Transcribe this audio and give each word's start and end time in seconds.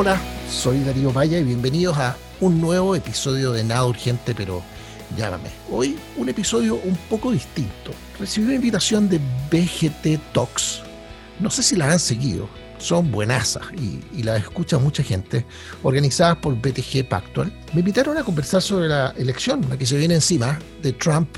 Hola, 0.00 0.16
soy 0.48 0.78
Darío 0.84 1.12
Vaya 1.12 1.40
y 1.40 1.42
bienvenidos 1.42 1.98
a 1.98 2.16
un 2.38 2.60
nuevo 2.60 2.94
episodio 2.94 3.50
de 3.50 3.64
Nada 3.64 3.84
Urgente, 3.84 4.32
pero 4.32 4.62
llámame. 5.16 5.50
Hoy 5.72 5.98
un 6.16 6.28
episodio 6.28 6.76
un 6.76 6.96
poco 7.10 7.32
distinto. 7.32 7.90
Recibí 8.16 8.46
una 8.46 8.54
invitación 8.54 9.08
de 9.08 9.18
BGT 9.50 10.32
Talks. 10.32 10.82
No 11.40 11.50
sé 11.50 11.64
si 11.64 11.74
la 11.74 11.90
han 11.90 11.98
seguido, 11.98 12.48
son 12.78 13.10
buenasas 13.10 13.64
y, 13.76 13.98
y 14.16 14.22
las 14.22 14.40
escucha 14.40 14.78
mucha 14.78 15.02
gente, 15.02 15.44
organizadas 15.82 16.36
por 16.36 16.54
BTG 16.54 17.08
Pactual. 17.08 17.52
Me 17.72 17.80
invitaron 17.80 18.16
a 18.16 18.22
conversar 18.22 18.62
sobre 18.62 18.86
la 18.86 19.12
elección, 19.16 19.66
la 19.68 19.76
que 19.76 19.84
se 19.84 19.96
viene 19.96 20.14
encima, 20.14 20.60
de 20.80 20.92
Trump 20.92 21.28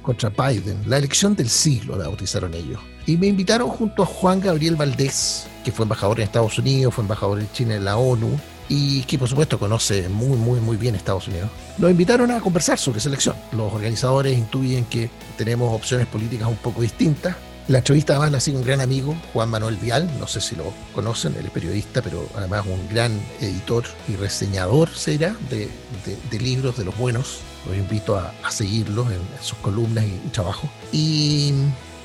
contra 0.00 0.30
Biden, 0.30 0.78
la 0.86 0.96
elección 0.96 1.36
del 1.36 1.50
siglo, 1.50 1.98
la 1.98 2.08
bautizaron 2.08 2.54
ellos. 2.54 2.80
Y 3.06 3.16
me 3.16 3.26
invitaron 3.26 3.68
junto 3.68 4.02
a 4.02 4.06
Juan 4.06 4.40
Gabriel 4.40 4.76
Valdés, 4.76 5.46
que 5.64 5.72
fue 5.72 5.84
embajador 5.84 6.20
en 6.20 6.24
Estados 6.24 6.58
Unidos, 6.58 6.94
fue 6.94 7.02
embajador 7.02 7.40
en 7.40 7.50
China 7.52 7.74
en 7.74 7.84
la 7.84 7.96
ONU, 7.96 8.38
y 8.68 9.02
que 9.02 9.18
por 9.18 9.28
supuesto 9.28 9.58
conoce 9.58 10.08
muy, 10.08 10.36
muy, 10.38 10.60
muy 10.60 10.76
bien 10.76 10.94
Estados 10.94 11.26
Unidos. 11.26 11.50
Nos 11.78 11.90
invitaron 11.90 12.30
a 12.30 12.40
conversar 12.40 12.78
sobre 12.78 12.98
esa 12.98 13.08
elección. 13.08 13.34
Los 13.52 13.72
organizadores 13.72 14.38
intuyen 14.38 14.84
que 14.84 15.10
tenemos 15.36 15.74
opciones 15.74 16.06
políticas 16.06 16.48
un 16.48 16.56
poco 16.56 16.82
distintas. 16.82 17.34
La 17.66 17.78
entrevista 17.78 18.14
además 18.14 18.32
la 18.32 18.40
sido 18.40 18.58
un 18.58 18.64
gran 18.64 18.80
amigo, 18.80 19.14
Juan 19.32 19.48
Manuel 19.48 19.76
Vial, 19.76 20.10
no 20.18 20.26
sé 20.26 20.40
si 20.40 20.56
lo 20.56 20.72
conocen, 20.94 21.34
él 21.38 21.46
es 21.46 21.50
periodista, 21.52 22.02
pero 22.02 22.26
además 22.36 22.64
un 22.66 22.88
gran 22.88 23.20
editor 23.40 23.84
y 24.08 24.16
reseñador, 24.16 24.88
será, 24.88 25.36
de, 25.50 25.68
de, 26.04 26.18
de 26.30 26.38
libros 26.40 26.76
de 26.76 26.84
los 26.84 26.96
buenos. 26.96 27.40
Los 27.66 27.76
invito 27.76 28.16
a, 28.16 28.32
a 28.42 28.50
seguirlos 28.50 29.06
en, 29.08 29.14
en, 29.14 29.42
sus 29.42 29.58
columnas 29.58 30.04
y, 30.04 30.08
y 30.08 30.30
trabajo. 30.32 30.68
Y 30.92 31.52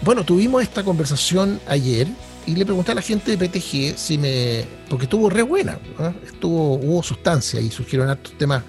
bueno, 0.05 0.23
tuvimos 0.23 0.61
esta 0.61 0.83
conversación 0.83 1.59
ayer 1.67 2.07
y 2.45 2.55
le 2.55 2.63
pregunté 2.63 2.91
a 2.91 2.95
la 2.95 3.01
gente 3.01 3.35
de 3.35 3.37
PTG 3.37 3.97
si 3.97 4.19
me. 4.19 4.63
porque 4.87 5.05
estuvo 5.05 5.31
re 5.31 5.41
buena, 5.41 5.79
estuvo, 6.23 6.75
hubo 6.75 7.01
sustancia 7.01 7.59
y 7.59 7.71
surgieron 7.71 8.07
otros 8.07 8.37
temas 8.37 8.61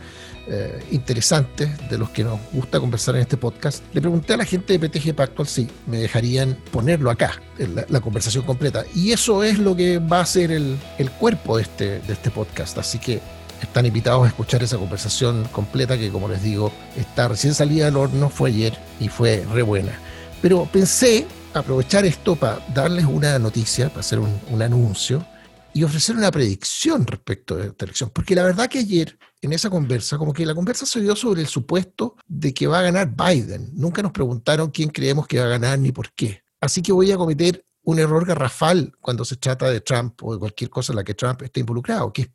eh, 0.49 0.83
interesantes 0.93 1.69
de 1.91 1.99
los 1.99 2.09
que 2.09 2.25
nos 2.25 2.41
gusta 2.53 2.81
conversar 2.81 3.17
en 3.17 3.21
este 3.21 3.37
podcast. 3.37 3.85
Le 3.93 4.01
pregunté 4.01 4.33
a 4.33 4.39
la 4.39 4.47
gente 4.47 4.79
de 4.79 4.89
PTG 4.89 5.15
Pactual 5.15 5.47
si 5.47 5.69
me 5.87 5.99
dejarían 5.99 6.57
ponerlo 6.71 7.11
acá, 7.11 7.43
la, 7.59 7.85
la, 7.87 8.01
conversación 8.01 8.45
completa. 8.45 8.87
Y 8.95 9.13
eso 9.13 9.45
es 9.45 9.59
lo 9.59 9.77
que 9.77 9.99
va 9.99 10.21
a 10.21 10.27
ser 10.27 10.51
el, 10.51 10.79
el 10.97 11.11
cuerpo 11.11 11.59
de 11.59 11.65
este, 11.65 11.99
de 12.01 12.13
este 12.15 12.31
podcast. 12.31 12.79
Así 12.79 12.99
que 12.99 13.21
están 13.61 13.85
invitados 13.85 14.25
a 14.25 14.29
escuchar 14.29 14.63
esa 14.63 14.79
conversación 14.79 15.45
completa 15.53 15.99
que, 15.99 16.11
como 16.11 16.29
les 16.29 16.43
digo, 16.43 16.73
está 16.97 17.29
recién 17.29 17.53
salida 17.53 17.85
del 17.87 17.97
horno, 17.97 18.31
fue 18.31 18.49
ayer 18.49 18.79
y 19.01 19.09
fue 19.09 19.45
re 19.53 19.61
buena. 19.63 19.99
Pero 20.47 20.65
pensé 20.65 21.27
aprovechar 21.55 22.07
esto 22.07 22.37
para 22.37 22.65
darles 22.73 23.05
una 23.05 23.37
noticia, 23.37 23.89
para 23.89 23.99
hacer 23.99 24.21
un, 24.21 24.41
un, 24.49 24.63
anuncio 24.63 25.27
y 25.75 25.83
ofrecer 25.83 26.15
una 26.15 26.31
predicción 26.31 27.05
respecto 27.05 27.57
de 27.57 27.67
esta 27.67 27.85
elección. 27.85 28.11
Porque 28.11 28.37
la 28.37 28.45
verdad 28.45 28.69
que 28.69 28.79
ayer, 28.79 29.19
en 29.43 29.53
esa 29.53 29.71
conversa, 29.71 30.19
como 30.19 30.33
que 30.33 30.47
la 30.47 30.55
conversa 30.55 30.87
se 30.87 31.01
dio 31.01 31.17
sobre 31.17 31.41
el 31.41 31.49
supuesto 31.49 32.15
de 32.29 32.55
que 32.55 32.69
va 32.69 32.79
a 32.79 32.83
ganar 32.83 33.13
Biden. 33.13 33.73
Nunca 33.75 34.03
nos 34.03 34.13
preguntaron 34.13 34.71
quién 34.71 34.91
creemos 34.91 35.27
que 35.27 35.41
va 35.41 35.47
a 35.47 35.49
ganar 35.49 35.81
ni 35.81 35.91
por 35.91 36.13
qué. 36.13 36.45
Así 36.61 36.81
que 36.81 36.93
voy 36.93 37.11
a 37.11 37.17
cometer 37.17 37.67
un 37.83 37.99
error 37.99 38.25
garrafal 38.25 38.93
cuando 39.01 39.25
se 39.25 39.35
trata 39.35 39.69
de 39.69 39.81
Trump 39.81 40.23
o 40.23 40.33
de 40.33 40.39
cualquier 40.39 40.71
cosa 40.71 40.93
en 40.93 40.99
la 40.99 41.03
que 41.03 41.15
Trump 41.15 41.43
esté 41.43 41.59
involucrado, 41.59 42.13
que 42.13 42.23
es 42.23 42.29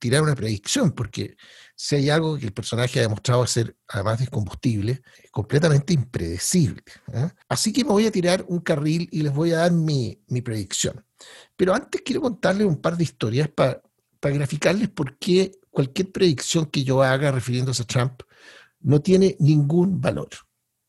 tirar 0.00 0.22
una 0.22 0.34
predicción, 0.34 0.92
porque 0.92 1.36
si 1.74 1.96
hay 1.96 2.10
algo 2.10 2.38
que 2.38 2.46
el 2.46 2.52
personaje 2.52 2.98
ha 2.98 3.02
demostrado 3.02 3.46
ser, 3.46 3.76
además 3.88 4.20
de 4.20 4.28
combustible, 4.28 5.02
completamente 5.30 5.92
impredecible. 5.92 6.82
¿eh? 7.12 7.30
Así 7.48 7.72
que 7.72 7.84
me 7.84 7.90
voy 7.90 8.06
a 8.06 8.12
tirar 8.12 8.44
un 8.48 8.60
carril 8.60 9.08
y 9.10 9.22
les 9.22 9.32
voy 9.32 9.52
a 9.52 9.58
dar 9.58 9.72
mi, 9.72 10.22
mi 10.28 10.42
predicción. 10.42 11.04
Pero 11.56 11.74
antes 11.74 12.02
quiero 12.04 12.20
contarles 12.20 12.66
un 12.66 12.80
par 12.80 12.96
de 12.96 13.04
historias 13.04 13.48
para 13.48 13.82
pa 14.20 14.30
graficarles 14.30 14.88
por 14.88 15.18
qué 15.18 15.52
cualquier 15.70 16.12
predicción 16.12 16.66
que 16.66 16.84
yo 16.84 17.02
haga 17.02 17.32
refiriéndose 17.32 17.82
a 17.82 17.86
Trump 17.86 18.22
no 18.80 19.00
tiene 19.00 19.36
ningún 19.40 20.00
valor. 20.00 20.28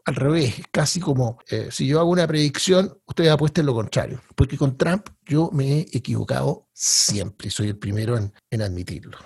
Al 0.05 0.15
revés, 0.15 0.55
casi 0.71 0.99
como 0.99 1.39
eh, 1.49 1.69
si 1.71 1.87
yo 1.87 1.99
hago 1.99 2.09
una 2.09 2.27
predicción, 2.27 2.93
ustedes 3.05 3.31
apuesten 3.31 3.65
lo 3.65 3.73
contrario. 3.73 4.21
Porque 4.35 4.57
con 4.57 4.77
Trump 4.77 5.07
yo 5.25 5.49
me 5.53 5.79
he 5.79 5.87
equivocado 5.93 6.67
siempre 6.73 7.49
soy 7.49 7.69
el 7.69 7.77
primero 7.77 8.17
en, 8.17 8.61
admitirlo. 8.61 9.17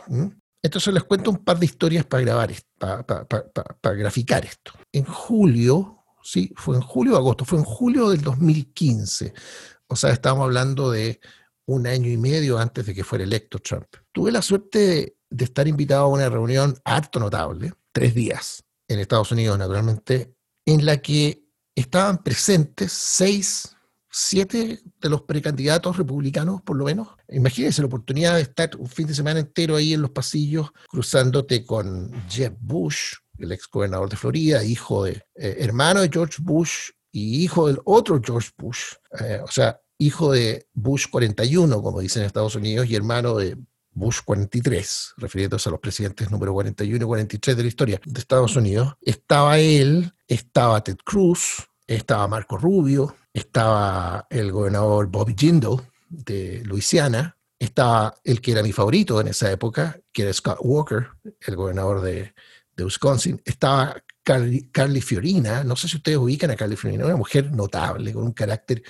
Entonces 0.67 0.93
les 0.93 1.03
cuento 1.05 1.31
un 1.31 1.37
par 1.37 1.57
de 1.57 1.65
historias 1.65 2.05
para 2.05 2.23
grabar, 2.23 2.51
para, 2.77 3.95
graficar 3.95 4.43
esto. 4.43 4.73
En 4.91 5.05
julio, 5.05 6.03
sí, 6.21 6.51
fue 6.57 6.75
en 6.75 6.81
julio 6.81 7.13
o 7.13 7.17
agosto, 7.17 7.45
fue 7.45 7.57
en 7.57 7.63
julio 7.63 8.09
del 8.09 8.21
2015. 8.21 9.33
O 9.87 9.95
sea, 9.95 10.11
estábamos 10.11 10.43
hablando 10.43 10.91
de 10.91 11.21
un 11.67 11.87
año 11.87 12.11
y 12.11 12.17
medio 12.17 12.59
antes 12.59 12.85
de 12.85 12.93
que 12.93 13.05
fuera 13.05 13.23
electo 13.23 13.59
Trump. 13.59 13.87
Tuve 14.11 14.29
la 14.29 14.41
suerte 14.41 14.79
de, 14.79 15.17
de 15.29 15.45
estar 15.45 15.69
invitado 15.69 16.03
a 16.03 16.09
una 16.09 16.27
reunión 16.27 16.77
harto 16.83 17.21
notable, 17.21 17.71
tres 17.93 18.13
días, 18.13 18.65
en 18.89 18.99
Estados 18.99 19.31
Unidos, 19.31 19.57
naturalmente, 19.57 20.35
en 20.65 20.85
la 20.85 20.97
que 20.97 21.45
estaban 21.75 22.21
presentes 22.23 22.91
seis, 22.91 23.73
siete 24.09 24.79
de 24.99 25.09
los 25.09 25.21
precandidatos 25.23 25.97
republicanos, 25.97 26.61
por 26.61 26.77
lo 26.77 26.85
menos. 26.85 27.09
Imagínense 27.29 27.81
la 27.81 27.87
oportunidad 27.87 28.35
de 28.35 28.41
estar 28.41 28.69
un 28.77 28.87
fin 28.87 29.07
de 29.07 29.13
semana 29.13 29.39
entero 29.39 29.75
ahí 29.75 29.93
en 29.93 30.01
los 30.01 30.11
pasillos, 30.11 30.71
cruzándote 30.87 31.65
con 31.65 32.11
Jeb 32.29 32.57
Bush, 32.59 33.13
el 33.37 33.51
ex 33.51 33.67
gobernador 33.69 34.09
de 34.09 34.17
Florida, 34.17 34.63
hijo 34.63 35.03
de, 35.03 35.23
eh, 35.35 35.57
hermano 35.59 36.01
de 36.01 36.09
George 36.11 36.37
Bush 36.41 36.89
y 37.11 37.43
hijo 37.43 37.67
del 37.67 37.79
otro 37.85 38.21
George 38.23 38.49
Bush, 38.57 38.93
eh, 39.19 39.39
o 39.43 39.51
sea, 39.51 39.79
hijo 39.99 40.31
de 40.31 40.67
Bush 40.73 41.05
41, 41.09 41.81
como 41.81 41.99
dicen 41.99 42.21
en 42.21 42.27
Estados 42.27 42.55
Unidos, 42.55 42.87
y 42.87 42.95
hermano 42.95 43.35
de 43.35 43.57
Bush 43.91 44.19
43, 44.23 45.13
refiriéndose 45.17 45.69
a 45.69 45.71
los 45.71 45.81
presidentes 45.81 46.29
número 46.29 46.53
41 46.53 47.03
y 47.03 47.07
43 47.07 47.57
de 47.57 47.63
la 47.63 47.67
historia 47.67 48.01
de 48.05 48.19
Estados 48.19 48.55
Unidos, 48.55 48.95
estaba 49.01 49.57
él, 49.57 50.13
estaba 50.27 50.83
Ted 50.83 50.97
Cruz, 51.03 51.67
estaba 51.87 52.27
Marco 52.27 52.57
Rubio, 52.57 53.15
estaba 53.37 54.25
el 54.31 54.51
gobernador 54.51 55.07
Bobby 55.07 55.35
Jindal 55.37 55.77
de 56.09 56.63
Luisiana, 56.65 57.37
estaba 57.59 58.15
el 58.23 58.41
que 58.41 58.51
era 58.51 58.63
mi 58.63 58.71
favorito 58.71 59.21
en 59.21 59.27
esa 59.27 59.51
época, 59.51 59.99
que 60.11 60.23
era 60.23 60.33
Scott 60.33 60.57
Walker, 60.61 61.07
el 61.41 61.55
gobernador 61.55 62.01
de, 62.01 62.33
de 62.75 62.83
Wisconsin, 62.83 63.39
estaba 63.45 63.95
Carly, 64.23 64.69
Carly, 64.71 65.01
Fiorina, 65.01 65.63
no 65.63 65.75
sé 65.75 65.87
si 65.87 65.97
ustedes 65.97 66.17
ubican 66.17 66.49
a 66.49 66.55
Carly 66.55 66.75
Fiorina, 66.75 67.05
una 67.05 67.15
mujer 67.15 67.51
notable, 67.51 68.11
con 68.11 68.23
un 68.23 68.33
carácter 68.33 68.81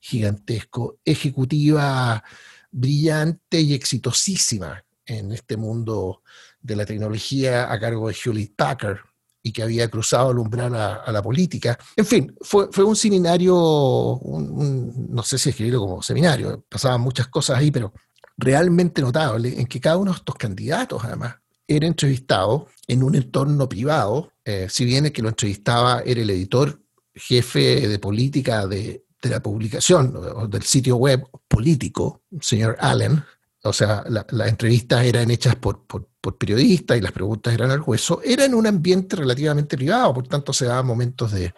gigantesco, 0.00 0.98
ejecutiva 1.04 2.22
brillante 2.70 3.60
y 3.60 3.72
exitosísima 3.72 4.84
en 5.06 5.32
este 5.32 5.56
mundo 5.56 6.22
de 6.60 6.76
la 6.76 6.84
tecnología 6.84 7.72
a 7.72 7.80
cargo 7.80 8.08
de 8.08 8.16
Hewlett 8.22 8.54
Packard 8.54 8.98
y 9.46 9.52
que 9.52 9.62
había 9.62 9.88
cruzado 9.88 10.30
el 10.30 10.38
umbral 10.38 10.74
a, 10.74 11.12
la 11.12 11.22
política. 11.22 11.78
En 11.94 12.06
fin, 12.06 12.34
fue, 12.40 12.68
fue 12.72 12.82
un 12.82 12.96
seminario, 12.96 14.18
no 14.24 15.22
sé 15.22 15.38
si 15.38 15.50
escribirlo 15.50 15.80
como 15.80 16.02
seminario, 16.02 16.64
pasaban 16.66 17.02
muchas 17.02 17.28
cosas 17.28 17.58
ahí, 17.58 17.70
pero 17.70 17.92
realmente 18.38 19.02
notable 19.02 19.60
en 19.60 19.66
que 19.66 19.80
cada 19.80 19.98
uno 19.98 20.12
de 20.12 20.16
estos 20.16 20.34
candidatos, 20.36 21.04
además, 21.04 21.36
era 21.68 21.86
entrevistado 21.86 22.68
en 22.88 23.02
un 23.02 23.14
entorno 23.14 23.68
privado, 23.68 24.32
eh, 24.46 24.66
si 24.70 24.86
bien 24.86 25.04
el 25.04 25.12
que 25.12 25.22
lo 25.22 25.28
entrevistaba 25.28 26.00
era 26.06 26.22
el 26.22 26.30
editor 26.30 26.80
jefe 27.14 27.86
de 27.86 27.98
política 27.98 28.66
de, 28.66 29.04
de 29.22 29.28
la 29.28 29.42
publicación, 29.42 30.50
del 30.50 30.62
sitio 30.62 30.96
web 30.96 31.22
político, 31.48 32.22
señor 32.40 32.76
Allen, 32.80 33.22
o 33.62 33.72
sea, 33.74 34.04
las 34.08 34.24
la 34.30 34.48
entrevistas 34.48 35.04
eran 35.04 35.30
hechas 35.30 35.56
por, 35.56 35.84
por, 36.24 36.38
periodistas 36.38 36.96
y 36.96 37.00
las 37.00 37.12
preguntas 37.12 37.52
eran 37.52 37.70
al 37.70 37.82
hueso, 37.82 38.20
era 38.24 38.44
en 38.44 38.54
un 38.54 38.66
ambiente 38.66 39.16
relativamente 39.16 39.76
privado, 39.76 40.14
por 40.14 40.26
tanto 40.26 40.52
se 40.52 40.66
daban 40.66 40.86
momentos 40.86 41.32
de, 41.32 41.54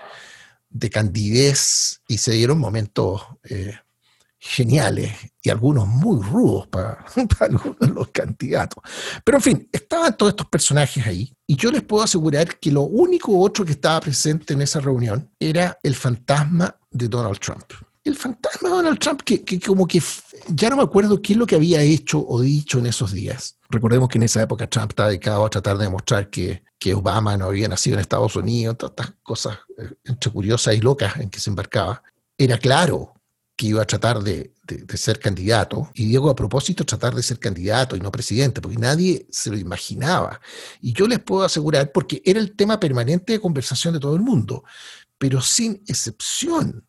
de 0.69 0.91
candidez 0.91 2.01
y 2.09 2.19
se 2.19 2.33
dieron 2.33 2.59
momentos 2.59 3.23
eh, 3.45 3.75
geniales 4.39 5.13
y 5.43 5.51
algunos 5.51 5.87
muy 5.89 6.23
rudos 6.23 6.67
para, 6.69 7.05
para, 7.39 7.53
algunos 7.53 7.79
de 7.79 7.89
los 7.89 8.09
candidatos. 8.09 8.83
Pero 9.25 9.39
en 9.39 9.43
fin, 9.43 9.69
estaban 9.73 10.17
todos 10.17 10.31
estos 10.31 10.49
personajes 10.49 11.07
ahí 11.07 11.33
y 11.47 11.57
yo 11.57 11.71
les 11.71 11.83
puedo 11.83 12.03
asegurar 12.03 12.59
que 12.59 12.71
lo 12.71 12.83
único 12.83 13.39
otro 13.39 13.65
que 13.65 13.73
estaba 13.73 14.01
presente 14.01 14.55
en 14.55 14.63
esa 14.63 14.81
reunión 14.81 15.31
era 15.39 15.79
el 15.83 15.95
fantasma 15.95 16.77
de 16.91 17.09
Donald 17.09 17.39
Trump. 17.39 17.65
El 18.07 18.15
fantasma 18.15 18.69
de 18.69 18.75
Donald 18.77 19.01
Trump, 19.01 19.23
que, 19.23 19.43
como 19.61 19.85
que 19.85 20.01
ya 20.47 20.71
no 20.71 20.77
me 20.77 20.85
acuerdo 20.85 21.21
qué 21.21 21.33
es 21.33 21.39
lo 21.39 21.45
que 21.45 21.57
había 21.57 21.83
hecho 21.83 22.25
o 22.25 22.41
dicho 22.41 22.79
en 22.79 22.87
esos 22.87 23.11
días. 23.11 23.59
Recordemos 23.69 24.09
que 24.09 24.19
en 24.19 24.23
esa 24.23 24.41
época 24.41 24.69
Trump 24.69 24.93
estaba 24.93 25.09
dedicado 25.09 25.45
a 25.45 25.51
tratar 25.51 25.77
de 25.77 25.87
demostrar 25.87 26.31
que, 26.31 26.63
que 26.79 26.95
Obama 26.95 27.37
no 27.37 27.47
había 27.47 27.67
nacido 27.67 27.95
en 27.95 28.03
Estados 28.03 28.37
Unidos, 28.37 28.79
todas 28.79 28.93
estas 28.93 29.15
cosas 29.25 29.59
eh, 29.77 29.91
entre 30.05 30.31
curiosas 30.31 30.77
y 30.77 30.81
locas 30.81 31.17
en 31.17 31.31
que 31.31 31.41
se 31.41 31.51
embarcaba. 31.51 32.01
Era 32.39 32.59
claro 32.59 33.13
que 33.57 33.67
iba 33.67 33.83
a 33.83 33.87
tratar 33.87 34.23
de, 34.23 34.55
de, 34.69 34.77
de, 34.85 34.97
ser 34.97 35.19
candidato, 35.19 35.91
y 35.95 36.07
digo 36.07 36.31
a 36.31 36.37
propósito 36.37 36.85
tratar 36.85 37.13
de 37.13 37.25
ser 37.25 37.41
candidato 37.41 37.97
y 37.97 38.01
no 38.01 38.13
presidente, 38.13 38.61
porque 38.61 38.79
nadie 38.79 39.27
se 39.31 39.51
lo 39.51 39.57
imaginaba. 39.57 40.41
Y 40.81 40.93
yo 40.93 41.09
les 41.09 41.19
puedo 41.19 41.43
asegurar, 41.43 41.91
porque 41.91 42.23
era 42.25 42.39
el 42.39 42.55
tema 42.55 42.79
permanente 42.79 43.33
de 43.33 43.41
conversación 43.41 43.95
de 43.95 44.01
todo 44.01 44.15
el 44.15 44.23
mundo, 44.23 44.63
pero 45.19 45.41
sin 45.41 45.83
excepción, 45.89 46.86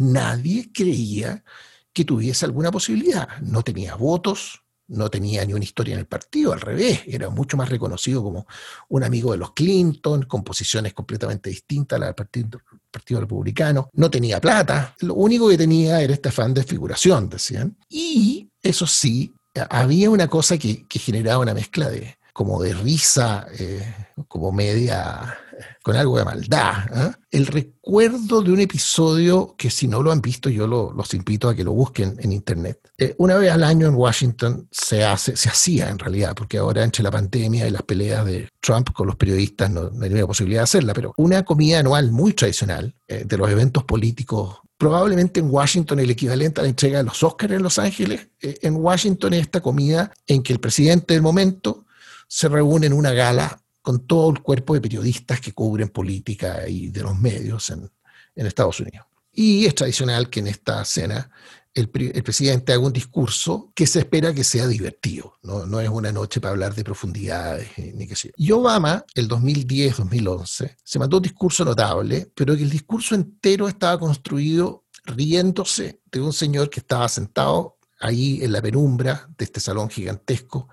nadie 0.00 0.70
creía 0.72 1.44
que 1.92 2.04
tuviese 2.04 2.44
alguna 2.46 2.70
posibilidad. 2.70 3.28
No 3.40 3.62
tenía 3.62 3.94
votos, 3.94 4.62
no 4.88 5.08
tenía 5.08 5.44
ni 5.44 5.52
una 5.52 5.64
historia 5.64 5.94
en 5.94 6.00
el 6.00 6.06
partido, 6.06 6.52
al 6.52 6.60
revés, 6.60 7.02
era 7.06 7.30
mucho 7.30 7.56
más 7.56 7.68
reconocido 7.68 8.22
como 8.22 8.46
un 8.88 9.04
amigo 9.04 9.32
de 9.32 9.38
los 9.38 9.52
Clinton, 9.52 10.22
con 10.22 10.42
posiciones 10.42 10.94
completamente 10.94 11.50
distintas 11.50 11.96
a 11.96 12.00
las 12.00 12.08
del 12.08 12.60
partido, 12.90 13.20
Republicano, 13.20 13.88
no 13.92 14.10
tenía 14.10 14.40
plata, 14.40 14.94
lo 15.00 15.14
único 15.14 15.48
que 15.48 15.58
tenía 15.58 16.00
era 16.00 16.12
este 16.12 16.30
afán 16.30 16.54
de 16.54 16.64
figuración, 16.64 17.28
decían. 17.28 17.76
Y 17.88 18.50
eso 18.62 18.86
sí, 18.86 19.32
había 19.68 20.10
una 20.10 20.26
cosa 20.26 20.58
que, 20.58 20.86
que 20.88 20.98
generaba 20.98 21.38
una 21.38 21.54
mezcla 21.54 21.88
de, 21.88 22.16
como 22.32 22.62
de 22.62 22.74
risa, 22.74 23.46
eh, 23.58 23.94
como 24.26 24.50
media, 24.50 25.38
con 25.82 25.96
algo 25.96 26.18
de 26.18 26.24
maldad. 26.24 26.84
¿eh? 26.94 27.12
El 27.30 27.46
recuerdo 27.46 28.42
de 28.42 28.52
un 28.52 28.60
episodio 28.60 29.54
que 29.56 29.70
si 29.70 29.88
no 29.88 30.02
lo 30.02 30.12
han 30.12 30.20
visto, 30.20 30.48
yo 30.48 30.66
los 30.66 31.14
invito 31.14 31.48
a 31.48 31.54
que 31.54 31.64
lo 31.64 31.72
busquen 31.72 32.16
en 32.18 32.32
internet. 32.32 32.78
Eh, 32.98 33.14
una 33.18 33.36
vez 33.36 33.52
al 33.52 33.64
año 33.64 33.86
en 33.86 33.94
Washington 33.94 34.68
se, 34.70 35.04
hace, 35.04 35.36
se 35.36 35.48
hacía 35.48 35.88
en 35.88 35.98
realidad, 35.98 36.34
porque 36.34 36.58
ahora 36.58 36.84
entre 36.84 37.02
la 37.02 37.10
pandemia 37.10 37.66
y 37.66 37.70
las 37.70 37.82
peleas 37.82 38.24
de 38.24 38.48
Trump 38.60 38.92
con 38.92 39.06
los 39.06 39.16
periodistas 39.16 39.70
no, 39.70 39.90
no 39.90 40.00
ninguna 40.00 40.26
posibilidad 40.26 40.60
de 40.60 40.64
hacerla, 40.64 40.94
pero 40.94 41.12
una 41.16 41.44
comida 41.44 41.78
anual 41.78 42.10
muy 42.12 42.32
tradicional 42.32 42.94
de 43.08 43.36
los 43.36 43.50
eventos 43.50 43.82
políticos 43.82 44.60
probablemente 44.78 45.40
en 45.40 45.50
Washington 45.50 46.00
el 46.00 46.10
equivalente 46.10 46.60
a 46.60 46.62
la 46.62 46.70
entrega 46.70 46.98
de 46.98 47.04
los 47.04 47.22
Oscars 47.22 47.52
en 47.52 47.62
Los 47.62 47.78
Ángeles, 47.78 48.28
en 48.40 48.76
Washington 48.76 49.34
es 49.34 49.42
esta 49.42 49.60
comida 49.60 50.10
en 50.26 50.42
que 50.42 50.54
el 50.54 50.60
presidente 50.60 51.12
del 51.12 51.22
momento 51.22 51.84
se 52.30 52.48
reúne 52.48 52.86
en 52.86 52.92
una 52.92 53.12
gala 53.12 53.60
con 53.82 54.06
todo 54.06 54.30
el 54.30 54.42
cuerpo 54.42 54.74
de 54.74 54.80
periodistas 54.80 55.40
que 55.40 55.52
cubren 55.52 55.88
política 55.88 56.68
y 56.68 56.88
de 56.88 57.02
los 57.02 57.18
medios 57.18 57.70
en, 57.70 57.90
Estados 58.34 58.80
Unidos. 58.80 59.06
Y 59.32 59.66
es 59.66 59.74
tradicional 59.74 60.30
que 60.30 60.40
en 60.40 60.46
esta 60.46 60.82
cena 60.84 61.30
el, 61.74 61.90
presidente 61.90 62.72
haga 62.72 62.82
un 62.82 62.92
discurso 62.92 63.70
que 63.74 63.86
se 63.86 64.00
espera 64.00 64.32
que 64.32 64.44
sea 64.44 64.66
divertido, 64.66 65.38
no, 65.42 65.80
es 65.80 65.88
una 65.88 66.10
noche 66.10 66.40
para 66.40 66.52
hablar 66.52 66.74
de 66.74 66.82
profundidades 66.82 67.68
eh, 67.76 67.92
ni 67.94 68.06
qué 68.06 68.16
sé 68.16 68.28
yo. 68.28 68.34
Y 68.36 68.50
Obama, 68.52 69.04
el 69.14 69.28
2010-2011, 69.28 70.76
se 70.82 70.98
mandó 70.98 71.18
un 71.18 71.22
discurso 71.22 71.64
notable, 71.64 72.32
pero 72.34 72.56
que 72.56 72.62
el 72.62 72.70
discurso 72.70 73.14
entero 73.14 73.68
estaba 73.68 73.98
construido 73.98 74.86
riéndose 75.04 76.00
de 76.10 76.20
un 76.20 76.32
señor 76.32 76.70
que 76.70 76.80
estaba 76.80 77.08
sentado 77.08 77.76
ahí 78.00 78.42
en 78.42 78.52
la 78.52 78.62
penumbra 78.62 79.28
de 79.36 79.44
este 79.44 79.60
salón 79.60 79.90
gigantesco 79.90 80.68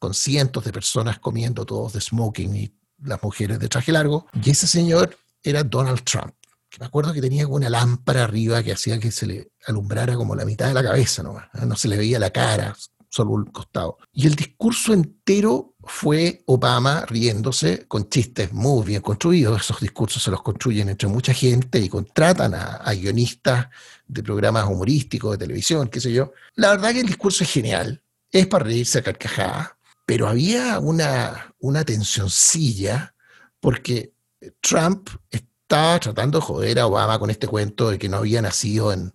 con 0.00 0.14
cientos 0.14 0.64
de 0.64 0.72
personas 0.72 1.20
comiendo 1.20 1.64
todos 1.64 1.92
de 1.92 2.00
smoking 2.00 2.56
y 2.56 2.72
las 3.04 3.22
mujeres 3.22 3.60
de 3.60 3.68
traje 3.68 3.92
largo. 3.92 4.26
Y 4.42 4.50
ese 4.50 4.66
señor 4.66 5.16
era 5.42 5.62
Donald 5.62 6.02
Trump, 6.02 6.34
que 6.68 6.78
me 6.80 6.86
acuerdo 6.86 7.12
que 7.12 7.20
tenía 7.20 7.46
una 7.46 7.68
lámpara 7.68 8.24
arriba 8.24 8.62
que 8.62 8.72
hacía 8.72 8.98
que 8.98 9.12
se 9.12 9.26
le 9.26 9.52
alumbrara 9.66 10.16
como 10.16 10.34
la 10.34 10.46
mitad 10.46 10.68
de 10.68 10.74
la 10.74 10.82
cabeza 10.82 11.22
nomás, 11.22 11.48
¿eh? 11.54 11.66
no 11.66 11.76
se 11.76 11.86
le 11.86 11.98
veía 11.98 12.18
la 12.18 12.30
cara, 12.30 12.74
solo 13.10 13.32
un 13.32 13.44
costado. 13.46 13.98
Y 14.12 14.26
el 14.26 14.34
discurso 14.34 14.94
entero 14.94 15.74
fue 15.82 16.42
Obama 16.46 17.04
riéndose 17.06 17.86
con 17.86 18.08
chistes 18.08 18.52
muy 18.52 18.86
bien 18.86 19.02
construidos. 19.02 19.60
Esos 19.60 19.80
discursos 19.80 20.22
se 20.22 20.30
los 20.30 20.42
construyen 20.42 20.88
entre 20.88 21.08
mucha 21.08 21.34
gente 21.34 21.78
y 21.78 21.90
contratan 21.90 22.54
a, 22.54 22.76
a, 22.76 22.94
guionistas 22.94 23.68
de 24.06 24.22
programas 24.22 24.66
humorísticos, 24.66 25.32
de 25.32 25.38
televisión, 25.38 25.88
qué 25.88 26.00
sé 26.00 26.12
yo. 26.12 26.32
La 26.54 26.70
verdad 26.70 26.92
que 26.92 27.00
el 27.00 27.06
discurso 27.06 27.44
es 27.44 27.50
genial. 27.50 28.02
Es 28.32 28.46
para 28.46 28.64
reírse 28.64 29.00
a 29.00 29.02
carcajadas 29.02 29.70
pero 30.10 30.26
había 30.26 30.80
una, 30.80 31.54
una 31.60 31.84
tensioncilla 31.84 33.14
porque 33.60 34.12
Trump 34.60 35.08
estaba 35.30 36.00
tratando 36.00 36.40
de 36.40 36.44
joder 36.44 36.80
a 36.80 36.88
Obama 36.88 37.20
con 37.20 37.30
este 37.30 37.46
cuento 37.46 37.92
de 37.92 37.98
que 38.00 38.08
no 38.08 38.16
había 38.16 38.42
nacido 38.42 38.92
en, 38.92 39.12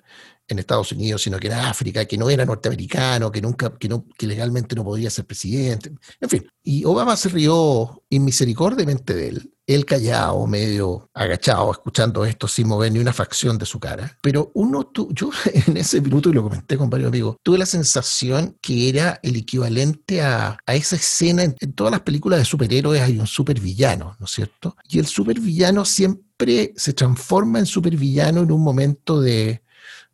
en 0.47 0.59
Estados 0.59 0.92
Unidos, 0.92 1.24
sino 1.24 1.39
que 1.39 1.47
era 1.47 1.69
África, 1.69 2.06
que 2.06 2.18
no 2.18 2.30
era 2.30 2.45
norteamericano, 2.45 3.31
que 3.31 3.42
nunca, 3.42 3.75
que, 3.77 3.89
no, 3.89 4.06
que 4.18 4.27
legalmente 4.27 4.75
no 4.75 4.83
podía 4.83 5.09
ser 5.09 5.25
presidente, 5.25 5.92
en 6.19 6.30
fin. 6.30 6.47
Y 6.63 6.83
Obama 6.86 7.15
se 7.15 7.30
rió 7.30 8.03
inmisericordiamente 8.09 9.13
de 9.13 9.27
él, 9.30 9.53
él 9.68 9.86
callado, 9.86 10.45
medio 10.45 11.09
agachado, 11.13 11.71
escuchando 11.71 12.25
esto 12.25 12.47
sin 12.47 12.68
mover 12.68 12.92
ni 12.92 13.00
una 13.00 13.13
facción 13.13 13.57
de 13.57 13.65
su 13.65 13.80
cara. 13.80 14.18
Pero 14.21 14.51
uno, 14.53 14.92
yo 15.12 15.31
en 15.68 15.77
ese 15.77 16.01
minuto, 16.01 16.30
y 16.30 16.33
lo 16.33 16.44
comenté 16.44 16.77
con 16.77 16.89
varios 16.89 17.09
amigos, 17.09 17.38
tuve 17.41 17.57
la 17.57 17.65
sensación 17.65 18.57
que 18.62 18.89
era 18.89 19.19
el 19.24 19.36
equivalente 19.36 20.21
a, 20.21 20.57
a 20.65 20.75
esa 20.75 20.95
escena, 20.95 21.44
en, 21.44 21.56
en, 21.59 21.74
todas 21.74 21.91
las 21.91 22.01
películas 22.01 22.39
de 22.39 22.45
superhéroes 22.45 23.01
hay 23.01 23.18
un 23.18 23.27
supervillano, 23.27 24.15
¿no 24.19 24.25
es 24.25 24.31
cierto? 24.31 24.75
Y 24.88 25.00
el 25.00 25.07
supervillano 25.07 25.86
siempre 25.86 26.74
se 26.75 26.94
transforma 26.94 27.59
en 27.59 27.65
supervillano 27.65 28.41
en 28.41 28.51
un 28.51 28.62
momento 28.62 29.19
de, 29.21 29.64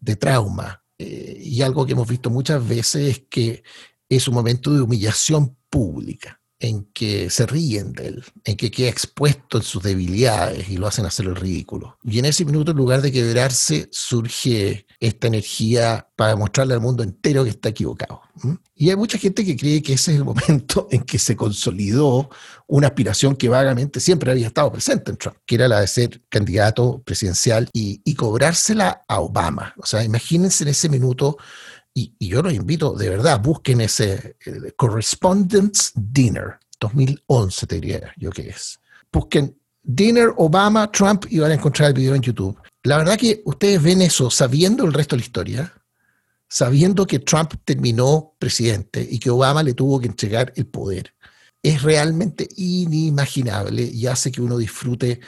de 0.01 0.17
trauma. 0.17 0.83
Eh, 0.97 1.37
y 1.39 1.61
algo 1.61 1.85
que 1.85 1.93
hemos 1.93 2.09
visto 2.09 2.29
muchas 2.29 2.67
veces 2.67 3.17
es 3.17 3.23
que 3.29 3.63
es 4.09 4.27
un 4.27 4.33
momento 4.33 4.73
de 4.73 4.81
humillación 4.81 5.57
pública 5.69 6.40
en 6.61 6.85
que 6.93 7.29
se 7.29 7.45
ríen 7.45 7.91
de 7.93 8.07
él, 8.07 8.23
en 8.45 8.55
que 8.55 8.71
queda 8.71 8.89
expuesto 8.89 9.57
en 9.57 9.63
sus 9.63 9.83
debilidades 9.83 10.69
y 10.69 10.77
lo 10.77 10.87
hacen 10.87 11.05
hacer 11.05 11.25
el 11.25 11.35
ridículo. 11.35 11.97
Y 12.03 12.19
en 12.19 12.25
ese 12.25 12.45
minuto, 12.45 12.71
en 12.71 12.77
lugar 12.77 13.01
de 13.01 13.11
quebrarse, 13.11 13.89
surge 13.91 14.85
esta 14.99 15.27
energía 15.27 16.07
para 16.15 16.35
mostrarle 16.35 16.75
al 16.75 16.81
mundo 16.81 17.03
entero 17.03 17.43
que 17.43 17.49
está 17.49 17.69
equivocado. 17.69 18.21
Y 18.75 18.89
hay 18.89 18.95
mucha 18.95 19.17
gente 19.17 19.43
que 19.43 19.57
cree 19.57 19.81
que 19.81 19.93
ese 19.93 20.11
es 20.11 20.17
el 20.17 20.23
momento 20.23 20.87
en 20.91 21.01
que 21.01 21.19
se 21.19 21.35
consolidó 21.35 22.29
una 22.67 22.87
aspiración 22.87 23.35
que 23.35 23.49
vagamente 23.49 23.99
siempre 23.99 24.31
había 24.31 24.47
estado 24.47 24.71
presente 24.71 25.11
en 25.11 25.17
Trump, 25.17 25.37
que 25.45 25.55
era 25.55 25.67
la 25.67 25.81
de 25.81 25.87
ser 25.87 26.21
candidato 26.29 27.01
presidencial 27.03 27.69
y, 27.73 28.01
y 28.05 28.15
cobrársela 28.15 29.01
a 29.07 29.19
Obama. 29.19 29.73
O 29.77 29.85
sea, 29.85 30.03
imagínense 30.03 30.63
en 30.63 30.69
ese 30.69 30.87
minuto 30.87 31.37
y, 31.93 32.13
yo 32.19 32.41
los 32.41 32.53
invito, 32.53 32.93
de 32.93 33.09
verdad, 33.09 33.41
busquen 33.41 33.81
ese 33.81 34.37
eh, 34.45 34.71
Correspondence 34.75 35.91
Dinner 35.95 36.57
2011, 36.79 37.67
te 37.67 37.75
diría 37.75 38.13
yo 38.17 38.29
que 38.31 38.49
es. 38.49 38.79
Busquen 39.11 39.57
Dinner 39.83 40.29
Obama 40.37 40.89
Trump 40.91 41.25
y 41.29 41.39
van 41.39 41.51
a 41.51 41.55
encontrar 41.55 41.89
el 41.89 41.95
video 41.95 42.15
en 42.15 42.21
YouTube. 42.21 42.57
La 42.83 42.97
verdad 42.97 43.17
que 43.17 43.41
ustedes 43.45 43.81
ven 43.81 44.01
eso 44.01 44.29
sabiendo 44.29 44.85
el 44.85 44.93
resto 44.93 45.15
de 45.15 45.19
la 45.19 45.25
historia, 45.25 45.73
sabiendo 46.47 47.05
que 47.05 47.19
Trump 47.19 47.53
terminó 47.65 48.35
presidente 48.39 49.05
y 49.09 49.19
que 49.19 49.29
Obama 49.29 49.61
le 49.63 49.73
tuvo 49.73 49.99
que 49.99 50.07
entregar 50.07 50.53
el 50.55 50.67
poder. 50.67 51.13
Es 51.61 51.81
realmente 51.81 52.47
inimaginable 52.55 53.83
y 53.83 54.07
hace 54.07 54.31
que 54.31 54.41
uno 54.41 54.57
disfrute 54.57 55.19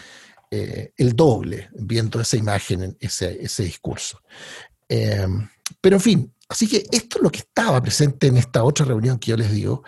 eh, 0.50 0.94
el 0.98 1.16
doble 1.16 1.70
viendo 1.74 2.22
esa 2.22 2.38
imagen, 2.38 2.98
ese, 3.00 3.38
ese 3.44 3.64
discurso. 3.64 4.22
Eh, 4.88 5.28
pero 5.82 5.98
en 5.98 6.02
fin, 6.02 6.34
Así 6.50 6.68
que 6.68 6.86
esto 6.92 7.18
es 7.18 7.24
lo 7.24 7.32
que 7.32 7.40
estaba 7.40 7.82
presente 7.82 8.28
en 8.28 8.38
esta 8.38 8.64
otra 8.64 8.86
reunión 8.86 9.18
que 9.18 9.32
yo 9.32 9.38
les 9.38 9.52
digo, 9.52 9.84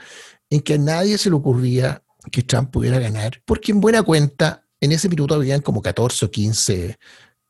en 0.50 0.62
que 0.62 0.76
a 0.76 0.78
nadie 0.78 1.18
se 1.18 1.30
le 1.30 1.36
ocurría 1.36 2.04
que 2.32 2.44
Trump 2.44 2.72
pudiera 2.72 3.00
ganar, 3.00 3.42
porque 3.46 3.72
en 3.72 3.80
buena 3.80 4.04
cuenta, 4.04 4.66
en 4.80 4.92
ese 4.92 5.10
minuto 5.10 5.36
habían 5.36 5.62
como 5.62 5.82
14 5.82 6.26
o 6.26 6.32
15 6.32 6.98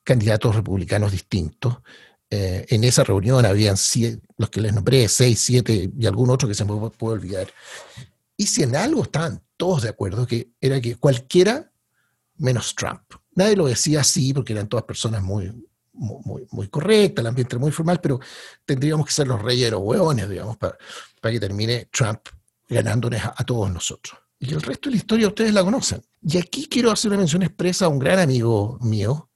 candidatos 0.03 0.55
republicanos 0.55 1.11
distintos. 1.11 1.77
Eh, 2.29 2.65
en 2.69 2.83
esa 2.83 3.03
reunión 3.03 3.45
habían 3.45 3.75
los 4.37 4.49
que 4.49 4.61
les 4.61 4.73
nombré, 4.73 5.07
6, 5.07 5.39
7 5.39 5.91
y 5.97 6.05
algún 6.05 6.29
otro 6.29 6.47
que 6.47 6.55
se 6.55 6.65
me 6.65 6.89
puede 6.89 7.13
olvidar. 7.13 7.47
Y 8.37 8.47
si 8.47 8.63
en 8.63 8.75
algo 8.75 9.03
estaban 9.03 9.41
todos 9.57 9.83
de 9.83 9.89
acuerdo, 9.89 10.25
que 10.27 10.51
era 10.59 10.81
que 10.81 10.95
cualquiera 10.95 11.71
menos 12.37 12.75
Trump. 12.75 13.01
Nadie 13.35 13.55
lo 13.55 13.67
decía 13.67 14.01
así 14.01 14.33
porque 14.33 14.53
eran 14.53 14.67
todas 14.67 14.85
personas 14.85 15.21
muy, 15.21 15.51
muy, 15.97 16.47
muy 16.51 16.67
correcta, 16.67 17.21
el 17.21 17.27
ambiente 17.27 17.57
muy 17.57 17.71
formal, 17.71 17.99
pero 18.01 18.19
tendríamos 18.65 19.05
que 19.05 19.13
ser 19.13 19.27
los 19.27 19.41
reyes 19.41 19.65
de 19.65 19.71
los 19.71 19.81
hueones, 19.81 20.29
digamos, 20.29 20.57
para, 20.57 20.77
para 21.21 21.33
que 21.33 21.39
termine 21.39 21.87
Trump 21.91 22.19
ganándonos 22.67 23.21
a, 23.23 23.43
todos 23.43 23.71
nosotros. 23.71 24.19
Y 24.39 24.53
el 24.53 24.61
resto 24.61 24.89
de 24.89 24.95
la 24.95 24.97
historia 24.97 25.27
ustedes 25.27 25.53
la 25.53 25.63
conocen. 25.63 26.01
Y 26.21 26.37
aquí 26.37 26.67
quiero 26.67 26.91
hacer 26.91 27.11
una 27.11 27.19
mención 27.19 27.43
expresa 27.43 27.85
a 27.85 27.89
un 27.89 27.99
gran 27.99 28.19
amigo 28.19 28.77
mío, 28.81 29.29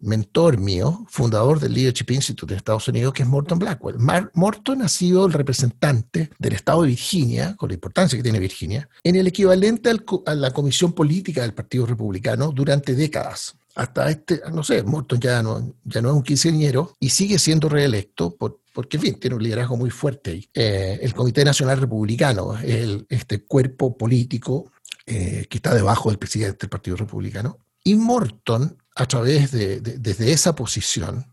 mentor 0.00 0.58
mío, 0.58 1.06
fundador 1.08 1.60
del 1.60 1.74
Leadership 1.74 2.10
Institute 2.10 2.52
de 2.52 2.58
Estados 2.58 2.88
Unidos, 2.88 3.14
que 3.14 3.22
es 3.22 3.28
Morton 3.28 3.58
Blackwell. 3.58 3.98
Morton 4.34 4.82
ha 4.82 4.88
sido 4.88 5.26
el 5.26 5.32
representante 5.32 6.30
del 6.38 6.54
estado 6.54 6.82
de 6.82 6.88
Virginia, 6.88 7.56
con 7.56 7.68
la 7.68 7.74
importancia 7.74 8.16
que 8.16 8.22
tiene 8.22 8.40
Virginia, 8.40 8.88
en 9.04 9.16
el 9.16 9.28
equivalente 9.28 9.90
a 10.26 10.34
la 10.34 10.50
comisión 10.50 10.92
política 10.92 11.42
del 11.42 11.54
Partido 11.54 11.86
Republicano 11.86 12.50
durante 12.50 12.94
décadas 12.94 13.56
hasta 13.74 14.10
este, 14.10 14.42
no 14.52 14.62
sé, 14.62 14.82
Morton 14.82 15.18
ya 15.20 15.42
no, 15.42 15.74
ya 15.84 16.02
no 16.02 16.10
es 16.10 16.14
un 16.14 16.22
quinceañero 16.22 16.94
y 17.00 17.08
sigue 17.08 17.38
siendo 17.38 17.68
reelecto 17.68 18.36
porque, 18.36 18.96
en 18.96 19.02
fin, 19.02 19.20
tiene 19.20 19.36
un 19.36 19.42
liderazgo 19.42 19.76
muy 19.76 19.90
fuerte. 19.90 20.48
Eh, 20.54 20.98
el 21.02 21.14
Comité 21.14 21.44
Nacional 21.44 21.80
Republicano 21.80 22.58
el, 22.58 23.06
este 23.08 23.44
cuerpo 23.44 23.96
político 23.96 24.70
eh, 25.06 25.46
que 25.48 25.58
está 25.58 25.74
debajo 25.74 26.10
del 26.10 26.18
presidente 26.18 26.58
del 26.60 26.70
Partido 26.70 26.96
Republicano. 26.96 27.58
Y 27.82 27.96
Morton, 27.96 28.76
a 28.94 29.06
través 29.06 29.50
de, 29.50 29.80
desde 29.80 30.32
esa 30.32 30.54
posición, 30.54 31.26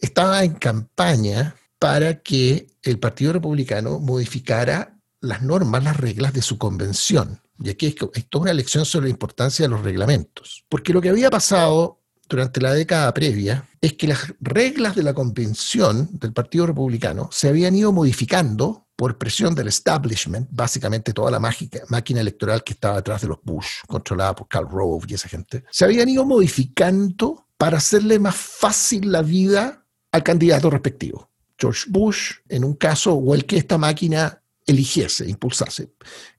estaba 0.00 0.44
en 0.44 0.54
campaña 0.54 1.56
para 1.78 2.20
que 2.22 2.68
el 2.82 2.98
Partido 2.98 3.32
Republicano 3.32 3.98
modificara 3.98 4.96
las 5.20 5.42
normas, 5.42 5.82
las 5.82 5.96
reglas 5.96 6.32
de 6.32 6.42
su 6.42 6.58
convención. 6.58 7.40
Y 7.58 7.70
aquí 7.70 7.86
es, 7.86 7.94
toda 8.28 8.42
una 8.42 8.54
lección 8.54 8.84
sobre 8.84 9.06
la 9.06 9.10
importancia 9.10 9.64
de 9.64 9.68
los 9.68 9.82
reglamentos. 9.82 10.64
Porque 10.68 10.92
lo 10.92 11.00
que 11.00 11.08
había 11.08 11.30
pasado 11.30 12.02
durante 12.28 12.60
la 12.60 12.72
década 12.72 13.12
previa 13.14 13.68
es 13.80 13.94
que 13.94 14.08
las 14.08 14.34
reglas 14.40 14.96
de 14.96 15.02
la 15.02 15.14
convención 15.14 16.08
del 16.12 16.32
Partido 16.32 16.66
Republicano 16.66 17.28
se 17.32 17.48
habían 17.48 17.74
ido 17.74 17.92
modificando 17.92 18.86
por 18.96 19.18
presión 19.18 19.54
del 19.54 19.68
establishment, 19.68 20.48
básicamente 20.50 21.12
toda 21.12 21.30
la 21.30 21.38
máquina 21.38 22.20
electoral 22.20 22.64
que 22.64 22.72
estaba 22.72 22.96
detrás 22.96 23.20
de 23.20 23.28
los 23.28 23.38
Bush, 23.42 23.82
controlada 23.86 24.34
por 24.34 24.48
Karl 24.48 24.68
Rove 24.68 25.06
y 25.08 25.14
esa 25.14 25.28
gente, 25.28 25.64
se 25.70 25.84
habían 25.84 26.08
ido 26.08 26.24
modificando 26.24 27.46
para 27.58 27.76
hacerle 27.76 28.18
más 28.18 28.36
fácil 28.36 29.12
la 29.12 29.22
vida 29.22 29.84
al 30.12 30.22
candidato 30.22 30.70
respectivo. 30.70 31.30
George 31.58 31.84
Bush, 31.88 32.32
en 32.48 32.64
un 32.64 32.74
caso, 32.74 33.12
o 33.14 33.34
el 33.34 33.44
que 33.44 33.58
esta 33.58 33.78
máquina 33.78 34.42
eligiese, 34.66 35.28
impulsase. 35.28 35.92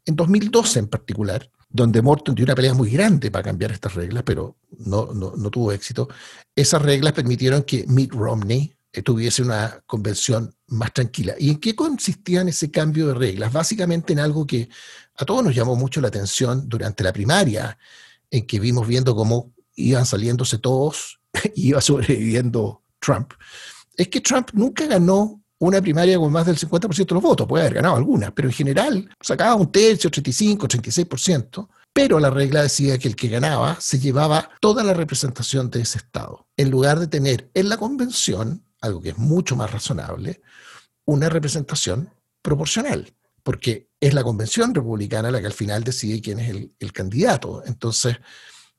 En 0.06 0.16
2012 0.16 0.80
en 0.80 0.88
particular, 0.88 1.50
donde 1.70 2.02
Morton 2.02 2.36
dio 2.36 2.46
una 2.46 2.56
pelea 2.56 2.74
muy 2.74 2.90
grande 2.90 3.32
para 3.32 3.44
cambiar 3.44 3.72
estas 3.72 3.94
reglas, 3.94 4.24
pero 4.24 4.58
no, 4.80 5.14
no, 5.14 5.50
tuvo 5.50 5.72
éxito, 5.72 6.08
esas 6.56 6.82
reglas 6.82 7.14
permitieron 7.14 7.64
que 7.64 7.86
Mitt 7.88 8.14
Romney 8.14 8.74
eh, 8.92 9.02
tuviese 9.02 9.42
una 9.42 9.82
convención 9.86 10.54
más 10.68 10.94
tranquila. 10.94 11.36
¿Y 11.38 11.50
en 11.50 11.60
qué 11.60 11.76
consistían 11.76 12.48
ese 12.50 12.72
cambio 12.72 13.08
de 13.08 13.14
reglas? 13.14 13.52
Básicamente 13.52 14.14
en 14.14 14.20
algo 14.20 14.46
que 14.46 14.70
a 15.16 15.26
todos 15.26 15.44
nos 15.44 15.56
llamó 15.56 15.76
mucho 15.76 16.00
la 16.02 16.08
atención 16.08 16.68
durante 16.68 17.04
la 17.04 17.14
primaria, 17.14 17.78
en 18.30 18.46
que 18.46 18.60
vimos 18.60 18.88
viendo 18.88 19.16
cómo 19.16 19.54
iban 19.76 20.06
saliéndose 20.06 20.58
todos 20.58 21.20
y 21.56 21.70
iba 21.70 21.82
sobreviviendo 21.82 22.84
Trump, 23.00 23.34
es 23.96 24.08
que 24.10 24.22
Trump 24.22 24.50
nunca 24.54 24.86
ganó 24.86 25.42
una 25.60 25.82
primaria 25.82 26.18
con 26.18 26.32
más 26.32 26.46
del 26.46 26.58
50% 26.58 27.08
de 27.08 27.14
los 27.16 27.24
votos, 27.24 27.48
puede 27.48 27.64
haber 27.64 27.76
ganado 27.76 27.96
algunas, 27.96 28.32
pero 28.32 28.48
en 28.48 28.54
general 28.54 29.10
sacaba 29.22 29.56
un 29.56 29.72
tercio, 29.72 30.12
35, 30.12 30.68
36%, 30.68 31.68
pero 31.94 32.20
la 32.20 32.30
regla 32.30 32.62
decía 32.62 32.98
que 33.00 33.08
el 33.08 33.16
que 33.16 33.28
ganaba 33.28 33.78
se 33.80 34.00
llevaba 34.00 34.52
toda 34.62 34.84
la 34.84 34.94
representación 34.94 35.72
de 35.72 35.82
ese 35.82 35.98
Estado, 35.98 36.48
en 36.56 36.70
lugar 36.70 37.00
de 37.00 37.08
tener 37.08 37.50
en 37.54 37.70
la 37.70 37.78
convención, 37.78 38.64
algo 38.82 39.02
que 39.02 39.10
es 39.10 39.18
mucho 39.18 39.56
más 39.56 39.72
razonable, 39.72 40.42
una 41.06 41.30
representación 41.30 42.14
proporcional, 42.42 43.14
porque 43.42 43.90
es 44.00 44.14
la 44.14 44.24
convención 44.24 44.76
republicana 44.76 45.32
la 45.32 45.40
que 45.40 45.48
al 45.48 45.54
final 45.54 45.84
decide 45.84 46.22
quién 46.22 46.40
es 46.40 46.70
el 46.80 46.94
candidato. 46.94 47.64
Entonces, 47.66 48.18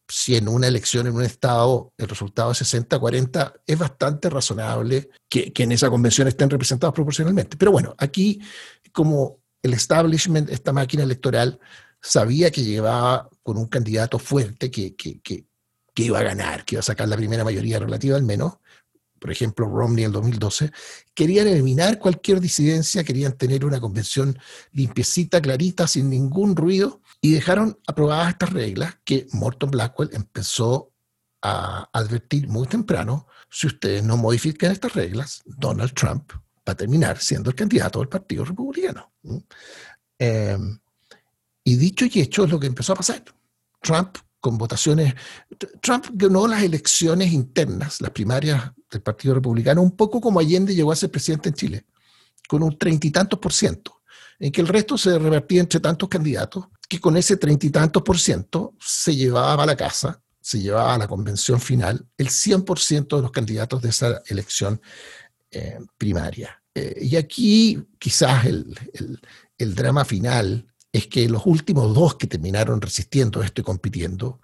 si 0.09 0.37
en 0.37 0.49
una 0.49 0.67
elección 0.67 1.07
en 1.07 1.15
un 1.15 1.23
estado 1.23 1.93
el 1.99 2.09
resultado 2.09 2.53
es 2.53 2.63
60-40, 2.63 3.61
es 3.67 3.79
bastante 3.79 4.31
razonable 4.31 5.11
que, 5.29 5.53
en 5.55 5.73
esa 5.73 5.91
convención 5.91 6.27
estén 6.27 6.49
representados 6.49 6.95
proporcionalmente. 6.95 7.57
Pero 7.57 7.73
bueno, 7.73 7.95
aquí 7.99 8.41
como 8.93 9.41
el 9.63 9.75
establishment, 9.75 10.49
esta 10.49 10.73
máquina 10.73 11.03
electoral, 11.03 11.61
sabía 12.01 12.51
que 12.51 12.65
llevaba 12.65 13.29
con 13.43 13.59
un 13.59 13.67
candidato 13.67 14.19
fuerte 14.19 14.71
que, 14.71 14.97
que, 14.97 15.21
que, 15.21 15.45
iba 15.97 16.21
a 16.21 16.23
ganar, 16.23 16.65
que 16.65 16.77
iba 16.77 16.81
a 16.81 16.85
sacar 16.85 17.09
la 17.09 17.17
primera 17.17 17.45
mayoría 17.45 17.79
relativa 17.79 18.17
al 18.17 18.23
menos, 18.23 18.59
por 19.19 19.33
ejemplo, 19.33 19.67
Romney 19.67 20.05
en 20.05 20.11
el 20.11 20.13
2012, 20.13 20.71
querían 21.13 21.49
eliminar 21.49 21.99
cualquier 21.99 22.41
disidencia, 22.41 23.03
querían 23.03 23.37
tener 23.37 23.65
una 23.65 23.81
convención 23.81 24.39
limpiecita, 24.71 25.43
clarita, 25.43 25.89
sin 25.89 26.09
ningún 26.09 26.55
ruido, 26.55 27.01
y 27.21 27.33
dejaron 27.33 27.79
aprobadas 27.87 28.31
estas 28.31 28.53
reglas 28.53 28.99
que 29.05 29.27
Morton 29.33 29.71
Blackwell 29.71 30.11
empezó 30.13 30.93
a 31.43 31.89
advertir 31.93 32.49
muy 32.49 32.67
temprano, 32.67 33.27
si 33.51 33.67
ustedes 33.69 34.03
no 34.03 34.17
modifican 34.17 34.73
estas 34.73 34.95
reglas, 34.95 35.43
Donald 35.45 35.93
Trump 35.95 36.33
va 36.33 36.73
a 36.73 36.77
terminar 36.77 37.19
siendo 37.19 37.51
el 37.51 37.57
candidato 37.57 38.01
del 38.01 38.09
Partido 38.09 38.45
Republicano. 38.45 39.13
Em, 40.19 40.79
y 41.65 41.77
dicho 41.77 42.07
y 42.07 42.21
hecho 42.21 42.45
es 42.45 42.51
lo 42.51 42.59
que 42.59 42.67
empezó 42.67 42.93
a 42.93 42.97
pasar. 42.97 43.25
Trump 43.81 44.19
con 44.41 44.59
votaciones. 44.59 45.15
Trump 45.81 46.07
ganó 46.13 46.47
las 46.47 46.63
elecciones 46.63 47.33
internas, 47.33 48.01
las 48.01 48.11
primarias 48.11 48.73
del 48.91 49.03
Partido 49.03 49.35
Republicano, 49.35 49.83
un 49.83 49.97
poco 49.97 50.21
como 50.21 50.41
Allende 50.41 50.75
llegó 50.75 50.93
a 50.93 50.97
ser 50.97 51.11
presidente 51.11 51.49
en 51.49 51.55
Chile, 51.55 51.87
con 52.49 52.63
un 52.63 52.79
treinta 52.79 53.07
y 53.07 53.11
tantos 53.11 53.39
por 53.39 53.53
ciento, 53.53 54.01
en 54.39 54.53
que 54.53 54.61
el 54.61 54.69
resto 54.69 54.97
se 54.97 55.19
repartía 55.19 55.61
entre 55.61 55.81
tantos 55.81 56.09
candidatos, 56.09 56.69
que 56.89 57.01
con 57.01 57.17
ese 57.17 57.37
treinta 57.37 57.67
y 57.67 57.71
tantos 57.71 58.03
por 58.03 58.19
ciento 58.19 58.75
se 58.81 59.15
llevaba 59.15 59.63
a 59.63 59.67
la 59.67 59.77
casa, 59.77 60.23
se 60.41 60.59
llevaba 60.59 60.95
a 60.95 60.99
la 60.99 61.07
convención 61.07 61.61
final 61.61 62.07
el 62.17 62.29
100% 62.29 63.17
de 63.17 63.23
los 63.23 63.31
candidatos 63.31 63.83
de 63.83 63.91
esa 63.91 64.23
elección 64.27 64.81
eh, 65.51 65.79
primaria. 65.99 66.63
Eh, 66.75 66.99
y 67.03 67.17
aquí 67.17 67.79
quizás 67.99 68.47
el, 68.47 68.75
el 69.59 69.75
drama 69.75 70.05
final 70.05 70.67
es 70.93 71.07
que 71.07 71.29
los 71.29 71.45
últimos 71.47 71.95
dos 71.95 72.17
que 72.17 72.27
terminaron 72.27 72.81
resistiendo 72.81 73.43
esto 73.43 73.61
y 73.61 73.65
compitiendo, 73.65 74.41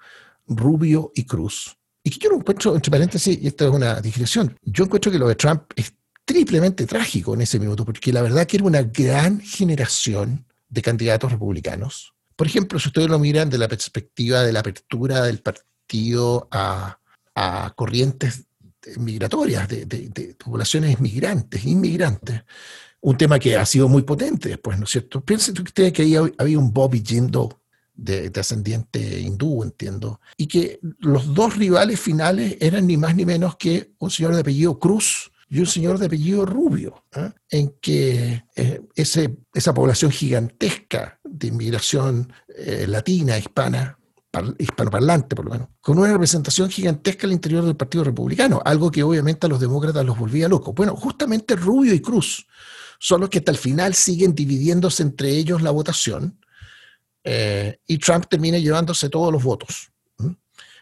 Rubio 0.47 1.11
y 1.15 1.25
Cruz, 1.25 1.77
y 2.03 2.11
que 2.11 2.19
yo 2.19 2.31
no 2.31 2.37
encuentro, 2.37 2.75
entre 2.75 2.91
paréntesis, 2.91 3.39
y 3.41 3.47
esta 3.47 3.65
es 3.65 3.71
una 3.71 4.01
digresión, 4.01 4.57
yo 4.63 4.85
encuentro 4.85 5.11
que 5.11 5.19
lo 5.19 5.29
de 5.29 5.37
Trump 5.37 5.63
es 5.75 5.95
triplemente 6.25 6.87
trágico 6.87 7.35
en 7.35 7.41
ese 7.41 7.59
minuto, 7.59 7.85
porque 7.85 8.13
la 8.13 8.23
verdad 8.23 8.47
que 8.47 8.59
era 8.59 8.67
una 8.67 8.83
gran 8.83 9.41
generación 9.41 10.47
de 10.69 10.83
candidatos 10.83 11.33
republicanos. 11.33 12.14
Por 12.37 12.47
ejemplo, 12.47 12.79
si 12.79 12.89
ustedes 12.89 13.09
lo 13.09 13.19
miran 13.19 13.51
de 13.51 13.59
la 13.59 13.69
perspectiva 13.69 14.43
de 14.43 14.53
la 14.53 14.61
apertura 14.61 15.23
del 15.23 15.41
partido 15.41 16.49
a, 16.51 16.99
corrientes 17.77 18.45
migratorias, 18.99 19.69
de, 19.69 19.87
de 19.87 20.37
poblaciones 20.39 21.01
migrantes, 21.01 21.65
inmigrantes, 21.65 22.43
un 23.05 23.19
tema 23.19 23.39
que 23.39 23.57
ha 23.57 23.67
sido 23.67 23.87
muy 23.87 24.03
potente 24.03 24.49
después, 24.49 24.79
¿no 24.79 24.85
es 24.85 24.91
cierto? 24.91 25.21
Piensen 25.21 25.61
ustedes 25.61 25.93
que 25.93 26.03
ahí 26.03 26.17
había 26.17 26.59
un 26.59 26.73
Bobby 26.73 27.03
Jindal 27.05 27.49
de, 27.95 28.33
ascendiente 28.35 29.21
hindú, 29.21 29.63
entiendo, 29.63 30.21
y 30.39 30.47
que 30.47 30.81
los 31.01 31.35
dos 31.35 31.57
rivales 31.57 32.01
finales 32.01 32.57
eran 32.61 32.87
ni 32.87 32.97
más 32.97 33.15
ni 33.15 33.27
menos 33.27 33.57
que 33.57 33.93
un 33.99 34.11
señor 34.11 34.35
de 34.35 34.41
apellido 34.41 34.79
Cruz 34.79 35.31
y 35.55 35.61
un 35.61 35.67
señor 35.67 35.99
de 35.99 36.07
apellido 36.07 36.45
Rubio, 36.45 37.05
¿eh? 37.15 37.31
en 37.49 37.77
que 37.81 38.45
eh, 38.57 38.83
esa 38.97 39.73
población 39.73 40.11
gigantesca 40.11 41.21
de 41.23 41.47
inmigración 41.47 42.33
eh, 42.49 42.87
latina, 42.89 43.39
hispana, 43.39 43.97
hispanoparlante 44.59 45.37
por 45.37 45.45
lo 45.45 45.53
menos, 45.53 45.69
con 45.81 45.97
una 45.97 46.11
representación 46.11 46.69
gigantesca 46.71 47.29
al 47.29 47.33
interior 47.33 47.65
del 47.65 47.77
Partido 47.77 48.03
Republicano, 48.03 48.61
algo 48.65 48.91
que 48.91 49.05
obviamente 49.05 49.47
a 49.47 49.49
los 49.49 49.61
demócratas 49.61 50.05
los 50.05 50.19
volvía 50.19 50.49
locos. 50.49 50.75
Bueno, 50.75 50.97
justamente 50.97 51.55
Rubio 51.55 51.95
y 51.95 52.01
Cruz 52.01 52.49
son 52.99 53.21
los 53.21 53.31
que 53.31 53.39
hasta 53.39 53.53
el 53.53 53.59
final 53.59 53.95
siguen 53.95 54.35
dividiéndose 54.35 55.05
entre 55.05 55.31
ellos 55.31 55.63
la 55.63 55.71
votación 55.71 56.37
eh, 57.23 57.79
y 57.87 57.99
Trump 57.99 58.27
termina 58.29 58.59
llevándose 58.59 59.09
todos 59.09 59.33
los 59.33 59.45
votos. 59.45 59.93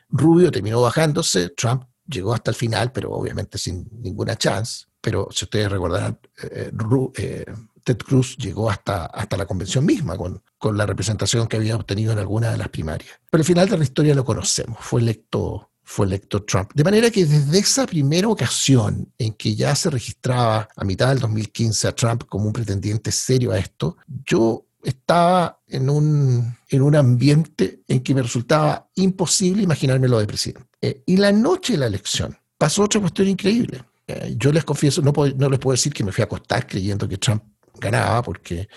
Rubio 0.08 0.50
terminó 0.50 0.80
bajándose, 0.80 1.50
Trump 1.50 1.84
llegó 2.12 2.34
hasta 2.34 2.50
el 2.50 2.56
final, 2.56 2.92
pero 2.92 3.10
obviamente 3.12 3.58
sin 3.58 3.88
ninguna 4.00 4.36
chance. 4.36 4.84
Pero 5.00 5.28
si 5.30 5.46
ustedes 5.46 5.70
recordarán, 5.70 6.18
eh, 6.42 6.70
eh, 7.16 7.44
Ted 7.82 7.98
Cruz 7.98 8.36
llegó 8.36 8.70
hasta, 8.70 9.06
hasta 9.06 9.36
la 9.36 9.46
convención 9.46 9.84
misma 9.84 10.16
con, 10.16 10.42
con 10.58 10.76
la 10.76 10.86
representación 10.86 11.48
que 11.48 11.56
había 11.56 11.74
obtenido 11.74 12.12
en 12.12 12.18
alguna 12.18 12.52
de 12.52 12.58
las 12.58 12.68
primarias. 12.68 13.10
Pero 13.30 13.40
el 13.40 13.46
final 13.46 13.68
de 13.68 13.78
la 13.78 13.84
historia 13.84 14.14
lo 14.14 14.24
conocemos, 14.24 14.78
fue 14.80 15.00
electo 15.00 15.68
fue 15.84 16.06
electo 16.06 16.42
Trump. 16.44 16.70
De 16.74 16.84
manera 16.84 17.10
que 17.10 17.26
desde 17.26 17.58
esa 17.58 17.86
primera 17.86 18.28
ocasión 18.28 19.12
en 19.18 19.34
que 19.34 19.54
ya 19.54 19.74
se 19.74 19.90
registraba 19.90 20.68
a 20.76 20.84
mitad 20.84 21.08
del 21.08 21.18
2015 21.18 21.88
a 21.88 21.94
Trump 21.94 22.24
como 22.28 22.46
un 22.46 22.52
pretendiente 22.52 23.10
serio 23.10 23.52
a 23.52 23.58
esto, 23.58 23.96
yo 24.24 24.64
estaba 24.82 25.60
en 25.66 25.90
un, 25.90 26.56
en 26.68 26.82
un 26.82 26.96
ambiente 26.96 27.82
en 27.88 28.00
que 28.00 28.14
me 28.14 28.22
resultaba 28.22 28.88
imposible 28.94 29.62
imaginarme 29.62 30.08
lo 30.08 30.18
de 30.18 30.26
presidente. 30.26 30.71
Eh, 30.82 31.04
y 31.06 31.16
la 31.16 31.30
noche 31.30 31.74
de 31.74 31.78
la 31.78 31.86
elección 31.86 32.36
pasó 32.58 32.82
otra 32.82 33.00
cuestión 33.00 33.28
increíble. 33.28 33.84
Eh, 34.06 34.34
yo 34.36 34.52
les 34.52 34.64
confieso, 34.64 35.00
no, 35.00 35.48
les 35.48 35.58
puedo 35.60 35.72
decir 35.72 35.92
que 35.92 36.02
me 36.02 36.10
fui 36.10 36.22
a 36.22 36.24
acostar 36.24 36.66
creyendo 36.66 37.08
que 37.08 37.18
Trump 37.18 37.44
ganaba, 37.74 38.20
porque 38.22 38.68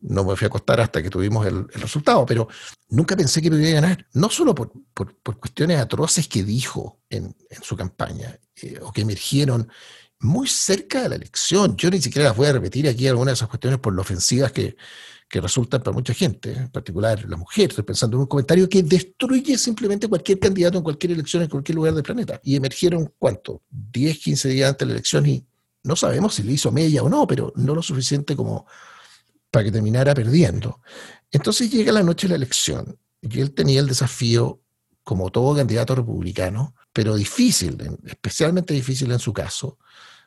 no 0.00 0.24
me 0.24 0.36
fui 0.36 0.44
a 0.46 0.48
acostar 0.48 0.80
hasta 0.80 1.00
que 1.00 1.08
tuvimos 1.08 1.46
el, 1.46 1.68
resultado, 1.68 2.26
pero 2.26 2.48
nunca 2.88 3.16
pensé 3.16 3.40
que 3.40 3.50
podía 3.50 3.80
ganar, 3.80 4.06
no 4.12 4.28
solo 4.28 4.54
por, 4.54 4.72
cuestiones 5.38 5.80
atroces 5.80 6.28
que 6.28 6.42
dijo 6.42 7.00
en, 7.08 7.34
su 7.62 7.76
campaña 7.76 8.36
eh, 8.60 8.80
o 8.82 8.92
que 8.92 9.02
emergieron 9.02 9.68
muy 10.20 10.48
cerca 10.48 11.02
de 11.02 11.10
la 11.10 11.14
elección. 11.16 11.76
Yo 11.76 11.90
ni 11.90 12.00
siquiera 12.00 12.28
las 12.28 12.36
voy 12.36 12.48
a 12.48 12.52
repetir 12.52 12.88
aquí 12.88 13.06
algunas 13.06 13.32
de 13.32 13.34
esas 13.36 13.48
cuestiones 13.48 13.78
por 13.78 13.94
lo 13.94 14.02
ofensivas 14.02 14.52
que, 14.52 14.76
resultan 15.40 15.82
para 15.82 15.94
mucha 15.94 16.14
gente, 16.14 16.52
en 16.52 16.68
particular 16.68 17.28
la 17.28 17.36
mujer. 17.36 17.70
Estoy 17.70 17.84
pensando 17.84 18.16
en 18.16 18.22
un 18.22 18.26
comentario 18.26 18.68
que 18.68 18.82
destruye 18.82 19.58
simplemente 19.58 20.08
cualquier 20.08 20.38
candidato 20.38 20.78
en 20.78 20.84
cualquier 20.84 21.12
elección 21.12 21.42
en 21.42 21.48
cualquier 21.48 21.76
lugar 21.76 21.94
del 21.94 22.02
planeta. 22.02 22.40
Y 22.42 22.56
emergieron, 22.56 23.12
¿cuánto? 23.18 23.62
10, 23.70 24.18
15 24.18 24.48
días 24.48 24.70
antes 24.70 24.80
de 24.80 24.86
la 24.86 24.92
elección 24.92 25.26
y 25.26 25.44
no 25.82 25.96
sabemos 25.96 26.34
si 26.34 26.42
le 26.42 26.52
hizo 26.52 26.72
media 26.72 27.02
o 27.02 27.08
no, 27.08 27.26
pero 27.26 27.52
no 27.56 27.74
lo 27.74 27.82
suficiente 27.82 28.34
como 28.34 28.66
para 29.50 29.64
que 29.64 29.72
terminara 29.72 30.14
perdiendo. 30.14 30.80
Entonces 31.30 31.70
llega 31.70 31.92
la 31.92 32.02
noche 32.02 32.26
de 32.26 32.30
la 32.30 32.36
elección 32.36 32.98
y 33.20 33.40
él 33.40 33.52
tenía 33.52 33.80
el 33.80 33.86
desafío, 33.86 34.60
como 35.02 35.30
todo 35.30 35.54
candidato 35.54 35.94
republicano, 35.94 36.74
pero 36.92 37.14
difícil, 37.14 37.76
especialmente 38.06 38.72
difícil 38.72 39.12
en 39.12 39.18
su 39.18 39.32
caso, 39.32 39.78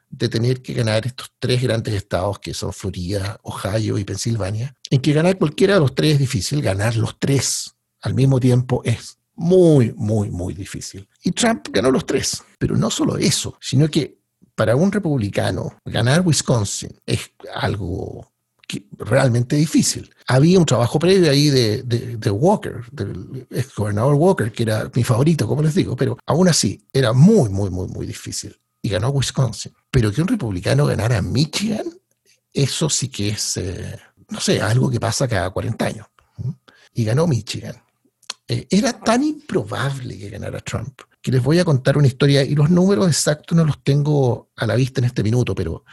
de 0.09 0.29
tener 0.29 0.61
que 0.61 0.73
ganar 0.73 1.05
estos 1.05 1.31
tres 1.39 1.61
grandes 1.61 1.93
estados 1.93 2.39
que 2.39 2.53
son 2.53 2.73
Florida, 2.73 3.39
Ohio 3.43 3.97
y 3.97 4.03
Pensilvania, 4.03 4.73
en 4.89 5.01
que 5.01 5.13
ganar 5.13 5.37
cualquiera 5.37 5.75
de 5.75 5.79
los 5.81 5.95
tres 5.95 6.13
es 6.13 6.19
difícil, 6.19 6.61
ganar 6.61 6.95
los 6.95 7.19
tres 7.19 7.75
al 8.01 8.13
mismo 8.13 8.39
tiempo 8.39 8.81
es 8.85 9.17
muy, 9.35 9.93
muy, 9.95 10.31
muy 10.31 10.53
difícil. 10.53 11.07
Y 11.23 11.31
Trump 11.31 11.67
ganó 11.71 11.91
los 11.91 12.05
tres, 12.05 12.43
pero 12.57 12.75
no 12.75 12.89
solo 12.89 13.17
eso, 13.17 13.57
sino 13.61 13.87
que 13.87 14.17
para 14.55 14.75
un 14.75 14.91
republicano 14.91 15.77
ganar 15.85 16.25
Wisconsin 16.25 16.97
es 17.05 17.31
algo 17.53 18.31
realmente 18.97 19.55
difícil. 19.55 20.09
Había 20.27 20.59
un 20.59 20.65
trabajo 20.65 20.99
previo 20.99 21.31
ahí 21.31 21.49
de, 21.49 21.83
de, 21.83 22.31
Walker, 22.31 22.81
del 22.91 23.47
ex 23.49 23.73
gobernador 23.75 24.15
Walker, 24.15 24.51
que 24.51 24.63
era 24.63 24.91
mi 24.93 25.03
favorito, 25.03 25.47
como 25.47 25.61
les 25.61 25.75
digo, 25.75 25.95
pero 25.95 26.17
aún 26.25 26.49
así 26.49 26.85
era 26.91 27.13
muy, 27.13 27.49
muy, 27.49 27.69
muy, 27.69 27.87
muy 27.87 28.05
difícil. 28.05 28.59
Y 28.87 28.89
ganó 28.89 29.09
Wisconsin. 29.09 29.73
Pero 29.91 30.13
que 30.13 30.21
un 30.21 30.29
republicano 30.29 30.85
ganara 30.85 31.21
Michigan, 31.21 31.85
eso 32.53 32.89
sí 32.89 33.09
que 33.09 33.29
es, 33.29 33.57
eh, 33.57 33.99
no 34.29 34.39
sé, 34.39 34.61
algo 34.61 34.89
que 34.89 34.99
pasa 34.99 35.27
cada 35.27 35.49
40 35.49 35.85
años. 35.85 36.07
Y 36.93 37.03
ganó 37.03 37.27
Michigan. 37.27 37.75
Eh, 38.47 38.65
era 38.69 38.93
tan 38.93 39.23
improbable 39.23 40.17
que 40.17 40.29
ganara 40.29 40.59
Trump 40.61 41.01
que 41.27 41.31
les 41.33 41.43
voy 41.43 41.59
a 41.59 41.65
contar 41.65 41.97
una 41.97 42.07
historia 42.07 42.41
y 42.41 42.55
los 42.55 42.69
números 42.69 43.05
exactos 43.09 43.57
no 43.57 43.65
los 43.65 43.83
tengo 43.83 44.49
a 44.55 44.65
la 44.65 44.75
vista 44.75 45.01
en 45.01 45.05
este 45.05 45.23
minuto, 45.23 45.53
pero 45.53 45.83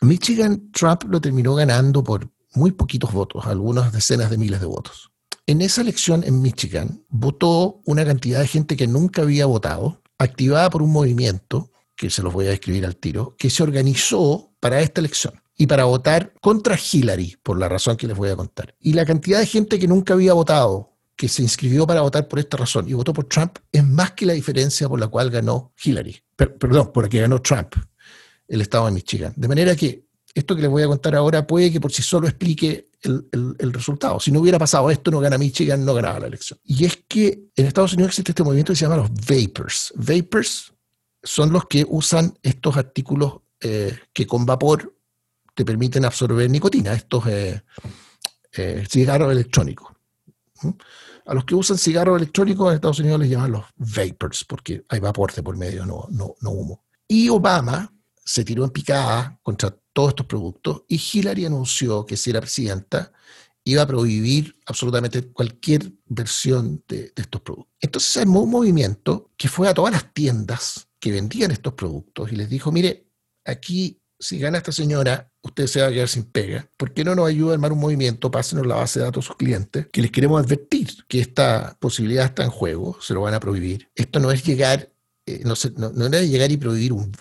Michigan 0.00 0.72
Trump 0.72 1.04
lo 1.04 1.20
terminó 1.20 1.54
ganando 1.54 2.02
por 2.02 2.28
muy 2.54 2.72
poquitos 2.72 3.12
votos, 3.12 3.46
algunas 3.46 3.92
decenas 3.92 4.30
de 4.30 4.36
miles 4.36 4.58
de 4.58 4.66
votos. 4.66 5.12
En 5.46 5.62
esa 5.62 5.82
elección 5.82 6.24
en 6.24 6.42
Michigan 6.42 7.04
votó 7.08 7.80
una 7.84 8.04
cantidad 8.04 8.40
de 8.40 8.48
gente 8.48 8.76
que 8.76 8.88
nunca 8.88 9.22
había 9.22 9.46
votado, 9.46 10.02
activada 10.18 10.70
por 10.70 10.82
un 10.82 10.90
movimiento, 10.90 11.70
que 11.98 12.10
se 12.10 12.22
los 12.22 12.32
voy 12.32 12.46
a 12.46 12.50
describir 12.50 12.86
al 12.86 12.96
tiro, 12.96 13.34
que 13.36 13.50
se 13.50 13.62
organizó 13.62 14.52
para 14.60 14.80
esta 14.80 15.00
elección 15.00 15.34
y 15.56 15.66
para 15.66 15.84
votar 15.84 16.32
contra 16.40 16.78
Hillary, 16.78 17.36
por 17.42 17.58
la 17.58 17.68
razón 17.68 17.96
que 17.96 18.06
les 18.06 18.16
voy 18.16 18.30
a 18.30 18.36
contar. 18.36 18.76
Y 18.80 18.92
la 18.92 19.04
cantidad 19.04 19.40
de 19.40 19.46
gente 19.46 19.80
que 19.80 19.88
nunca 19.88 20.14
había 20.14 20.32
votado, 20.32 20.96
que 21.16 21.28
se 21.28 21.42
inscribió 21.42 21.88
para 21.88 22.02
votar 22.02 22.28
por 22.28 22.38
esta 22.38 22.56
razón 22.56 22.88
y 22.88 22.92
votó 22.92 23.12
por 23.12 23.24
Trump, 23.24 23.58
es 23.72 23.84
más 23.84 24.12
que 24.12 24.26
la 24.26 24.34
diferencia 24.34 24.88
por 24.88 25.00
la 25.00 25.08
cual 25.08 25.28
ganó 25.28 25.72
Hillary. 25.82 26.16
perdón, 26.36 26.92
por 26.92 27.02
la 27.02 27.08
que 27.10 27.20
ganó 27.20 27.42
Trump 27.42 27.74
el 28.46 28.60
estado 28.60 28.86
de 28.86 28.92
Michigan. 28.92 29.32
De 29.36 29.48
manera 29.48 29.74
que 29.74 30.06
esto 30.32 30.54
que 30.54 30.62
les 30.62 30.70
voy 30.70 30.84
a 30.84 30.86
contar 30.86 31.16
ahora 31.16 31.44
puede 31.44 31.72
que 31.72 31.80
por 31.80 31.90
sí 31.90 32.02
solo 32.02 32.28
explique 32.28 32.86
el, 33.02 33.72
resultado. 33.72 34.20
Si 34.20 34.30
no 34.30 34.38
hubiera 34.38 34.58
pasado 34.58 34.88
esto, 34.88 35.10
no 35.10 35.18
gana 35.18 35.36
Michigan, 35.36 35.84
no 35.84 35.94
ganaba 35.94 36.20
la 36.20 36.26
elección. 36.28 36.60
Y 36.62 36.84
es 36.84 37.00
que 37.08 37.50
en 37.56 37.66
Estados 37.66 37.94
Unidos 37.94 38.10
existe 38.10 38.30
este 38.30 38.44
movimiento 38.44 38.72
que 38.72 38.76
se 38.76 38.84
llama 38.84 38.96
los 38.98 39.10
vapors. 39.10 39.92
Vapors 39.96 40.72
son 41.22 41.52
los 41.52 41.66
que 41.66 41.84
usan 41.88 42.38
estos 42.42 42.76
artículos 42.76 43.40
eh, 43.60 43.98
que 44.12 44.26
con 44.26 44.46
vapor 44.46 44.94
te 45.54 45.64
permiten 45.64 46.04
absorber 46.04 46.48
nicotina, 46.48 46.92
estos 46.92 47.26
eh, 47.26 47.62
eh, 48.52 48.86
cigarros 48.88 49.32
electrónicos. 49.32 49.92
A 51.26 51.34
los 51.34 51.44
que 51.44 51.54
usan 51.54 51.78
cigarros 51.78 52.16
electrónicos 52.16 52.68
en 52.68 52.74
Estados 52.76 53.00
Unidos 53.00 53.20
les 53.20 53.30
llaman 53.30 53.52
los 53.52 53.64
vapors, 53.76 54.44
porque 54.44 54.84
hay 54.88 55.00
vapor 55.00 55.32
de 55.32 55.42
por 55.42 55.56
medio, 55.56 55.84
no, 55.84 56.06
no, 56.10 56.34
no 56.40 56.50
humo. 56.50 56.84
Y 57.06 57.28
Obama 57.28 57.92
se 58.24 58.44
tiró 58.44 58.64
en 58.64 58.70
picada 58.70 59.38
contra 59.42 59.74
todos 59.92 60.10
estos 60.10 60.26
productos 60.26 60.82
y 60.86 61.00
Hillary 61.00 61.46
anunció 61.46 62.06
que 62.06 62.16
si 62.16 62.30
era 62.30 62.40
presidenta 62.40 63.12
iba 63.64 63.82
a 63.82 63.86
prohibir 63.86 64.56
absolutamente 64.66 65.30
cualquier 65.32 65.92
versión 66.06 66.82
de, 66.88 67.12
estos 67.16 67.40
productos. 67.40 67.74
Entonces 67.80 68.12
se 68.12 68.20
armó 68.20 68.42
un 68.42 68.50
movimiento 68.50 69.30
que 69.36 69.48
fue 69.48 69.68
a 69.68 69.74
todas 69.74 69.92
las 69.92 70.12
tiendas 70.14 70.87
que 71.00 71.12
vendían 71.12 71.50
estos 71.50 71.74
productos 71.74 72.32
y 72.32 72.36
les 72.36 72.48
dijo, 72.48 72.72
mire, 72.72 73.08
aquí 73.44 74.00
si 74.20 74.38
gana 74.38 74.58
esta 74.58 74.72
señora, 74.72 75.30
usted 75.42 75.68
se 75.68 75.80
va 75.80 75.86
a 75.86 75.92
quedar 75.92 76.08
sin 76.08 76.24
pega. 76.24 76.68
¿Por 76.76 76.92
qué 76.92 77.04
no 77.04 77.14
nos 77.14 77.28
ayuda 77.28 77.52
a 77.52 77.54
armar 77.54 77.72
un 77.72 77.78
movimiento? 77.78 78.32
Pásenos 78.32 78.66
la 78.66 78.74
base 78.74 78.98
de 78.98 79.04
datos 79.04 79.24
a 79.24 79.28
sus 79.28 79.36
clientes, 79.36 79.86
que 79.92 80.02
les 80.02 80.10
queremos 80.10 80.42
advertir 80.42 80.88
que 81.06 81.20
esta 81.20 81.76
posibilidad 81.78 82.24
está 82.24 82.42
en 82.42 82.50
juego, 82.50 82.98
se 83.00 83.14
lo 83.14 83.20
van 83.20 83.34
a 83.34 83.40
prohibir. 83.40 83.88
Esto 83.94 84.18
no 84.18 84.32
es 84.32 84.42
llegar 84.44 84.92
eh, 85.28 85.42
no, 85.44 85.90
no, 85.90 86.06
era 86.06 86.22
llegar 86.22 86.50
y 86.50 86.56
prohibir 86.56 86.94
un, 86.94 87.12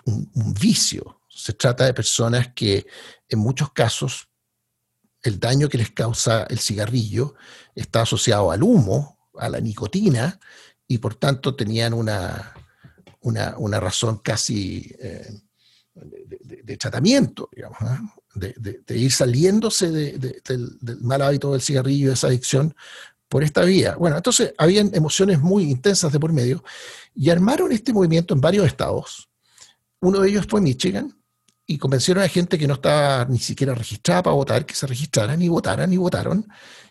vicio. 0.62 1.22
Se 1.28 1.52
trata 1.52 1.86
de 1.86 1.94
personas 1.94 2.54
que 2.54 2.88
en 3.28 3.40
muchos 3.40 3.74
casos 3.74 4.30
el 5.24 5.42
daño 5.42 5.68
que 5.68 5.78
les 5.78 5.92
causa 5.92 6.46
el 6.50 6.60
cigarrillo 6.60 7.36
está 7.76 8.04
asociado 8.04 8.50
al 8.52 8.64
humo, 8.64 9.30
a 9.36 9.50
la 9.50 9.60
nicotina, 9.60 10.40
y 10.88 11.00
por 11.00 11.16
tanto 11.16 11.56
tenían 11.56 11.94
una, 11.94 12.54
una, 13.28 13.80
razón 13.80 14.18
casi 14.24 14.92
eh, 15.00 15.42
de, 15.94 16.78
tratamiento, 16.78 17.50
digamos, 17.54 17.78
¿ah? 17.82 18.02
de, 18.36 18.98
ir 18.98 19.12
saliéndose 19.12 19.92
del, 19.92 20.78
mal 21.02 21.22
hábito 21.22 21.52
del 21.52 21.62
cigarrillo, 21.62 22.10
de 22.10 22.14
esa 22.14 22.28
adicción, 22.28 22.76
por 23.28 23.44
esta 23.44 23.64
vía. 23.64 23.96
Bueno, 23.96 24.18
entonces 24.18 24.54
habían 24.58 24.92
emociones 24.94 25.40
muy 25.40 25.64
intensas 25.70 26.12
de 26.12 26.20
por 26.20 26.32
medio 26.32 26.64
y 27.14 27.30
armaron 27.30 27.72
este 27.72 27.92
movimiento 27.92 28.34
en 28.34 28.42
varios 28.42 28.66
estados. 28.66 29.30
Uno 30.00 30.20
de 30.20 30.30
ellos 30.30 30.46
fue 30.48 30.62
Michigan 30.62 31.14
y 31.66 31.78
convencieron 31.78 32.24
a 32.24 32.30
gente 32.30 32.58
que 32.58 32.68
no 32.68 32.76
estaba 32.76 33.26
ni 33.26 33.40
siquiera 33.40 33.76
registrada 33.76 34.24
para 34.24 34.36
votar, 34.36 34.66
que 34.66 34.76
se 34.76 34.88
registraran 34.88 35.42
y 35.42 35.50
votaran 35.50 35.92
y 35.92 35.98
votaron 35.98 36.48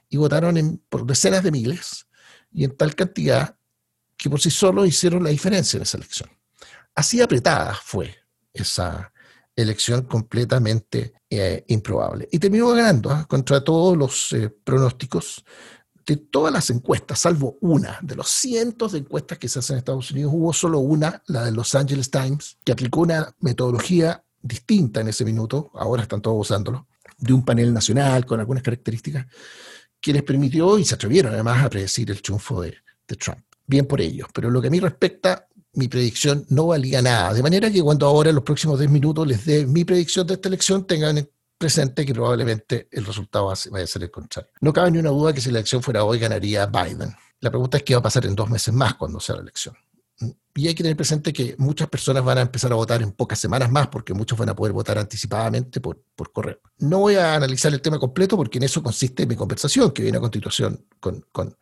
y 0.08 0.16
votaron 0.18 0.82
por 0.88 1.06
decenas 1.06 1.42
de 1.42 1.50
miles 1.50 2.06
y 2.52 2.64
en 2.64 2.76
tal 2.76 2.94
cantidad 2.94 3.56
que 4.16 4.30
por 4.30 4.40
sí 4.40 4.50
solo 4.50 4.84
hicieron 4.86 5.22
la 5.24 5.30
diferencia 5.30 5.76
en 5.76 5.82
esa 5.82 5.98
elección. 5.98 6.30
Así 6.94 7.20
apretada 7.20 7.74
fue 7.74 8.14
esa 8.52 9.12
elección 9.54 10.02
completamente 10.02 11.14
eh, 11.28 11.64
improbable. 11.68 12.28
Y 12.30 12.38
terminó 12.38 12.68
ganando 12.68 13.10
¿ah? 13.10 13.26
contra 13.26 13.64
todos 13.64 13.96
los 13.96 14.32
eh, 14.32 14.48
pronósticos 14.48 15.44
de 16.06 16.16
todas 16.16 16.52
las 16.52 16.70
encuestas, 16.70 17.18
salvo 17.18 17.58
una, 17.60 17.98
de 18.00 18.14
los 18.14 18.28
cientos 18.28 18.92
de 18.92 19.00
encuestas 19.00 19.38
que 19.38 19.48
se 19.48 19.58
hacen 19.58 19.74
en 19.74 19.78
Estados 19.78 20.10
Unidos, 20.12 20.32
hubo 20.34 20.52
solo 20.52 20.78
una, 20.78 21.20
la 21.26 21.44
de 21.44 21.50
Los 21.50 21.74
Angeles 21.74 22.12
Times, 22.12 22.58
que 22.62 22.70
aplicó 22.70 23.00
una 23.00 23.34
metodología 23.40 24.22
distinta 24.40 25.00
en 25.00 25.08
ese 25.08 25.24
minuto, 25.24 25.72
ahora 25.74 26.02
están 26.02 26.22
todos 26.22 26.38
usándolo, 26.38 26.86
de 27.18 27.32
un 27.32 27.44
panel 27.44 27.74
nacional 27.74 28.24
con 28.24 28.38
algunas 28.38 28.62
características, 28.62 29.26
que 30.00 30.12
les 30.12 30.22
permitió 30.22 30.78
y 30.78 30.84
se 30.84 30.94
atrevieron 30.94 31.34
además 31.34 31.64
a 31.64 31.70
predecir 31.70 32.08
el 32.08 32.22
triunfo 32.22 32.62
de 32.62 32.76
Trump. 33.18 33.45
Bien 33.66 33.86
por 33.86 34.00
ellos, 34.00 34.28
pero 34.32 34.50
lo 34.50 34.60
que 34.60 34.68
a 34.68 34.70
mí 34.70 34.80
respecta, 34.80 35.48
mi 35.74 35.88
predicción 35.88 36.46
no 36.48 36.68
valía 36.68 37.02
nada. 37.02 37.34
De 37.34 37.42
manera 37.42 37.70
que 37.70 37.82
cuando 37.82 38.06
ahora 38.06 38.30
en 38.30 38.36
los 38.36 38.44
próximos 38.44 38.78
10 38.78 38.90
minutos 38.90 39.26
les 39.26 39.44
dé 39.44 39.66
mi 39.66 39.84
predicción 39.84 40.26
de 40.26 40.34
esta 40.34 40.48
elección, 40.48 40.86
tengan 40.86 41.28
presente 41.58 42.04
que 42.04 42.14
probablemente 42.14 42.88
el 42.90 43.04
resultado 43.04 43.52
vaya 43.70 43.84
a 43.84 43.86
ser 43.86 44.02
el 44.02 44.10
contrario. 44.10 44.50
No 44.60 44.72
cabe 44.72 44.90
ni 44.90 44.98
una 44.98 45.10
duda 45.10 45.32
que 45.32 45.40
si 45.40 45.50
la 45.50 45.58
elección 45.58 45.82
fuera 45.82 46.04
hoy 46.04 46.18
ganaría 46.18 46.66
Biden. 46.66 47.14
La 47.40 47.50
pregunta 47.50 47.76
es 47.76 47.82
qué 47.82 47.94
va 47.94 48.00
a 48.00 48.02
pasar 48.02 48.26
en 48.26 48.34
dos 48.34 48.48
meses 48.48 48.72
más 48.72 48.94
cuando 48.94 49.20
sea 49.20 49.36
la 49.36 49.42
elección. 49.42 49.74
Y 50.54 50.68
hay 50.68 50.74
que 50.74 50.82
tener 50.82 50.96
presente 50.96 51.34
que 51.34 51.54
muchas 51.58 51.88
personas 51.88 52.24
van 52.24 52.38
a 52.38 52.40
empezar 52.40 52.72
a 52.72 52.76
votar 52.76 53.02
en 53.02 53.12
pocas 53.12 53.38
semanas 53.38 53.70
más 53.70 53.88
porque 53.88 54.14
muchos 54.14 54.38
van 54.38 54.48
a 54.48 54.56
poder 54.56 54.72
votar 54.72 54.96
anticipadamente 54.96 55.82
por, 55.82 56.02
por 56.14 56.32
correo. 56.32 56.60
No 56.78 57.00
voy 57.00 57.16
a 57.16 57.34
analizar 57.34 57.72
el 57.74 57.82
tema 57.82 57.98
completo 57.98 58.38
porque 58.38 58.56
en 58.56 58.64
eso 58.64 58.82
consiste 58.82 59.26
mi 59.26 59.36
conversación 59.36 59.90
que 59.90 60.02
viene 60.02 60.16
a 60.16 60.20
continuación 60.22 60.86
con, 60.98 61.26
con, 61.30 61.54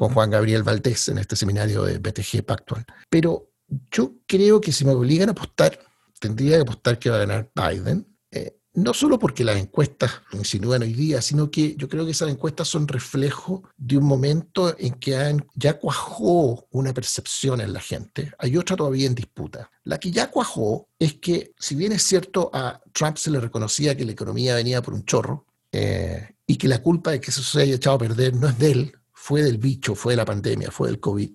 con 0.00 0.14
Juan 0.14 0.30
Gabriel 0.30 0.62
Valdés 0.62 1.08
en 1.08 1.18
este 1.18 1.36
seminario 1.36 1.82
de 1.82 1.98
BTG 1.98 2.42
Pactual. 2.42 2.86
Pero 3.10 3.50
yo 3.90 4.14
creo 4.26 4.58
que 4.58 4.72
si 4.72 4.86
me 4.86 4.92
obligan 4.92 5.28
a 5.28 5.32
apostar, 5.32 5.78
tendría 6.18 6.56
que 6.56 6.62
apostar 6.62 6.98
que 6.98 7.10
va 7.10 7.16
a 7.16 7.26
ganar 7.26 7.50
Biden. 7.54 8.06
Eh, 8.30 8.56
no 8.72 8.94
solo 8.94 9.18
porque 9.18 9.44
las 9.44 9.58
encuestas 9.58 10.22
lo 10.32 10.38
insinúan 10.38 10.80
hoy 10.80 10.94
día, 10.94 11.20
sino 11.20 11.50
que 11.50 11.76
yo 11.76 11.86
creo 11.90 12.06
que 12.06 12.12
esas 12.12 12.30
encuestas 12.30 12.66
son 12.66 12.88
reflejo 12.88 13.62
de 13.76 13.98
un 13.98 14.04
momento 14.04 14.74
en 14.78 14.94
que 14.94 15.36
ya 15.54 15.78
cuajó 15.78 16.66
una 16.70 16.94
percepción 16.94 17.60
en 17.60 17.74
la 17.74 17.80
gente. 17.80 18.32
Hay 18.38 18.56
otra 18.56 18.76
todavía 18.76 19.06
en 19.06 19.14
disputa. 19.14 19.70
La 19.84 20.00
que 20.00 20.10
ya 20.10 20.30
cuajó 20.30 20.88
es 20.98 21.12
que, 21.16 21.52
si 21.58 21.74
bien 21.74 21.92
es 21.92 22.04
cierto, 22.04 22.50
a 22.54 22.80
Trump 22.94 23.18
se 23.18 23.30
le 23.30 23.38
reconocía 23.38 23.94
que 23.94 24.06
la 24.06 24.12
economía 24.12 24.54
venía 24.54 24.80
por 24.80 24.94
un 24.94 25.04
chorro 25.04 25.44
eh, 25.72 26.36
y 26.46 26.56
que 26.56 26.68
la 26.68 26.82
culpa 26.82 27.10
de 27.10 27.20
que 27.20 27.30
eso 27.30 27.42
se 27.42 27.60
haya 27.60 27.74
echado 27.74 27.96
a 27.96 27.98
perder 27.98 28.34
no 28.34 28.48
es 28.48 28.58
de 28.58 28.72
él, 28.72 28.94
fue 29.22 29.42
del 29.42 29.58
bicho, 29.58 29.94
fue 29.94 30.14
de 30.14 30.16
la 30.16 30.24
pandemia, 30.24 30.70
fue 30.70 30.88
del 30.88 30.98
COVID. 30.98 31.30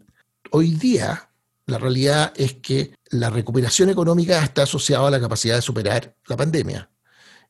Hoy 0.51 0.71
día 0.71 1.29
la 1.67 1.77
realidad 1.77 2.33
es 2.35 2.55
que 2.55 2.95
la 3.11 3.29
recuperación 3.29 3.89
económica 3.91 4.43
está 4.43 4.63
asociada 4.63 5.07
a 5.07 5.11
la 5.11 5.19
capacidad 5.19 5.55
de 5.55 5.61
superar 5.61 6.15
la 6.25 6.35
pandemia. 6.35 6.89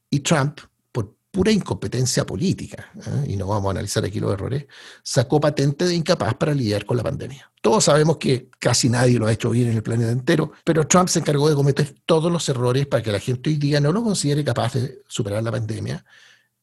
Y 0.10 0.20
Trump, 0.20 0.60
por 0.92 1.16
pura 1.32 1.52
incompetencia 1.52 2.26
política, 2.26 2.92
¿eh? 2.98 3.32
y 3.32 3.38
no 3.38 3.48
vamos 3.48 3.70
a 3.70 3.72
analizar 3.72 4.04
aquí 4.04 4.20
los 4.20 4.34
errores, 4.34 4.66
sacó 5.02 5.40
patente 5.40 5.86
de 5.86 5.96
incapaz 5.96 6.36
para 6.36 6.54
lidiar 6.54 6.86
con 6.86 6.98
la 6.98 7.04
pandemia. 7.04 7.50
Todos 7.62 7.86
sabemos 7.86 8.18
que 8.18 8.50
casi 8.60 8.90
nadie 8.90 9.18
lo 9.18 9.28
ha 9.28 9.32
hecho 9.32 9.50
bien 9.50 9.70
en 9.70 9.78
el 9.78 9.84
planeta 9.84 10.12
entero, 10.12 10.52
pero 10.66 10.86
Trump 10.86 11.08
se 11.08 11.20
encargó 11.20 11.48
de 11.48 11.56
cometer 11.56 11.96
todos 12.06 12.30
los 12.30 12.48
errores 12.50 12.88
para 12.88 13.02
que 13.02 13.12
la 13.14 13.20
gente 13.20 13.50
hoy 13.50 13.56
día 13.56 13.80
no 13.80 13.94
lo 13.94 14.04
considere 14.04 14.44
capaz 14.44 14.74
de 14.74 15.02
superar 15.08 15.42
la 15.42 15.52
pandemia, 15.52 16.06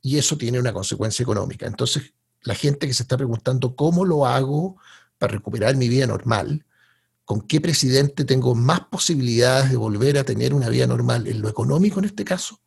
y 0.03 0.19
eso 0.19 0.37
tiene 0.37 0.59
una 0.59 0.75
consecuencia 0.75 1.23
económica. 1.23 1.67
Entonces, 1.67 2.13
la 2.43 2.55
gente 2.55 2.87
que 2.87 2.95
se 2.95 3.03
está 3.03 3.17
preguntando 3.17 3.77
cómo 3.77 4.05
lo 4.05 4.27
hago 4.27 4.77
para 5.19 5.35
recuperar 5.35 5.77
mi 5.77 5.89
vida 5.89 6.07
normal, 6.07 6.65
con 7.25 7.41
qué 7.43 7.61
presidente 7.61 8.25
tengo 8.25 8.55
más 8.55 8.81
posibilidades 8.81 9.71
de 9.71 9.77
volver 9.77 10.19
a 10.19 10.25
tener 10.25 10.53
una 10.53 10.69
vida 10.69 10.87
normal 10.87 11.27
en 11.27 11.41
lo 11.41 11.49
económico 11.49 12.01
en 12.01 12.07
este 12.07 12.25
caso, 12.25 12.61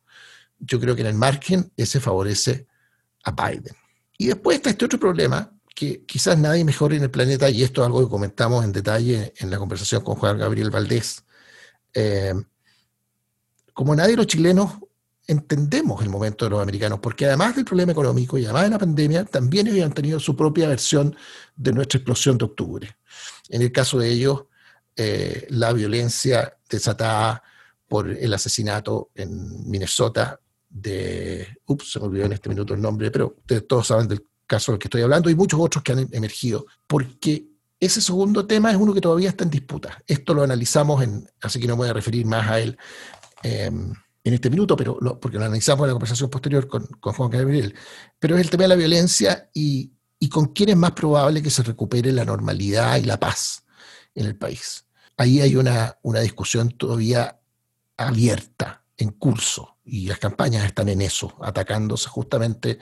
yo 0.58 0.80
creo 0.80 0.94
que 0.94 1.02
en 1.02 1.08
el 1.08 1.14
margen 1.14 1.70
ese 1.76 2.00
favorece 2.00 2.66
a 3.24 3.32
Biden. 3.32 3.74
Y 4.18 4.28
después 4.28 4.56
está 4.56 4.70
este 4.70 4.86
otro 4.86 4.98
problema 4.98 5.52
que 5.74 6.06
quizás 6.06 6.38
nadie 6.38 6.64
mejor 6.64 6.94
en 6.94 7.02
el 7.02 7.10
planeta, 7.10 7.50
y 7.50 7.62
esto 7.62 7.82
es 7.82 7.86
algo 7.86 8.02
que 8.02 8.10
comentamos 8.10 8.64
en 8.64 8.72
detalle 8.72 9.34
en 9.36 9.50
la 9.50 9.58
conversación 9.58 10.02
con 10.02 10.14
Juan 10.14 10.38
Gabriel 10.38 10.70
Valdés. 10.70 11.22
Eh, 11.92 12.32
como 13.74 13.94
nadie 13.94 14.16
los 14.16 14.26
chilenos 14.26 14.72
entendemos 15.26 16.02
el 16.02 16.08
momento 16.08 16.44
de 16.44 16.50
los 16.50 16.62
americanos, 16.62 17.00
porque 17.00 17.26
además 17.26 17.56
del 17.56 17.64
problema 17.64 17.92
económico 17.92 18.38
y 18.38 18.44
además 18.44 18.64
de 18.64 18.70
la 18.70 18.78
pandemia, 18.78 19.24
también 19.24 19.66
ellos 19.66 19.84
han 19.84 19.92
tenido 19.92 20.20
su 20.20 20.36
propia 20.36 20.68
versión 20.68 21.16
de 21.56 21.72
nuestra 21.72 21.98
explosión 21.98 22.38
de 22.38 22.44
octubre. 22.44 22.96
En 23.48 23.62
el 23.62 23.72
caso 23.72 23.98
de 23.98 24.10
ellos, 24.10 24.44
eh, 24.94 25.46
la 25.50 25.72
violencia 25.72 26.56
desatada 26.70 27.42
por 27.88 28.08
el 28.08 28.32
asesinato 28.34 29.10
en 29.14 29.68
Minnesota 29.68 30.40
de, 30.68 31.58
ups, 31.66 31.92
se 31.92 32.00
me 32.00 32.06
olvidó 32.06 32.26
en 32.26 32.32
este 32.32 32.48
minuto 32.48 32.74
el 32.74 32.80
nombre, 32.80 33.10
pero 33.10 33.34
ustedes 33.38 33.66
todos 33.66 33.86
saben 33.86 34.08
del 34.08 34.24
caso 34.46 34.72
del 34.72 34.78
que 34.78 34.86
estoy 34.86 35.02
hablando 35.02 35.28
y 35.28 35.34
muchos 35.34 35.58
otros 35.60 35.82
que 35.82 35.92
han 35.92 36.08
emergido, 36.12 36.66
porque 36.86 37.46
ese 37.78 38.00
segundo 38.00 38.46
tema 38.46 38.70
es 38.70 38.76
uno 38.76 38.94
que 38.94 39.00
todavía 39.00 39.28
está 39.28 39.44
en 39.44 39.50
disputa. 39.50 40.02
Esto 40.06 40.34
lo 40.34 40.42
analizamos, 40.42 41.02
en, 41.02 41.28
así 41.42 41.60
que 41.60 41.66
no 41.66 41.74
me 41.74 41.82
voy 41.82 41.88
a 41.88 41.94
referir 41.94 42.24
más 42.26 42.48
a 42.48 42.60
él 42.60 42.78
em, 43.42 43.92
en 44.26 44.34
este 44.34 44.50
minuto, 44.50 44.76
pero 44.76 44.98
porque 45.20 45.38
lo 45.38 45.44
analizamos 45.44 45.84
en 45.84 45.88
la 45.88 45.92
conversación 45.92 46.28
posterior 46.28 46.66
con, 46.66 46.84
Juan 47.00 47.30
Gabriel. 47.30 47.74
Pero 48.18 48.34
es 48.34 48.40
el 48.40 48.50
tema 48.50 48.64
de 48.64 48.68
la 48.68 48.74
violencia 48.74 49.48
y, 49.54 49.92
con 50.30 50.46
quién 50.46 50.70
es 50.70 50.76
más 50.76 50.90
probable 50.90 51.40
que 51.40 51.50
se 51.50 51.62
recupere 51.62 52.10
la 52.10 52.24
normalidad 52.24 52.96
y 52.96 53.04
la 53.04 53.20
paz 53.20 53.64
en 54.16 54.26
el 54.26 54.36
país. 54.36 54.84
Ahí 55.16 55.40
hay 55.40 55.54
una, 55.54 55.96
una 56.02 56.18
discusión 56.20 56.70
todavía 56.70 57.38
abierta, 57.96 58.82
en 58.98 59.10
curso, 59.10 59.76
y 59.84 60.08
las 60.08 60.18
campañas 60.18 60.64
están 60.64 60.88
en 60.88 61.02
eso, 61.02 61.32
atacándose 61.40 62.08
justamente 62.08 62.80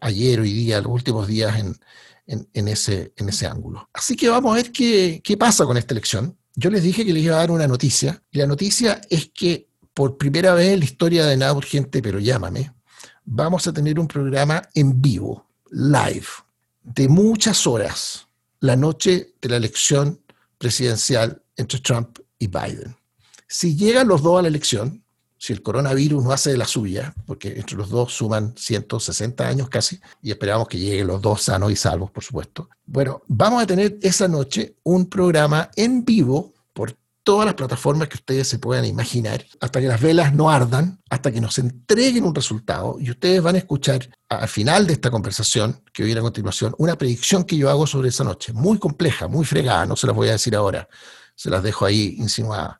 ayer, 0.00 0.40
hoy 0.40 0.52
día, 0.52 0.80
los 0.80 0.90
últimos 0.90 1.28
días 1.28 1.56
en, 1.56 1.78
en, 2.26 2.68
ese, 2.68 3.12
en 3.16 3.28
ese 3.28 3.46
ángulo. 3.46 3.88
Así 3.92 4.16
que 4.16 4.28
vamos 4.28 4.52
a 4.52 4.56
ver 4.56 4.72
qué, 4.72 5.20
qué 5.22 5.36
pasa 5.36 5.66
con 5.66 5.76
esta 5.76 5.94
elección. 5.94 6.36
Yo 6.56 6.70
les 6.70 6.82
dije 6.82 7.04
que 7.04 7.12
les 7.12 7.22
iba 7.22 7.36
a 7.36 7.40
dar 7.40 7.52
una 7.52 7.68
noticia, 7.68 8.20
y 8.32 8.38
la 8.38 8.46
noticia 8.46 9.00
es 9.08 9.30
que 9.32 9.69
por 10.00 10.16
primera 10.16 10.54
vez 10.54 10.68
en 10.68 10.78
la 10.78 10.86
historia 10.86 11.26
de 11.26 11.36
Nada 11.36 11.52
Urgente, 11.52 12.00
pero 12.00 12.18
llámame, 12.18 12.72
vamos 13.26 13.66
a 13.66 13.72
tener 13.74 14.00
un 14.00 14.08
programa 14.08 14.62
en 14.72 15.02
vivo, 15.02 15.46
live, 15.70 16.24
de 16.82 17.06
muchas 17.06 17.66
horas, 17.66 18.26
la 18.60 18.76
noche 18.76 19.34
de 19.42 19.48
la 19.50 19.58
elección 19.58 20.18
presidencial 20.56 21.42
entre 21.54 21.80
Trump 21.80 22.18
y 22.38 22.46
Biden. 22.46 22.96
Si 23.46 23.76
llegan 23.76 24.08
los 24.08 24.22
dos 24.22 24.38
a 24.38 24.42
la 24.42 24.48
elección, 24.48 25.04
si 25.36 25.52
el 25.52 25.60
coronavirus 25.60 26.24
no 26.24 26.32
hace 26.32 26.52
de 26.52 26.56
la 26.56 26.66
suya, 26.66 27.12
porque 27.26 27.58
entre 27.58 27.76
los 27.76 27.90
dos 27.90 28.14
suman 28.14 28.54
160 28.56 29.46
años 29.46 29.68
casi, 29.68 30.00
y 30.22 30.30
esperamos 30.30 30.66
que 30.66 30.78
lleguen 30.78 31.08
los 31.08 31.20
dos 31.20 31.42
sanos 31.42 31.70
y 31.72 31.76
salvos, 31.76 32.10
por 32.10 32.24
supuesto. 32.24 32.70
Bueno, 32.86 33.20
vamos 33.28 33.62
a 33.62 33.66
tener 33.66 33.98
esa 34.00 34.28
noche 34.28 34.76
un 34.82 35.10
programa 35.10 35.70
en 35.76 36.06
vivo 36.06 36.54
todas 37.30 37.46
las 37.46 37.54
plataformas 37.54 38.08
que 38.08 38.16
ustedes 38.16 38.48
se 38.48 38.58
puedan 38.58 38.84
imaginar, 38.84 39.46
hasta 39.60 39.80
que 39.80 39.86
las 39.86 40.00
velas 40.00 40.34
no 40.34 40.50
ardan, 40.50 41.00
hasta 41.08 41.30
que 41.30 41.40
nos 41.40 41.60
entreguen 41.60 42.24
un 42.24 42.34
resultado, 42.34 42.96
y 42.98 43.08
ustedes 43.08 43.40
van 43.40 43.54
a 43.54 43.58
escuchar 43.58 44.00
al 44.28 44.48
final 44.48 44.88
de 44.88 44.94
esta 44.94 45.12
conversación, 45.12 45.80
que 45.92 46.02
viene 46.02 46.18
a 46.18 46.24
continuación, 46.24 46.74
una 46.76 46.98
predicción 46.98 47.44
que 47.44 47.56
yo 47.56 47.70
hago 47.70 47.86
sobre 47.86 48.08
esa 48.08 48.24
noche, 48.24 48.52
muy 48.52 48.80
compleja, 48.80 49.28
muy 49.28 49.44
fregada, 49.44 49.86
no 49.86 49.94
se 49.94 50.08
las 50.08 50.16
voy 50.16 50.26
a 50.26 50.32
decir 50.32 50.56
ahora, 50.56 50.88
se 51.36 51.50
las 51.50 51.62
dejo 51.62 51.84
ahí 51.84 52.16
insinuadas, 52.18 52.78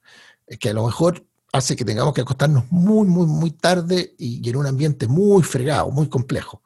que 0.59 0.71
a 0.71 0.75
lo 0.75 0.85
mejor 0.85 1.25
hace 1.53 1.77
que 1.77 1.85
tengamos 1.85 2.13
que 2.13 2.23
acostarnos 2.23 2.65
muy, 2.73 3.07
muy, 3.07 3.27
muy 3.27 3.53
tarde 3.53 4.17
y, 4.19 4.51
en 4.51 4.57
un 4.57 4.67
ambiente 4.67 5.07
muy 5.07 5.45
fregado, 5.45 5.93
muy 5.93 6.09
complejo. 6.09 6.65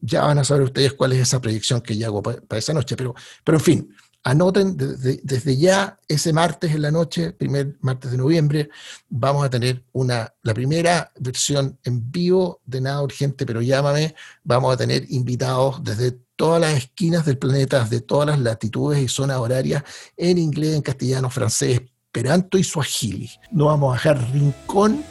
Ya 0.00 0.24
van 0.24 0.38
a 0.38 0.44
saber 0.44 0.62
ustedes 0.62 0.94
cuál 0.94 1.12
es 1.12 1.18
esa 1.18 1.42
predicción 1.42 1.82
que 1.82 1.94
yo 1.94 2.06
hago 2.06 2.22
para, 2.22 2.40
esa 2.52 2.72
noche, 2.72 2.96
pero, 2.96 3.14
pero 3.44 3.58
en 3.58 3.64
fin, 3.64 3.94
anoten 4.24 4.76
desde, 4.76 5.56
ya 5.56 5.98
ese 6.08 6.32
martes 6.32 6.74
en 6.74 6.82
la 6.82 6.90
noche, 6.90 7.32
primer 7.32 7.76
martes 7.80 8.10
de 8.10 8.18
noviembre, 8.18 8.68
vamos 9.08 9.44
a 9.44 9.50
tener 9.50 9.84
una, 9.92 10.34
la 10.42 10.54
primera 10.54 11.12
versión 11.18 11.78
en 11.84 12.10
vivo 12.10 12.60
de 12.66 12.80
Nada 12.80 13.02
Urgente, 13.02 13.46
pero 13.46 13.62
llámame, 13.62 14.14
vamos 14.44 14.74
a 14.74 14.76
tener 14.76 15.04
invitados 15.10 15.82
desde 15.82 16.12
todas 16.36 16.60
las 16.60 16.76
esquinas 16.76 17.24
del 17.24 17.38
planeta, 17.38 17.84
de 17.84 18.00
todas 18.00 18.28
las 18.28 18.38
latitudes 18.38 19.02
y 19.02 19.08
zonas 19.08 19.38
horarias, 19.38 19.82
en 20.16 20.38
inglés, 20.38 20.74
en 20.74 20.82
castellano, 20.82 21.30
francés, 21.30 21.80
Esperanto 22.06 22.56
y 22.58 22.64
Swahili. 22.64 23.30
No 23.50 23.66
vamos 23.66 23.92
a 23.92 23.94
dejar 23.94 24.32
rincón 24.32 25.04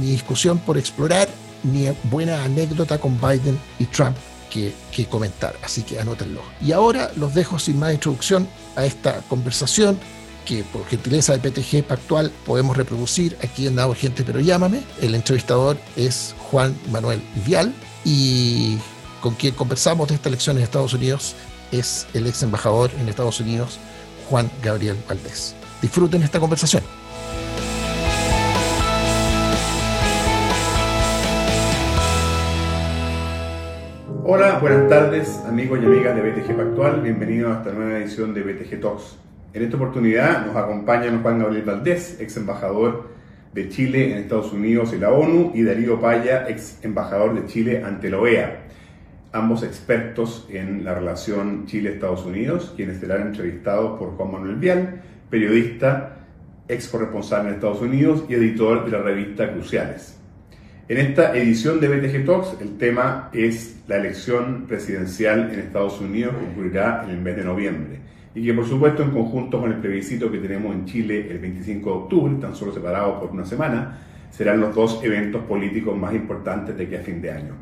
ni 0.00 0.12
discusión 0.12 0.58
por 0.58 0.78
explorar, 0.78 1.28
ni 1.62 1.88
buena 2.04 2.44
anécdota 2.44 2.98
con 2.98 3.20
Biden 3.20 3.58
y 3.78 3.84
Trump 3.86 4.16
que, 4.50 4.74
que, 4.92 5.06
comentar. 5.06 5.56
Así 5.62 5.82
que 5.82 5.98
anótenlo. 5.98 6.42
Y 6.60 6.72
ahora 6.72 7.10
los 7.16 7.34
dejo 7.34 7.58
sin 7.58 7.78
más 7.78 7.92
introducción 7.92 8.48
a 8.76 8.84
esta 8.84 9.20
conversación 9.22 9.98
que 10.44 10.62
por 10.64 10.86
gentileza 10.86 11.36
de 11.36 11.50
PTG 11.50 11.84
Pactual 11.84 12.30
podemos 12.46 12.76
reproducir 12.76 13.36
aquí 13.42 13.66
en 13.66 13.74
Nada 13.74 13.94
Gente 13.94 14.22
Pero 14.22 14.40
Llámame. 14.40 14.82
El 15.00 15.14
entrevistador 15.14 15.76
es 15.96 16.34
Juan 16.50 16.76
Manuel 16.90 17.20
Vial 17.44 17.74
y 18.04 18.78
con 19.20 19.34
quien 19.34 19.54
conversamos 19.54 20.08
de 20.08 20.14
esta 20.14 20.28
elección 20.28 20.56
en 20.56 20.62
Estados 20.62 20.94
Unidos 20.94 21.34
es 21.72 22.06
el 22.14 22.26
ex 22.26 22.42
embajador 22.42 22.90
en 22.98 23.08
Estados 23.08 23.40
Unidos, 23.40 23.78
Juan 24.28 24.50
Gabriel 24.62 24.96
Valdés. 25.08 25.54
Disfruten 25.82 26.22
esta 26.22 26.40
conversación. 26.40 26.82
Hola, 34.28 34.58
buenas 34.58 34.88
tardes 34.88 35.40
amigos 35.46 35.78
y 35.80 35.86
amigas 35.86 36.16
de 36.16 36.20
BTG 36.20 36.56
Pactual, 36.56 37.00
bienvenidos 37.00 37.54
a 37.54 37.58
esta 37.60 37.72
nueva 37.72 37.96
edición 37.96 38.34
de 38.34 38.42
BTG 38.42 38.80
Talks. 38.80 39.16
En 39.54 39.62
esta 39.62 39.76
oportunidad 39.76 40.44
nos 40.44 40.56
acompaña 40.56 41.16
Juan 41.22 41.38
Gabriel 41.38 41.62
Valdés, 41.62 42.20
ex 42.20 42.36
embajador 42.36 43.08
de 43.54 43.68
Chile 43.68 44.10
en 44.10 44.18
Estados 44.18 44.52
Unidos 44.52 44.92
y 44.92 44.98
la 44.98 45.12
ONU, 45.12 45.52
y 45.54 45.62
Darío 45.62 46.00
Paya, 46.00 46.48
ex 46.48 46.80
embajador 46.82 47.40
de 47.40 47.46
Chile 47.46 47.84
ante 47.84 48.10
la 48.10 48.18
OEA, 48.18 48.64
ambos 49.30 49.62
expertos 49.62 50.48
en 50.50 50.84
la 50.84 50.92
relación 50.92 51.66
Chile-Estados 51.66 52.26
Unidos, 52.26 52.72
quienes 52.74 52.98
serán 52.98 53.28
entrevistados 53.28 53.96
por 53.96 54.16
Juan 54.16 54.32
Manuel 54.32 54.56
Vial, 54.56 55.02
periodista, 55.30 56.16
ex 56.66 56.88
corresponsal 56.88 57.46
en 57.46 57.54
Estados 57.54 57.80
Unidos 57.80 58.24
y 58.28 58.34
editor 58.34 58.86
de 58.86 58.90
la 58.90 59.02
revista 59.04 59.52
Cruciales. 59.52 60.15
En 60.88 60.98
esta 60.98 61.36
edición 61.36 61.80
de 61.80 61.88
BTG 61.88 62.24
Talks, 62.24 62.60
el 62.60 62.78
tema 62.78 63.28
es 63.32 63.82
la 63.88 63.96
elección 63.96 64.66
presidencial 64.68 65.50
en 65.52 65.58
Estados 65.58 66.00
Unidos 66.00 66.36
que 66.38 66.52
ocurrirá 66.52 67.02
en 67.02 67.10
el 67.10 67.20
mes 67.20 67.34
de 67.34 67.42
noviembre 67.42 67.98
y 68.36 68.46
que 68.46 68.54
por 68.54 68.68
supuesto 68.68 69.02
en 69.02 69.10
conjunto 69.10 69.60
con 69.60 69.72
el 69.72 69.78
plebiscito 69.78 70.30
que 70.30 70.38
tenemos 70.38 70.72
en 70.72 70.84
Chile 70.84 71.26
el 71.28 71.40
25 71.40 71.90
de 71.90 71.96
octubre, 71.96 72.34
tan 72.40 72.54
solo 72.54 72.72
separados 72.72 73.18
por 73.18 73.32
una 73.32 73.44
semana, 73.44 73.98
serán 74.30 74.60
los 74.60 74.76
dos 74.76 75.00
eventos 75.02 75.42
políticos 75.42 75.98
más 75.98 76.14
importantes 76.14 76.76
de 76.76 76.84
aquí 76.84 76.94
a 76.94 77.00
fin 77.00 77.20
de 77.20 77.32
año. 77.32 77.54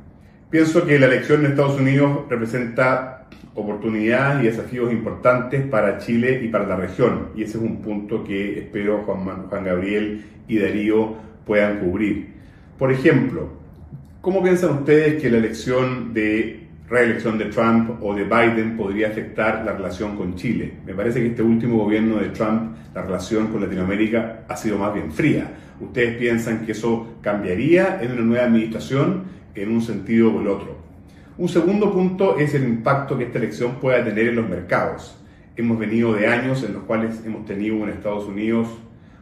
Pienso 0.51 0.85
que 0.85 0.99
la 0.99 1.07
elección 1.07 1.47
en 1.47 1.53
Estados 1.53 1.81
Unidos 1.81 2.27
representa 2.29 3.29
oportunidades 3.55 4.43
y 4.43 4.47
desafíos 4.49 4.93
importantes 4.93 5.67
para 5.67 5.97
Chile 5.97 6.43
y 6.45 6.49
para 6.49 6.67
la 6.67 6.77
región. 6.77 7.29
Y 7.35 7.45
ese 7.45 7.57
es 7.57 7.65
un 7.65 7.81
punto 7.81 8.23
que 8.23 8.59
espero 8.59 8.99
Juan, 9.05 9.47
Juan 9.49 9.65
Gabriel 9.65 10.27
y 10.47 10.59
Darío 10.59 11.15
puedan 11.47 11.79
cubrir. 11.79 12.34
Por 12.79 12.91
ejemplo, 12.91 13.51
¿cómo 14.21 14.43
piensan 14.43 14.79
ustedes 14.79 15.23
que 15.23 15.31
la 15.31 15.39
elección 15.39 16.13
de 16.13 16.67
reelección 16.89 17.39
de 17.39 17.45
Trump 17.45 18.03
o 18.03 18.17
de 18.17 18.25
Biden 18.25 18.77
podría 18.77 19.09
afectar 19.09 19.65
la 19.65 19.75
relación 19.75 20.17
con 20.17 20.35
Chile? 20.35 20.73
Me 20.85 20.93
parece 20.93 21.21
que 21.21 21.29
este 21.29 21.43
último 21.43 21.79
gobierno 21.79 22.17
de 22.17 22.31
Trump, 22.31 22.75
la 22.93 23.03
relación 23.03 23.47
con 23.47 23.61
Latinoamérica 23.61 24.41
ha 24.49 24.57
sido 24.57 24.77
más 24.77 24.93
bien 24.93 25.13
fría. 25.13 25.53
¿Ustedes 25.81 26.17
piensan 26.17 26.67
que 26.67 26.73
eso 26.73 27.19
cambiaría 27.21 28.01
en 28.03 28.11
una 28.11 28.23
nueva 28.23 28.47
administración 28.47 29.23
en 29.55 29.71
un 29.71 29.81
sentido 29.81 30.35
o 30.35 30.41
el 30.41 30.49
otro? 30.49 30.77
Un 31.39 31.49
segundo 31.49 31.93
punto 31.93 32.39
es 32.39 32.55
el 32.55 32.65
impacto 32.65 33.17
que 33.17 33.25
esta 33.25 33.39
elección 33.39 33.77
pueda 33.77 34.03
tener 34.03 34.27
en 34.27 34.35
los 34.35 34.49
mercados. 34.49 35.17
Hemos 35.57 35.79
venido 35.79 36.13
de 36.13 36.27
años 36.27 36.65
en 36.65 36.73
los 36.73 36.83
cuales 36.83 37.25
hemos 37.25 37.47
tenido 37.47 37.77
un 37.77 37.89
Estados 37.89 38.27
Unidos 38.27 38.67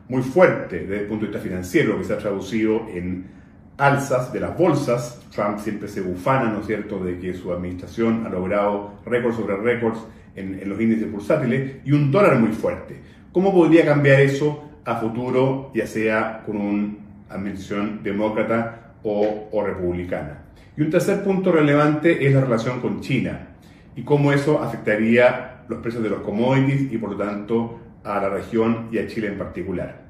muy 0.09 0.23
fuerte 0.23 0.81
desde 0.81 1.01
el 1.03 1.07
punto 1.07 1.27
de 1.27 1.33
vista 1.33 1.43
financiero, 1.43 1.99
que 1.99 2.05
se 2.05 2.15
ha 2.15 2.19
traducido 2.19 2.87
en 2.89 3.42
alzas 3.79 4.33
de 4.33 4.41
las 4.41 4.57
bolsas. 4.57 5.21
Trump 5.35 5.59
siempre 5.59 5.89
se 5.89 6.01
bufana, 6.01 6.51
¿no 6.51 6.61
es 6.61 6.67
cierto?, 6.67 7.03
de 7.05 7.19
que 7.19 7.35
su 7.35 7.53
administración 7.53 8.27
ha 8.27 8.29
logrado 8.29 8.95
récords 9.05 9.37
sobre 9.37 9.57
récords 9.57 9.99
en, 10.35 10.69
los 10.69 10.81
índices 10.81 11.11
bursátiles 11.11 11.77
y 11.85 11.93
un 11.93 12.11
dólar 12.11 12.39
muy 12.39 12.53
fuerte. 12.53 13.01
¿Cómo 13.33 13.53
podría 13.53 13.85
cambiar 13.85 14.21
eso 14.21 14.69
a 14.85 14.97
futuro, 14.97 15.71
ya 15.75 15.87
sea 15.87 16.43
con 16.45 16.57
una 16.57 16.95
administración 17.31 18.01
demócrata 18.03 18.95
o, 19.03 19.49
o 19.51 19.65
republicana? 19.65 20.43
Y 20.77 20.83
un 20.83 20.91
tercer 20.91 21.23
punto 21.23 21.53
relevante 21.53 22.27
es 22.27 22.35
la 22.35 22.41
relación 22.41 22.81
con 22.81 23.01
China 23.01 23.49
y 23.95 24.03
cómo 24.03 24.33
eso 24.33 24.63
afectaría 24.63 25.65
los 25.69 25.81
precios 25.81 26.03
de 26.03 26.11
los 26.11 26.21
commodities 26.21 26.93
y 26.93 26.99
por 26.99 27.11
lo 27.11 27.17
tanto 27.17 27.79
a 28.05 28.21
la 28.21 28.29
región 28.29 28.89
y 28.91 28.99
a 28.99 29.07
Chile 29.07 29.29
en 29.29 29.39
particular. 29.39 30.03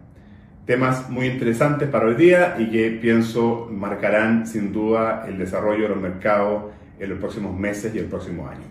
Temas 0.66 1.10
muy 1.10 1.26
interesantes 1.26 1.88
para 1.88 2.06
hoy 2.06 2.14
día 2.14 2.54
y 2.56 2.70
que 2.70 2.90
pienso 2.92 3.68
marcarán 3.68 4.46
sin 4.46 4.72
duda 4.72 5.24
el 5.26 5.36
desarrollo 5.36 5.82
de 5.82 5.88
los 5.88 6.00
mercados 6.00 6.70
en 7.00 7.10
los 7.10 7.18
próximos 7.18 7.58
meses 7.58 7.92
y 7.96 7.98
el 7.98 8.04
próximo 8.04 8.46
año. 8.46 8.62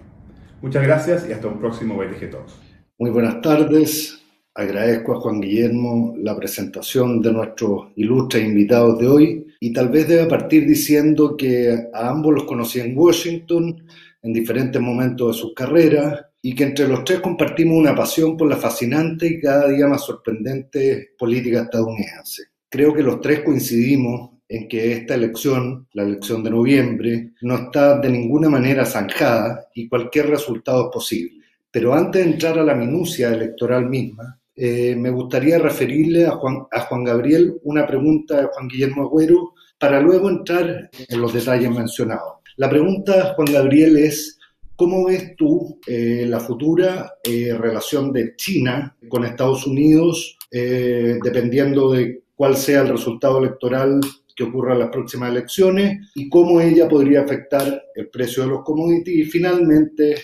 Muchas 0.62 0.84
gracias 0.84 1.28
y 1.28 1.34
hasta 1.34 1.50
un 1.50 1.60
próximo 1.60 1.98
BTG 1.98 2.30
Talks. 2.30 2.54
Muy 2.98 3.10
buenas 3.10 3.42
tardes. 3.42 4.22
Agradezco 4.54 5.14
a 5.14 5.20
Juan 5.20 5.42
Guillermo 5.42 6.14
la 6.18 6.34
presentación 6.36 7.22
de 7.22 7.34
nuestros 7.34 7.90
ilustres 7.98 8.46
invitados 8.46 8.98
de 8.98 9.08
hoy 9.08 9.48
y 9.60 9.74
tal 9.74 9.90
vez 9.90 10.08
deba 10.08 10.30
partir 10.30 10.66
diciendo 10.66 11.36
que 11.36 11.90
a 11.94 12.10
ambos 12.10 12.34
los 12.34 12.44
conocí 12.46 12.80
en 12.80 12.98
Washington 12.98 13.86
en 14.22 14.34
diferentes 14.34 14.82
momentos 14.82 15.36
de 15.36 15.42
sus 15.42 15.54
carreras 15.54 16.26
y 16.42 16.56
que 16.56 16.64
entre 16.64 16.88
los 16.88 17.04
tres 17.04 17.20
compartimos 17.20 17.78
una 17.78 17.96
pasión 17.96 18.36
por 18.36 18.50
la 18.50 18.58
fascinante 18.58 19.28
y 19.28 19.40
cada 19.40 19.68
día 19.68 19.88
más 19.88 20.04
sorprendente 20.04 21.12
política 21.18 21.62
estadounidense. 21.62 22.44
Creo 22.70 22.94
que 22.94 23.04
los 23.04 23.22
tres 23.22 23.42
coincidimos 23.42 24.32
en 24.48 24.68
que 24.68 24.94
esta 24.94 25.16
elección, 25.16 25.88
la 25.94 26.04
elección 26.04 26.44
de 26.44 26.50
noviembre, 26.50 27.32
no 27.42 27.56
está 27.56 28.00
de 28.00 28.10
ninguna 28.10 28.50
manera 28.50 28.86
zanjada 28.86 29.68
y 29.74 29.88
cualquier 29.88 30.30
resultado 30.30 30.86
es 30.86 30.94
posible. 30.94 31.46
Pero 31.70 31.94
antes 31.94 32.26
de 32.26 32.32
entrar 32.32 32.60
a 32.60 32.64
la 32.64 32.76
minucia 32.76 33.30
electoral 33.30 33.88
misma, 33.88 34.38
eh, 34.56 34.96
me 34.98 35.10
gustaría 35.10 35.58
referirle 35.58 36.26
a 36.26 36.32
Juan, 36.32 37.04
Gabriel 37.06 37.54
una 37.64 37.88
pregunta 37.88 38.42
de 38.42 38.48
Juan 38.48 38.68
Guillermo 38.68 39.04
Agüero 39.04 39.54
para 39.80 40.02
luego 40.02 40.30
entrar 40.30 40.90
en 41.08 41.22
los 41.22 41.34
detalles 41.34 41.72
mencionados. 41.72 42.40
La 42.58 42.70
pregunta, 42.70 43.34
Juan 43.36 43.54
Gabriel, 43.54 43.98
es 43.98 44.38
¿cómo 44.82 45.06
ves 45.06 45.36
tú 45.36 45.80
eh, 45.86 46.26
la 46.28 46.40
futura 46.40 47.14
eh, 47.24 47.54
relación 47.56 48.12
de 48.12 48.36
China 48.36 48.98
con 49.10 49.24
Estados 49.24 49.68
Unidos, 49.68 50.40
dependiendo 50.50 51.92
de 51.92 52.24
cuál 52.36 52.58
sea 52.58 52.82
el 52.82 52.90
resultado 52.90 53.38
electoral 53.38 54.02
que 54.36 54.44
ocurra 54.44 54.74
en 54.74 54.80
las 54.80 54.90
próximas 54.90 55.30
elecciones 55.30 56.10
y 56.16 56.28
cómo 56.30 56.60
ella 56.60 56.90
podría 56.90 57.22
afectar 57.22 57.84
el 57.94 58.10
precio 58.10 58.42
de 58.42 58.50
los 58.50 58.64
commodities 58.64 59.28
y 59.28 59.30
finalmente 59.30 60.16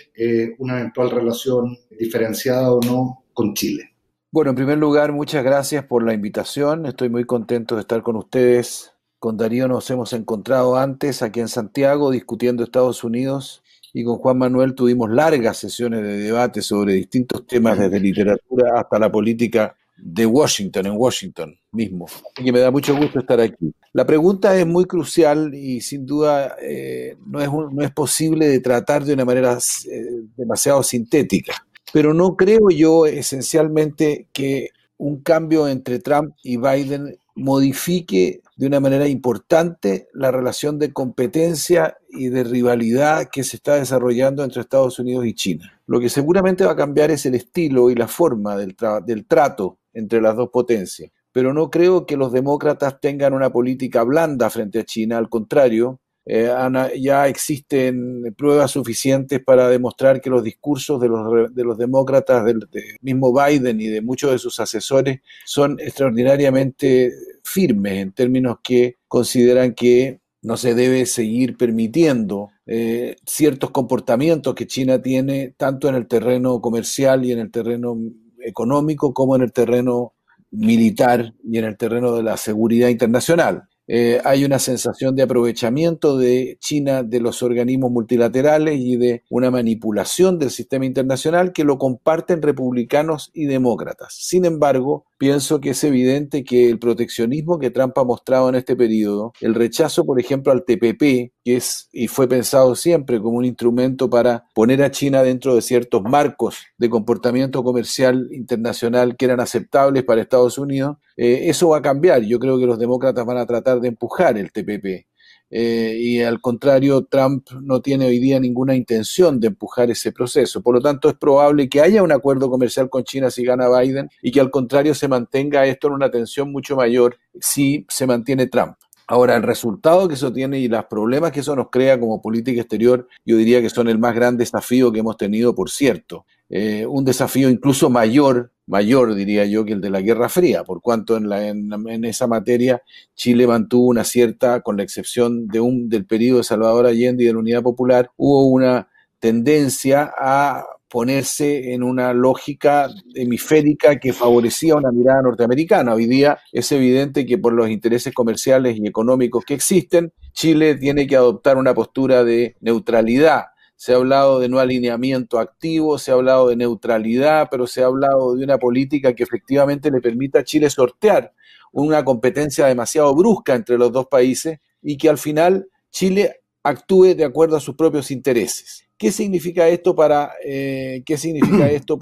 una 0.57 0.79
eventual 0.79 1.11
relación 1.11 1.77
diferenciada 1.91 2.73
o 2.73 2.81
no 2.81 3.25
con 3.33 3.53
Chile? 3.53 3.91
Bueno, 4.31 4.49
en 4.49 4.55
primer 4.55 4.79
lugar, 4.79 5.13
muchas 5.13 5.43
gracias 5.43 5.85
por 5.85 6.03
la 6.03 6.15
invitación. 6.15 6.87
Estoy 6.87 7.09
muy 7.09 7.25
contento 7.25 7.75
de 7.75 7.81
estar 7.81 8.01
con 8.01 8.15
ustedes. 8.15 8.91
Con 9.19 9.37
Darío 9.37 9.67
nos 9.67 9.87
hemos 9.91 10.13
encontrado 10.13 10.77
antes 10.77 11.21
aquí 11.21 11.41
en 11.41 11.47
Santiago 11.47 12.09
discutiendo 12.09 12.63
Estados 12.63 13.03
Unidos 13.03 13.61
y 13.97 14.03
con 14.03 14.17
Juan 14.17 14.37
Manuel 14.37 14.75
tuvimos 14.75 15.09
largas 15.09 15.57
sesiones 15.57 16.03
de 16.03 16.17
debate 16.19 16.61
sobre 16.61 16.93
distintos 16.93 17.47
temas 17.47 17.79
desde 17.79 17.99
literatura 17.99 18.79
hasta 18.79 18.99
la 18.99 19.11
política 19.11 19.75
de 19.97 20.23
Washington, 20.23 20.85
en 20.85 20.93
Washington 20.95 21.57
mismo. 21.71 22.05
Así 22.05 22.45
que 22.45 22.51
me 22.51 22.59
da 22.59 22.69
mucho 22.69 22.95
gusto 22.95 23.19
estar 23.19 23.41
aquí. 23.41 23.73
La 23.93 24.05
pregunta 24.05 24.55
es 24.55 24.67
muy 24.67 24.85
crucial 24.85 25.51
y 25.55 25.81
sin 25.81 26.05
duda 26.05 26.57
eh, 26.61 27.17
no, 27.25 27.41
es 27.41 27.49
no 27.49 27.81
es 27.81 27.89
posible 27.89 28.47
de 28.47 28.59
tratar 28.59 29.03
de 29.03 29.15
una 29.15 29.25
manera 29.25 29.57
eh, 29.91 30.21
demasiado 30.35 30.83
sintética. 30.83 31.65
Pero 31.91 32.13
no 32.13 32.35
creo 32.35 32.69
yo 32.69 33.07
esencialmente 33.07 34.27
que 34.31 34.69
un 34.97 35.23
cambio 35.23 35.67
entre 35.67 35.97
Trump 35.97 36.35
y 36.43 36.57
Biden 36.57 37.17
modifique 37.33 38.41
de 38.57 38.65
una 38.65 38.79
manera 38.79 39.07
importante 39.07 40.09
la 40.13 40.31
relación 40.31 40.79
de 40.79 40.91
competencia 40.91 41.97
y 42.09 42.29
de 42.29 42.43
rivalidad 42.43 43.29
que 43.31 43.43
se 43.43 43.57
está 43.57 43.75
desarrollando 43.75 44.43
entre 44.43 44.61
Estados 44.61 44.97
Unidos 44.97 45.25
y 45.27 45.35
China. 45.35 45.79
Lo 45.85 45.99
que 45.99 46.09
seguramente 46.09 46.65
va 46.65 46.71
a 46.71 46.75
cambiar 46.75 47.11
es 47.11 47.25
el 47.27 47.35
estilo 47.35 47.91
y 47.91 47.95
la 47.95 48.07
forma 48.07 48.57
del, 48.57 48.75
del 49.05 49.25
trato 49.27 49.77
entre 49.93 50.21
las 50.21 50.35
dos 50.35 50.49
potencias. 50.49 51.11
Pero 51.31 51.53
no 51.53 51.69
creo 51.69 52.07
que 52.07 52.17
los 52.17 52.31
demócratas 52.31 52.99
tengan 52.99 53.33
una 53.33 53.51
política 53.51 54.03
blanda 54.03 54.49
frente 54.49 54.79
a 54.79 54.85
China, 54.85 55.19
al 55.19 55.29
contrario, 55.29 56.01
eh, 56.29 56.51
ya 56.99 57.27
existen 57.27 58.35
pruebas 58.37 58.71
suficientes 58.71 59.39
para 59.41 59.69
demostrar 59.69 60.19
que 60.19 60.29
los 60.29 60.43
discursos 60.43 60.99
de 60.99 61.07
los, 61.07 61.55
de 61.55 61.63
los 61.63 61.77
demócratas, 61.77 62.43
del, 62.43 62.67
mismo 63.01 63.33
Biden 63.33 63.79
y 63.79 63.87
de 63.87 64.01
muchos 64.01 64.31
de 64.31 64.37
sus 64.37 64.59
asesores, 64.59 65.21
son 65.45 65.79
extraordinariamente 65.79 67.13
firmes 67.43 67.99
en 67.99 68.11
términos 68.11 68.57
que 68.61 68.97
consideran 69.07 69.73
que 69.73 70.19
no 70.41 70.57
se 70.57 70.75
debe 70.75 71.05
seguir 71.05 71.55
permitiendo 71.55 72.49
eh, 72.65 73.15
ciertos 73.25 73.71
comportamientos 73.71 74.53
que 74.53 74.67
China 74.67 75.01
tiene 75.01 75.53
tanto 75.55 75.87
en 75.87 75.95
el 75.95 76.07
terreno 76.07 76.59
comercial 76.59 77.23
y 77.23 77.31
en 77.31 77.39
el 77.39 77.51
terreno 77.51 77.97
económico 78.41 79.13
como 79.13 79.37
en 79.37 79.43
el 79.43 79.53
terreno 79.53 80.13
militar 80.51 81.33
y 81.43 81.57
en 81.57 81.65
el 81.65 81.77
terreno 81.77 82.13
de 82.13 82.23
la 82.23 82.35
seguridad 82.35 82.89
internacional. 82.89 83.63
Eh, 83.87 84.21
hay 84.25 84.43
una 84.43 84.59
sensación 84.59 85.15
de 85.15 85.23
aprovechamiento 85.23 86.17
de 86.17 86.57
China 86.59 87.03
de 87.03 87.21
los 87.21 87.41
organismos 87.41 87.89
multilaterales 87.89 88.79
y 88.79 88.97
de 88.97 89.23
una 89.29 89.49
manipulación 89.49 90.39
del 90.39 90.51
sistema 90.51 90.85
internacional 90.85 91.53
que 91.53 91.63
lo 91.63 91.77
comparten 91.77 92.41
republicanos 92.41 93.31
y 93.33 93.45
demócratas. 93.45 94.13
Sin 94.19 94.45
embargo, 94.45 95.05
pienso 95.17 95.59
que 95.59 95.71
es 95.71 95.83
evidente 95.83 96.43
que 96.43 96.69
el 96.69 96.79
proteccionismo 96.79 97.59
que 97.59 97.71
Trump 97.71 97.97
ha 97.97 98.03
mostrado 98.03 98.49
en 98.49 98.55
este 98.55 98.75
periodo, 98.75 99.33
el 99.41 99.55
rechazo, 99.55 100.05
por 100.05 100.19
ejemplo, 100.19 100.51
al 100.51 100.63
TPP, 100.65 101.33
que 101.43 101.55
es 101.55 101.89
y 101.91 102.07
fue 102.07 102.27
pensado 102.27 102.75
siempre 102.75 103.19
como 103.19 103.37
un 103.37 103.45
instrumento 103.45 104.09
para 104.09 104.45
poner 104.53 104.83
a 104.83 104.91
China 104.91 105.23
dentro 105.23 105.55
de 105.55 105.61
ciertos 105.61 106.03
marcos 106.03 106.57
de 106.77 106.89
comportamiento 106.89 107.63
comercial 107.63 108.29
internacional 108.31 109.15
que 109.17 109.25
eran 109.25 109.39
aceptables 109.39 110.03
para 110.03 110.21
Estados 110.21 110.57
Unidos, 110.57 110.97
eh, 111.15 111.49
eso 111.49 111.69
va 111.69 111.77
a 111.77 111.81
cambiar. 111.81 112.21
Yo 112.21 112.39
creo 112.39 112.59
que 112.59 112.65
los 112.65 112.79
demócratas 112.79 113.25
van 113.25 113.37
a 113.37 113.45
tratar 113.45 113.79
de 113.79 113.87
empujar 113.87 114.37
el 114.37 114.51
TPP. 114.51 115.06
Eh, 115.49 115.97
y 115.99 116.21
al 116.21 116.41
contrario, 116.41 117.05
Trump 117.05 117.47
no 117.61 117.81
tiene 117.81 118.05
hoy 118.05 118.19
día 118.19 118.39
ninguna 118.39 118.75
intención 118.75 119.39
de 119.39 119.47
empujar 119.47 119.89
ese 119.89 120.11
proceso. 120.11 120.61
Por 120.61 120.75
lo 120.75 120.81
tanto, 120.81 121.09
es 121.09 121.15
probable 121.15 121.69
que 121.69 121.81
haya 121.81 122.03
un 122.03 122.11
acuerdo 122.11 122.49
comercial 122.49 122.89
con 122.89 123.03
China 123.03 123.31
si 123.31 123.43
gana 123.43 123.69
Biden 123.69 124.09
y 124.21 124.31
que 124.31 124.39
al 124.39 124.51
contrario 124.51 124.93
se 124.93 125.07
mantenga 125.07 125.65
esto 125.65 125.87
en 125.87 125.93
una 125.93 126.11
tensión 126.11 126.51
mucho 126.51 126.75
mayor 126.75 127.17
si 127.39 127.85
se 127.89 128.05
mantiene 128.05 128.47
Trump. 128.47 128.75
Ahora, 129.09 129.37
el 129.37 129.43
resultado 129.43 130.09
que 130.09 130.15
eso 130.15 130.33
tiene 130.33 130.59
y 130.59 130.67
los 130.67 130.83
problemas 130.85 131.31
que 131.31 131.39
eso 131.39 131.55
nos 131.55 131.69
crea 131.69 131.97
como 131.97 132.21
política 132.21 132.59
exterior, 132.59 133.07
yo 133.25 133.37
diría 133.37 133.61
que 133.61 133.69
son 133.69 133.87
el 133.87 133.97
más 133.97 134.13
gran 134.13 134.35
desafío 134.35 134.91
que 134.91 134.99
hemos 134.99 135.15
tenido, 135.15 135.55
por 135.55 135.69
cierto. 135.69 136.25
Eh, 136.49 136.85
un 136.85 137.05
desafío 137.05 137.49
incluso 137.49 137.89
mayor, 137.89 138.51
mayor 138.67 139.15
diría 139.15 139.45
yo, 139.45 139.65
que 139.65 139.73
el 139.73 139.81
de 139.81 139.89
la 139.89 140.01
Guerra 140.01 140.29
Fría, 140.29 140.63
por 140.63 140.81
cuanto 140.81 141.17
en, 141.17 141.29
la, 141.29 141.47
en, 141.47 142.05
esa 142.05 142.27
materia 142.27 142.83
Chile 143.15 143.47
mantuvo 143.47 143.87
una 143.87 144.03
cierta, 144.03 144.61
con 144.61 144.77
la 144.77 144.83
excepción 144.83 145.47
de 145.47 145.59
un, 145.59 145.89
del 145.89 146.05
periodo 146.05 146.39
de 146.39 146.43
Salvador 146.43 146.85
Allende 146.85 147.23
y 147.23 147.27
de 147.27 147.33
la 147.33 147.39
Unidad 147.39 147.63
Popular, 147.63 148.11
hubo 148.17 148.45
una 148.45 148.89
tendencia 149.19 150.13
a 150.17 150.65
ponerse 150.89 151.73
en 151.73 151.83
una 151.83 152.13
lógica 152.13 152.89
hemisférica 153.13 153.99
que 153.99 154.13
favorecía 154.13 154.75
una 154.75 154.91
mirada 154.91 155.21
norteamericana. 155.21 155.93
Hoy 155.93 156.05
día 156.05 156.39
es 156.51 156.71
evidente 156.71 157.25
que 157.25 157.37
por 157.37 157.53
los 157.53 157.69
intereses 157.69 158.13
comerciales 158.13 158.77
y 158.77 158.87
económicos 158.87 159.43
que 159.43 159.53
existen, 159.53 160.13
Chile 160.31 160.75
tiene 160.75 161.07
que 161.07 161.15
adoptar 161.15 161.57
una 161.57 161.73
postura 161.73 162.23
de 162.23 162.55
neutralidad. 162.61 163.45
Se 163.77 163.93
ha 163.93 163.95
hablado 163.95 164.39
de 164.39 164.49
no 164.49 164.59
alineamiento 164.59 165.39
activo, 165.39 165.99
se 165.99 166.11
ha 166.11 166.15
hablado 166.15 166.49
de 166.49 166.55
neutralidad, 166.55 167.47
pero 167.49 167.67
se 167.67 167.83
ha 167.83 167.85
hablado 167.85 168.35
de 168.35 168.43
una 168.43 168.57
política 168.57 169.13
que 169.13 169.23
efectivamente 169.23 169.91
le 169.91 170.01
permita 170.01 170.39
a 170.39 170.43
Chile 170.43 170.69
sortear 170.69 171.31
una 171.71 172.03
competencia 172.03 172.65
demasiado 172.65 173.13
brusca 173.15 173.53
entre 173.53 173.77
los 173.77 173.91
dos 173.91 174.07
países 174.07 174.59
y 174.81 174.97
que 174.97 175.09
al 175.09 175.19
final 175.19 175.67
Chile 175.91 176.41
actúe 176.63 177.13
de 177.15 177.23
acuerdo 177.23 177.55
a 177.55 177.59
sus 177.59 177.75
propios 177.75 178.09
intereses. 178.09 178.83
¿Qué 178.97 179.11
significa 179.11 179.67
esto 179.67 179.95
para, 179.95 180.31
eh, 180.43 181.03
¿qué 181.05 181.15
significa 181.17 181.69
esto 181.71 181.99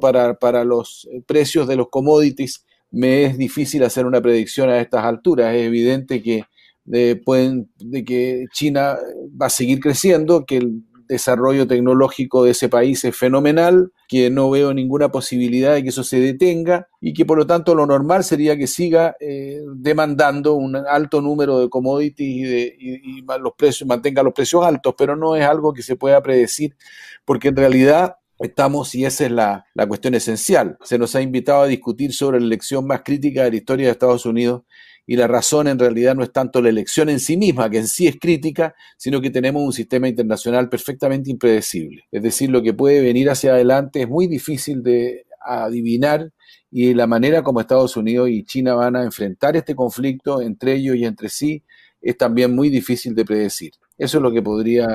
para, 0.00 0.34
para 0.34 0.64
los 0.64 1.08
precios 1.24 1.68
de 1.68 1.76
los 1.76 1.88
commodities? 1.88 2.64
Me 2.90 3.26
es 3.26 3.38
difícil 3.38 3.84
hacer 3.84 4.06
una 4.06 4.20
predicción 4.20 4.68
a 4.70 4.80
estas 4.80 5.04
alturas. 5.04 5.54
Es 5.54 5.62
evidente 5.62 6.20
que, 6.20 6.42
eh, 6.92 7.20
pueden, 7.24 7.70
de 7.76 8.04
que 8.04 8.46
China 8.52 8.98
va 9.40 9.46
a 9.46 9.50
seguir 9.50 9.78
creciendo, 9.78 10.44
que 10.44 10.56
el 10.56 10.82
desarrollo 11.08 11.66
tecnológico 11.66 12.44
de 12.44 12.52
ese 12.52 12.68
país 12.68 13.04
es 13.04 13.16
fenomenal, 13.16 13.92
que 14.08 14.30
no 14.30 14.50
veo 14.50 14.74
ninguna 14.74 15.10
posibilidad 15.10 15.74
de 15.74 15.82
que 15.82 15.88
eso 15.90 16.04
se 16.04 16.20
detenga 16.20 16.88
y 17.00 17.12
que 17.12 17.24
por 17.24 17.38
lo 17.38 17.46
tanto 17.46 17.74
lo 17.74 17.86
normal 17.86 18.24
sería 18.24 18.56
que 18.56 18.66
siga 18.66 19.16
eh, 19.20 19.60
demandando 19.74 20.54
un 20.54 20.76
alto 20.76 21.20
número 21.20 21.60
de 21.60 21.68
commodities 21.68 22.36
y, 22.36 22.42
de, 22.42 22.76
y, 22.78 23.22
los 23.40 23.52
precios, 23.56 23.88
mantenga 23.88 24.22
los 24.22 24.34
precios 24.34 24.64
altos, 24.64 24.94
pero 24.96 25.16
no 25.16 25.36
es 25.36 25.44
algo 25.44 25.72
que 25.72 25.82
se 25.82 25.96
pueda 25.96 26.22
predecir 26.22 26.76
porque 27.24 27.48
en 27.48 27.56
realidad 27.56 28.16
estamos, 28.38 28.94
y 28.94 29.04
esa 29.04 29.26
es 29.26 29.30
la, 29.30 29.66
la, 29.74 29.86
cuestión 29.86 30.14
esencial, 30.14 30.76
se 30.82 30.98
nos 30.98 31.14
ha 31.14 31.22
invitado 31.22 31.62
a 31.62 31.66
discutir 31.66 32.12
sobre 32.12 32.40
la 32.40 32.46
elección 32.46 32.86
más 32.86 33.02
crítica 33.02 33.44
de 33.44 33.50
la 33.50 33.56
historia 33.56 33.86
de 33.86 33.92
Estados 33.92 34.26
Unidos 34.26 34.62
y 35.06 35.16
la 35.16 35.26
razón 35.26 35.68
en 35.68 35.78
realidad 35.78 36.14
no 36.14 36.22
es 36.22 36.32
tanto 36.32 36.62
la 36.62 36.68
elección 36.68 37.08
en 37.08 37.20
sí 37.20 37.36
misma, 37.36 37.68
que 37.68 37.78
en 37.78 37.88
sí 37.88 38.06
es 38.06 38.18
crítica, 38.20 38.74
sino 38.96 39.20
que 39.20 39.30
tenemos 39.30 39.62
un 39.62 39.72
sistema 39.72 40.08
internacional 40.08 40.68
perfectamente 40.68 41.30
impredecible. 41.30 42.04
Es 42.10 42.22
decir, 42.22 42.50
lo 42.50 42.62
que 42.62 42.74
puede 42.74 43.00
venir 43.00 43.28
hacia 43.30 43.52
adelante 43.52 44.02
es 44.02 44.08
muy 44.08 44.26
difícil 44.26 44.82
de 44.82 45.26
adivinar 45.44 46.30
y 46.70 46.94
la 46.94 47.06
manera 47.06 47.42
como 47.42 47.60
Estados 47.60 47.96
Unidos 47.96 48.30
y 48.30 48.44
China 48.44 48.74
van 48.74 48.96
a 48.96 49.02
enfrentar 49.02 49.56
este 49.56 49.74
conflicto 49.74 50.40
entre 50.40 50.74
ellos 50.74 50.96
y 50.96 51.04
entre 51.04 51.28
sí 51.28 51.62
es 52.00 52.16
también 52.16 52.54
muy 52.54 52.70
difícil 52.70 53.14
de 53.14 53.24
predecir. 53.24 53.72
Eso 53.98 54.18
es 54.18 54.22
lo 54.22 54.32
que 54.32 54.42
podría, 54.42 54.86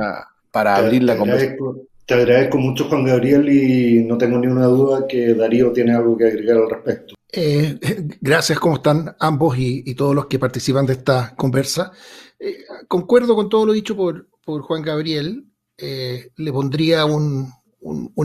para 0.51 0.75
abrir 0.75 1.03
la 1.03 1.17
conversación. 1.17 1.87
Te 2.05 2.13
agradezco 2.13 2.57
mucho, 2.57 2.85
Juan 2.85 3.03
Gabriel, 3.03 3.49
y 3.49 4.05
no 4.05 4.17
tengo 4.17 4.39
ni 4.39 4.47
una 4.47 4.65
duda 4.65 5.05
que 5.05 5.33
Darío 5.33 5.73
tiene 5.73 5.93
algo 5.93 6.15
que 6.15 6.25
agregar 6.25 6.57
al 6.57 6.69
respecto. 6.69 7.16
Eh, 7.31 7.77
gracias, 8.21 8.59
¿cómo 8.59 8.75
están 8.75 9.15
ambos 9.19 9.57
y, 9.57 9.93
todos 9.95 10.15
los 10.15 10.27
que 10.27 10.39
participan 10.39 10.85
de 10.85 10.93
esta 10.93 11.35
conversa? 11.35 11.91
Eh, 12.39 12.65
concuerdo 12.87 13.35
con 13.35 13.49
todo 13.49 13.65
lo 13.65 13.73
dicho 13.73 13.95
por, 13.95 14.27
Juan 14.45 14.81
Gabriel. 14.81 15.45
Eh, 15.77 16.31
le 16.37 16.51
pondría 16.51 17.05
un, 17.05 17.51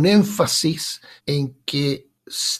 énfasis 0.05 1.01
en 1.27 1.59
que 1.65 2.11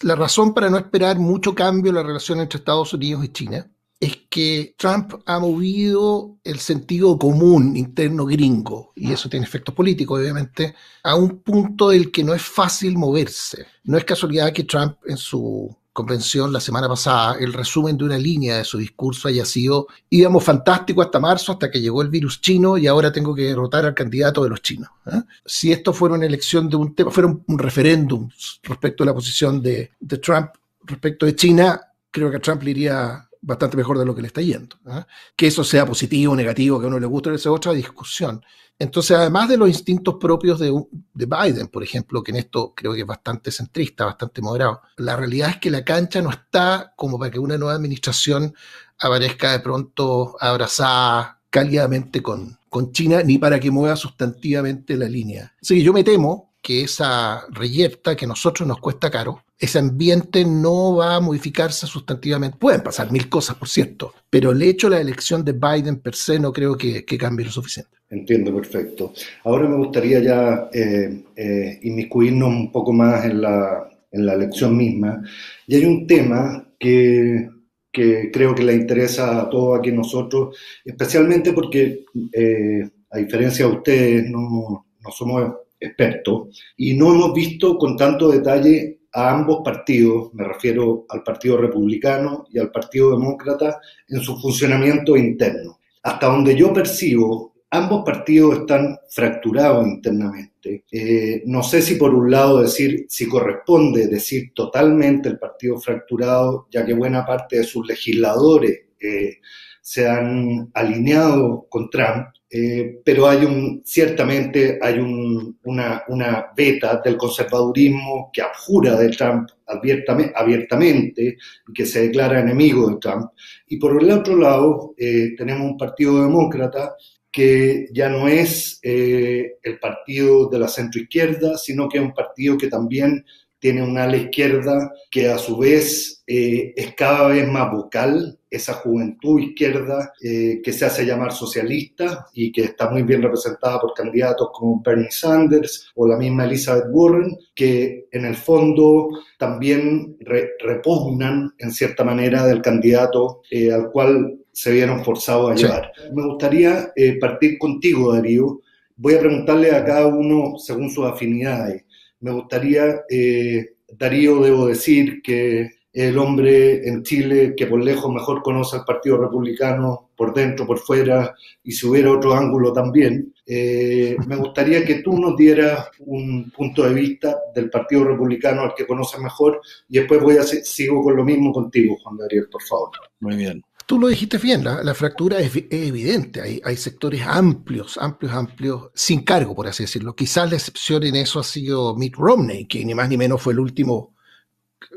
la 0.03 0.17
razón 0.17 0.53
para 0.53 0.69
no 0.69 0.77
esperar 0.77 1.19
mucho 1.19 1.55
cambio 1.55 1.91
en 1.91 1.97
la 1.97 2.03
relación 2.03 2.41
entre 2.41 2.59
Estados 2.59 2.93
Unidos 2.93 3.25
y 3.25 3.29
China 3.29 3.71
es 4.03 4.19
que 4.29 4.75
Trump 4.77 5.15
ha 5.27 5.39
movido 5.39 6.37
el 6.43 6.59
sentido 6.59 7.17
común 7.17 7.77
interno 7.77 8.27
gringo, 8.27 8.91
y 8.97 9.13
eso 9.13 9.29
tiene 9.29 9.47
efectos 9.47 9.77
políticos, 9.77 10.19
obviamente, 10.19 10.75
a 11.05 11.15
un 11.15 11.39
punto 11.39 11.91
del 11.91 12.11
que 12.11 12.25
no 12.25 12.35
es 12.35 12.43
fácil 12.43 12.99
moverse. 12.99 13.65
No 13.85 13.97
es 13.97 14.05
casualidad 14.05 14.53
que 14.53 14.65
Trump 14.65 14.97
en 15.07 15.17
su 15.17 15.73
convención 15.93 16.53
la 16.53 16.61
semana 16.61 16.89
pasada, 16.89 17.37
el 17.39 17.53
resumen 17.53 17.97
de 17.97 18.05
una 18.05 18.19
línea 18.19 18.59
de 18.59 18.65
su 18.65 18.79
discurso 18.79 19.29
haya 19.29 19.45
sido, 19.45 19.89
íbamos 20.09 20.43
fantástico 20.43 21.03
hasta 21.03 21.21
marzo, 21.21 21.53
hasta 21.53 21.71
que 21.71 21.81
llegó 21.81 22.03
el 22.03 22.09
virus 22.09 22.41
chino 22.41 22.79
y 22.79 22.87
ahora 22.87 23.13
tengo 23.13 23.35
que 23.35 23.43
derrotar 23.43 23.85
al 23.85 23.95
candidato 23.95 24.43
de 24.43 24.51
los 24.51 24.63
chinos. 24.63 24.91
¿eh? 25.07 25.23
Si 25.45 25.71
esto 25.71 25.93
fuera 25.93 26.15
una 26.15 26.27
elección 26.27 26.69
de 26.69 26.77
un 26.77 26.95
tema, 26.95 27.11
fuera 27.11 27.29
un, 27.29 27.59
referéndum 27.59 28.29
respecto 28.63 29.03
a 29.03 29.07
la 29.07 29.15
posición 29.15 29.61
de, 29.61 29.93
de, 30.01 30.19
Trump 30.19 30.51
respecto 30.85 31.27
de 31.27 31.37
China, 31.37 31.81
creo 32.11 32.31
que 32.31 32.37
a 32.39 32.41
Trump 32.41 32.63
le 32.63 32.71
iría 32.71 33.29
bastante 33.43 33.77
mejor 33.77 33.99
de 33.99 34.07
lo 34.07 34.15
que 34.15 34.23
le 34.23 34.29
está 34.29 34.41
yendo. 34.41 34.77
¿eh? 34.87 35.05
Que 35.37 35.49
eso 35.49 35.63
sea 35.65 35.85
positivo 35.85 36.33
o 36.33 36.37
negativo, 36.37 36.79
que 36.79 36.87
a 36.87 36.89
uno 36.89 36.99
le 36.99 37.07
guste, 37.07 37.31
esa 37.31 37.51
es 37.51 37.55
otra 37.55 37.73
discusión. 37.73 38.43
Entonces, 38.79 39.17
además 39.17 39.49
de 39.49 39.57
los 39.57 39.69
instintos 39.69 40.17
propios 40.19 40.59
de, 40.59 40.73
Biden, 41.15 41.69
por 41.69 41.83
ejemplo, 41.83 42.23
que 42.23 42.31
en 42.31 42.39
esto 42.39 42.73
creo 42.75 42.95
que 42.95 43.01
es 43.01 43.07
bastante 43.07 43.51
centrista, 43.51 44.07
bastante 44.07 44.41
moderado, 44.41 44.81
la 44.97 45.17
realidad 45.17 45.51
es 45.51 45.57
que 45.59 45.71
la 45.71 45.85
cancha 45.85 46.23
no 46.23 46.31
está 46.31 46.93
como 46.97 47.19
para 47.19 47.31
que 47.31 47.39
una 47.39 47.59
nueva 47.59 47.75
administración 47.75 48.55
aparezca 48.99 49.53
de 49.53 49.61
pronto 49.61 50.37
abrazada 50.41 51.41
cálidamente 51.51 52.23
con, 52.23 52.59
con 52.69 52.93
China, 52.93 53.23
ni 53.23 53.39
para 53.39 53.61
que 53.61 53.71
mueva 53.71 53.95
sustantivamente 53.95 54.97
la 54.97 55.09
línea. 55.09 55.55
Así 55.61 55.77
que 55.77 55.83
yo 55.83 55.93
me 55.93 56.03
temo 56.03 56.55
que 56.63 56.83
esa 56.83 57.45
reyerta 57.51 58.17
que 58.17 58.25
a 58.25 58.29
nosotros 58.29 58.67
nos 58.67 58.79
cuesta 58.79 59.11
caro, 59.11 59.45
ese 59.63 59.79
ambiente 59.79 60.45
no 60.45 60.97
va 60.97 61.15
a 61.15 61.21
modificarse 61.21 61.87
sustantivamente. 61.87 62.57
Pueden 62.59 62.83
pasar 62.83 63.13
mil 63.13 63.29
cosas, 63.29 63.55
por 63.55 63.69
cierto, 63.69 64.13
pero 64.29 64.51
el 64.51 64.61
hecho 64.61 64.91
de 64.91 64.97
la 64.97 65.01
elección 65.01 65.45
de 65.45 65.53
Biden 65.53 66.01
per 66.01 66.17
se 66.17 66.41
no 66.41 66.53
creo 66.53 66.77
que, 66.77 67.05
cambie 67.17 67.47
lo 67.47 67.53
suficiente. 67.53 67.93
Entiendo, 68.11 68.53
perfecto. 68.53 69.13
Ahora 69.45 69.69
me 69.69 69.77
gustaría 69.77 70.19
ya 70.19 70.69
eh, 70.73 71.23
eh, 71.37 71.79
inmiscuirnos 71.83 72.49
un 72.49 72.73
poco 72.73 72.93
más 72.93 73.25
en 73.25 73.41
la, 73.41 73.89
en 74.11 74.27
la 74.27 74.35
elección 74.35 74.77
misma. 74.77 75.23
Y 75.69 75.77
hay 75.77 75.85
un 75.85 76.09
tema 76.09 76.69
que, 76.77 77.49
que 77.93 78.33
creo 78.33 78.57
que 78.57 78.65
le 78.65 78.75
interesa 78.75 79.43
a 79.43 79.49
todos 79.49 79.79
aquí 79.79 79.93
nosotros, 79.93 80.59
especialmente 80.85 81.53
porque, 81.53 82.05
eh, 82.33 82.91
a 83.13 83.19
diferencia 83.19 83.65
de 83.65 83.73
ustedes, 83.73 84.29
no, 84.29 84.87
no 85.01 85.11
somos 85.13 85.53
expertos, 85.79 86.49
y 86.77 86.95
no 86.95 87.15
hemos 87.15 87.33
visto 87.33 87.79
con 87.79 87.97
tanto 87.97 88.29
detalle 88.29 89.02
a 89.13 89.31
ambos 89.31 89.61
partidos, 89.65 90.33
me 90.35 90.45
refiero 90.45 91.05
al 91.09 91.23
Partido 91.23 91.57
Republicano 91.59 92.47
y 92.51 92.59
al 92.59 92.71
Partido 92.71 93.11
Demócrata, 93.11 93.81
en 94.09 94.21
su 94.21 94.39
funcionamiento 94.39 95.17
interno. 95.17 95.81
Hasta 96.03 96.27
donde 96.27 96.57
yo 96.57 96.73
percibo, 96.73 97.53
ambos 97.71 98.05
partidos 98.05 98.61
están 98.61 98.99
fracturados 99.09 99.87
internamente. 99.87 100.85
Eh, 100.91 101.43
no 101.47 101.63
sé 101.63 101.83
si 101.83 101.97
por 101.97 102.15
un 102.15 102.31
lado 102.31 102.63
decir, 102.63 103.07
si 103.09 103.29
corresponde 103.29 104.09
decir 104.09 104.53
totalmente 104.55 105.29
el 105.29 105.39
partido 105.39 105.79
fracturado, 105.79 106.69
ya 106.71 106.85
que 106.85 106.95
buena 106.95 107.25
parte 107.25 107.59
de 107.59 107.65
sus 107.65 107.87
legisladores 107.87 108.83
eh, 109.01 109.39
se 109.81 110.09
han 110.09 110.71
alineado 110.75 111.67
con 111.69 111.91
Trump, 111.91 112.29
eh, 112.55 113.01
pero 113.03 113.27
hay 113.27 113.47
un, 113.47 113.81
ciertamente 113.83 114.79
hay 114.83 114.99
una, 114.99 116.05
una, 116.09 116.47
beta 116.55 117.01
del 117.03 117.17
conservadurismo 117.17 118.29
que 118.31 118.43
abjura 118.43 118.95
de 118.97 119.09
Trump 119.09 119.49
abiertamente, 119.67 120.35
abiertamente, 120.37 121.39
y 121.67 121.73
que 121.73 121.87
se 121.87 122.03
declara 122.03 122.41
enemigo 122.41 122.91
de 122.91 122.97
Trump. 122.99 123.31
Y 123.69 123.79
por 123.79 124.03
el 124.03 124.11
otro 124.11 124.37
lado, 124.37 124.95
eh, 124.99 125.31
tenemos 125.35 125.63
un 125.63 125.79
partido 125.79 126.23
demócrata 126.23 126.95
que 127.31 127.87
ya 127.91 128.11
no 128.11 128.29
es 128.29 128.79
eh, 128.83 129.55
el 129.63 129.79
partido 129.79 130.51
de 130.51 130.59
la 130.59 130.69
centroizquierda, 130.69 131.57
sino 131.57 131.89
que 131.89 131.97
es 131.97 132.05
un 132.05 132.13
partido 132.13 132.59
que 132.59 132.69
también 132.69 133.25
tiene 133.63 133.81
una 133.81 134.05
ala 134.05 134.17
izquierda 134.17 134.93
que 135.09 135.29
a 135.29 135.39
su 135.39 135.57
vez 135.57 136.25
eh, 136.27 136.75
es 136.75 136.97
cada 136.97 137.29
vez 137.29 137.49
más 137.49 137.71
vocal, 137.71 138.37
esa 138.51 138.73
juventud 138.75 139.41
izquierda 139.41 140.13
eh, 140.21 140.61
que 140.65 140.73
se 140.73 140.85
hace 140.85 141.07
llamar 141.07 141.31
socialista 141.31 142.27
y 142.35 142.51
que 142.51 142.63
está 142.63 142.91
muy 142.91 143.05
bien 143.05 143.23
representada 143.23 143.81
por 143.81 143.95
candidatos 143.95 144.49
como 144.53 144.83
Bernie 144.83 145.13
Sanders 145.13 145.93
o 145.95 146.09
la 146.09 146.17
misma 146.17 146.45
Elizabeth 146.47 146.87
Warren, 146.91 147.37
que 147.55 148.09
en 148.11 148.25
el 148.25 148.35
fondo 148.35 149.11
también 149.39 150.17
repugnan 150.59 151.53
en 151.57 151.71
cierta 151.71 152.03
manera 152.03 152.45
del 152.45 152.63
candidato 152.63 153.43
eh, 153.49 153.71
al 153.71 153.93
cual 153.93 154.41
se 154.51 154.73
vieron 154.73 155.05
forzados 155.05 155.53
a 155.53 155.55
llevar. 155.55 155.93
Me 156.13 156.27
gustaría 156.27 156.93
partir 157.21 157.59
contigo, 157.59 158.13
Darío. 158.13 158.61
Voy 158.97 159.15
a 159.15 159.21
preguntarle 159.21 159.71
a 159.71 159.85
cada 159.85 160.09
uno 160.09 160.59
según 160.59 160.91
sus 160.91 161.07
afinidades 161.07 161.85
me 162.23 162.31
gustaría, 162.31 163.03
eh, 163.11 163.75
Darío, 163.99 164.41
debo 164.41 164.67
decir 164.67 165.21
que 165.23 165.71
el 165.93 166.17
hombre 166.17 166.89
en 166.89 167.03
Chile 167.03 167.55
que 167.55 167.67
por 167.67 167.83
lejos 167.83 168.11
mejor 168.11 168.43
conoce 168.43 168.77
al 168.77 168.85
Partido 168.85 169.19
Republicano 169.19 170.11
por 170.17 170.33
dentro, 170.33 170.67
por 170.67 170.79
fuera, 170.79 171.35
y 171.63 171.73
si 171.73 171.87
hubiera 171.87 172.11
otro 172.11 172.35
ángulo 172.35 172.73
también. 172.73 173.35
Eh, 173.45 174.17
me 174.27 174.37
gustaría 174.37 174.85
que 174.85 175.03
tú 175.03 175.19
nos 175.19 175.37
dieras 175.37 175.89
un 175.99 176.51
punto 176.51 176.85
de 176.85 176.95
vista 176.95 177.37
del 177.55 177.69
Partido 177.69 178.05
Republicano 178.05 178.63
al 178.63 178.75
que 178.75 178.87
conoces 178.87 179.21
mejor, 179.21 179.61
y 179.89 179.99
después 179.99 180.23
voy 180.23 180.37
a 180.39 180.45
sigo 180.45 181.03
con 181.03 181.17
lo 181.17 181.25
mismo 181.25 181.53
contigo, 181.53 181.99
Juan 182.03 182.17
Gabriel, 182.17 182.47
por 182.51 182.63
favor. 182.63 182.91
Muy 183.21 183.37
bien. 183.37 183.63
Tú 183.93 183.99
lo 183.99 184.09
dijiste 184.09 184.39
bien, 184.39 184.65
la, 184.65 184.95
fractura 184.95 185.39
es, 185.39 185.55
evidente, 185.69 186.63
hay, 186.65 186.77
sectores 186.79 187.21
amplios, 187.27 187.99
amplios, 188.01 188.33
amplios, 188.33 188.91
sin 188.95 189.23
cargo, 189.23 189.55
por 189.55 189.67
así 189.67 189.83
decirlo. 189.83 190.17
Quizás 190.17 190.49
la 190.49 190.57
excepción 190.57 191.03
en 191.03 191.15
eso 191.17 191.39
ha 191.39 191.45
sido 191.45 191.95
Mitt 191.95 192.15
Romney, 192.17 192.65
que 192.65 192.83
ni 192.87 192.95
más 192.95 193.11
ni 193.11 193.19
menos 193.19 193.43
fue 193.43 193.53
el 193.53 193.61
último, 193.61 194.15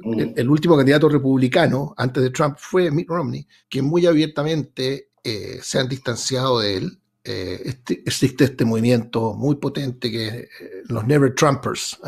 mm. 0.02 0.38
el, 0.38 0.50
último 0.50 0.78
candidato 0.78 1.10
republicano 1.10 1.94
antes 1.98 2.24
de 2.24 2.30
Trump, 2.30 2.56
fue 2.58 2.90
Mitt 2.90 3.10
Romney, 3.10 3.46
que 3.68 3.82
muy 3.82 4.06
abiertamente 4.06 5.10
eh, 5.22 5.60
se 5.62 5.78
han 5.78 5.90
distanciado 5.90 6.62
de 6.62 6.78
él. 6.78 6.98
Eh, 7.22 7.64
este, 7.66 8.02
existe 8.06 8.46
este 8.46 8.64
movimiento 8.64 9.34
muy 9.34 9.58
potente 9.58 10.10
que 10.10 10.28
eh, 10.28 10.50
los 10.86 11.06
Never 11.06 11.36
Trumpers, 11.36 12.00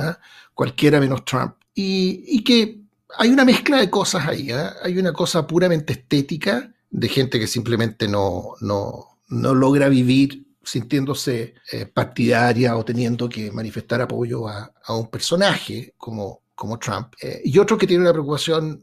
cualquiera 0.54 1.02
menos 1.02 1.26
Trump, 1.26 1.56
y, 1.76 2.24
y 2.26 2.46
que 2.46 2.80
hay 3.18 3.30
una 3.30 3.44
mezcla 3.44 3.76
de 3.76 3.90
cosas 3.90 4.26
ahí. 4.26 4.52
¿eh? 4.52 4.70
Hay 4.84 4.98
una 4.98 5.12
cosa 5.12 5.46
puramente 5.46 5.92
estética 5.92 6.72
de 6.90 7.10
gente 7.10 7.40
que 7.40 7.48
simplemente 7.48 8.08
no, 8.08 8.54
no, 8.62 9.20
no 9.28 9.54
logra 9.54 9.90
vivir 9.90 10.46
sintiéndose 10.64 11.56
eh, 11.72 11.86
partidaria 11.86 12.76
o 12.76 12.84
teniendo 12.84 13.30
que 13.30 13.52
manifestar 13.52 14.02
apoyo 14.02 14.48
a, 14.48 14.72
un 14.90 15.08
personaje 15.10 15.94
como, 15.98 16.42
como 16.56 16.78
Trump, 16.78 17.14
eh, 17.22 17.42
y 17.44 17.58
otro 17.58 17.78
que 17.78 17.88
tiene 17.88 18.04
una 18.04 18.12
preocupación 18.12 18.82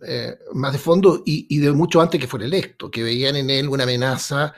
más 0.54 0.72
de 0.72 0.78
fondo 0.78 1.22
y, 1.26 1.46
y, 1.48 1.58
de 1.58 1.72
mucho 1.72 2.00
antes 2.00 2.20
que 2.20 2.26
fuera 2.26 2.46
electo, 2.46 2.90
que 2.90 3.02
veían 3.02 3.36
en 3.36 3.50
él 3.50 3.68
una 3.68 3.84
amenaza 3.84 4.54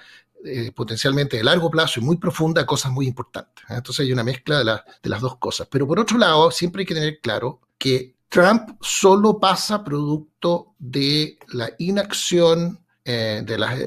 potencialmente 0.76 1.38
de 1.38 1.42
largo 1.42 1.68
plazo 1.68 1.98
y 1.98 2.04
muy 2.04 2.18
profunda 2.18 2.60
a 2.62 2.66
cosas 2.66 2.92
muy 2.92 3.08
importantes. 3.08 3.64
Entonces 3.68 4.06
hay 4.06 4.12
una 4.12 4.22
mezcla 4.22 4.62
de, 4.62 4.80
de 5.02 5.10
las 5.10 5.20
dos 5.20 5.38
cosas. 5.38 5.66
Pero 5.68 5.88
por 5.88 5.98
otro 5.98 6.18
lado, 6.18 6.52
siempre 6.52 6.82
hay 6.82 6.86
que 6.86 6.94
tener 6.94 7.20
claro 7.20 7.62
que 7.78 8.14
Trump 8.28 8.76
solo 8.80 9.38
pasa 9.38 9.84
producto 9.84 10.74
de 10.78 11.38
la 11.48 11.70
inacción 11.78 12.84
eh, 13.08 13.42
de 13.46 13.56
las, 13.56 13.78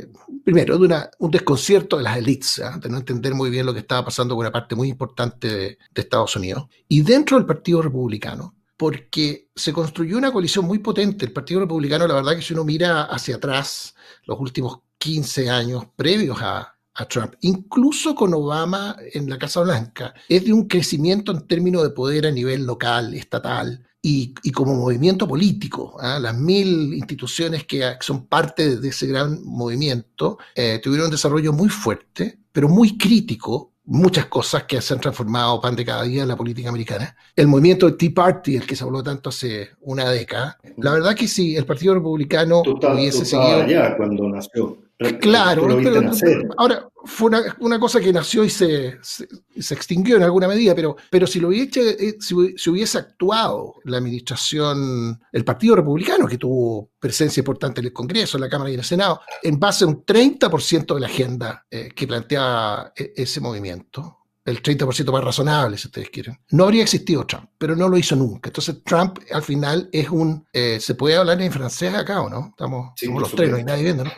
primero, 0.45 0.77
de 0.77 1.09
un 1.19 1.29
desconcierto 1.29 1.97
de 1.97 2.03
las 2.03 2.17
élites, 2.17 2.59
¿ah? 2.59 2.79
de 2.81 2.87
no 2.87 2.99
entender 2.99 3.35
muy 3.35 3.49
bien 3.49 3.65
lo 3.65 3.73
que 3.73 3.81
estaba 3.81 4.05
pasando 4.05 4.33
con 4.33 4.45
una 4.45 4.51
parte 4.53 4.75
muy 4.75 4.87
importante 4.87 5.47
de, 5.49 5.77
Estados 5.93 6.37
Unidos, 6.37 6.67
y 6.87 7.01
dentro 7.01 7.35
del 7.35 7.45
Partido 7.45 7.81
Republicano, 7.81 8.55
porque 8.77 9.49
se 9.53 9.73
construyó 9.73 10.17
una 10.17 10.31
coalición 10.31 10.63
muy 10.63 10.79
potente. 10.79 11.25
El 11.25 11.33
Partido 11.33 11.59
Republicano, 11.59 12.07
la 12.07 12.13
verdad 12.13 12.37
que 12.37 12.41
si 12.41 12.53
uno 12.53 12.63
mira 12.63 13.03
hacia 13.03 13.35
atrás, 13.35 13.93
los 14.23 14.39
últimos 14.39 14.79
15 14.99 15.49
años 15.49 15.83
previos 15.97 16.37
a, 16.41 16.73
a 16.93 17.05
Trump, 17.05 17.33
incluso 17.41 18.15
con 18.15 18.33
Obama 18.33 18.95
en 19.11 19.29
la 19.29 19.37
Casa 19.37 19.59
Blanca, 19.59 20.13
es 20.29 20.45
de 20.45 20.53
un 20.53 20.65
crecimiento 20.69 21.33
en 21.33 21.45
términos 21.45 21.83
de 21.83 21.89
poder 21.89 22.25
a 22.25 22.31
nivel 22.31 22.65
local, 22.65 23.13
estatal, 23.15 23.85
y, 24.01 24.33
como 24.51 24.75
movimiento 24.75 25.27
político. 25.27 25.97
¿ah? 25.99 26.19
Las 26.19 26.37
mil 26.37 26.93
instituciones 26.93 27.65
que 27.65 27.83
son 27.99 28.27
parte 28.27 28.77
de 28.77 28.89
ese 28.89 29.07
gran 29.07 29.43
movimiento 29.43 30.37
eh, 30.55 30.79
tuvieron 30.81 31.05
un 31.05 31.11
desarrollo 31.11 31.53
muy 31.53 31.69
fuerte, 31.69 32.39
pero 32.51 32.69
muy 32.69 32.97
crítico 32.97 33.73
muchas 33.89 34.27
cosas 34.27 34.63
que 34.63 34.79
se 34.81 34.93
han 34.93 34.99
transformado 34.99 35.59
pan 35.59 35.75
de 35.75 35.83
cada 35.83 36.03
día 36.03 36.21
en 36.21 36.27
la 36.27 36.35
política 36.35 36.69
americana. 36.69 37.15
El 37.35 37.47
movimiento 37.47 37.87
del 37.87 37.97
Tea 37.97 38.11
Party, 38.13 38.55
el 38.55 38.67
que 38.67 38.75
se 38.75 38.83
habló 38.83 39.01
tanto 39.01 39.29
hace 39.29 39.69
una 39.81 40.09
década, 40.11 40.59
la 40.77 40.93
verdad 40.93 41.15
que 41.15 41.27
si 41.27 41.55
el 41.55 41.65
Partido 41.65 41.95
Republicano 41.95 42.61
hubiese 42.61 43.25
seguido... 43.25 43.65
ya 43.65 43.97
cuando 43.97 44.29
nació. 44.29 44.77
Claro, 45.21 45.65
pero, 45.81 46.11
ahora 46.57 46.88
fue 47.05 47.31
una, 47.59 47.79
cosa 47.79 47.99
que 47.99 48.11
nació 48.11 48.43
y 48.43 48.49
se, 48.49 48.99
se, 49.01 49.73
extinguió 49.73 50.17
en 50.17 50.23
alguna 50.23 50.47
medida, 50.47 50.75
pero, 50.75 50.97
pero 51.09 51.25
si 51.25 51.39
lo 51.39 51.49
hubiese, 51.49 51.91
eh, 51.91 52.17
si, 52.19 52.33
hubiese 52.33 52.97
actuado 52.97 53.75
la 53.85 53.97
administración, 53.97 55.19
el 55.31 55.45
Partido 55.45 55.77
Republicano, 55.77 56.27
que 56.27 56.37
tuvo 56.37 56.91
presencia 56.99 57.41
importante 57.41 57.79
en 57.81 57.87
el 57.87 57.93
Congreso, 57.93 58.37
en 58.37 58.41
la 58.41 58.49
Cámara 58.49 58.69
y 58.69 58.73
en 58.73 58.79
el 58.79 58.85
Senado, 58.85 59.21
en 59.41 59.59
base 59.59 59.85
a 59.85 59.87
un 59.87 60.05
30% 60.05 60.93
de 60.93 60.99
la 60.99 61.07
agenda 61.07 61.65
eh, 61.69 61.89
que 61.95 62.07
planteaba 62.07 62.91
e, 62.95 63.13
ese 63.15 63.39
movimiento, 63.39 64.18
el 64.45 64.63
30% 64.63 65.11
más 65.11 65.23
razonable, 65.23 65.77
si 65.77 65.87
ustedes 65.87 66.09
quieren. 66.09 66.39
No 66.51 66.65
habría 66.65 66.83
existido 66.83 67.25
Trump, 67.25 67.49
pero 67.57 67.75
no 67.75 67.87
lo 67.87 67.97
hizo 67.97 68.15
nunca. 68.15 68.49
Entonces 68.49 68.83
Trump 68.83 69.19
al 69.31 69.43
final 69.43 69.89
es 69.91 70.09
un... 70.09 70.47
Eh, 70.51 70.79
¿Se 70.79 70.95
puede 70.95 71.17
hablar 71.17 71.41
en 71.41 71.51
francés 71.51 71.93
acá 71.93 72.21
o 72.21 72.29
no? 72.29 72.47
Estamos 72.49 72.93
somos 72.95 73.21
los 73.21 73.31
tres, 73.35 73.49
no 73.49 73.57
hay 73.57 73.63
nadie 73.63 73.83
viendo, 73.83 74.03
¿no? 74.05 74.11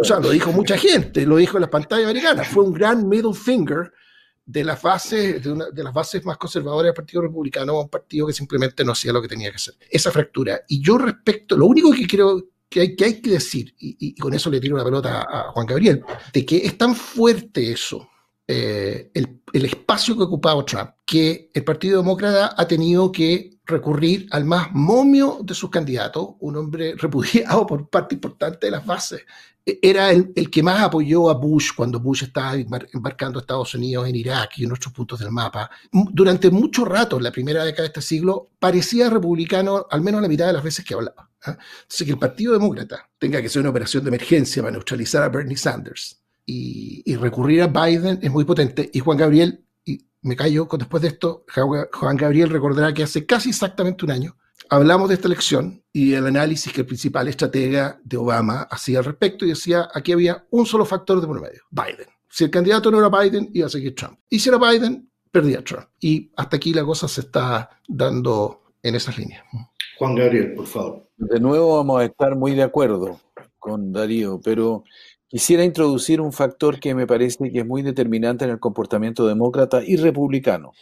O 0.00 0.04
sea, 0.04 0.18
lo 0.18 0.30
dijo 0.30 0.52
mucha 0.52 0.76
gente, 0.76 1.24
lo 1.24 1.36
dijo 1.36 1.56
en 1.56 1.62
las 1.62 1.70
pantallas 1.70 2.04
americanas. 2.04 2.48
Fue 2.48 2.64
un 2.64 2.72
gran 2.72 3.08
middle 3.08 3.34
finger 3.34 3.92
de 4.44 4.64
las 4.64 4.82
bases, 4.82 5.42
de, 5.42 5.52
una, 5.52 5.70
de 5.70 5.84
las 5.84 5.94
bases 5.94 6.24
más 6.24 6.36
conservadoras 6.36 6.86
del 6.86 6.94
Partido 6.94 7.22
Republicano, 7.22 7.80
un 7.80 7.88
partido 7.88 8.26
que 8.26 8.32
simplemente 8.32 8.84
no 8.84 8.92
hacía 8.92 9.12
lo 9.12 9.22
que 9.22 9.28
tenía 9.28 9.50
que 9.50 9.56
hacer. 9.56 9.74
Esa 9.88 10.10
fractura. 10.10 10.62
Y 10.68 10.82
yo 10.82 10.98
respecto, 10.98 11.56
lo 11.56 11.66
único 11.66 11.92
que 11.92 12.06
quiero 12.06 12.42
que 12.68 12.80
hay 12.80 12.96
que, 12.96 13.04
hay 13.04 13.20
que 13.20 13.30
decir, 13.30 13.74
y, 13.78 14.14
con 14.14 14.32
eso 14.32 14.48
le 14.48 14.60
tiro 14.60 14.76
la 14.76 14.84
pelota 14.84 15.26
a 15.28 15.50
Juan 15.50 15.66
Gabriel, 15.66 16.04
de 16.32 16.46
que 16.46 16.58
es 16.58 16.78
tan 16.78 16.94
fuerte 16.94 17.72
eso, 17.72 18.09
eh, 18.52 19.12
el, 19.14 19.64
espacio 19.64 20.16
que 20.16 20.24
ocupaba 20.24 20.64
Trump, 20.64 20.90
que 21.06 21.52
el 21.54 21.62
Partido 21.62 21.98
Demócrata 21.98 22.52
ha 22.56 22.66
tenido 22.66 23.12
que 23.12 23.60
recurrir 23.64 24.26
al 24.32 24.44
más 24.44 24.72
momio 24.72 25.38
de 25.44 25.54
sus 25.54 25.70
candidatos, 25.70 26.30
un 26.40 26.56
hombre 26.56 26.94
repudiado 26.96 27.64
por 27.64 27.88
parte 27.88 28.16
importante 28.16 28.66
de 28.66 28.72
las 28.72 28.84
bases. 28.84 29.22
E, 29.64 29.78
era 29.80 30.10
el, 30.10 30.32
que 30.50 30.64
más 30.64 30.82
apoyó 30.82 31.30
a 31.30 31.34
Bush 31.34 31.70
cuando 31.76 32.00
Bush 32.00 32.24
estaba 32.24 32.56
embarcando 32.56 33.38
a 33.38 33.42
Estados 33.42 33.72
Unidos 33.76 34.08
en 34.08 34.16
Irak 34.16 34.58
y 34.58 34.64
en 34.64 34.72
otros 34.72 34.92
puntos 34.92 35.20
del 35.20 35.30
mapa. 35.30 35.70
Durante 35.92 36.50
mucho 36.50 36.84
rato, 36.84 37.20
la 37.20 37.30
primera 37.30 37.64
década 37.64 37.82
de 37.82 37.88
este 37.88 38.02
siglo, 38.02 38.50
parecía 38.58 39.08
republicano 39.10 39.86
al 39.88 40.00
menos 40.00 40.22
la 40.22 40.28
mitad 40.28 40.48
de 40.48 40.54
las 40.54 40.64
veces 40.64 40.84
que 40.84 40.94
hablaba. 40.94 41.30
Entonces, 41.46 42.04
que 42.04 42.10
el 42.10 42.18
Partido 42.18 42.54
Demócrata 42.54 43.08
tenga 43.16 43.40
que 43.40 43.48
ser 43.48 43.60
una 43.60 43.70
operación 43.70 44.02
de 44.02 44.08
emergencia 44.08 44.60
para 44.60 44.72
neutralizar 44.72 45.22
a 45.22 45.28
Bernie 45.28 45.56
Sanders 45.56 46.19
y, 46.52 47.16
recurrir 47.16 47.62
a 47.62 47.66
Biden 47.66 48.18
es 48.22 48.30
muy 48.30 48.44
potente. 48.44 48.90
Y 48.92 49.00
Juan 49.00 49.18
Gabriel, 49.18 49.64
y 49.84 50.06
me 50.22 50.36
callo 50.36 50.68
después 50.78 51.02
de 51.02 51.08
esto, 51.08 51.44
Juan 51.92 52.16
Gabriel 52.16 52.50
recordará 52.50 52.94
que 52.94 53.02
hace 53.02 53.26
casi 53.26 53.50
exactamente 53.50 54.04
un 54.04 54.10
año 54.10 54.36
hablamos 54.70 55.08
de 55.08 55.16
esta 55.16 55.26
elección 55.26 55.82
y 55.92 56.14
el 56.14 56.26
análisis 56.26 56.72
que 56.72 56.82
el 56.82 56.86
principal 56.86 57.28
estratega 57.28 58.00
de 58.04 58.16
Obama 58.16 58.62
hacía 58.70 59.00
al 59.00 59.04
respecto 59.04 59.44
y 59.44 59.48
decía 59.48 59.88
aquí 59.92 60.12
había 60.12 60.46
un 60.50 60.64
solo 60.64 60.84
factor 60.84 61.20
de 61.20 61.26
por 61.26 61.40
medio, 61.40 61.62
Biden. 61.70 62.06
Si 62.28 62.44
el 62.44 62.50
candidato 62.50 62.90
no 62.90 62.98
era 62.98 63.08
Biden, 63.08 63.50
iba 63.52 63.66
a 63.66 63.70
seguir 63.70 63.94
Trump. 63.96 64.18
Y 64.28 64.38
si 64.38 64.48
era 64.48 64.58
Biden, 64.58 65.10
perdía 65.32 65.64
Trump. 65.64 65.86
Y 66.00 66.30
hasta 66.36 66.56
aquí 66.56 66.72
la 66.72 66.84
cosa 66.84 67.08
se 67.08 67.22
está 67.22 67.68
dando 67.88 68.62
en 68.82 68.94
esas 68.94 69.18
líneas. 69.18 69.44
Juan 69.98 70.14
Gabriel, 70.14 70.54
por 70.54 70.66
favor. 70.66 71.08
De 71.16 71.40
nuevo 71.40 71.76
vamos 71.78 72.00
a 72.00 72.04
estar 72.04 72.36
muy 72.36 72.54
de 72.54 72.62
acuerdo 72.62 73.20
con 73.58 73.92
Darío, 73.92 74.40
pero 74.42 74.84
Quisiera 75.30 75.64
introducir 75.64 76.20
un 76.20 76.32
factor 76.32 76.80
que 76.80 76.92
me 76.92 77.06
parece 77.06 77.52
que 77.52 77.60
es 77.60 77.66
muy 77.66 77.82
determinante 77.82 78.44
en 78.44 78.50
el 78.50 78.58
comportamiento 78.58 79.28
demócrata 79.28 79.80
y 79.84 79.94
republicano. 79.94 80.72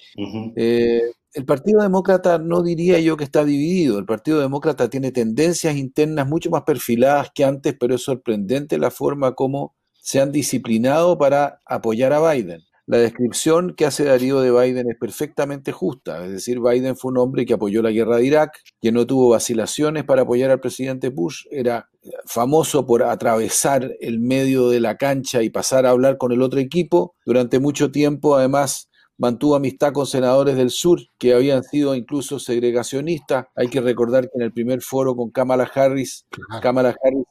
Eh, 0.56 1.02
el 1.34 1.44
Partido 1.44 1.82
Demócrata 1.82 2.38
no 2.38 2.62
diría 2.62 2.98
yo 2.98 3.18
que 3.18 3.24
está 3.24 3.44
dividido. 3.44 3.98
El 3.98 4.06
Partido 4.06 4.40
Demócrata 4.40 4.88
tiene 4.88 5.12
tendencias 5.12 5.76
internas 5.76 6.26
mucho 6.26 6.48
más 6.48 6.62
perfiladas 6.62 7.30
que 7.34 7.44
antes, 7.44 7.76
pero 7.78 7.94
es 7.94 8.02
sorprendente 8.02 8.78
la 8.78 8.90
forma 8.90 9.34
como 9.34 9.74
se 10.00 10.18
han 10.18 10.32
disciplinado 10.32 11.18
para 11.18 11.60
apoyar 11.66 12.14
a 12.14 12.32
Biden. 12.32 12.62
La 12.88 12.96
descripción 12.96 13.74
que 13.74 13.84
hace 13.84 14.04
Darío 14.04 14.40
de 14.40 14.50
Biden 14.50 14.90
es 14.90 14.96
perfectamente 14.98 15.72
justa, 15.72 16.24
es 16.24 16.32
decir, 16.32 16.58
Biden 16.58 16.96
fue 16.96 17.10
un 17.10 17.18
hombre 17.18 17.44
que 17.44 17.52
apoyó 17.52 17.82
la 17.82 17.90
guerra 17.90 18.16
de 18.16 18.24
Irak, 18.24 18.60
que 18.80 18.92
no 18.92 19.06
tuvo 19.06 19.28
vacilaciones 19.28 20.04
para 20.04 20.22
apoyar 20.22 20.50
al 20.50 20.60
presidente 20.60 21.10
Bush, 21.10 21.44
era 21.50 21.90
famoso 22.24 22.86
por 22.86 23.02
atravesar 23.02 23.94
el 24.00 24.20
medio 24.20 24.70
de 24.70 24.80
la 24.80 24.96
cancha 24.96 25.42
y 25.42 25.50
pasar 25.50 25.84
a 25.84 25.90
hablar 25.90 26.16
con 26.16 26.32
el 26.32 26.40
otro 26.40 26.60
equipo. 26.60 27.14
Durante 27.26 27.58
mucho 27.58 27.92
tiempo, 27.92 28.36
además, 28.36 28.88
mantuvo 29.18 29.56
amistad 29.56 29.92
con 29.92 30.06
senadores 30.06 30.56
del 30.56 30.70
sur 30.70 30.98
que 31.18 31.34
habían 31.34 31.64
sido 31.64 31.94
incluso 31.94 32.38
segregacionistas. 32.38 33.48
Hay 33.54 33.68
que 33.68 33.82
recordar 33.82 34.30
que 34.30 34.38
en 34.38 34.42
el 34.44 34.52
primer 34.54 34.80
foro 34.80 35.14
con 35.14 35.30
Kamala 35.30 35.70
Harris, 35.74 36.24
Kamala 36.62 36.96
Harris 37.04 37.26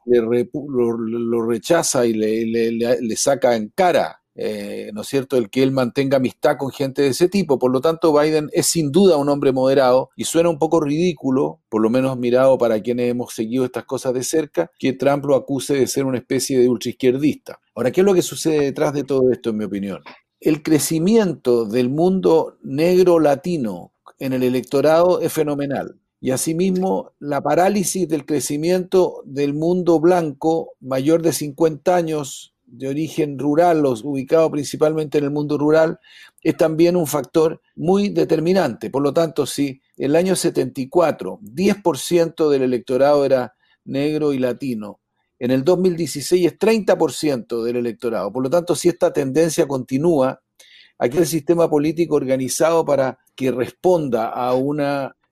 lo, 0.53 1.47
rechaza 1.47 2.05
y 2.05 2.13
le, 2.13 2.45
le 2.71 3.15
saca 3.15 3.55
en 3.55 3.71
cara 3.73 4.21
eh, 4.39 4.91
¿no 4.93 5.01
es 5.01 5.07
cierto?, 5.07 5.35
el 5.35 5.49
que 5.49 5.63
él 5.63 5.71
mantenga 5.71 6.17
amistad 6.17 6.57
con 6.57 6.71
gente 6.71 7.01
de 7.01 7.09
ese 7.09 7.27
tipo. 7.27 7.57
Por 7.57 7.71
lo 7.71 7.81
tanto, 7.81 8.17
Biden 8.17 8.49
es 8.53 8.67
sin 8.67 8.91
duda 8.91 9.17
un 9.17 9.29
hombre 9.29 9.51
moderado 9.51 10.11
y 10.15 10.25
suena 10.25 10.49
un 10.49 10.59
poco 10.59 10.79
ridículo, 10.79 11.59
por 11.69 11.81
lo 11.81 11.89
menos 11.89 12.17
mirado 12.17 12.57
para 12.57 12.79
quienes 12.79 13.09
hemos 13.09 13.33
seguido 13.33 13.65
estas 13.65 13.85
cosas 13.85 14.13
de 14.13 14.23
cerca, 14.23 14.71
que 14.77 14.93
Trump 14.93 15.25
lo 15.25 15.35
acuse 15.35 15.73
de 15.73 15.88
ser 15.88 16.05
una 16.05 16.19
especie 16.19 16.59
de 16.59 16.69
ultraizquierdista. 16.69 17.59
Ahora, 17.75 17.91
¿qué 17.91 18.01
es 18.01 18.05
lo 18.05 18.13
que 18.13 18.21
sucede 18.21 18.61
detrás 18.61 18.93
de 18.93 19.03
todo 19.03 19.31
esto, 19.31 19.49
en 19.49 19.57
mi 19.57 19.65
opinión? 19.65 20.03
El 20.39 20.61
crecimiento 20.61 21.65
del 21.65 21.89
mundo 21.89 22.57
negro 22.61 23.19
latino 23.19 23.91
en 24.19 24.33
el 24.33 24.43
electorado 24.43 25.19
es 25.19 25.33
fenomenal. 25.33 25.99
Y 26.19 26.31
asimismo, 26.31 27.11
la 27.19 27.41
parálisis 27.41 28.07
del 28.07 28.25
crecimiento 28.25 29.21
del 29.25 29.53
mundo 29.53 29.99
blanco 29.99 30.73
mayor 30.79 31.21
de 31.21 31.33
50 31.33 31.95
años 31.95 32.55
de 32.68 32.89
origen 32.89 33.39
rural, 33.39 33.82
los 33.82 34.03
ubicados 34.03 34.51
principalmente 34.51 35.18
en 35.18 35.24
el 35.24 35.32
mundo 35.32 35.57
rural, 35.57 35.99
es 36.43 36.55
también 36.57 36.95
un 36.95 37.07
factor 37.07 37.61
muy 37.76 38.09
determinante. 38.09 38.89
Por 38.89 39.01
lo 39.01 39.13
tanto, 39.13 39.45
si 39.45 39.82
el 39.95 40.15
año 40.15 40.36
74 40.36 41.39
10% 41.41 42.49
del 42.49 42.61
electorado 42.61 43.26
era 43.26 43.55
negro 43.86 44.34
y 44.34 44.39
latino, 44.39 44.99
en 45.39 45.51
el 45.51 45.63
2016 45.63 46.45
es 46.45 46.59
30% 46.59 47.63
del 47.63 47.78
electorado. 47.78 48.32
Por 48.32 48.43
lo 48.43 48.49
tanto, 48.49 48.76
si 48.76 48.89
esta 48.89 49.13
tendencia 49.13 49.68
continúa, 49.68 50.41
aquí 50.97 51.18
el 51.18 51.28
sistema 51.28 51.70
político 51.70 52.15
organizado 52.15 52.84
para 52.84 53.20
que 53.36 53.51
responda 53.51 54.30
a 54.30 54.53
un 54.55 54.82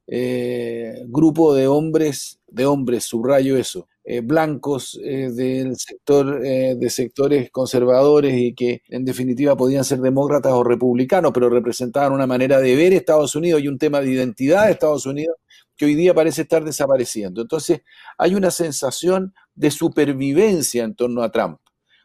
eh, 0.08 1.04
grupo 1.08 1.56
de 1.56 1.68
hombres, 1.68 2.40
de 2.48 2.66
hombres, 2.66 3.04
subrayo 3.04 3.58
eso, 3.58 3.88
eh, 4.08 4.22
blancos 4.22 5.00
eh, 5.04 5.32
del 5.32 5.76
sector, 5.78 6.46
eh, 6.46 6.76
de 6.78 6.90
sectores 6.92 7.50
conservadores 7.50 8.38
y 8.38 8.54
que 8.54 8.84
en 8.88 9.04
definitiva 9.04 9.58
podían 9.58 9.84
ser 9.84 9.98
demócratas 10.00 10.54
o 10.54 10.64
republicanos, 10.64 11.32
pero 11.34 11.50
representaban 11.50 12.14
una 12.14 12.28
manera 12.28 12.60
de 12.60 12.76
ver 12.76 12.94
Estados 12.94 13.36
Unidos 13.36 13.64
y 13.64 13.68
un 13.68 13.80
tema 13.80 14.02
de 14.02 14.12
identidad 14.12 14.68
de 14.68 14.74
Estados 14.74 15.08
Unidos 15.08 15.38
que 15.76 15.86
hoy 15.86 15.96
día 15.96 16.14
parece 16.14 16.44
estar 16.44 16.64
desapareciendo. 16.64 17.42
Entonces 17.42 17.82
hay 18.16 18.36
una 18.36 18.52
sensación 18.52 19.34
de 19.56 19.72
supervivencia 19.72 20.84
en 20.84 20.94
torno 20.94 21.24
a 21.24 21.32
Trump. 21.32 21.58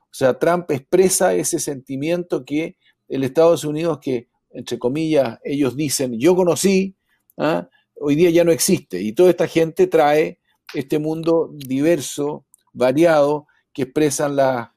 O 0.05 0.15
sea, 0.15 0.39
Trump 0.39 0.71
expresa 0.71 1.35
ese 1.35 1.59
sentimiento 1.59 2.47
que 2.47 2.79
el 3.09 3.25
Estados 3.25 3.63
Unidos 3.63 3.99
que, 4.01 4.31
entre 4.53 4.79
comillas, 4.79 5.39
ellos 5.45 5.77
dicen, 5.77 6.19
yo 6.19 6.35
conocí, 6.35 6.97
¿ah? 7.37 7.69
hoy 7.95 8.17
día 8.17 8.31
ya 8.31 8.43
no 8.43 8.53
existe. 8.53 9.03
Y 9.03 9.13
toda 9.13 9.29
esta 9.29 9.47
gente 9.47 9.87
trae 9.87 10.40
este 10.75 10.99
mundo 10.99 11.51
diverso, 11.53 12.45
variado, 12.73 13.47
que 13.73 13.83
expresan 13.83 14.37
las 14.37 14.69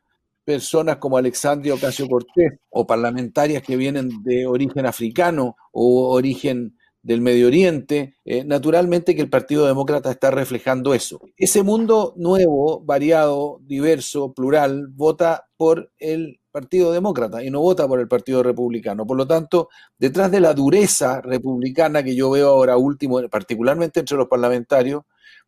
personas 0.43 0.97
como 0.97 1.17
Alexandria 1.17 1.73
Ocasio 1.73 2.07
Cortés 2.07 2.59
o 2.69 2.85
parlamentarias 2.85 3.63
que 3.63 3.77
vienen 3.77 4.23
de 4.23 4.45
origen 4.45 4.85
africano 4.85 5.55
o 5.71 6.11
origen 6.11 6.77
del 7.01 7.19
Medio 7.19 7.47
Oriente, 7.47 8.15
eh, 8.23 8.45
naturalmente 8.45 9.13
que 9.13 9.21
el 9.21 9.29
Partido 9.29 9.67
Demócrata 9.67 10.09
está 10.09 10.31
reflejando 10.31 10.93
eso. 10.93 11.19
Ese 11.35 11.61
mundo 11.61 12.13
nuevo, 12.15 12.81
variado, 12.81 13.59
diverso, 13.63 14.33
plural, 14.33 14.87
vota 14.87 15.47
por 15.57 15.91
el 15.99 16.39
Partido 16.49 16.93
Demócrata 16.93 17.43
y 17.43 17.49
no 17.49 17.59
vota 17.59 17.87
por 17.87 17.99
el 17.99 18.07
Partido 18.07 18.41
Republicano. 18.41 19.05
Por 19.05 19.17
lo 19.17 19.27
tanto, 19.27 19.67
detrás 19.97 20.31
de 20.31 20.39
la 20.39 20.53
dureza 20.53 21.19
republicana 21.19 22.03
que 22.03 22.15
yo 22.15 22.29
veo 22.29 22.47
ahora 22.47 22.77
último, 22.77 23.19
particularmente 23.29 23.99
entre 23.99 24.15
los 24.15 24.29
parlamentarios, 24.29 25.03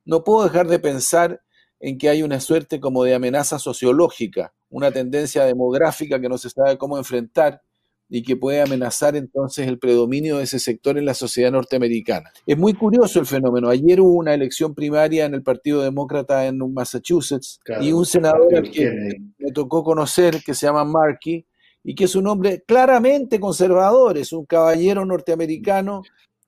no 0.06 0.24
puedo 0.24 0.46
dejar 0.46 0.68
de 0.68 0.80
pensar 0.80 1.42
en 1.80 1.98
que 1.98 2.10
hay 2.10 2.24
una 2.24 2.40
suerte 2.40 2.80
como 2.80 3.04
de 3.04 3.16
amenaza 3.16 3.60
sociológica, 3.60 4.54
una 4.70 4.92
tendencia 4.92 5.44
demográfica 5.44 6.20
que 6.20 6.30
no 6.30 6.38
se 6.38 6.50
sabe 6.50 6.78
cómo 6.78 6.98
enfrentar 6.98 7.62
y 8.08 8.22
que 8.22 8.36
puede 8.36 8.62
amenazar 8.62 9.16
entonces 9.16 9.68
el 9.68 9.80
predominio 9.80 10.38
de 10.38 10.44
ese 10.44 10.60
sector 10.60 10.98
en 10.98 11.06
la 11.06 11.16
sociedad 11.16 11.52
norteamericana. 11.52 12.32
Es 12.46 12.58
muy 12.58 12.74
curioso 12.74 13.20
el 13.20 13.26
fenómeno. 13.26 13.70
Ayer 13.70 14.00
hubo 14.00 14.14
una 14.14 14.34
elección 14.34 14.76
primaria 14.76 15.26
en 15.26 15.34
el 15.34 15.42
Partido 15.42 15.82
Demócrata 15.82 16.46
en 16.46 16.60
Massachusetts 16.72 17.60
y 17.82 17.92
un 17.92 18.06
senador 18.06 18.70
que 18.70 19.18
me 19.38 19.52
tocó 19.52 19.84
conocer, 19.84 20.44
que 20.46 20.54
se 20.54 20.68
llama 20.68 20.86
Markey, 20.86 21.46
y 21.84 21.94
que 21.94 22.06
es 22.06 22.16
un 22.16 22.28
hombre 22.28 22.64
claramente 22.66 23.40
conservador, 23.40 24.18
es 24.18 24.34
un 24.34 24.46
caballero 24.46 25.06
norteamericano 25.06 26.02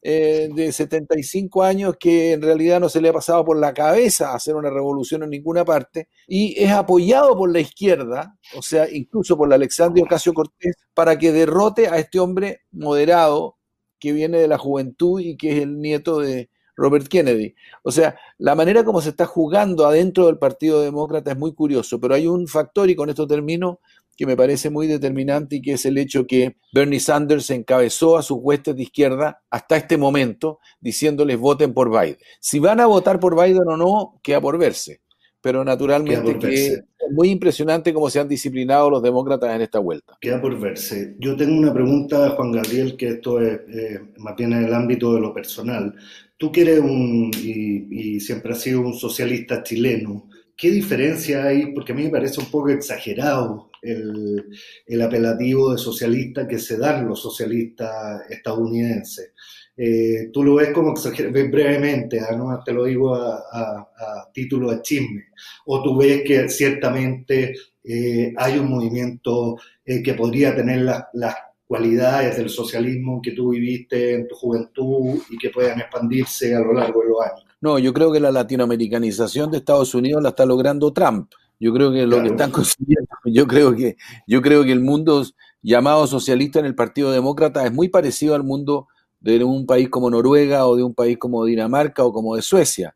eh, 0.09 0.47
de 0.53 0.71
75 0.71 1.63
años 1.63 1.97
que 1.99 2.31
en 2.31 2.41
realidad 2.41 2.79
no 2.79 2.87
se 2.87 3.01
le 3.01 3.09
ha 3.09 3.13
pasado 3.13 3.43
por 3.43 3.59
la 3.59 3.73
cabeza 3.73 4.33
hacer 4.33 4.55
una 4.55 4.69
revolución 4.69 5.23
en 5.23 5.31
ninguna 5.31 5.65
parte 5.65 6.07
y 6.25 6.57
es 6.63 6.71
apoyado 6.71 7.35
por 7.35 7.51
la 7.51 7.59
izquierda, 7.59 8.37
o 8.55 8.61
sea, 8.61 8.89
incluso 8.89 9.35
por 9.35 9.49
la 9.49 9.55
Alexandria 9.55 10.05
Ocasio 10.05 10.33
Cortés, 10.33 10.77
para 10.93 11.17
que 11.17 11.33
derrote 11.33 11.89
a 11.89 11.97
este 11.97 12.21
hombre 12.21 12.61
moderado 12.71 13.57
que 13.99 14.13
viene 14.13 14.37
de 14.37 14.47
la 14.47 14.57
juventud 14.57 15.19
y 15.19 15.35
que 15.35 15.57
es 15.57 15.63
el 15.63 15.77
nieto 15.77 16.21
de 16.21 16.49
Robert 16.77 17.09
Kennedy. 17.09 17.55
O 17.83 17.91
sea, 17.91 18.15
la 18.37 18.55
manera 18.55 18.85
como 18.85 19.01
se 19.01 19.09
está 19.09 19.25
jugando 19.25 19.85
adentro 19.85 20.27
del 20.27 20.37
Partido 20.37 20.81
Demócrata 20.81 21.31
es 21.31 21.37
muy 21.37 21.53
curioso, 21.53 21.99
pero 21.99 22.15
hay 22.15 22.27
un 22.27 22.47
factor, 22.47 22.89
y 22.89 22.95
con 22.95 23.09
esto 23.09 23.27
termino, 23.27 23.81
que 24.17 24.25
me 24.25 24.35
parece 24.35 24.69
muy 24.69 24.87
determinante 24.87 25.57
y 25.57 25.61
que 25.61 25.73
es 25.73 25.85
el 25.85 25.97
hecho 25.97 26.25
que 26.25 26.57
Bernie 26.73 26.99
Sanders 26.99 27.51
encabezó 27.51 28.17
a 28.17 28.23
sus 28.23 28.39
huestes 28.41 28.75
de 28.75 28.83
izquierda 28.83 29.43
hasta 29.49 29.77
este 29.77 29.97
momento 29.97 30.59
diciéndoles 30.81 31.37
voten 31.37 31.73
por 31.73 31.89
Biden. 31.89 32.17
Si 32.41 32.59
van 32.59 32.79
a 32.79 32.87
votar 32.87 33.19
por 33.19 33.39
Biden 33.39 33.67
o 33.67 33.77
no, 33.77 34.19
queda 34.23 34.41
por 34.41 34.57
verse. 34.57 35.01
Pero 35.39 35.63
naturalmente 35.63 36.39
que 36.39 36.65
es 36.65 36.83
muy 37.11 37.29
impresionante 37.29 37.93
cómo 37.93 38.09
se 38.09 38.19
han 38.19 38.27
disciplinado 38.27 38.89
los 38.89 39.03
demócratas 39.03 39.55
en 39.55 39.61
esta 39.61 39.77
vuelta. 39.77 40.17
Queda 40.19 40.41
por 40.41 40.59
verse. 40.59 41.15
Yo 41.19 41.37
tengo 41.37 41.55
una 41.55 41.71
pregunta, 41.71 42.31
Juan 42.31 42.51
Gabriel, 42.51 42.97
que 42.97 43.09
esto 43.09 43.39
es 43.39 43.59
eh, 43.69 43.99
más 44.17 44.35
bien 44.35 44.53
en 44.53 44.65
el 44.65 44.73
ámbito 44.73 45.13
de 45.13 45.21
lo 45.21 45.33
personal. 45.33 45.93
Tú 46.37 46.51
que 46.51 46.61
eres 46.61 46.79
un, 46.79 47.31
y, 47.35 48.15
y 48.15 48.19
siempre 48.19 48.51
has 48.51 48.61
sido 48.61 48.81
un 48.81 48.95
socialista 48.95 49.61
chileno, 49.61 50.27
¿qué 50.57 50.71
diferencia 50.71 51.45
hay? 51.45 51.71
Porque 51.73 51.91
a 51.91 51.95
mí 51.95 52.03
me 52.03 52.09
parece 52.09 52.41
un 52.41 52.47
poco 52.47 52.69
exagerado 52.69 53.69
el, 53.91 55.01
apelativo 55.01 55.71
de 55.71 55.77
socialista 55.77 56.47
que 56.47 56.59
se 56.59 56.77
dan 56.77 57.07
los 57.07 57.21
socialistas 57.21 58.29
estadounidenses. 58.29 59.33
Eh, 59.75 60.29
tú 60.33 60.43
lo 60.43 60.55
ves 60.55 60.71
como 60.71 60.93
brevemente, 60.93 62.19
¿ah? 62.19 62.35
¿no? 62.35 62.59
te 62.63 62.73
lo 62.73 62.85
digo 62.85 63.15
a, 63.15 64.29
título 64.33 64.71
de 64.71 64.81
chisme, 64.81 65.25
o 65.65 65.83
tú 65.83 65.97
ves 65.97 66.23
que 66.25 66.49
ciertamente 66.49 67.55
eh, 67.83 68.33
hay 68.35 68.57
un 68.57 68.69
movimiento 68.69 69.57
eh, 69.85 70.01
que 70.01 70.13
podría 70.13 70.55
tener 70.55 70.81
las 70.81 71.35
cualidades 71.67 72.37
del 72.37 72.49
socialismo 72.49 73.21
que 73.21 73.31
tú 73.31 73.49
viviste 73.49 74.15
en 74.15 74.27
tu 74.27 74.35
juventud 74.35 75.19
y 75.29 75.37
que 75.37 75.49
puedan 75.49 75.79
expandirse 75.79 76.55
a 76.55 76.59
lo 76.59 76.73
largo 76.73 77.01
de 77.01 77.09
los 77.09 77.21
años. 77.21 77.45
No, 77.59 77.77
yo 77.77 77.93
creo 77.93 78.11
que 78.11 78.19
la 78.19 78.31
latinoamericanización 78.31 79.51
de 79.51 79.57
Estados 79.57 79.93
Unidos 79.93 80.23
la 80.23 80.29
está 80.29 80.45
logrando 80.45 80.93
Trump. 80.93 81.31
Yo 81.59 81.73
creo 81.73 81.91
que 81.91 82.05
lo 82.05 82.21
que 82.21 82.29
están 82.29 82.51
consiguiendo, 82.51 83.09
yo 83.25 83.47
creo 83.47 83.75
que, 83.75 83.97
yo 84.27 84.41
creo 84.41 84.63
que 84.63 84.71
el 84.71 84.81
mundo 84.81 85.23
llamado 85.61 86.07
socialista 86.07 86.59
en 86.59 86.65
el 86.65 86.75
Partido 86.75 87.11
Demócrata 87.11 87.65
es 87.65 87.73
muy 87.73 87.89
parecido 87.89 88.35
al 88.35 88.43
mundo 88.43 88.87
de 89.19 89.43
un 89.43 89.65
país 89.65 89.89
como 89.89 90.09
Noruega 90.09 90.67
o 90.67 90.75
de 90.75 90.83
un 90.83 90.93
país 90.93 91.17
como 91.17 91.43
Dinamarca 91.45 92.03
o 92.03 92.13
como 92.13 92.35
de 92.35 92.41
Suecia. 92.41 92.95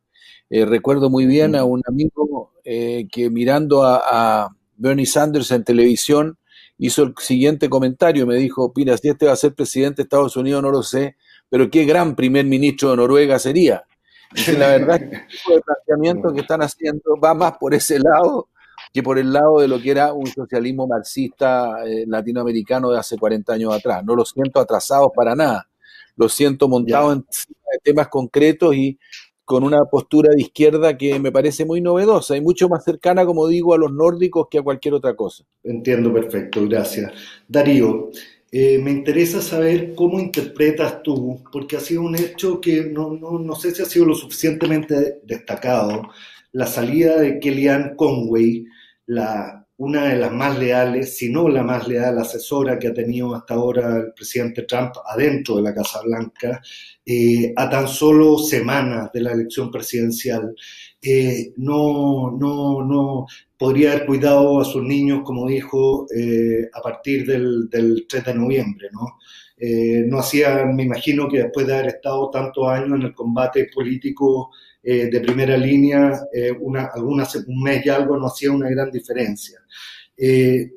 Eh, 0.49 0.65
recuerdo 0.65 1.09
muy 1.09 1.25
bien 1.25 1.55
a 1.55 1.63
un 1.63 1.81
amigo 1.87 2.53
eh, 2.63 3.07
que 3.11 3.29
mirando 3.29 3.83
a, 3.83 4.49
Bernie 4.75 5.05
Sanders 5.05 5.51
en 5.51 5.63
televisión 5.63 6.39
hizo 6.79 7.03
el 7.03 7.13
siguiente 7.19 7.69
comentario, 7.69 8.25
me 8.25 8.35
dijo, 8.35 8.73
Pina, 8.73 8.97
si 8.97 9.09
este 9.09 9.27
va 9.27 9.33
a 9.33 9.35
ser 9.35 9.53
presidente 9.53 9.97
de 9.97 10.03
Estados 10.03 10.35
Unidos 10.35 10.63
no 10.63 10.71
lo 10.71 10.81
sé, 10.81 11.17
pero 11.49 11.69
qué 11.69 11.85
gran 11.85 12.15
primer 12.15 12.45
ministro 12.45 12.89
de 12.89 12.97
Noruega 12.97 13.37
sería. 13.37 13.83
la 14.57 14.67
verdad 14.69 14.95
es 14.95 15.09
que 15.09 15.15
el 15.17 15.27
tipo 15.27 15.53
de 15.53 15.61
planteamiento 15.61 16.33
que 16.33 16.41
están 16.41 16.63
haciendo 16.63 17.15
va 17.23 17.35
más 17.35 17.57
por 17.59 17.75
ese 17.75 17.99
lado 17.99 18.49
que 18.93 19.03
por 19.03 19.17
el 19.17 19.31
lado 19.31 19.59
de 19.59 19.67
lo 19.67 19.81
que 19.81 19.91
era 19.91 20.13
un 20.13 20.27
socialismo 20.27 20.87
marxista 20.87 21.85
eh, 21.85 22.05
latinoamericano 22.07 22.91
de 22.91 22.99
hace 22.99 23.17
40 23.17 23.53
años 23.53 23.73
atrás. 23.73 24.03
No 24.03 24.15
lo 24.15 24.25
siento 24.25 24.59
atrasados 24.59 25.11
para 25.15 25.35
nada, 25.35 25.67
lo 26.17 26.27
siento 26.27 26.67
montados 26.67 27.15
en 27.15 27.25
temas 27.83 28.09
concretos 28.09 28.75
y 28.75 28.97
con 29.45 29.63
una 29.63 29.83
postura 29.85 30.29
de 30.33 30.41
izquierda 30.41 30.97
que 30.97 31.19
me 31.19 31.31
parece 31.31 31.65
muy 31.65 31.81
novedosa 31.81 32.37
y 32.37 32.41
mucho 32.41 32.69
más 32.69 32.83
cercana, 32.83 33.25
como 33.25 33.47
digo, 33.47 33.73
a 33.73 33.77
los 33.77 33.91
nórdicos 33.91 34.47
que 34.49 34.59
a 34.59 34.61
cualquier 34.61 34.93
otra 34.93 35.15
cosa. 35.15 35.43
Entiendo 35.63 36.13
perfecto, 36.13 36.65
gracias. 36.67 37.11
Darío, 37.47 38.11
eh, 38.51 38.77
me 38.77 38.91
interesa 38.91 39.41
saber 39.41 39.93
cómo 39.95 40.19
interpretas 40.19 41.03
tú, 41.03 41.41
porque 41.51 41.75
ha 41.75 41.79
sido 41.79 42.01
un 42.01 42.15
hecho 42.15 42.61
que 42.61 42.83
no, 42.83 43.11
no, 43.11 43.39
no 43.39 43.55
sé 43.55 43.71
si 43.71 43.81
ha 43.81 43.85
sido 43.85 44.05
lo 44.05 44.15
suficientemente 44.15 45.19
destacado, 45.23 46.09
la 46.51 46.67
salida 46.67 47.17
de 47.17 47.39
Kellyanne 47.39 47.95
Conway, 47.95 48.65
la, 49.07 49.61
una 49.81 50.09
de 50.09 50.15
las 50.15 50.31
más 50.31 50.59
leales, 50.59 51.17
si 51.17 51.31
no 51.31 51.49
la 51.49 51.63
más 51.63 51.87
leal 51.87 52.19
asesora 52.19 52.77
que 52.77 52.89
ha 52.89 52.93
tenido 52.93 53.33
hasta 53.33 53.55
ahora 53.55 53.97
el 53.97 54.13
presidente 54.13 54.61
Trump 54.61 54.93
adentro 55.07 55.55
de 55.55 55.63
la 55.63 55.73
Casa 55.73 56.01
Blanca, 56.03 56.61
eh, 57.03 57.51
a 57.55 57.67
tan 57.67 57.87
solo 57.87 58.37
semanas 58.37 59.11
de 59.11 59.21
la 59.21 59.31
elección 59.31 59.71
presidencial. 59.71 60.55
Eh, 61.01 61.53
no, 61.57 62.29
no, 62.39 62.85
no 62.85 63.25
podría 63.57 63.93
haber 63.93 64.05
cuidado 64.05 64.61
a 64.61 64.65
sus 64.65 64.83
niños, 64.83 65.21
como 65.25 65.47
dijo, 65.47 66.05
eh, 66.15 66.69
a 66.71 66.79
partir 66.79 67.25
del, 67.25 67.67
del, 67.67 68.05
3 68.07 68.25
de 68.25 68.35
noviembre, 68.35 68.89
¿no? 68.91 69.17
no 70.07 70.17
hacía, 70.17 70.65
me 70.65 70.81
imagino 70.81 71.29
que 71.29 71.37
después 71.37 71.67
de 71.67 71.73
haber 71.75 71.87
estado 71.89 72.31
tantos 72.31 72.67
años 72.67 72.99
en 72.99 73.03
el 73.03 73.13
combate 73.13 73.69
político 73.71 74.49
eh, 74.83 75.09
de 75.11 75.19
primera 75.19 75.55
línea, 75.57 76.11
eh, 76.33 76.51
un 76.53 77.61
mes 77.61 77.85
y 77.85 77.89
algo 77.89 78.17
no 78.17 78.25
hacía 78.25 78.51
una 78.51 78.67
gran 78.67 78.89
diferencia. 78.89 79.59
Eh, 80.17 80.71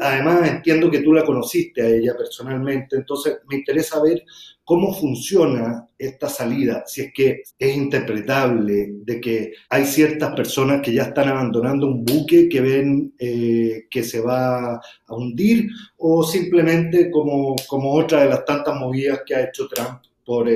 además, 0.00 0.48
entiendo 0.48 0.90
que 0.90 1.00
tú 1.00 1.14
la 1.14 1.24
conociste 1.24 1.80
a 1.82 1.88
ella 1.88 2.14
personalmente, 2.16 2.96
entonces 2.96 3.38
me 3.48 3.56
interesa 3.56 4.02
ver 4.02 4.22
cómo 4.62 4.92
funciona 4.94 5.88
esta 5.98 6.28
salida, 6.28 6.84
si 6.86 7.02
es 7.02 7.12
que 7.14 7.42
es 7.58 7.76
interpretable 7.76 8.90
de 9.04 9.20
que 9.20 9.52
hay 9.70 9.84
ciertas 9.86 10.34
personas 10.34 10.82
que 10.82 10.92
ya 10.92 11.04
están 11.04 11.28
abandonando 11.28 11.86
un 11.86 12.04
buque 12.04 12.48
que 12.48 12.60
ven 12.60 13.14
que 13.18 14.02
se 14.02 14.20
va 14.20 14.74
a 14.74 14.80
hundir 15.08 15.68
o 15.98 16.22
simplemente 16.24 17.10
como, 17.10 17.56
otra 17.70 18.22
de 18.22 18.30
las 18.30 18.44
tantas 18.44 18.78
movidas 18.78 19.20
que 19.26 19.34
ha 19.34 19.44
hecho 19.44 19.68
Trump 19.68 20.02
por, 20.24 20.48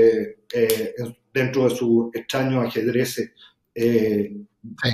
dentro 1.33 1.65
de 1.69 1.75
su 1.75 2.11
extraño 2.13 2.61
ajedrez 2.61 3.33
eh, 3.75 4.37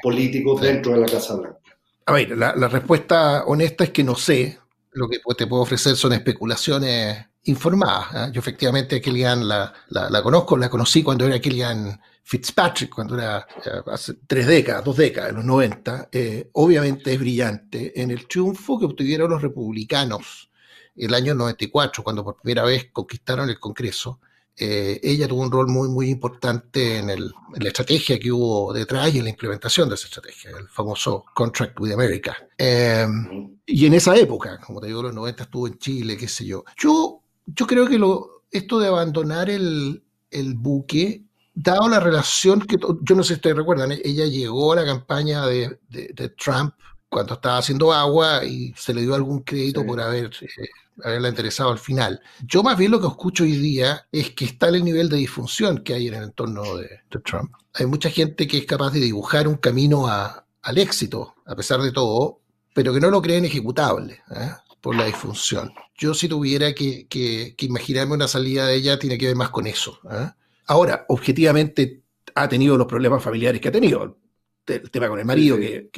político 0.02 0.58
dentro 0.58 0.92
de 0.92 1.00
la 1.00 1.06
Casa 1.06 1.36
Blanca. 1.36 1.58
A 2.06 2.12
ver, 2.12 2.36
la, 2.36 2.52
respuesta 2.68 3.44
honesta 3.46 3.84
es 3.84 3.90
que 3.90 4.04
no 4.04 4.14
sé. 4.14 4.58
Lo 4.92 5.08
que 5.08 5.18
te 5.36 5.46
puedo 5.46 5.62
ofrecer 5.62 5.94
son 5.96 6.12
especulaciones 6.14 7.26
informadas. 7.44 8.06
¿ah? 8.12 8.30
Yo 8.32 8.38
efectivamente 8.38 8.96
a 8.96 9.00
Kellyanne 9.00 9.44
la, 9.44 9.72
la, 9.88 10.22
conozco, 10.22 10.56
la 10.56 10.70
conocí 10.70 11.02
cuando 11.02 11.26
era 11.26 11.40
Kellyanne 11.40 11.98
Fitzpatrick, 12.22 12.94
cuando 12.94 13.16
era 13.16 13.46
hace 13.86 14.14
tres 14.26 14.46
décadas, 14.46 14.84
dos 14.84 14.96
décadas, 14.96 15.30
en 15.30 15.36
los 15.36 15.44
90. 15.44 16.08
Eh, 16.12 16.48
obviamente 16.52 17.12
es 17.12 17.18
brillante 17.18 18.00
en 18.00 18.10
el 18.10 18.26
triunfo 18.26 18.78
que 18.78 18.86
obtuvieron 18.86 19.30
los 19.30 19.42
republicanos 19.42 20.50
el 20.96 21.12
año 21.12 21.34
94, 21.34 22.02
cuando 22.02 22.24
por 22.24 22.36
primera 22.36 22.64
vez 22.64 22.88
conquistaron 22.92 23.50
el 23.50 23.58
Congreso. 23.58 24.20
Eh, 24.58 25.00
ella 25.02 25.28
tuvo 25.28 25.42
un 25.42 25.52
rol 25.52 25.68
muy, 25.68 25.88
muy 25.88 26.08
importante 26.08 26.98
en, 26.98 27.10
el, 27.10 27.24
en, 27.54 27.62
la 27.62 27.68
estrategia 27.68 28.18
que 28.18 28.32
hubo 28.32 28.72
detrás 28.72 29.14
y 29.14 29.18
en 29.18 29.24
la 29.24 29.30
implementación 29.30 29.88
de 29.88 29.96
esa 29.96 30.06
estrategia, 30.06 30.50
el 30.58 30.68
famoso 30.68 31.26
Contract 31.34 31.78
with 31.78 31.92
America. 31.92 32.36
Em, 32.56 33.58
y 33.66 33.84
en 33.84 33.94
esa 33.94 34.16
época, 34.16 34.58
como 34.60 34.80
te 34.80 34.86
digo, 34.86 35.02
los 35.02 35.14
90 35.14 35.42
estuvo 35.42 35.66
en 35.66 35.78
Chile, 35.78 36.16
qué 36.16 36.26
sé 36.26 36.46
yo. 36.46 36.64
Yo, 36.78 37.20
yo 37.44 37.66
creo 37.66 37.86
que 37.86 37.98
lo, 37.98 38.44
esto 38.50 38.78
de 38.78 38.88
abandonar 38.88 39.50
el, 39.50 40.02
el 40.30 40.54
buque, 40.54 41.24
dado 41.54 41.88
la 41.88 42.00
relación 42.00 42.60
que, 42.60 42.78
yo 42.78 43.14
no 43.14 43.22
sé 43.22 43.28
si 43.28 43.34
ustedes 43.34 43.56
recuerdan, 43.56 43.92
ella 43.92 44.26
llegó 44.26 44.72
a 44.72 44.76
la 44.76 44.84
campaña 44.84 45.46
de, 45.46 45.78
de, 45.88 46.28
Trump 46.30 46.74
cuando 47.08 47.34
estaba 47.34 47.58
haciendo 47.58 47.92
agua 47.92 48.44
y 48.44 48.74
se 48.76 48.92
le 48.92 49.02
dio 49.02 49.14
algún 49.14 49.40
crédito 49.40 49.84
por 49.84 50.00
haber 50.00 50.30
eh, 50.40 50.68
haberla 51.02 51.28
interesado 51.28 51.70
al 51.70 51.78
final. 51.78 52.20
Yo 52.46 52.62
más 52.62 52.76
bien 52.76 52.90
lo 52.90 53.00
que 53.00 53.06
escucho 53.06 53.44
hoy 53.44 53.56
día 53.56 54.06
es 54.12 54.30
que 54.30 54.44
está 54.44 54.68
el 54.68 54.84
nivel 54.84 55.08
de 55.08 55.16
disfunción 55.16 55.78
que 55.78 55.94
hay 55.94 56.08
en 56.08 56.14
el 56.14 56.24
entorno 56.24 56.76
de, 56.76 57.00
Trump. 57.24 57.52
Hay 57.74 57.86
mucha 57.86 58.10
gente 58.10 58.46
que 58.46 58.58
es 58.58 58.66
capaz 58.66 58.92
de 58.92 59.00
dibujar 59.00 59.48
un 59.48 59.56
camino 59.56 60.06
al 60.08 60.78
éxito, 60.78 61.34
a 61.46 61.54
pesar 61.54 61.80
de 61.80 61.92
todo, 61.92 62.40
pero 62.74 62.92
que 62.92 63.00
no 63.00 63.10
lo 63.10 63.22
creen 63.22 63.44
ejecutable 63.44 64.20
¿eh? 64.34 64.50
por 64.80 64.96
la 64.96 65.06
disfunción. 65.06 65.72
Yo 65.96 66.12
si 66.12 66.28
tuviera 66.28 66.74
que, 66.74 67.54
imaginarme 67.58 68.14
una 68.14 68.28
salida 68.28 68.66
de 68.66 68.76
ella, 68.76 68.98
tiene 68.98 69.16
que 69.16 69.26
ver 69.26 69.36
más 69.36 69.50
con 69.50 69.66
eso. 69.66 69.98
¿eh? 70.10 70.30
Ahora, 70.66 71.06
objetivamente 71.08 72.02
ha 72.34 72.48
tenido 72.48 72.76
los 72.76 72.86
problemas 72.86 73.22
familiares 73.22 73.60
que 73.60 73.68
ha 73.68 73.72
tenido. 73.72 74.18
El 74.66 74.90
tema 74.90 75.08
con 75.08 75.18
el 75.18 75.24
marido, 75.24 75.56
que 75.58 75.88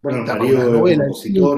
bueno, 0.00 0.24
novela, 0.24 1.04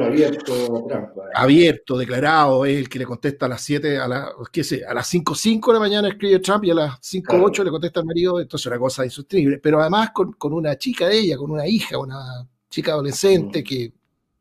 abierto, 0.06 0.88
abierto, 1.34 1.98
declarado, 1.98 2.64
el 2.64 2.88
que 2.88 2.98
le 2.98 3.04
contesta 3.04 3.46
a 3.46 3.48
las 3.50 3.62
7, 3.62 3.98
a, 3.98 4.08
la, 4.08 4.32
qué 4.50 4.64
sé, 4.64 4.82
a 4.84 4.94
las 4.94 5.12
5.05 5.12 5.66
de 5.66 5.72
la 5.74 5.78
mañana 5.78 6.08
escribe 6.08 6.38
Trump 6.38 6.64
y 6.64 6.70
a 6.70 6.74
las 6.74 7.00
5.08 7.00 7.64
le 7.64 7.70
contesta 7.70 8.00
al 8.00 8.06
marido, 8.06 8.40
entonces 8.40 8.64
es 8.64 8.70
una 8.70 8.78
cosa 8.78 9.04
insostenible. 9.04 9.58
Pero 9.58 9.80
además 9.80 10.10
con, 10.12 10.34
una 10.54 10.76
chica 10.78 11.08
de 11.08 11.18
ella, 11.18 11.36
con 11.36 11.50
una 11.50 11.66
hija, 11.66 11.98
una 11.98 12.48
chica 12.70 12.92
adolescente 12.92 13.60
mm. 13.60 13.64
que 13.64 13.92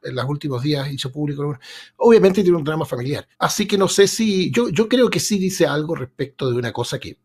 en 0.04 0.16
los 0.16 0.26
últimos 0.26 0.64
días 0.64 0.91
hizo 0.91 1.12
público. 1.12 1.58
Obviamente 1.97 2.41
tiene 2.41 2.58
un 2.58 2.64
drama 2.64 2.86
familiar. 2.86 3.28
Así 3.38 3.68
que 3.68 3.78
no 3.78 3.88
sé 3.88 4.08
si. 4.08 4.52
Yo, 4.52 4.70
yo 4.70 4.88
creo 4.88 5.10
que 5.10 5.20
sí 5.20 5.38
dice 5.38 5.66
algo 5.66 5.95
respecto 5.95 6.50
de 6.50 6.58
una 6.58 6.72
cosa 6.72 7.00
que, 7.00 7.18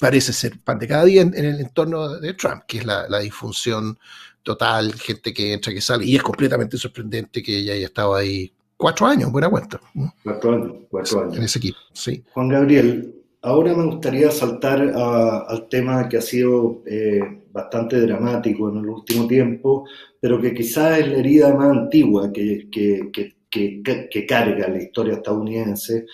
parece 0.00 0.32
ser 0.32 0.60
pan 0.60 0.78
de 0.78 0.88
cada 0.88 1.04
día 1.04 1.22
en, 1.22 1.34
el 1.34 1.60
entorno 1.60 2.20
de 2.20 2.34
Trump, 2.34 2.62
que 2.66 2.78
es 2.78 2.86
la, 2.86 3.18
disfunción 3.18 3.98
total, 4.46 4.94
gente 4.94 5.34
que 5.34 5.52
entra, 5.52 5.72
que 5.74 5.80
sale. 5.80 6.06
Y 6.06 6.14
es 6.14 6.22
completamente 6.22 6.78
sorprendente 6.78 7.42
que 7.42 7.58
ella 7.58 7.74
haya 7.74 7.86
estado 7.86 8.14
ahí 8.14 8.52
cuatro 8.76 9.06
años, 9.06 9.32
buena 9.32 9.50
cuenta. 9.50 9.80
Cuatro 10.22 10.54
años, 10.54 10.72
cuatro 10.88 11.22
años. 11.22 11.36
En 11.36 11.42
ese 11.42 11.58
equipo, 11.58 11.78
sí. 11.92 12.22
Juan 12.32 12.48
Gabriel, 12.48 13.12
ahora 13.42 13.74
me 13.74 13.86
gustaría 13.86 14.30
saltar 14.30 14.80
al 14.80 15.68
tema 15.68 16.08
que 16.08 16.18
ha 16.18 16.22
sido 16.22 16.82
eh, 16.86 17.42
bastante 17.50 18.00
dramático 18.00 18.70
en 18.70 18.76
el 18.78 18.88
último 18.88 19.26
tiempo, 19.26 19.84
pero 20.20 20.40
que 20.40 20.54
quizás 20.54 21.00
es 21.00 21.08
la 21.08 21.18
herida 21.18 21.52
más 21.52 21.70
antigua 21.76 22.32
que, 22.32 22.68
que, 22.70 23.10
que, 23.50 24.26
carga 24.28 24.68
la 24.68 24.80
historia 24.80 25.14
estadounidense, 25.14 26.06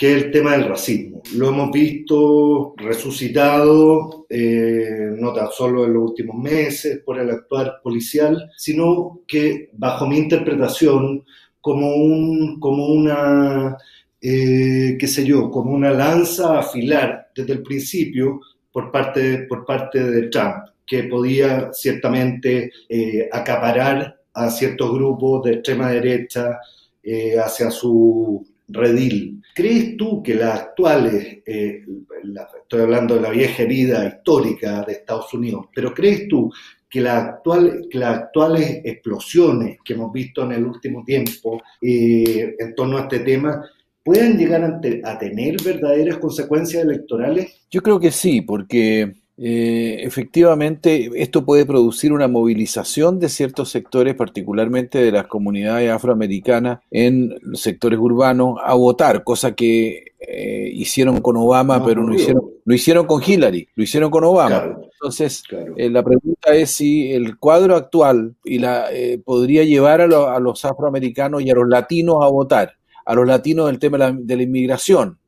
que 0.00 0.16
es 0.16 0.24
el 0.24 0.30
tema 0.30 0.52
del 0.52 0.66
racismo. 0.66 1.20
Lo 1.36 1.50
hemos 1.50 1.70
visto 1.70 2.72
resucitado 2.78 4.24
eh, 4.30 5.10
no 5.18 5.30
tan 5.34 5.50
solo 5.50 5.84
en 5.84 5.92
los 5.92 6.12
últimos 6.12 6.36
meses 6.36 7.02
por 7.04 7.18
el 7.18 7.28
actuar 7.28 7.82
policial, 7.82 8.50
sino 8.56 9.20
que 9.28 9.68
bajo 9.74 10.06
mi 10.06 10.16
interpretación 10.16 11.22
como, 11.60 11.94
un, 11.94 12.58
como 12.58 12.86
una, 12.86 13.76
eh, 14.22 14.96
qué 14.98 15.06
sé 15.06 15.22
yo, 15.26 15.50
como 15.50 15.72
una 15.72 15.90
lanza 15.90 16.56
a 16.56 16.60
afilar 16.60 17.28
desde 17.36 17.52
el 17.52 17.62
principio 17.62 18.40
por 18.72 18.90
parte, 18.90 19.40
por 19.40 19.66
parte 19.66 20.02
de 20.02 20.28
Trump, 20.28 20.64
que 20.86 21.02
podía 21.04 21.74
ciertamente 21.74 22.72
eh, 22.88 23.28
acaparar 23.30 24.18
a 24.32 24.48
ciertos 24.48 24.94
grupos 24.94 25.42
de 25.44 25.52
extrema 25.56 25.90
derecha 25.90 26.58
eh, 27.02 27.38
hacia 27.38 27.70
su 27.70 28.49
redil. 28.70 29.42
¿Crees 29.54 29.96
tú 29.96 30.22
que 30.22 30.34
las 30.34 30.60
actuales, 30.60 31.42
estoy 31.44 32.80
hablando 32.80 33.16
de 33.16 33.20
la 33.20 33.30
vieja 33.30 33.62
herida 33.62 34.06
histórica 34.06 34.82
de 34.82 34.92
Estados 34.92 35.32
Unidos, 35.34 35.66
pero 35.74 35.92
crees 35.92 36.28
tú 36.28 36.50
que, 36.88 37.00
la 37.00 37.40
que 37.44 37.98
las 37.98 38.18
actuales 38.18 38.80
explosiones 38.84 39.78
que 39.84 39.94
hemos 39.94 40.12
visto 40.12 40.42
en 40.44 40.52
el 40.52 40.64
último 40.64 41.04
tiempo 41.04 41.62
eh, 41.80 42.54
en 42.58 42.74
torno 42.74 42.98
a 42.98 43.02
este 43.02 43.20
tema 43.20 43.64
puedan 44.02 44.36
llegar 44.36 44.64
a, 45.04 45.18
tener 45.18 45.56
verdaderas 45.62 46.18
consecuencias 46.18 46.82
electorales? 46.82 47.60
Yo 47.70 47.82
creo 47.82 48.00
que 48.00 48.10
sí, 48.10 48.40
porque 48.40 49.12
eh, 49.42 50.02
efectivamente 50.02 51.10
esto 51.14 51.46
puede 51.46 51.64
producir 51.64 52.12
una 52.12 52.28
movilización 52.28 53.18
de 53.18 53.30
ciertos 53.30 53.70
sectores, 53.70 54.14
particularmente 54.14 54.98
de 54.98 55.12
las 55.12 55.26
comunidades 55.26 55.90
afroamericanas 55.90 56.80
en 56.90 57.34
sectores 57.54 57.98
urbanos, 57.98 58.58
a 58.62 58.74
votar, 58.74 59.24
cosa 59.24 59.52
que 59.54 60.10
eh, 60.20 60.70
hicieron 60.74 61.22
con 61.22 61.38
Obama, 61.38 61.82
pero 61.82 62.04
no 62.04 62.14
hicieron, 62.14 62.42
lo 62.62 62.74
hicieron 62.74 63.06
con 63.06 63.22
Hillary, 63.26 63.66
lo 63.74 63.82
hicieron 63.82 64.10
con 64.10 64.22
Obama. 64.24 64.76
Entonces, 64.92 65.42
eh, 65.76 65.88
la 65.88 66.02
pregunta 66.02 66.54
es 66.54 66.72
si 66.72 67.10
el 67.10 67.38
cuadro 67.38 67.74
actual 67.74 68.34
y 68.44 68.58
la, 68.58 68.92
eh, 68.92 69.18
podría 69.24 69.64
llevar 69.64 70.02
a, 70.02 70.38
los 70.38 70.64
afroamericanos 70.66 71.40
y 71.40 71.50
a 71.50 71.54
los 71.54 71.66
latinos 71.66 72.16
a 72.20 72.28
votar, 72.28 72.74
a 73.06 73.14
los 73.14 73.26
latinos 73.26 73.68
del 73.68 73.78
tema 73.78 74.12
de 74.12 74.36
la, 74.36 74.42
inmigración. 74.42 75.18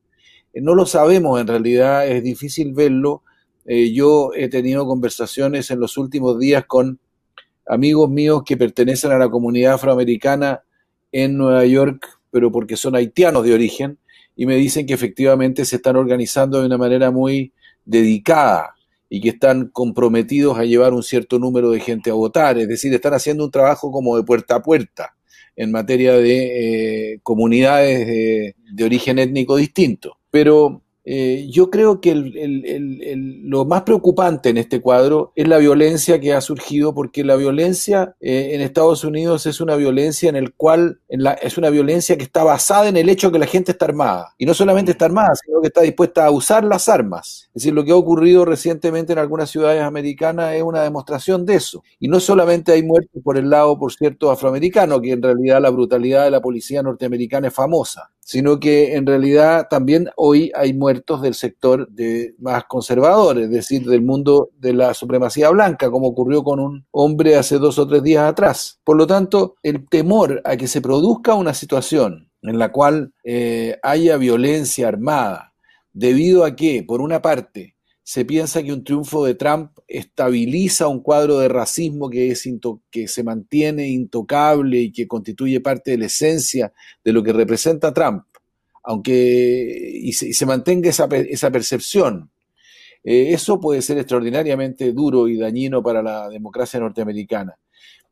no 0.54 0.74
lo 0.74 0.84
sabemos 0.84 1.40
en 1.40 1.46
realidad, 1.46 2.06
es 2.06 2.22
difícil 2.22 2.74
verlo. 2.74 3.22
Yo 3.66 4.32
he 4.34 4.48
tenido 4.48 4.86
conversaciones 4.86 5.70
en 5.70 5.80
los 5.80 5.96
últimos 5.96 6.38
días 6.38 6.64
con 6.66 6.98
amigos 7.66 8.10
míos 8.10 8.42
que 8.44 8.56
pertenecen 8.56 9.12
a 9.12 9.18
la 9.18 9.30
comunidad 9.30 9.74
afroamericana 9.74 10.62
en 11.12 11.36
Nueva 11.36 11.64
York, 11.66 12.20
pero 12.30 12.50
porque 12.50 12.76
son 12.76 12.96
haitianos 12.96 13.44
de 13.44 13.54
origen, 13.54 13.98
y 14.34 14.46
me 14.46 14.56
dicen 14.56 14.86
que 14.86 14.94
efectivamente 14.94 15.64
se 15.64 15.76
están 15.76 15.96
organizando 15.96 16.60
de 16.60 16.66
una 16.66 16.78
manera 16.78 17.10
muy 17.10 17.52
dedicada 17.84 18.74
y 19.08 19.20
que 19.20 19.28
están 19.28 19.68
comprometidos 19.68 20.58
a 20.58 20.64
llevar 20.64 20.94
un 20.94 21.02
cierto 21.02 21.38
número 21.38 21.70
de 21.70 21.80
gente 21.80 22.10
a 22.10 22.14
votar, 22.14 22.58
es 22.58 22.66
decir, 22.66 22.92
están 22.94 23.12
haciendo 23.12 23.44
un 23.44 23.50
trabajo 23.50 23.92
como 23.92 24.16
de 24.16 24.22
puerta 24.22 24.56
a 24.56 24.62
puerta 24.62 25.14
en 25.54 25.70
materia 25.70 26.14
de 26.14 27.12
eh, 27.12 27.20
comunidades 27.22 28.06
de, 28.06 28.56
de, 28.72 28.84
origen 28.84 29.18
étnico 29.18 29.56
distinto. 29.56 30.16
Pero 30.30 30.81
eh, 31.04 31.48
yo 31.50 31.68
creo 31.70 32.00
que 32.00 32.14
lo 32.14 33.64
más 33.64 33.82
preocupante 33.82 34.50
en 34.50 34.58
este 34.58 34.80
cuadro 34.80 35.32
es 35.34 35.48
la 35.48 35.58
violencia 35.58 36.20
que 36.20 36.32
ha 36.32 36.40
surgido, 36.40 36.94
porque 36.94 37.24
la 37.24 37.36
violencia 37.36 38.14
eh, 38.20 38.50
en 38.52 38.60
Estados 38.60 39.02
Unidos 39.04 39.46
es 39.46 39.60
una 39.60 39.74
violencia 39.74 40.28
en 40.28 40.36
el 40.36 40.54
cual 40.54 41.00
es 41.08 41.58
una 41.58 41.70
violencia 41.70 42.16
que 42.16 42.22
está 42.22 42.44
basada 42.44 42.88
en 42.88 42.96
el 42.96 43.08
hecho 43.08 43.28
de 43.28 43.32
que 43.32 43.38
la 43.40 43.46
gente 43.46 43.72
está 43.72 43.86
armada. 43.86 44.34
Y 44.38 44.46
no 44.46 44.54
solamente 44.54 44.92
está 44.92 45.06
armada, 45.06 45.34
sino 45.34 45.60
que 45.60 45.68
está 45.68 45.82
dispuesta 45.82 46.26
a 46.26 46.30
usar 46.30 46.64
las 46.64 46.88
armas. 46.88 47.48
Es 47.48 47.62
decir, 47.62 47.74
lo 47.74 47.84
que 47.84 47.92
ha 47.92 47.96
ocurrido 47.96 48.44
recientemente 48.44 49.12
en 49.12 49.18
algunas 49.18 49.50
ciudades 49.50 49.82
americanas 49.82 50.54
es 50.54 50.62
una 50.62 50.82
demostración 50.82 51.44
de 51.46 51.56
eso. 51.56 51.82
Y 51.98 52.08
no 52.08 52.20
solamente 52.20 52.72
hay 52.72 52.82
muertos 52.82 53.22
por 53.24 53.36
el 53.36 53.50
lado, 53.50 53.78
por 53.78 53.92
cierto, 53.92 54.30
afroamericano, 54.30 55.00
que 55.00 55.12
en 55.12 55.22
realidad 55.22 55.60
la 55.60 55.70
brutalidad 55.70 56.24
de 56.24 56.30
la 56.30 56.40
policía 56.40 56.82
norteamericana 56.82 57.48
es 57.48 57.54
famosa 57.54 58.11
sino 58.24 58.60
que 58.60 58.94
en 58.94 59.04
realidad 59.04 59.66
también 59.68 60.08
hoy 60.16 60.52
hay 60.54 60.72
muertos 60.72 61.22
del 61.22 61.34
sector 61.34 61.88
de 61.88 62.34
más 62.38 62.64
conservador, 62.64 63.38
es 63.38 63.50
decir, 63.50 63.84
del 63.84 64.02
mundo 64.02 64.50
de 64.58 64.72
la 64.72 64.94
supremacía 64.94 65.50
blanca, 65.50 65.90
como 65.90 66.06
ocurrió 66.06 66.44
con 66.44 66.60
un 66.60 66.86
hombre 66.92 67.36
hace 67.36 67.58
dos 67.58 67.78
o 67.78 67.86
tres 67.86 68.02
días 68.02 68.24
atrás. 68.24 68.80
Por 68.84 68.96
lo 68.96 69.06
tanto, 69.06 69.56
el 69.62 69.88
temor 69.88 70.40
a 70.44 70.56
que 70.56 70.68
se 70.68 70.80
produzca 70.80 71.34
una 71.34 71.52
situación 71.52 72.30
en 72.42 72.58
la 72.58 72.70
cual 72.70 73.12
eh, 73.24 73.78
haya 73.82 74.16
violencia 74.16 74.88
armada, 74.88 75.54
debido 75.92 76.44
a 76.44 76.54
que, 76.56 76.84
por 76.84 77.00
una 77.00 77.22
parte, 77.22 77.76
se 78.04 78.24
piensa 78.24 78.62
que 78.62 78.72
un 78.72 78.82
triunfo 78.82 79.24
de 79.24 79.34
Trump 79.34 79.78
estabiliza 79.86 80.88
un 80.88 81.00
cuadro 81.00 81.38
de 81.38 81.48
racismo 81.48 82.10
que, 82.10 82.32
es 82.32 82.48
que 82.90 83.06
se 83.06 83.22
mantiene 83.22 83.88
intocable 83.88 84.80
y 84.80 84.92
que 84.92 85.06
constituye 85.06 85.60
parte 85.60 85.92
de 85.92 85.98
la 85.98 86.06
esencia 86.06 86.72
de 87.04 87.12
lo 87.12 87.22
que 87.22 87.32
representa 87.32 87.94
Trump, 87.94 88.24
aunque 88.82 90.00
y 90.02 90.12
se, 90.12 90.46
mantenga 90.46 90.90
esa, 90.90 91.08
percepción. 91.08 92.30
Eh, 93.04 93.32
eso 93.32 93.60
puede 93.60 93.82
ser 93.82 93.98
extraordinariamente 93.98 94.92
duro 94.92 95.28
y 95.28 95.36
dañino 95.36 95.82
para 95.82 96.02
la 96.02 96.28
democracia 96.28 96.80
norteamericana. 96.80 97.56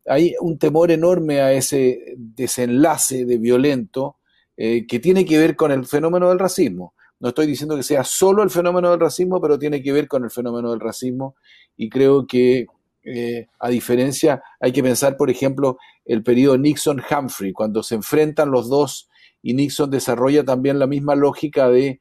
Hay 0.07 0.35
un 0.41 0.57
temor 0.59 0.93
enorme 0.93 1.41
a 1.41 1.53
ese 1.53 2.15
desenlace 2.17 3.25
de 3.25 3.39
violento 3.39 4.17
eh, 4.57 4.87
que 4.87 5.01
tiene 5.01 5.25
que 5.25 5.39
ver 5.39 5.57
con 5.57 5.73
el 5.73 5.85
fenómeno 5.85 6.29
del 6.29 6.39
racismo. 6.39 6.95
No 7.21 7.29
estoy 7.29 7.47
diciendo 7.47 7.77
que 7.77 7.83
sea 7.83 8.03
solo 8.03 8.43
el 8.43 8.51
fenómeno 8.51 8.91
del 8.91 9.01
racismo, 9.01 9.41
pero 9.41 9.59
tiene 9.59 9.83
que 9.83 9.93
ver 9.93 10.09
con 10.09 10.25
el 10.25 10.31
fenómeno 10.31 10.71
del 10.71 10.81
racismo 10.81 11.37
y 11.77 11.89
creo 11.89 12.27
que 12.27 12.67
eh, 13.03 13.47
a 13.59 13.69
diferencia, 13.69 14.43
hay 14.61 14.73
que 14.73 14.83
pensar, 14.83 15.17
por 15.17 15.31
ejemplo, 15.31 15.79
el 16.05 16.23
periodo 16.23 16.59
Nixon-Humphrey, 16.59 17.53
cuando 17.53 17.83
se 17.83 17.95
enfrentan 17.95 18.51
los 18.51 18.69
dos 18.69 19.09
y 19.43 19.55
Nixon 19.55 19.91
desarrolla 19.91 20.45
también 20.45 20.79
la 20.79 20.87
misma 20.87 21.15
lógica 21.15 21.69
de 21.71 22.01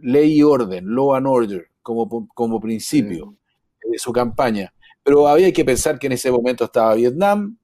ley 0.00 0.38
y 0.38 0.42
orden, 0.42 0.94
law 0.94 1.14
and 1.14 1.26
order, 1.26 1.70
como, 1.82 2.28
como 2.34 2.60
principio 2.60 3.34
de 3.90 3.98
su 3.98 4.12
campaña. 4.12 4.72
Pero 5.02 5.26
había 5.26 5.52
que 5.52 5.64
pensar 5.64 5.98
que 5.98 6.06
en 6.06 6.12
ese 6.12 6.30
momento 6.30 6.64
estaba 6.64 6.94
Vietnam, 6.94 7.58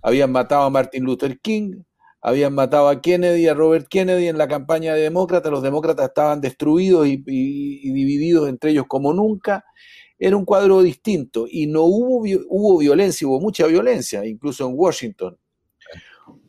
habían 0.00 0.32
matado 0.32 0.64
a 0.64 0.70
Martin 0.70 1.04
Luther 1.04 1.38
King, 1.40 1.82
habían 2.22 2.54
matado 2.54 2.88
a 2.88 3.00
Kennedy, 3.00 3.48
a 3.48 3.54
Robert 3.54 3.88
Kennedy 3.88 4.28
en 4.28 4.38
la 4.38 4.46
campaña 4.46 4.94
de 4.94 5.02
demócrata, 5.02 5.50
los 5.50 5.62
demócratas 5.62 6.08
estaban 6.08 6.40
destruidos 6.40 7.06
y, 7.08 7.16
divididos 7.16 8.48
entre 8.48 8.70
ellos 8.70 8.86
como 8.88 9.12
nunca. 9.12 9.64
Era 10.18 10.36
un 10.36 10.44
cuadro 10.44 10.82
distinto 10.82 11.46
y 11.50 11.66
no 11.66 11.82
hubo, 11.82 12.24
hubo 12.48 12.78
violencia, 12.78 13.26
hubo 13.26 13.40
mucha 13.40 13.66
violencia, 13.66 14.24
incluso 14.24 14.68
en 14.68 14.74
Washington. 14.76 15.36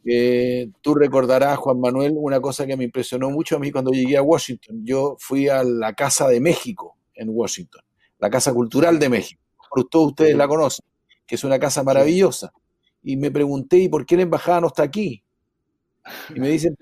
Eh, 0.06 0.70
tú 0.82 0.94
recordarás, 0.94 1.58
Juan 1.58 1.80
Manuel, 1.80 2.14
una 2.18 2.40
cosa 2.40 2.68
que 2.68 2.78
me 2.78 2.84
impresionó 2.84 3.32
mucho 3.32 3.56
a 3.56 3.60
mí 3.60 3.72
cuando 3.72 3.92
llegué 3.92 4.16
a 4.18 4.22
Washington. 4.22 4.82
Yo 4.86 5.16
fui 5.18 5.50
a 5.50 5.64
la 5.64 5.94
Casa 5.94 6.28
de 6.28 6.40
México 6.40 6.98
en 7.16 7.30
Washington, 7.32 7.82
la 8.20 8.30
Casa 8.30 8.54
Cultural 8.54 9.00
de 9.00 9.10
México. 9.10 9.42
Todos 9.90 10.10
ustedes 10.10 10.36
la 10.36 10.48
conocen, 10.48 10.86
que 11.26 11.34
es 11.34 11.44
una 11.44 11.58
casa 11.58 11.82
maravillosa. 11.82 12.54
Y 13.02 13.18
me 13.18 13.32
pregunté, 13.32 13.78
¿y 13.80 13.90
por 13.90 14.06
qué 14.06 14.16
la 14.16 14.22
embajada 14.22 14.62
no 14.62 14.68
está 14.68 14.84
aquí? 14.84 15.24
Y 16.36 16.40
me 16.40 16.50
dicen, 16.50 16.76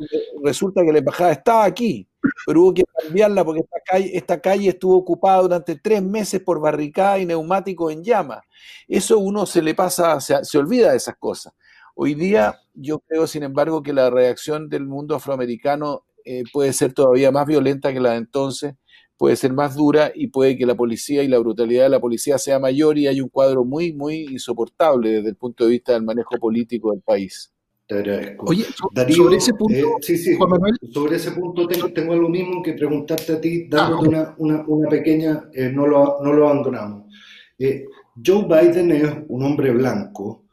resulta 0.44 0.84
que 0.84 0.92
la 0.92 1.00
embajada 1.00 1.32
estaba 1.32 1.66
aquí, 1.66 2.08
pero 2.46 2.62
hubo 2.62 2.74
que 2.74 2.84
cambiarla 3.04 3.44
porque 3.46 3.62
esta 3.62 3.80
calle, 3.86 4.18
esta 4.18 4.42
calle 4.42 4.70
estuvo 4.70 4.98
ocupada 4.98 5.42
durante 5.42 5.76
tres 5.76 6.02
meses 6.02 6.42
por 6.42 6.60
barricada 6.60 7.20
y 7.20 7.26
neumáticos 7.26 7.92
en 7.94 8.04
llama. 8.04 8.42
Eso 8.88 9.20
uno 9.20 9.46
se 9.46 9.62
le 9.62 9.76
pasa, 9.76 10.20
se, 10.20 10.58
olvida 10.58 10.92
de 10.92 10.98
esas 10.98 11.18
cosas. 11.18 11.54
Hoy 11.96 12.16
día 12.16 12.60
yo 12.74 13.00
creo, 13.00 13.28
sin 13.28 13.44
embargo, 13.44 13.84
que 13.84 13.94
la 13.94 14.10
reacción 14.10 14.70
del 14.70 14.86
mundo 14.86 15.16
afroamericano 15.16 16.06
eh, 16.26 16.44
puede 16.52 16.74
ser 16.74 16.94
todavía 16.94 17.32
más 17.32 17.46
violenta 17.46 17.94
que 17.94 18.00
la 18.00 18.12
de 18.12 18.18
entonces, 18.18 18.76
puede 19.18 19.36
ser 19.36 19.54
más 19.54 19.76
dura 19.76 20.12
y 20.16 20.28
puede 20.28 20.58
que 20.58 20.66
la 20.66 20.74
policía 20.76 21.22
y 21.22 21.28
la 21.28 21.38
brutalidad 21.38 21.84
de 21.84 21.90
la 21.90 22.00
policía 22.00 22.40
sea 22.40 22.60
mayor 22.60 22.98
y 22.98 23.08
hay 23.08 23.22
un 23.22 23.30
cuadro 23.30 23.64
muy, 23.64 23.94
muy 23.94 24.22
insoportable 24.22 25.12
desde 25.12 25.30
el 25.30 25.36
punto 25.36 25.66
de 25.66 25.72
vista 25.72 25.94
del 25.94 26.04
manejo 26.04 26.38
político 26.40 26.92
del 26.92 27.02
país. 27.02 27.52
Te 27.92 28.00
agradezco. 28.00 28.46
Oye, 28.48 28.66
sobre 29.14 29.36
ese 29.36 29.54
punto, 29.54 29.76
eh, 29.76 29.84
sí, 30.02 30.18
sí, 30.18 30.36
Juan 30.38 30.50
Manuel. 30.52 30.78
Sobre 30.94 31.18
ese 31.18 31.32
punto 31.32 31.68
tengo, 31.68 31.92
tengo 31.92 32.16
lo 32.16 32.30
mismo 32.30 32.64
que 32.64 32.74
preguntarte 32.74 33.34
a 33.34 33.42
ti, 33.42 33.68
dándote 33.68 34.16
ah, 34.16 34.34
una, 34.38 34.64
una, 34.66 34.90
pequeña, 34.90 35.50
eh, 35.54 35.70
no, 35.74 35.86
lo, 35.86 36.20
no 36.24 36.32
lo 36.32 36.48
abandonamos. 36.48 37.14
Eh, 37.60 37.86
Joe 38.26 38.46
Biden 38.46 38.92
es 38.92 39.12
un 39.28 39.44
hombre 39.44 39.72
blanco 39.72 40.46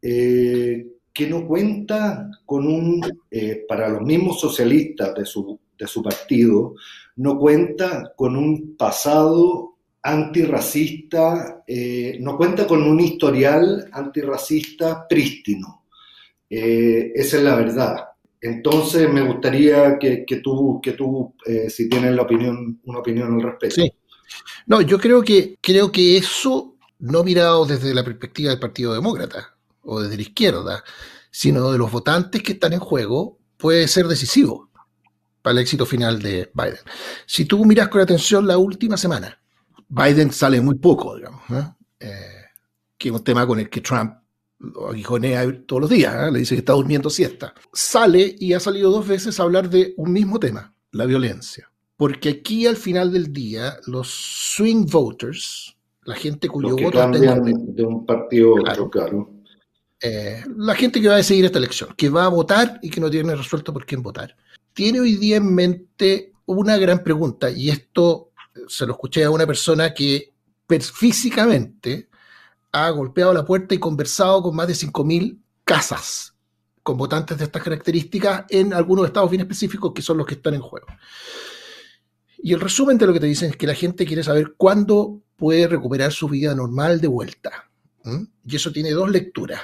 que 0.00 1.28
no 1.28 1.46
cuenta 1.46 2.28
con 2.44 2.66
un, 2.66 3.00
para 3.68 3.88
los 3.88 4.02
mismos 4.02 4.40
socialistas 4.40 5.14
de 5.14 5.24
su, 5.24 5.60
de 5.78 5.86
su 5.86 6.02
partido, 6.02 6.74
no 7.16 7.38
cuenta 7.38 8.12
con 8.16 8.36
un 8.36 8.76
pasado 8.76 9.76
antirracista, 10.02 11.62
no 12.18 12.36
cuenta 12.36 12.66
con 12.66 12.82
un 12.82 12.98
historial 12.98 13.88
antirracista 13.92 15.06
prístino. 15.06 15.81
Eh, 16.54 17.12
esa 17.14 17.38
es 17.38 17.42
la 17.42 17.56
verdad. 17.56 17.96
Entonces 18.38 19.10
me 19.10 19.22
gustaría 19.22 19.98
que, 19.98 20.26
tú, 20.42 20.80
que 20.82 20.92
tú 20.92 21.34
eh, 21.46 21.70
si 21.70 21.88
tienes 21.88 22.14
la 22.14 22.22
opinión, 22.22 22.78
una 22.84 22.98
opinión 22.98 23.32
al 23.32 23.42
respecto. 23.42 23.76
Sí. 23.80 23.90
No, 24.66 24.82
yo 24.82 24.98
creo 24.98 25.22
que, 25.22 25.56
creo 25.62 25.90
que 25.90 26.18
eso, 26.18 26.76
no 26.98 27.24
mirado 27.24 27.64
desde 27.64 27.94
la 27.94 28.04
perspectiva 28.04 28.50
del 28.50 28.60
Partido 28.60 28.92
Demócrata 28.92 29.56
o 29.80 30.02
desde 30.02 30.16
la 30.16 30.22
izquierda, 30.22 30.84
sino 31.30 31.72
de 31.72 31.78
los 31.78 31.90
votantes 31.90 32.42
que 32.42 32.52
están 32.52 32.74
en 32.74 32.80
juego, 32.80 33.38
puede 33.56 33.88
ser 33.88 34.06
decisivo 34.06 34.68
para 35.40 35.52
el 35.52 35.60
éxito 35.60 35.86
final 35.86 36.20
de 36.20 36.50
Biden. 36.52 36.80
Si 37.24 37.46
tú 37.46 37.64
miras 37.64 37.88
con 37.88 38.02
atención 38.02 38.46
la 38.46 38.58
última 38.58 38.98
semana, 38.98 39.40
Biden 39.88 40.30
sale 40.30 40.60
muy 40.60 40.74
poco, 40.74 41.16
digamos, 41.16 41.40
eh, 41.98 42.10
que 42.98 43.08
es 43.08 43.14
un 43.14 43.24
tema 43.24 43.46
con 43.46 43.58
el 43.58 43.70
que 43.70 43.80
Trump 43.80 44.21
lo 44.62 44.90
aguijonea 44.90 45.64
todos 45.66 45.82
los 45.82 45.90
días, 45.90 46.14
¿eh? 46.14 46.30
le 46.30 46.38
dice 46.38 46.54
que 46.54 46.60
está 46.60 46.72
durmiendo 46.72 47.10
siesta. 47.10 47.52
Sale 47.72 48.36
y 48.38 48.52
ha 48.52 48.60
salido 48.60 48.90
dos 48.90 49.06
veces 49.06 49.38
a 49.38 49.42
hablar 49.42 49.68
de 49.68 49.94
un 49.96 50.12
mismo 50.12 50.38
tema, 50.38 50.72
la 50.92 51.04
violencia. 51.04 51.70
Porque 51.96 52.28
aquí 52.30 52.66
al 52.66 52.76
final 52.76 53.12
del 53.12 53.32
día, 53.32 53.76
los 53.86 54.08
swing 54.08 54.86
voters, 54.86 55.76
la 56.04 56.14
gente 56.14 56.48
cuyo 56.48 56.76
voto 56.76 57.10
de 57.10 57.84
un 57.84 58.06
partido 58.06 58.56
a 58.66 58.72
otro, 58.72 58.90
claro. 58.90 59.30
Eh, 60.00 60.42
la 60.56 60.74
gente 60.74 61.00
que 61.00 61.08
va 61.08 61.14
a 61.14 61.18
decidir 61.18 61.44
esta 61.44 61.58
elección, 61.58 61.90
que 61.96 62.08
va 62.08 62.24
a 62.24 62.28
votar 62.28 62.78
y 62.82 62.90
que 62.90 63.00
no 63.00 63.10
tiene 63.10 63.36
resuelto 63.36 63.72
por 63.72 63.86
quién 63.86 64.02
votar, 64.02 64.36
tiene 64.72 65.00
hoy 65.00 65.16
día 65.16 65.36
en 65.36 65.54
mente 65.54 66.32
una 66.46 66.76
gran 66.76 67.04
pregunta, 67.04 67.50
y 67.50 67.70
esto 67.70 68.30
se 68.66 68.86
lo 68.86 68.92
escuché 68.92 69.24
a 69.24 69.30
una 69.30 69.46
persona 69.46 69.94
que 69.94 70.32
físicamente 70.80 72.08
ha 72.72 72.90
golpeado 72.90 73.32
la 73.32 73.44
puerta 73.44 73.74
y 73.74 73.78
conversado 73.78 74.42
con 74.42 74.56
más 74.56 74.66
de 74.66 74.74
5.000 74.74 75.38
casas 75.64 76.32
con 76.82 76.96
votantes 76.96 77.38
de 77.38 77.44
estas 77.44 77.62
características 77.62 78.44
en 78.48 78.74
algunos 78.74 79.06
estados 79.06 79.30
bien 79.30 79.42
específicos 79.42 79.92
que 79.94 80.02
son 80.02 80.18
los 80.18 80.26
que 80.26 80.34
están 80.34 80.54
en 80.54 80.60
juego. 80.60 80.86
Y 82.38 82.52
el 82.52 82.60
resumen 82.60 82.98
de 82.98 83.06
lo 83.06 83.12
que 83.12 83.20
te 83.20 83.26
dicen 83.26 83.50
es 83.50 83.56
que 83.56 83.66
la 83.66 83.74
gente 83.74 84.04
quiere 84.04 84.24
saber 84.24 84.54
cuándo 84.56 85.22
puede 85.36 85.68
recuperar 85.68 86.12
su 86.12 86.28
vida 86.28 86.54
normal 86.54 87.00
de 87.00 87.08
vuelta. 87.08 87.70
Y 88.44 88.56
eso 88.56 88.72
tiene 88.72 88.90
dos 88.90 89.10
lecturas. 89.10 89.60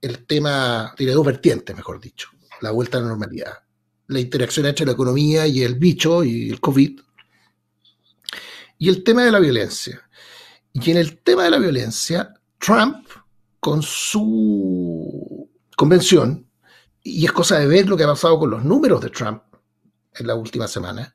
El 0.00 0.24
tema, 0.26 0.94
tiene 0.96 1.12
dos 1.12 1.26
vertientes, 1.26 1.76
mejor 1.76 2.00
dicho. 2.00 2.30
La 2.62 2.70
vuelta 2.70 2.96
a 2.96 3.02
la 3.02 3.08
normalidad. 3.08 3.58
La 4.06 4.20
interacción 4.20 4.64
entre 4.64 4.86
la 4.86 4.92
economía 4.92 5.46
y 5.46 5.62
el 5.62 5.74
bicho 5.74 6.24
y 6.24 6.48
el 6.48 6.60
COVID. 6.60 7.00
Y 8.78 8.88
el 8.88 9.04
tema 9.04 9.24
de 9.24 9.32
la 9.32 9.40
violencia. 9.40 10.08
Y 10.74 10.90
en 10.90 10.96
el 10.96 11.18
tema 11.18 11.44
de 11.44 11.50
la 11.50 11.58
violencia, 11.58 12.34
Trump, 12.58 13.06
con 13.60 13.82
su 13.82 15.48
convención, 15.76 16.46
y 17.02 17.24
es 17.24 17.32
cosa 17.32 17.58
de 17.58 17.66
ver 17.66 17.88
lo 17.88 17.96
que 17.96 18.04
ha 18.04 18.08
pasado 18.08 18.38
con 18.38 18.50
los 18.50 18.64
números 18.64 19.00
de 19.00 19.10
Trump 19.10 19.42
en 20.14 20.26
la 20.26 20.34
última 20.34 20.66
semana, 20.66 21.14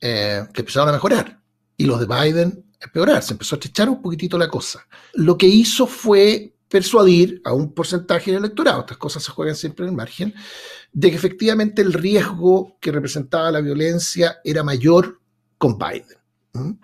eh, 0.00 0.46
que 0.52 0.60
empezaron 0.60 0.90
a 0.90 0.92
mejorar. 0.92 1.40
Y 1.76 1.86
los 1.86 1.98
de 1.98 2.06
Biden 2.06 2.70
empeorar, 2.80 3.22
se 3.22 3.32
empezó 3.32 3.54
a 3.54 3.58
estrechar 3.58 3.88
un 3.88 4.02
poquitito 4.02 4.38
la 4.38 4.48
cosa. 4.48 4.86
Lo 5.14 5.36
que 5.36 5.46
hizo 5.46 5.86
fue 5.86 6.54
persuadir 6.68 7.42
a 7.44 7.52
un 7.52 7.72
porcentaje 7.72 8.30
del 8.30 8.44
electorado, 8.44 8.80
estas 8.80 8.96
cosas 8.96 9.22
se 9.22 9.32
juegan 9.32 9.56
siempre 9.56 9.84
en 9.84 9.90
el 9.90 9.96
margen, 9.96 10.34
de 10.92 11.10
que 11.10 11.16
efectivamente 11.16 11.82
el 11.82 11.92
riesgo 11.92 12.76
que 12.80 12.92
representaba 12.92 13.50
la 13.50 13.60
violencia 13.60 14.38
era 14.44 14.62
mayor 14.62 15.20
con 15.58 15.76
Biden. 15.76 16.78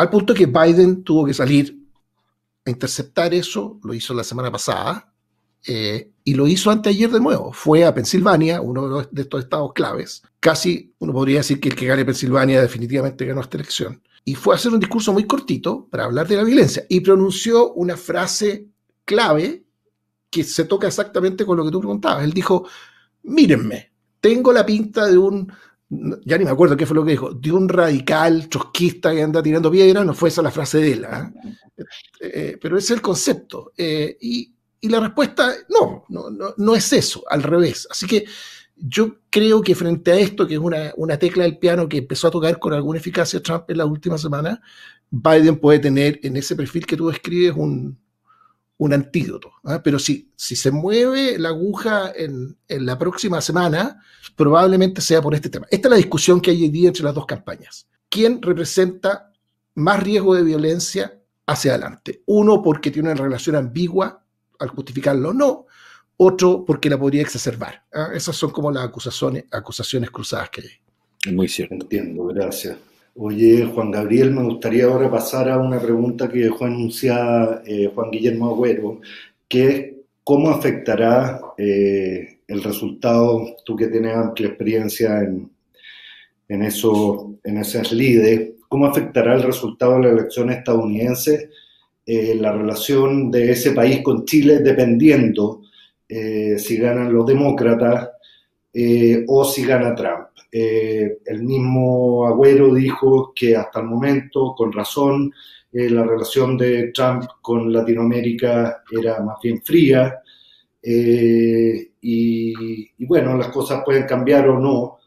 Al 0.00 0.08
punto 0.08 0.32
que 0.32 0.46
Biden 0.46 1.04
tuvo 1.04 1.26
que 1.26 1.34
salir 1.34 1.78
a 2.64 2.70
interceptar 2.70 3.34
eso, 3.34 3.78
lo 3.84 3.92
hizo 3.92 4.14
la 4.14 4.24
semana 4.24 4.50
pasada, 4.50 5.12
eh, 5.66 6.10
y 6.24 6.32
lo 6.32 6.48
hizo 6.48 6.70
anteayer 6.70 7.10
de 7.10 7.20
nuevo. 7.20 7.52
Fue 7.52 7.84
a 7.84 7.92
Pensilvania, 7.92 8.62
uno 8.62 9.02
de 9.02 9.20
estos 9.20 9.44
estados 9.44 9.74
claves. 9.74 10.22
Casi 10.40 10.94
uno 11.00 11.12
podría 11.12 11.40
decir 11.40 11.60
que 11.60 11.68
el 11.68 11.76
que 11.76 11.84
gane 11.84 12.06
Pensilvania 12.06 12.62
definitivamente 12.62 13.26
ganó 13.26 13.42
esta 13.42 13.58
elección. 13.58 14.02
Y 14.24 14.36
fue 14.36 14.54
a 14.54 14.56
hacer 14.56 14.72
un 14.72 14.80
discurso 14.80 15.12
muy 15.12 15.26
cortito 15.26 15.86
para 15.90 16.04
hablar 16.04 16.26
de 16.26 16.36
la 16.36 16.44
violencia. 16.44 16.86
Y 16.88 17.00
pronunció 17.00 17.74
una 17.74 17.98
frase 17.98 18.68
clave 19.04 19.66
que 20.30 20.44
se 20.44 20.64
toca 20.64 20.86
exactamente 20.86 21.44
con 21.44 21.58
lo 21.58 21.64
que 21.66 21.72
tú 21.72 21.80
preguntabas. 21.80 22.24
Él 22.24 22.32
dijo, 22.32 22.66
mírenme, 23.24 23.92
tengo 24.22 24.50
la 24.50 24.64
pinta 24.64 25.08
de 25.08 25.18
un 25.18 25.52
ya 25.90 26.38
ni 26.38 26.44
me 26.44 26.50
acuerdo 26.50 26.76
qué 26.76 26.86
fue 26.86 26.94
lo 26.94 27.04
que 27.04 27.10
dijo, 27.12 27.32
de 27.34 27.50
un 27.50 27.68
radical 27.68 28.48
chosquista 28.48 29.12
que 29.12 29.22
anda 29.22 29.42
tirando 29.42 29.70
piedra, 29.70 30.04
no 30.04 30.14
fue 30.14 30.28
esa 30.28 30.40
la 30.40 30.52
frase 30.52 30.78
de 30.78 30.92
él, 30.92 31.04
¿ah? 31.04 31.32
eh, 32.20 32.56
pero 32.60 32.78
ese 32.78 32.92
es 32.92 32.98
el 32.98 33.02
concepto. 33.02 33.72
Eh, 33.76 34.16
y, 34.20 34.54
la 34.82 35.00
respuesta, 35.00 35.52
no, 35.68 36.04
no, 36.08 36.54
no, 36.56 36.74
es 36.74 36.90
eso, 36.94 37.22
al 37.28 37.42
revés. 37.42 37.86
Así 37.90 38.06
que 38.06 38.24
yo 38.76 39.18
creo 39.28 39.60
que 39.60 39.74
frente 39.74 40.10
a 40.10 40.18
esto, 40.18 40.46
que 40.46 40.54
es 40.54 40.60
una, 40.60 40.94
una, 40.96 41.18
tecla 41.18 41.42
del 41.42 41.58
piano 41.58 41.86
que 41.86 41.98
empezó 41.98 42.28
a 42.28 42.30
tocar 42.30 42.58
con 42.58 42.72
alguna 42.72 42.98
eficacia 42.98 43.42
Trump 43.42 43.64
en 43.68 43.76
la 43.76 43.84
última 43.84 44.16
semana, 44.16 44.62
Biden 45.10 45.58
puede 45.58 45.80
tener 45.80 46.18
en 46.22 46.36
ese 46.38 46.56
perfil 46.56 46.86
que 46.86 46.96
tú 46.96 47.08
describes 47.08 47.54
un, 47.54 47.98
un 48.80 48.94
antídoto. 48.94 49.52
¿ah? 49.64 49.82
Pero 49.82 49.98
si, 49.98 50.32
si 50.34 50.56
se 50.56 50.70
mueve 50.70 51.38
la 51.38 51.50
aguja 51.50 52.12
en, 52.16 52.56
la 52.66 52.98
próxima 52.98 53.42
semana, 53.42 54.02
probablemente 54.34 55.02
sea 55.02 55.20
por 55.20 55.34
este 55.34 55.50
tema. 55.50 55.66
Esta 55.70 55.88
es 55.88 55.90
la 55.90 55.96
discusión 55.98 56.40
que 56.40 56.50
hay 56.50 56.62
hoy 56.62 56.70
día 56.70 56.88
entre 56.88 57.04
las 57.04 57.14
dos 57.14 57.26
campañas. 57.26 57.86
¿Quién 58.08 58.40
representa 58.40 59.32
más 59.74 60.02
riesgo 60.02 60.34
de 60.34 60.44
violencia 60.44 61.20
hacia 61.46 61.72
adelante? 61.72 62.22
Uno 62.26 62.62
porque 62.62 62.90
tiene 62.90 63.12
una 63.12 63.22
relación 63.22 63.56
ambigua 63.56 64.24
al 64.58 64.68
justificarlo 64.68 65.28
o 65.28 65.34
no, 65.34 65.66
otro 66.16 66.64
porque 66.64 66.88
la 66.88 66.98
podría 66.98 67.20
exacerbar. 67.20 67.84
¿ah? 67.92 68.08
Esas 68.14 68.34
son 68.34 68.50
como 68.50 68.72
las 68.72 68.84
acusaciones, 68.84 69.44
acusaciones 69.50 70.10
cruzadas 70.10 70.48
que 70.48 70.62
hay. 70.62 71.34
Muy 71.34 71.48
cierto. 71.48 71.74
Entiendo, 71.74 72.24
gracias. 72.24 72.78
Oye, 73.14 73.66
Juan 73.66 73.90
Gabriel, 73.90 74.30
me 74.30 74.44
gustaría 74.44 74.84
ahora 74.84 75.10
pasar 75.10 75.48
a 75.50 75.58
una 75.58 75.80
pregunta 75.80 76.28
que 76.28 76.38
dejó 76.38 76.66
anunciada 76.66 77.60
eh, 77.66 77.90
Juan 77.92 78.10
Guillermo 78.10 78.50
Agüero, 78.50 79.00
que 79.48 79.66
es 79.66 79.92
cómo 80.22 80.50
afectará 80.50 81.40
eh, 81.58 82.38
el 82.46 82.62
resultado, 82.62 83.56
tú 83.64 83.74
que 83.76 83.88
tienes 83.88 84.14
amplia 84.14 84.48
experiencia 84.48 85.18
en, 85.22 85.50
en, 86.48 86.62
eso, 86.62 87.34
en 87.42 87.58
esas 87.58 87.90
lides, 87.92 88.52
cómo 88.68 88.86
afectará 88.86 89.34
el 89.34 89.42
resultado 89.42 89.94
de 89.94 90.02
la 90.02 90.10
elección 90.10 90.50
estadounidense 90.50 91.50
eh, 92.06 92.36
la 92.36 92.52
relación 92.52 93.30
de 93.30 93.50
ese 93.52 93.72
país 93.72 94.02
con 94.02 94.24
Chile 94.24 94.60
dependiendo 94.60 95.62
si 96.08 96.76
ganan 96.76 97.12
los 97.12 97.24
demócratas 97.24 98.08
o 99.28 99.44
si 99.44 99.64
gana 99.64 99.94
Trump. 99.94 100.29
Eh, 100.52 101.18
el 101.26 101.42
mismo 101.42 102.26
Agüero 102.26 102.74
dijo 102.74 103.32
que 103.34 103.56
hasta 103.56 103.80
el 103.80 103.86
momento, 103.86 104.54
con 104.56 104.72
razón, 104.72 105.32
eh, 105.72 105.88
la 105.88 106.02
relación 106.02 106.56
de 106.56 106.88
Trump 106.88 107.24
con 107.40 107.72
Latinoamérica 107.72 108.82
era 108.90 109.20
más 109.20 109.36
bien 109.42 109.62
fría. 109.62 110.20
Eh, 110.82 111.90
y, 112.00 113.04
bueno, 113.04 113.36
las 113.36 113.48
cosas 113.48 113.82
pueden 113.84 114.04
cambiar 114.04 114.48
o 114.48 114.58
no, 114.58 114.98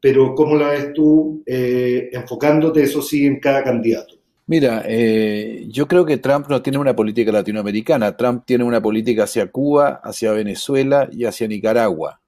pero 0.00 0.34
¿cómo 0.34 0.56
la 0.56 0.70
ves 0.70 0.92
tú 0.94 1.42
enfocándote, 1.46 2.82
eso 2.82 3.02
sí, 3.02 3.26
en 3.26 3.38
cada 3.38 3.62
candidato? 3.62 4.14
Mira, 4.46 4.82
yo 5.66 5.86
creo 5.86 6.06
que 6.06 6.16
Trump 6.16 6.46
no 6.48 6.62
tiene 6.62 6.78
una 6.78 6.96
política 6.96 7.30
latinoamericana, 7.30 8.16
Trump 8.16 8.44
tiene 8.46 8.64
una 8.64 8.80
política 8.80 9.24
hacia 9.24 9.50
Cuba, 9.50 10.00
hacia 10.02 10.32
Venezuela 10.32 11.08
y 11.12 11.26
hacia 11.26 11.46
Nicaragua. 11.46 12.22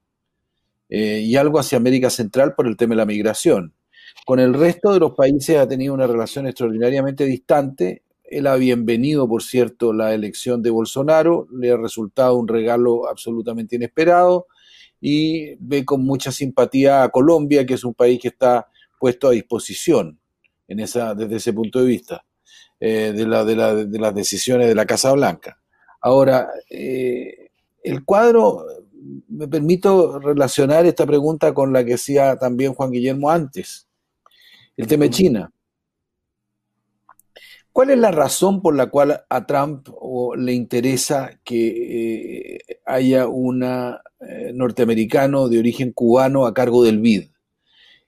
Eh, 0.90 1.20
y 1.20 1.36
algo 1.36 1.60
hacia 1.60 1.78
América 1.78 2.10
Central 2.10 2.54
por 2.56 2.66
el 2.66 2.76
tema 2.76 2.92
de 2.92 2.98
la 2.98 3.06
migración. 3.06 3.74
Con 4.26 4.40
el 4.40 4.54
resto 4.54 4.92
de 4.92 4.98
los 4.98 5.12
países 5.12 5.56
ha 5.56 5.68
tenido 5.68 5.94
una 5.94 6.08
relación 6.08 6.48
extraordinariamente 6.48 7.24
distante. 7.24 8.02
Él 8.24 8.48
ha 8.48 8.56
bienvenido, 8.56 9.28
por 9.28 9.42
cierto, 9.42 9.92
la 9.92 10.12
elección 10.14 10.62
de 10.62 10.70
Bolsonaro, 10.70 11.46
le 11.52 11.70
ha 11.70 11.76
resultado 11.76 12.36
un 12.36 12.48
regalo 12.48 13.08
absolutamente 13.08 13.76
inesperado 13.76 14.46
y 15.00 15.54
ve 15.60 15.84
con 15.84 16.04
mucha 16.04 16.32
simpatía 16.32 17.04
a 17.04 17.08
Colombia, 17.08 17.64
que 17.64 17.74
es 17.74 17.84
un 17.84 17.94
país 17.94 18.20
que 18.20 18.28
está 18.28 18.68
puesto 18.98 19.28
a 19.28 19.32
disposición 19.32 20.18
en 20.68 20.80
esa, 20.80 21.14
desde 21.14 21.36
ese 21.36 21.52
punto 21.52 21.80
de 21.80 21.86
vista 21.86 22.24
eh, 22.80 23.12
de, 23.14 23.26
la, 23.26 23.44
de, 23.44 23.56
la, 23.56 23.74
de, 23.74 23.98
las 23.98 24.14
decisiones 24.14 24.68
de 24.68 24.74
la 24.74 24.86
Casa 24.86 25.12
Blanca. 25.12 25.58
Ahora, 26.00 26.48
eh, 26.68 27.50
el 27.82 28.04
cuadro 28.04 28.64
me 29.28 29.48
permito 29.48 30.18
relacionar 30.18 30.86
esta 30.86 31.06
pregunta 31.06 31.54
con 31.54 31.72
la 31.72 31.84
que 31.84 31.94
hacía 31.94 32.36
también 32.36 32.74
Juan 32.74 32.90
Guillermo 32.90 33.30
antes, 33.30 33.88
el 34.76 34.86
tema 34.86 35.04
de 35.04 35.10
China. 35.10 35.52
¿Cuál 37.72 37.90
es 37.90 37.98
la 37.98 38.10
razón 38.10 38.60
por 38.62 38.74
la 38.74 38.90
cual 38.90 39.24
a 39.28 39.46
Trump 39.46 39.88
le 40.36 40.52
interesa 40.52 41.38
que 41.44 42.56
eh, 42.56 42.58
haya 42.84 43.28
un 43.28 43.62
eh, 43.62 44.52
norteamericano 44.52 45.48
de 45.48 45.60
origen 45.60 45.92
cubano 45.92 46.46
a 46.46 46.54
cargo 46.54 46.82
del 46.82 46.98
BID? 46.98 47.28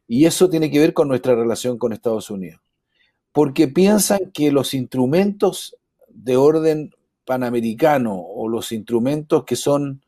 Y 0.08 0.26
eso 0.26 0.50
tiene 0.50 0.70
que 0.70 0.80
ver 0.80 0.92
con 0.92 1.08
nuestra 1.08 1.34
relación 1.34 1.78
con 1.78 1.92
Estados 1.92 2.28
Unidos. 2.28 2.60
Porque 3.30 3.68
piensan 3.68 4.30
que 4.34 4.50
los 4.50 4.74
instrumentos 4.74 5.76
de 6.08 6.36
orden 6.36 6.90
panamericano 7.24 8.18
o 8.18 8.48
los 8.48 8.72
instrumentos 8.72 9.44
que 9.44 9.56
son 9.56 10.02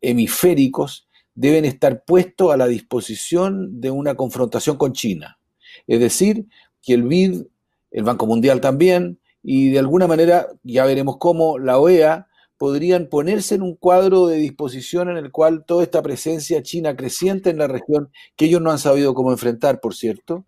hemisféricos 0.00 1.08
deben 1.34 1.64
estar 1.64 2.04
puestos 2.04 2.52
a 2.52 2.56
la 2.56 2.66
disposición 2.66 3.80
de 3.80 3.90
una 3.90 4.14
confrontación 4.14 4.76
con 4.76 4.92
China. 4.92 5.38
Es 5.86 6.00
decir, 6.00 6.46
que 6.82 6.94
el 6.94 7.04
BID 7.04 7.42
el 7.90 8.04
Banco 8.04 8.26
Mundial 8.26 8.60
también, 8.60 9.20
y 9.42 9.70
de 9.70 9.78
alguna 9.78 10.06
manera, 10.06 10.48
ya 10.62 10.84
veremos 10.84 11.16
cómo, 11.18 11.58
la 11.58 11.78
OEA 11.78 12.28
podrían 12.56 13.08
ponerse 13.08 13.54
en 13.54 13.62
un 13.62 13.76
cuadro 13.76 14.26
de 14.26 14.36
disposición 14.36 15.08
en 15.08 15.16
el 15.16 15.30
cual 15.30 15.64
toda 15.64 15.84
esta 15.84 16.02
presencia 16.02 16.62
china 16.62 16.96
creciente 16.96 17.50
en 17.50 17.58
la 17.58 17.68
región, 17.68 18.10
que 18.36 18.46
ellos 18.46 18.60
no 18.60 18.70
han 18.70 18.78
sabido 18.78 19.14
cómo 19.14 19.30
enfrentar, 19.30 19.80
por 19.80 19.94
cierto, 19.94 20.44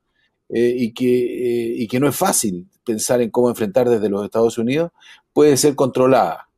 eh, 0.48 0.74
y, 0.76 0.92
que, 0.92 1.06
eh, 1.06 1.74
y 1.76 1.86
que 1.86 2.00
no 2.00 2.08
es 2.08 2.16
fácil 2.16 2.68
pensar 2.84 3.20
en 3.20 3.30
cómo 3.30 3.48
enfrentar 3.48 3.88
desde 3.88 4.10
los 4.10 4.24
Estados 4.24 4.58
Unidos, 4.58 4.90
puede 5.32 5.56
ser 5.56 5.76
controlada. 5.76 6.48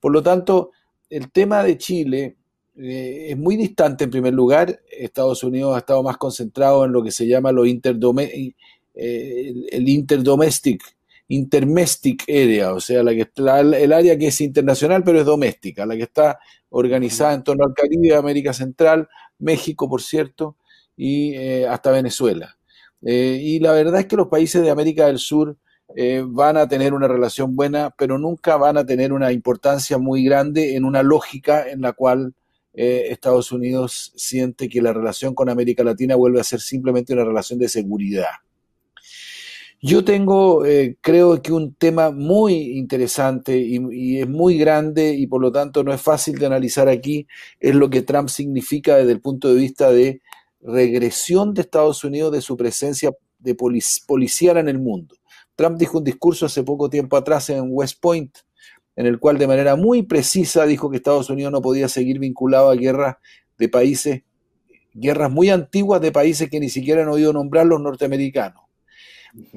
Por 0.00 0.12
lo 0.12 0.22
tanto, 0.22 0.70
el 1.10 1.30
tema 1.30 1.62
de 1.62 1.76
Chile 1.76 2.36
eh, 2.76 3.26
es 3.30 3.36
muy 3.36 3.56
distante 3.56 4.04
en 4.04 4.10
primer 4.10 4.34
lugar. 4.34 4.80
Estados 4.90 5.44
Unidos 5.44 5.74
ha 5.74 5.78
estado 5.78 6.02
más 6.02 6.16
concentrado 6.16 6.84
en 6.84 6.92
lo 6.92 7.02
que 7.02 7.10
se 7.10 7.26
llama 7.26 7.52
lo 7.52 7.64
eh, 8.94 9.54
el, 9.70 9.88
interdomestic, 9.88 10.82
intermestic 11.28 12.24
area, 12.28 12.74
o 12.74 12.80
sea, 12.80 13.02
la 13.02 13.12
que 13.12 13.30
el 13.36 13.92
área 13.92 14.18
que 14.18 14.26
es 14.26 14.40
internacional 14.42 15.02
pero 15.02 15.18
es 15.18 15.24
doméstica, 15.24 15.86
la 15.86 15.96
que 15.96 16.02
está 16.02 16.38
organizada 16.68 17.32
en 17.34 17.42
torno 17.42 17.64
al 17.64 17.72
Caribe, 17.74 18.14
América 18.14 18.52
Central, 18.52 19.08
México, 19.38 19.88
por 19.88 20.02
cierto, 20.02 20.56
y 20.96 21.34
eh, 21.34 21.66
hasta 21.66 21.90
Venezuela. 21.90 22.58
Eh, 23.02 23.38
y 23.42 23.60
la 23.60 23.72
verdad 23.72 24.00
es 24.00 24.06
que 24.06 24.16
los 24.16 24.28
países 24.28 24.62
de 24.62 24.70
América 24.70 25.06
del 25.06 25.18
Sur 25.18 25.56
van 26.24 26.56
a 26.56 26.66
tener 26.66 26.94
una 26.94 27.06
relación 27.06 27.54
buena, 27.54 27.90
pero 27.90 28.16
nunca 28.16 28.56
van 28.56 28.78
a 28.78 28.86
tener 28.86 29.12
una 29.12 29.30
importancia 29.30 29.98
muy 29.98 30.24
grande 30.24 30.74
en 30.74 30.86
una 30.86 31.02
lógica 31.02 31.68
en 31.68 31.82
la 31.82 31.92
cual 31.92 32.32
Estados 32.74 33.52
Unidos 33.52 34.12
siente 34.16 34.68
que 34.68 34.80
la 34.80 34.92
relación 34.92 35.34
con 35.34 35.48
América 35.48 35.84
Latina 35.84 36.16
vuelve 36.16 36.40
a 36.40 36.44
ser 36.44 36.60
simplemente 36.60 37.12
una 37.12 37.24
relación 37.24 37.58
de 37.58 37.68
seguridad. 37.68 38.30
Yo 39.84 40.04
tengo, 40.04 40.64
eh, 40.64 40.96
creo 41.00 41.42
que 41.42 41.52
un 41.52 41.74
tema 41.74 42.12
muy 42.12 42.78
interesante 42.78 43.58
y, 43.58 44.20
es 44.20 44.28
muy 44.28 44.56
grande 44.56 45.12
y 45.12 45.26
por 45.26 45.40
lo 45.40 45.50
tanto 45.50 45.82
no 45.82 45.92
es 45.92 46.00
fácil 46.00 46.38
de 46.38 46.46
analizar 46.46 46.88
aquí, 46.88 47.26
es 47.58 47.74
lo 47.74 47.90
que 47.90 48.02
Trump 48.02 48.28
significa 48.28 48.96
desde 48.96 49.10
el 49.10 49.20
punto 49.20 49.48
de 49.48 49.56
vista 49.56 49.90
de 49.90 50.22
regresión 50.60 51.52
de 51.52 51.62
Estados 51.62 52.04
Unidos 52.04 52.30
de 52.30 52.42
su 52.42 52.56
presencia 52.56 53.10
de 53.40 53.56
policial 54.06 54.56
en 54.58 54.68
el 54.68 54.78
mundo. 54.78 55.16
Trump 55.56 55.76
dijo 55.76 55.98
un 55.98 56.04
discurso 56.04 56.46
hace 56.46 56.62
poco 56.62 56.88
tiempo 56.88 57.16
atrás 57.16 57.50
en 57.50 57.64
West 57.68 57.98
Point, 58.00 58.38
en 58.96 59.06
el 59.06 59.18
cual 59.18 59.38
de 59.38 59.46
manera 59.46 59.76
muy 59.76 60.02
precisa 60.02 60.66
dijo 60.66 60.90
que 60.90 60.96
Estados 60.96 61.30
Unidos 61.30 61.52
no 61.52 61.62
podía 61.62 61.88
seguir 61.88 62.18
vinculado 62.18 62.70
a 62.70 62.74
guerras 62.74 63.16
de 63.58 63.68
países, 63.68 64.22
guerras 64.92 65.30
muy 65.30 65.50
antiguas 65.50 66.00
de 66.00 66.12
países 66.12 66.50
que 66.50 66.60
ni 66.60 66.68
siquiera 66.68 67.02
han 67.02 67.08
oído 67.08 67.32
nombrar 67.32 67.66
los 67.66 67.80
norteamericanos. 67.80 68.62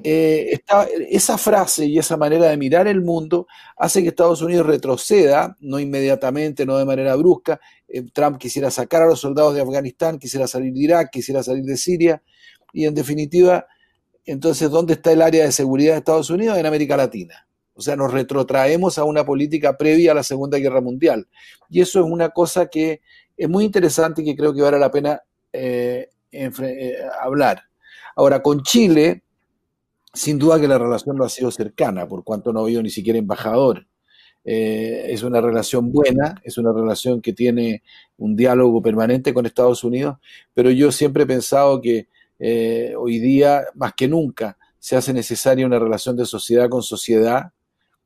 Eh, 0.04 0.62
esa 1.10 1.38
frase 1.38 1.86
y 1.86 2.00
esa 2.00 2.16
manera 2.16 2.46
de 2.46 2.56
mirar 2.56 2.88
el 2.88 3.02
mundo 3.02 3.46
hace 3.76 4.02
que 4.02 4.10
Estados 4.10 4.42
Unidos 4.42 4.66
retroceda, 4.66 5.58
no 5.60 5.80
inmediatamente, 5.80 6.66
no 6.66 6.78
de 6.78 6.86
manera 6.86 7.16
brusca. 7.16 7.60
Eh, 7.88 8.04
Trump 8.14 8.38
quisiera 8.38 8.72
sacar 8.72 9.02
a 9.02 9.08
los 9.08 9.20
soldados 9.20 9.54
de 9.54 9.62
Afganistán, 9.62 10.18
quisiera 10.18 10.48
salir 10.48 10.72
de 10.74 10.80
Irak, 10.80 11.10
quisiera 11.12 11.44
salir 11.44 11.66
de 11.66 11.76
Siria, 11.76 12.24
y 12.72 12.86
en 12.86 12.94
definitiva, 12.94 13.68
entonces, 14.26 14.70
¿dónde 14.70 14.94
está 14.94 15.12
el 15.12 15.22
área 15.22 15.46
de 15.46 15.52
seguridad 15.52 15.94
de 15.94 16.00
Estados 16.00 16.30
Unidos? 16.30 16.58
En 16.58 16.66
América 16.66 16.96
Latina. 16.98 17.46
O 17.76 17.82
sea, 17.82 17.95
nos 17.95 18.11
retrotraemos 18.11 18.97
a 18.97 19.03
una 19.03 19.26
política 19.26 19.78
previa 19.78 20.11
a 20.11 20.15
la 20.15 20.23
Segunda 20.23 20.57
Guerra 20.57 20.82
Mundial. 20.82 21.28
Y 21.69 21.82
eso 21.82 21.99
es 21.99 22.05
una 22.09 22.30
cosa 22.30 22.67
que 22.67 23.01
es 23.38 23.49
muy 23.49 23.65
interesante 23.65 24.21
y 24.21 24.26
que 24.26 24.36
creo 24.36 24.53
que 24.53 24.61
vale 24.61 24.80
la 24.80 24.89
pena 24.89 25.21
eh, 25.51 26.09
hablar. 27.21 27.63
Ahora, 28.15 28.41
con 28.41 28.63
Chile, 28.63 29.23
sin 30.13 30.39
duda 30.39 30.59
que 30.59 30.67
la 30.67 30.78
relación 30.78 31.17
no 31.17 31.26
ha 31.26 31.30
sido 31.30 31.51
cercana, 31.51 32.07
por 32.07 32.23
cuanto 32.23 32.53
no 32.53 32.61
ha 32.61 32.63
habido 32.63 32.82
ni 32.82 32.89
siquiera 32.89 33.19
embajador. 33.19 33.86
Eh, 34.47 35.07
es 35.09 35.23
una 35.23 35.41
relación 35.41 35.91
buena, 35.91 36.39
es 36.43 36.57
una 36.57 36.71
relación 36.71 37.19
que 37.19 37.34
tiene 37.34 37.84
un 38.17 38.36
diálogo 38.36 38.82
permanente 38.82 39.34
con 39.34 39.45
Estados 39.45 39.84
Unidos, 39.84 40.17
pero 40.53 40.69
yo 40.69 40.91
siempre 40.91 41.23
he 41.23 41.28
pensado 41.28 41.82
que 41.82 42.07
eh, 42.38 42.93
hoy 42.97 43.19
día, 43.19 43.63
más 43.73 43.93
que 43.93 44.07
nunca, 44.07 44.57
se 44.78 44.95
hace 44.95 45.13
necesaria 45.13 45.65
una 45.65 45.80
relación 45.80 46.15
de 46.15 46.26
sociedad 46.26 46.69
con 46.69 46.84
sociedad, 46.84 47.51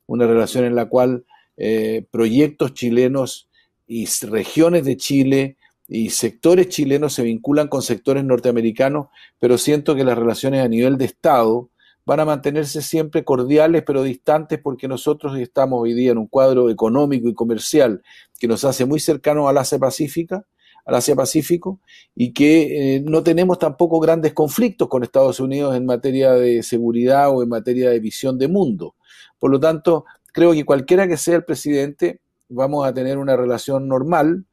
una 0.10 0.26
relación 0.26 0.66
en 0.66 0.76
la 0.76 0.90
cual 0.90 1.24
eh, 1.56 2.06
proyectos 2.10 2.74
chilenos 2.74 3.48
y 3.88 4.08
regiones 4.24 4.84
de 4.84 4.98
Chile 4.98 5.58
y 5.88 6.10
sectores 6.10 6.70
chilenos 6.70 7.14
se 7.14 7.24
vinculan 7.24 7.68
con 7.68 7.82
sectores 7.82 8.24
norteamericanos, 8.24 9.08
pero 9.40 9.58
siento 9.58 9.96
que 9.96 10.04
las 10.04 10.18
relaciones 10.18 10.64
a 10.64 10.68
nivel 10.68 10.98
de 10.98 11.06
Estado, 11.06 11.70
van 12.06 12.22
a 12.22 12.26
mantenerse 12.26 12.82
siempre 12.82 13.24
cordiales 13.24 13.84
pero 13.86 14.02
distantes 14.02 14.60
porque 14.60 14.88
nosotros 14.88 15.38
estamos 15.38 15.80
hoy 15.80 15.94
día 15.94 16.12
en 16.12 16.18
un 16.18 16.26
cuadro 16.26 16.72
económico 16.72 17.30
y 17.30 17.36
comercial 17.36 18.02
que 18.40 18.48
nos 18.48 18.66
hace 18.66 18.86
muy 18.86 19.00
cercanos 19.00 19.48
al 19.48 19.60
Asia 19.60 19.78
Pacífica, 19.78 20.44
al 20.86 20.96
Asia 20.96 21.16
Pacífico 21.16 21.80
y 22.16 22.34
que 22.34 22.96
eh, 22.96 23.02
no 23.02 23.22
tenemos 23.22 23.60
tampoco 23.60 24.00
grandes 24.00 24.34
conflictos 24.34 24.88
con 24.88 25.04
Estados 25.04 25.40
Unidos 25.40 25.76
en 25.76 25.86
materia 25.86 26.32
de 26.32 26.64
seguridad 26.64 27.30
o 27.30 27.44
en 27.44 27.50
materia 27.50 27.92
de 27.92 28.00
visión 28.00 28.40
de 28.40 28.48
mundo. 28.48 28.96
Por 29.40 29.52
lo 29.52 29.60
tanto, 29.60 30.06
creo 30.34 30.54
que 30.54 30.66
cualquiera 30.66 31.08
que 31.08 31.18
sea 31.18 31.38
el 31.38 31.46
presidente, 31.46 32.22
vamos 32.50 32.86
a 32.86 32.94
tener 32.94 33.18
una 33.18 33.36
relación 33.36 33.88
normal. 33.88 34.46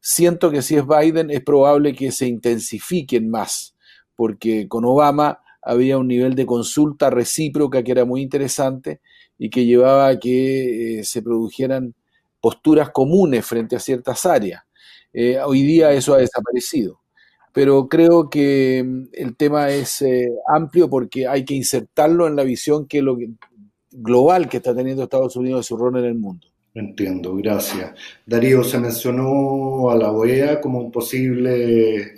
Siento 0.00 0.50
que 0.50 0.62
si 0.62 0.76
es 0.76 0.84
Biden 0.86 1.30
es 1.30 1.42
probable 1.42 1.94
que 1.94 2.10
se 2.12 2.26
intensifiquen 2.26 3.30
más, 3.30 3.76
porque 4.16 4.68
con 4.68 4.84
Obama 4.84 5.40
había 5.62 5.96
un 5.96 6.08
nivel 6.08 6.34
de 6.34 6.44
consulta 6.44 7.08
recíproca 7.08 7.82
que 7.82 7.92
era 7.92 8.04
muy 8.04 8.20
interesante 8.20 9.00
y 9.38 9.48
que 9.48 9.64
llevaba 9.64 10.08
a 10.08 10.18
que 10.18 11.00
eh, 11.00 11.04
se 11.04 11.22
produjeran 11.22 11.94
posturas 12.40 12.90
comunes 12.90 13.46
frente 13.46 13.76
a 13.76 13.80
ciertas 13.80 14.26
áreas. 14.26 14.62
Eh, 15.12 15.38
hoy 15.44 15.62
día 15.62 15.92
eso 15.92 16.14
ha 16.14 16.18
desaparecido, 16.18 17.00
pero 17.52 17.88
creo 17.88 18.28
que 18.28 18.82
mm, 18.84 19.02
el 19.12 19.36
tema 19.36 19.70
es 19.70 20.02
eh, 20.02 20.28
amplio 20.48 20.90
porque 20.90 21.28
hay 21.28 21.44
que 21.44 21.54
insertarlo 21.54 22.26
en 22.26 22.34
la 22.34 22.42
visión 22.42 22.86
que 22.86 23.02
lo 23.02 23.16
global 23.92 24.48
que 24.48 24.58
está 24.58 24.74
teniendo 24.74 25.04
Estados 25.04 25.36
Unidos 25.36 25.60
de 25.60 25.64
su 25.64 25.76
rol 25.76 25.98
en 25.98 26.04
el 26.04 26.14
mundo. 26.14 26.46
Entiendo, 26.74 27.34
gracias. 27.36 27.92
Darío, 28.24 28.64
se 28.64 28.78
mencionó 28.78 29.90
a 29.90 29.96
la 29.96 30.10
OEA 30.10 30.60
como 30.60 30.80
un 30.80 30.90
posible 30.90 32.14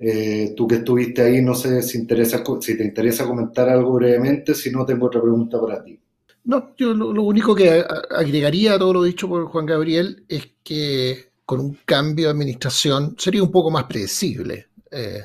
eh, 0.00 0.54
tú 0.56 0.68
que 0.68 0.76
estuviste 0.76 1.22
ahí, 1.22 1.42
no 1.42 1.54
sé 1.54 1.82
si, 1.82 1.98
interesa, 1.98 2.44
si 2.60 2.76
te 2.76 2.84
interesa 2.84 3.26
comentar 3.26 3.68
algo 3.68 3.94
brevemente, 3.94 4.54
si 4.54 4.70
no, 4.70 4.86
tengo 4.86 5.06
otra 5.06 5.20
pregunta 5.20 5.60
para 5.60 5.82
ti. 5.82 5.98
No, 6.44 6.74
yo 6.76 6.94
lo, 6.94 7.22
único 7.22 7.54
que 7.54 7.84
agregaría 8.10 8.74
a 8.74 8.78
todo 8.78 8.94
lo 8.94 9.02
dicho 9.02 9.28
por 9.28 9.46
Juan 9.46 9.66
Gabriel 9.66 10.24
es 10.28 10.48
que 10.62 11.32
con 11.44 11.60
un 11.60 11.78
cambio 11.84 12.26
de 12.26 12.30
administración 12.30 13.16
sería 13.18 13.42
un 13.42 13.50
poco 13.50 13.70
más 13.70 13.84
predecible. 13.84 14.68
Eh, 14.90 15.24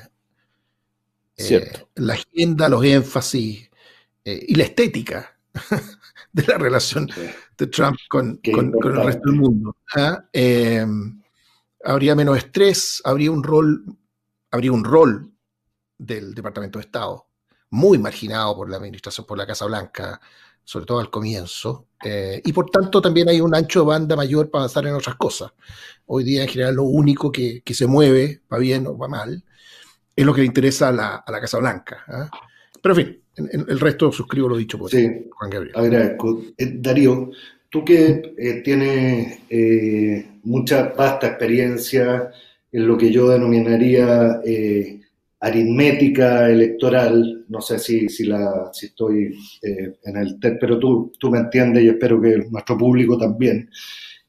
eh, 1.36 1.72
la 1.94 2.14
agenda, 2.14 2.68
los 2.68 2.84
énfasis 2.84 3.70
y 4.24 4.54
la 4.54 4.64
estética 4.64 5.33
de 6.32 6.42
la 6.46 6.58
relación 6.58 7.08
de 7.56 7.66
Trump 7.68 7.96
con, 8.08 8.40
el 8.42 8.72
resto 8.72 9.30
del 9.30 9.40
mundo. 9.40 9.76
¿ah? 9.96 10.24
habría 11.84 12.14
menos 12.14 12.36
estrés, 12.36 13.00
habría 13.04 13.30
un 13.30 13.42
rol 13.42 13.84
habría 14.54 14.70
un 14.70 14.84
rol 14.84 15.32
del 15.98 16.32
Departamento 16.32 16.78
de 16.78 16.84
Estado 16.84 17.26
muy 17.70 17.98
marginado 17.98 18.54
por 18.54 18.70
la 18.70 18.76
administración, 18.76 19.26
por 19.26 19.36
la 19.36 19.46
Casa 19.46 19.64
Blanca, 19.66 20.20
sobre 20.62 20.86
todo 20.86 21.00
al 21.00 21.10
comienzo, 21.10 21.88
eh, 22.04 22.40
y 22.44 22.52
por 22.52 22.70
tanto 22.70 23.02
también 23.02 23.28
hay 23.28 23.40
un 23.40 23.52
ancho 23.52 23.80
de 23.80 23.86
banda 23.86 24.14
mayor 24.14 24.50
para 24.50 24.62
avanzar 24.62 24.86
en 24.86 24.94
otras 24.94 25.16
cosas. 25.16 25.52
Hoy 26.06 26.22
día 26.22 26.42
en 26.42 26.48
general 26.48 26.76
lo 26.76 26.84
único 26.84 27.32
que, 27.32 27.62
se 27.66 27.86
mueve, 27.88 28.42
va 28.50 28.58
bien 28.58 28.86
o 28.86 28.96
va 28.96 29.08
mal, 29.08 29.44
es 30.14 30.24
lo 30.24 30.32
que 30.32 30.42
le 30.42 30.46
interesa 30.46 30.88
a 30.88 30.92
la, 30.92 31.40
Casa 31.40 31.58
Blanca. 31.58 32.04
¿ah? 32.06 32.30
Pero 32.84 32.94
en 32.94 33.06
fin, 33.06 33.20
el 33.66 33.80
resto 33.80 34.12
suscribo 34.12 34.46
lo 34.46 34.58
dicho 34.58 34.78
por 34.78 34.90
Juan 34.90 35.50
Gabriel. 35.50 35.74
Agradezco. 35.74 36.42
Eh, 36.58 36.74
Darío, 36.76 37.30
tú 37.70 37.82
que 37.82 38.34
eh, 38.36 38.60
tienes 38.62 39.38
mucha 40.42 40.92
vasta 40.96 41.28
experiencia 41.28 42.30
en 42.70 42.86
lo 42.86 42.98
que 42.98 43.10
yo 43.10 43.30
denominaría 43.30 44.40
eh, 44.44 45.00
aritmética 45.40 46.50
electoral, 46.50 47.44
no 47.48 47.60
sé 47.62 47.78
si, 47.78 48.08
si, 48.08 48.24
la, 48.24 48.70
si 48.72 48.86
estoy 48.86 49.34
eh, 49.62 49.94
en 50.02 50.16
el 50.16 50.38
pero 50.60 50.78
tú, 50.78 51.12
tú 51.18 51.30
me 51.30 51.38
entiendes 51.38 51.84
y 51.84 51.88
espero 51.88 52.20
que 52.20 52.46
nuestro 52.50 52.76
público 52.76 53.16
también, 53.16 53.70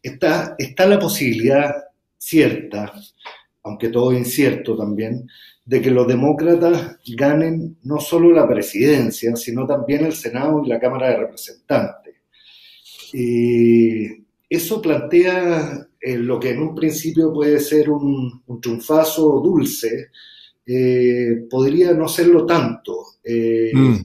está, 0.01 0.55
está 0.57 0.85
la 0.85 0.99
posibilidad 0.99 1.73
cierta, 2.17 2.93
aunque 3.63 3.89
todo 3.89 4.13
incierto 4.13 4.77
también, 4.77 5.27
de 5.66 5.82
que 5.82 5.89
los 5.89 6.07
demócratas 6.07 6.99
ganen 7.16 7.78
no 7.84 7.99
solo 7.99 8.32
la 8.32 8.47
presidencia, 8.47 9.36
sino 9.36 9.66
también 9.66 10.05
el 10.05 10.13
Senado 10.13 10.61
y 10.63 10.70
la 10.70 10.80
Cámara 10.80 11.09
de 11.09 11.18
Representantes. 11.18 12.13
Y 13.11 14.26
eso 14.47 14.80
plantea 14.82 15.88
eh, 15.99 16.18
lo 16.18 16.39
que 16.39 16.51
en 16.51 16.61
un 16.61 16.76
principio 16.76 17.34
puede 17.34 17.59
ser 17.59 17.89
un, 17.89 18.43
triunfazo 18.61 19.41
dulce, 19.43 20.09
eh, 20.68 21.45
podría 21.49 21.93
no 21.93 22.07
serlo 22.07 22.45
tanto. 22.45 22.97
Eh, 23.24 23.72
mm. 23.74 24.01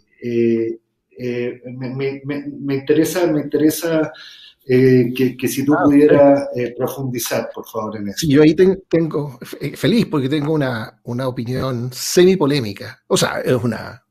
me, 2.65 2.75
interesa, 2.75 3.31
me 3.31 3.43
interesa 3.43 4.11
que, 4.71 5.49
si 5.49 5.65
tú 5.65 5.75
ah, 5.75 5.83
pudieras 5.85 6.49
profundizar, 6.77 7.51
por 7.55 7.67
favor, 7.67 7.97
en 7.97 8.09
eso. 8.09 8.27
yo 8.29 8.43
ahí 8.43 8.55
tengo, 8.55 9.39
feliz 9.75 10.07
porque 10.07 10.29
tengo 10.29 10.53
una, 10.53 11.01
una 11.05 11.27
opinión 11.27 11.91
semi-polémica. 11.93 13.03
O 13.09 13.17
sea, 13.17 13.41
es 13.41 13.55
una, 13.55 14.05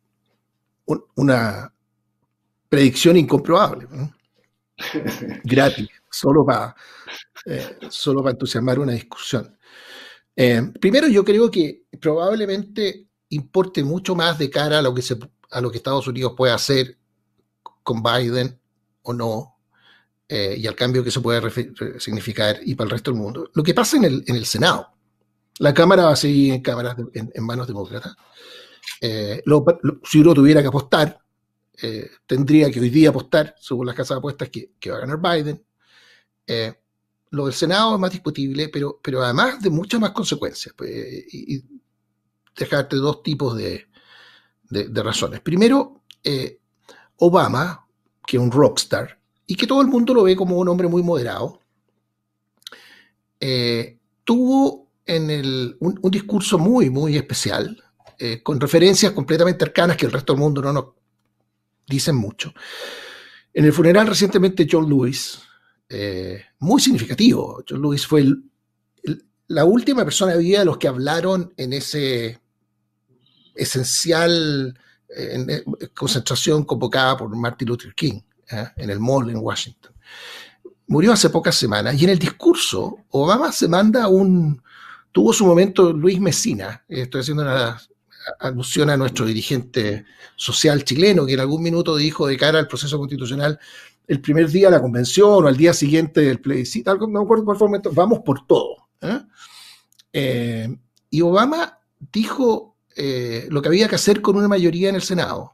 una 1.16 1.74
predicción 2.68 3.16
incomprobable. 3.18 3.88
Gratis, 5.44 5.88
solo 6.10 6.46
para 6.46 6.76
eh, 7.46 7.78
solo 7.90 8.22
para 8.22 8.32
entusiasmar 8.32 8.80
una 8.80 8.94
discusión. 8.94 9.58
Eh, 10.36 10.62
primero, 10.80 11.08
yo 11.08 11.24
creo 11.24 11.50
que 11.50 11.86
probablemente 12.00 13.08
importe 13.30 13.84
mucho 13.84 14.16
más 14.16 14.38
de 14.38 14.50
cara 14.50 14.80
a 14.80 14.82
lo 14.82 14.94
que, 14.94 15.02
se, 15.02 15.18
a 15.52 15.62
lo 15.62 15.72
que 15.72 15.78
Estados 15.78 16.08
Unidos 16.08 16.34
puede 16.36 16.54
hacer 16.54 16.98
con 17.84 18.04
Biden 18.04 18.60
o 19.02 19.14
no, 19.14 19.59
eh, 20.30 20.56
y 20.58 20.68
al 20.68 20.76
cambio 20.76 21.04
que 21.04 21.10
eso 21.10 21.22
puede 21.22 21.42
significar 22.00 22.60
y 22.64 22.76
para 22.76 22.86
el 22.86 22.92
resto 22.92 23.12
del 23.12 23.20
mundo. 23.20 23.50
Lo 23.54 23.64
que 23.64 23.74
pasa 23.74 23.98
en 23.98 24.06
el, 24.06 24.24
en 24.28 24.36
el 24.36 24.46
Senado. 24.46 24.88
La 25.58 25.74
Cámara 25.74 26.06
va 26.06 26.12
a 26.12 26.16
seguir 26.16 26.54
en, 26.54 26.62
cámaras 26.62 26.96
en, 27.14 27.44
manos 27.44 27.68
demócratas. 27.68 28.16
si 29.02 30.20
uno 30.22 30.34
tuviera 30.34 30.62
que 30.62 30.70
apostar, 30.70 31.20
tendría 32.26 32.72
que 32.72 32.80
hoy 32.80 32.90
día 32.90 33.10
apostar, 33.10 33.56
según 33.60 33.88
las 33.88 33.96
casas 33.96 34.16
de 34.16 34.20
apuestas, 34.20 34.50
que, 34.50 34.90
va 34.90 34.98
a 34.98 35.00
ganar 35.02 35.20
Biden. 35.20 35.66
Lo 37.32 37.46
del 37.46 37.54
Senado 37.54 37.96
es 37.96 38.00
más 38.00 38.12
discutible, 38.12 38.70
pero, 38.70 39.00
pero 39.04 39.22
además 39.22 39.62
de 39.62 39.70
muchas 39.70 40.00
más 40.00 40.12
consecuencias. 40.12 40.74
Pues, 40.78 40.90
y, 41.34 41.62
dejarte 42.60 42.98
dos 42.98 43.24
tipos 43.24 43.56
de, 43.58 43.88
razones. 44.70 45.40
Primero, 45.42 46.04
eh, 46.24 46.60
Obama, 47.18 47.88
que 48.26 48.38
es 48.38 48.44
un 48.44 48.52
rockstar, 48.52 49.19
y 49.50 49.56
que 49.56 49.66
todo 49.66 49.82
el 49.82 49.88
mundo 49.88 50.14
lo 50.14 50.22
ve 50.22 50.36
como 50.36 50.58
un 50.58 50.68
hombre 50.68 50.88
muy 50.88 51.02
moderado, 51.02 51.60
eh, 53.40 53.98
tuvo 54.24 54.92
en 55.08 55.32
el, 55.32 55.76
un, 55.80 56.12
discurso 56.12 56.60
muy, 56.60 56.92
muy 56.92 57.18
especial, 57.18 57.84
eh, 58.20 58.44
con 58.44 58.60
referencias 58.60 59.12
completamente 59.12 59.66
arcanas 59.66 59.98
que 59.98 60.06
el 60.06 60.12
resto 60.12 60.34
del 60.34 60.42
mundo 60.42 60.62
no 60.62 60.72
nos 60.72 60.86
dicen 61.88 62.16
mucho. 62.16 62.54
En 63.52 63.66
el 63.66 63.74
funeral 63.74 64.06
recientemente 64.06 64.68
John 64.70 64.88
Lewis, 64.88 65.40
eh, 65.90 66.44
muy 66.60 66.80
significativo. 66.80 67.64
John 67.68 67.82
Lewis 67.82 68.06
fue 68.06 68.26
la 69.48 69.66
última 69.66 70.04
persona 70.04 70.36
viva 70.36 70.60
de 70.60 70.66
los 70.66 70.78
que 70.78 70.90
hablaron 70.90 71.52
en 71.58 71.74
ese 71.74 72.40
esencial 73.56 74.80
eh, 75.10 75.64
concentración 75.96 76.66
convocada 76.66 77.18
por 77.18 77.36
Martin 77.36 77.70
Luther 77.70 77.96
King 77.96 78.22
¿eh? 78.52 78.68
en 78.78 78.90
el 78.90 79.00
mall 79.00 79.30
en 79.30 79.38
Washington. 79.38 79.94
Murió 80.88 81.14
hace 81.14 81.30
pocas 81.30 81.56
semanas 81.56 82.00
y 82.00 82.04
en 82.04 82.12
el 82.12 82.20
discurso 82.20 82.98
Obama 83.10 83.52
se 83.52 83.68
manda 83.68 84.08
un... 84.08 84.62
Tuvo 85.12 85.34
su 85.34 85.46
momento 85.46 85.92
Luis 85.92 86.20
Mesina, 86.20 86.84
estoy 86.88 87.22
haciendo 87.22 87.44
una 87.44 87.82
alusión 88.40 88.92
a 88.92 88.98
nuestro 88.98 89.26
dirigente 89.26 90.06
social 90.36 90.84
chileno, 90.84 91.26
que 91.26 91.34
en 91.34 91.40
algún 91.40 91.64
minuto 91.64 91.96
dijo 91.96 92.28
de 92.28 92.38
cara 92.38 92.60
al 92.60 92.68
proceso 92.68 92.98
constitucional, 93.00 93.60
el 94.08 94.22
primer 94.22 94.50
día 94.50 94.68
de 94.68 94.76
la 94.76 94.82
convención 94.82 95.44
o 95.44 95.48
al 95.48 95.58
día 95.58 95.74
siguiente 95.74 96.22
del 96.22 96.40
plebiscito, 96.40 96.96
no 96.96 97.08
me 97.08 97.22
acuerdo 97.22 97.46
cuál 97.46 97.58
fue 97.58 97.68
momento, 97.68 97.92
vamos 97.92 98.20
por 98.20 98.46
todo. 98.46 98.90
¿eh? 99.02 99.20
Eh, 100.14 100.78
y 101.10 101.22
Obama 101.22 101.80
dijo 102.12 102.76
lo 103.50 103.62
que 103.62 103.70
había 103.70 103.88
que 103.88 103.96
hacer 103.96 104.22
con 104.22 104.36
una 104.36 104.50
mayoría 104.50 104.90
en 104.90 104.96
el 104.96 105.02
Senado, 105.02 105.54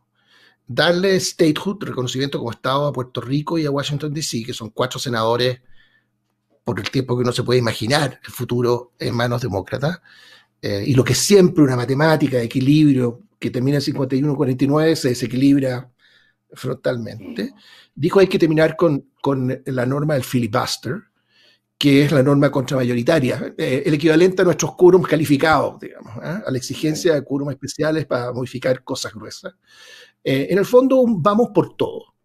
darle 0.67 1.19
statehood, 1.19 1.83
reconocimiento 1.83 2.39
como 2.39 2.51
Estado 2.51 2.87
a 2.87 2.93
Puerto 2.93 3.21
Rico 3.21 3.57
y 3.57 3.65
a 3.65 3.71
Washington, 3.71 4.13
D.C., 4.13 4.43
que 4.45 4.53
son 4.53 4.69
cuatro 4.69 4.99
senadores 4.99 5.61
por 6.63 6.79
el 6.79 6.89
tiempo 6.89 7.15
que 7.15 7.21
uno 7.21 7.31
se 7.31 7.43
puede 7.43 7.59
imaginar 7.59 8.19
el 8.25 8.31
futuro 8.31 8.93
en 8.97 9.15
manos 9.15 9.41
demócratas, 9.41 10.01
y 10.61 10.95
lo 10.95 11.03
que 11.03 11.13
siempre 11.13 11.63
una 11.63 11.75
matemática 11.75 12.37
de 12.37 12.45
equilibrio 12.45 13.21
que 13.37 13.51
termina 13.51 13.77
en 13.77 13.83
51-49 13.83 14.95
se 14.95 15.09
desequilibra 15.09 15.91
frontalmente 16.53 17.53
dijo 17.95 18.19
hay 18.19 18.27
que 18.27 18.37
terminar 18.37 18.75
con, 18.75 19.07
la 19.65 19.85
norma 19.85 20.13
del 20.13 20.23
filibuster, 20.23 21.01
que 21.77 22.03
es 22.03 22.11
la 22.11 22.21
norma 22.21 22.51
contramayoritaria, 22.51 23.55
eh, 23.57 23.83
el 23.85 23.95
equivalente 23.95 24.43
a 24.43 24.45
nuestros 24.45 24.75
quórums 24.75 25.07
calificados, 25.07 25.79
digamos, 25.79 26.15
¿eh? 26.17 26.43
a 26.45 26.51
la 26.51 26.57
exigencia 26.57 27.15
de 27.15 27.23
quórums 27.23 27.53
especiales 27.53 28.05
para 28.05 28.31
modificar 28.31 28.83
cosas 28.83 29.13
gruesas. 29.13 29.53
Eh, 30.25 30.47
en 30.49 30.57
el 30.57 30.65
fondo, 30.65 31.05
vamos 31.07 31.51
por 31.53 31.77
todo. 31.77 32.15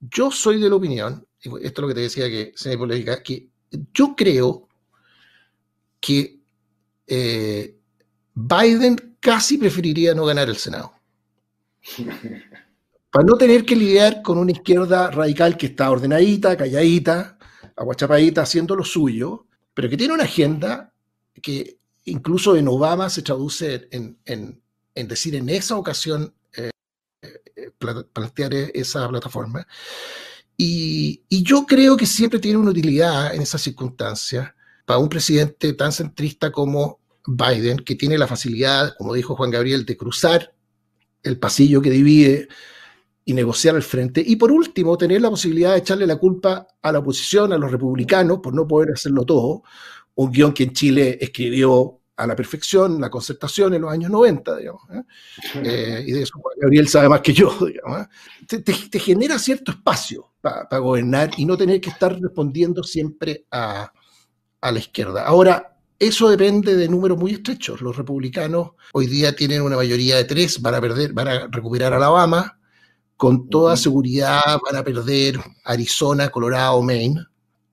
Yo 0.00 0.30
soy 0.30 0.60
de 0.60 0.70
la 0.70 0.76
opinión, 0.76 1.26
esto 1.38 1.58
es 1.60 1.78
lo 1.78 1.88
que 1.88 1.94
te 1.94 2.00
decía 2.00 2.28
que 2.28 2.52
se 2.56 2.70
me 2.70 2.78
política, 2.78 3.22
que 3.22 3.50
yo 3.92 4.14
creo 4.16 4.68
que 6.00 6.40
Biden 8.34 9.16
casi 9.20 9.58
preferiría 9.58 10.14
no 10.14 10.24
ganar 10.24 10.48
el 10.48 10.56
Senado. 10.56 10.92
para 13.12 13.26
no 13.26 13.36
tener 13.36 13.66
que 13.66 13.76
lidiar 13.76 14.22
con 14.22 14.38
una 14.38 14.52
izquierda 14.52 15.10
radical 15.10 15.58
que 15.58 15.66
está 15.66 15.90
ordenadita, 15.90 16.56
calladita, 16.56 17.38
aguachapadita, 17.76 18.40
haciendo 18.40 18.74
lo 18.74 18.84
suyo, 18.84 19.46
pero 19.74 19.90
que 19.90 19.98
tiene 19.98 20.14
una 20.14 20.24
agenda 20.24 20.94
que 21.42 21.76
incluso 22.06 22.56
en 22.56 22.68
Obama 22.68 23.10
se 23.10 23.20
traduce 23.20 23.86
en, 23.90 24.58
decir 24.94 25.34
en 25.34 25.50
esa 25.50 25.76
ocasión 25.76 26.22
eh, 26.22 26.30
eh, 26.32 26.32
plantear 27.78 28.54
esa 28.54 29.08
plataforma. 29.08 29.66
Y, 30.56 31.22
yo 31.28 31.66
creo 31.66 31.96
que 31.96 32.06
siempre 32.06 32.38
tiene 32.38 32.58
una 32.58 32.70
utilidad 32.70 33.34
en 33.34 33.42
esas 33.42 33.62
circunstancias 33.62 34.52
para 34.84 34.98
un 34.98 35.08
presidente 35.08 35.72
tan 35.72 35.92
centrista 35.92 36.52
como 36.52 37.00
Biden, 37.26 37.78
que 37.78 37.94
tiene 37.94 38.18
la 38.18 38.26
facilidad, 38.26 38.94
como 38.96 39.14
dijo 39.14 39.36
Juan 39.36 39.50
Gabriel, 39.50 39.84
de 39.84 39.96
cruzar 39.96 40.54
el 41.22 41.38
pasillo 41.38 41.80
que 41.80 41.90
divide 41.90 42.48
y 43.24 43.32
negociar 43.34 43.76
al 43.76 43.82
frente. 43.82 44.22
Y 44.24 44.36
por 44.36 44.50
último, 44.52 44.96
tener 44.96 45.20
la 45.20 45.30
posibilidad 45.30 45.72
de 45.72 45.78
echarle 45.78 46.06
la 46.06 46.16
culpa 46.16 46.66
a 46.80 46.92
la 46.92 46.98
oposición, 46.98 47.52
a 47.52 47.58
los 47.58 47.70
republicanos, 47.70 48.40
por 48.42 48.54
no 48.54 48.66
poder 48.66 48.90
hacerlo 48.92 49.24
todo. 49.24 49.62
Un 50.14 50.30
guion 50.30 50.52
que 50.52 50.64
en 50.64 50.72
Chile 50.72 51.18
escribió 51.20 52.01
a 52.22 52.26
la 52.26 52.36
perfección 52.36 53.00
la 53.00 53.10
concertación 53.10 53.74
en 53.74 53.82
los 53.82 53.92
años 53.92 54.10
90, 54.10 54.56
digamos. 54.56 54.82
¿eh? 54.90 55.02
Eh, 55.64 56.04
y 56.06 56.12
de 56.12 56.22
eso 56.22 56.34
Gabriel 56.60 56.88
sabe 56.88 57.08
más 57.08 57.20
que 57.20 57.32
yo, 57.32 57.50
digamos. 57.66 58.06
¿eh? 58.50 58.58
Te, 58.58 58.98
genera 58.98 59.38
cierto 59.38 59.72
espacio 59.72 60.32
para 60.40 60.78
gobernar 60.78 61.30
y 61.36 61.44
no 61.44 61.56
tener 61.56 61.80
que 61.80 61.90
estar 61.90 62.18
respondiendo 62.20 62.82
siempre 62.82 63.46
a, 63.50 63.92
a 64.60 64.72
la 64.72 64.78
izquierda. 64.78 65.24
Ahora, 65.24 65.76
eso 65.98 66.28
depende 66.28 66.76
de 66.76 66.88
números 66.88 67.18
muy 67.18 67.32
estrechos. 67.32 67.80
Los 67.80 67.96
republicanos 67.96 68.70
hoy 68.92 69.06
día 69.06 69.34
tienen 69.34 69.62
una 69.62 69.76
mayoría 69.76 70.16
de 70.16 70.24
tres, 70.24 70.60
van 70.60 70.74
a 70.74 70.80
perder, 70.80 71.12
van 71.12 71.28
a 71.28 71.46
recuperar 71.48 71.92
Alabama, 71.92 72.58
con 73.16 73.48
toda 73.48 73.76
seguridad 73.76 74.40
van 74.64 74.76
a 74.76 74.84
perder 74.84 75.38
Arizona, 75.64 76.28
Colorado, 76.28 76.82
Maine. 76.82 77.24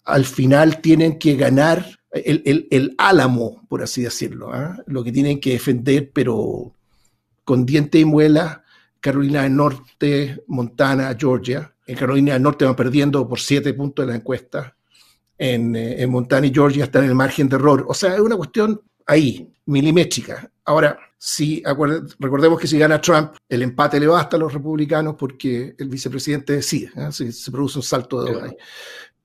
Al 0.05 0.25
final 0.25 0.81
tienen 0.81 1.17
que 1.17 1.35
ganar 1.35 1.98
el, 2.11 2.95
álamo, 2.97 3.65
por 3.67 3.83
así 3.83 4.01
decirlo, 4.01 4.51
¿ah? 4.53 4.77
lo 4.87 5.03
que 5.03 5.11
tienen 5.11 5.39
que 5.39 5.51
defender, 5.51 6.11
pero 6.13 6.73
con 7.43 7.65
diente 7.65 7.99
y 7.99 8.05
muela, 8.05 8.63
Carolina 8.99 9.43
del 9.43 9.55
Norte, 9.55 10.43
Montana, 10.47 11.15
Georgia. 11.17 11.73
En 11.87 11.95
Carolina 11.95 12.33
del 12.33 12.43
Norte 12.43 12.65
van 12.65 12.75
perdiendo 12.75 13.27
por 13.27 13.39
siete 13.39 13.73
puntos 13.73 14.05
de 14.05 14.11
la 14.11 14.17
encuesta. 14.17 14.75
En, 15.37 15.75
eh, 15.75 16.01
en 16.01 16.09
Montana 16.09 16.47
y 16.47 16.53
Georgia 16.53 16.83
están 16.83 17.05
en 17.05 17.09
el 17.09 17.15
margen 17.15 17.47
de 17.47 17.55
error. 17.55 17.85
O 17.87 17.93
sea, 17.93 18.15
es 18.15 18.19
una 18.19 18.35
cuestión 18.35 18.81
ahí, 19.07 19.51
milimétrica. 19.65 20.51
Ahora, 20.65 20.99
si 21.17 21.61
recordemos 22.19 22.59
que 22.59 22.67
si 22.67 22.77
gana 22.77 23.01
Trump, 23.01 23.33
el 23.49 23.61
empate 23.61 23.99
le 23.99 24.07
basta 24.07 24.37
a 24.37 24.39
los 24.39 24.53
republicanos 24.53 25.15
porque 25.17 25.75
el 25.77 25.89
vicepresidente 25.89 26.53
decide, 26.53 26.91
¿eh? 26.95 27.11
se, 27.11 27.51
produce 27.51 27.79
un 27.79 27.83
salto 27.83 28.23
de. 28.23 28.57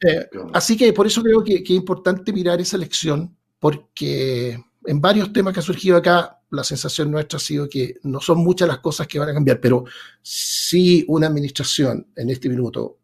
Eh, 0.00 0.28
así 0.52 0.76
que 0.76 0.92
por 0.92 1.06
eso 1.06 1.22
creo 1.22 1.42
que, 1.42 1.56
es 1.56 1.70
importante 1.70 2.32
mirar 2.32 2.60
esa 2.60 2.76
elección, 2.76 3.36
porque 3.58 4.62
en 4.84 5.00
varios 5.00 5.32
temas 5.32 5.54
que 5.54 5.60
han 5.60 5.64
surgido 5.64 5.96
acá, 5.96 6.40
la 6.50 6.64
sensación 6.64 7.10
nuestra 7.10 7.38
ha 7.38 7.40
sido 7.40 7.68
que 7.68 7.96
no 8.02 8.20
son 8.20 8.38
muchas 8.38 8.68
las 8.68 8.78
cosas 8.78 9.06
que 9.06 9.18
van 9.18 9.30
a 9.30 9.34
cambiar, 9.34 9.60
pero 9.60 9.84
si 10.22 11.04
una 11.08 11.26
administración 11.26 12.06
en 12.14 12.30
este 12.30 12.48
minuto 12.48 12.98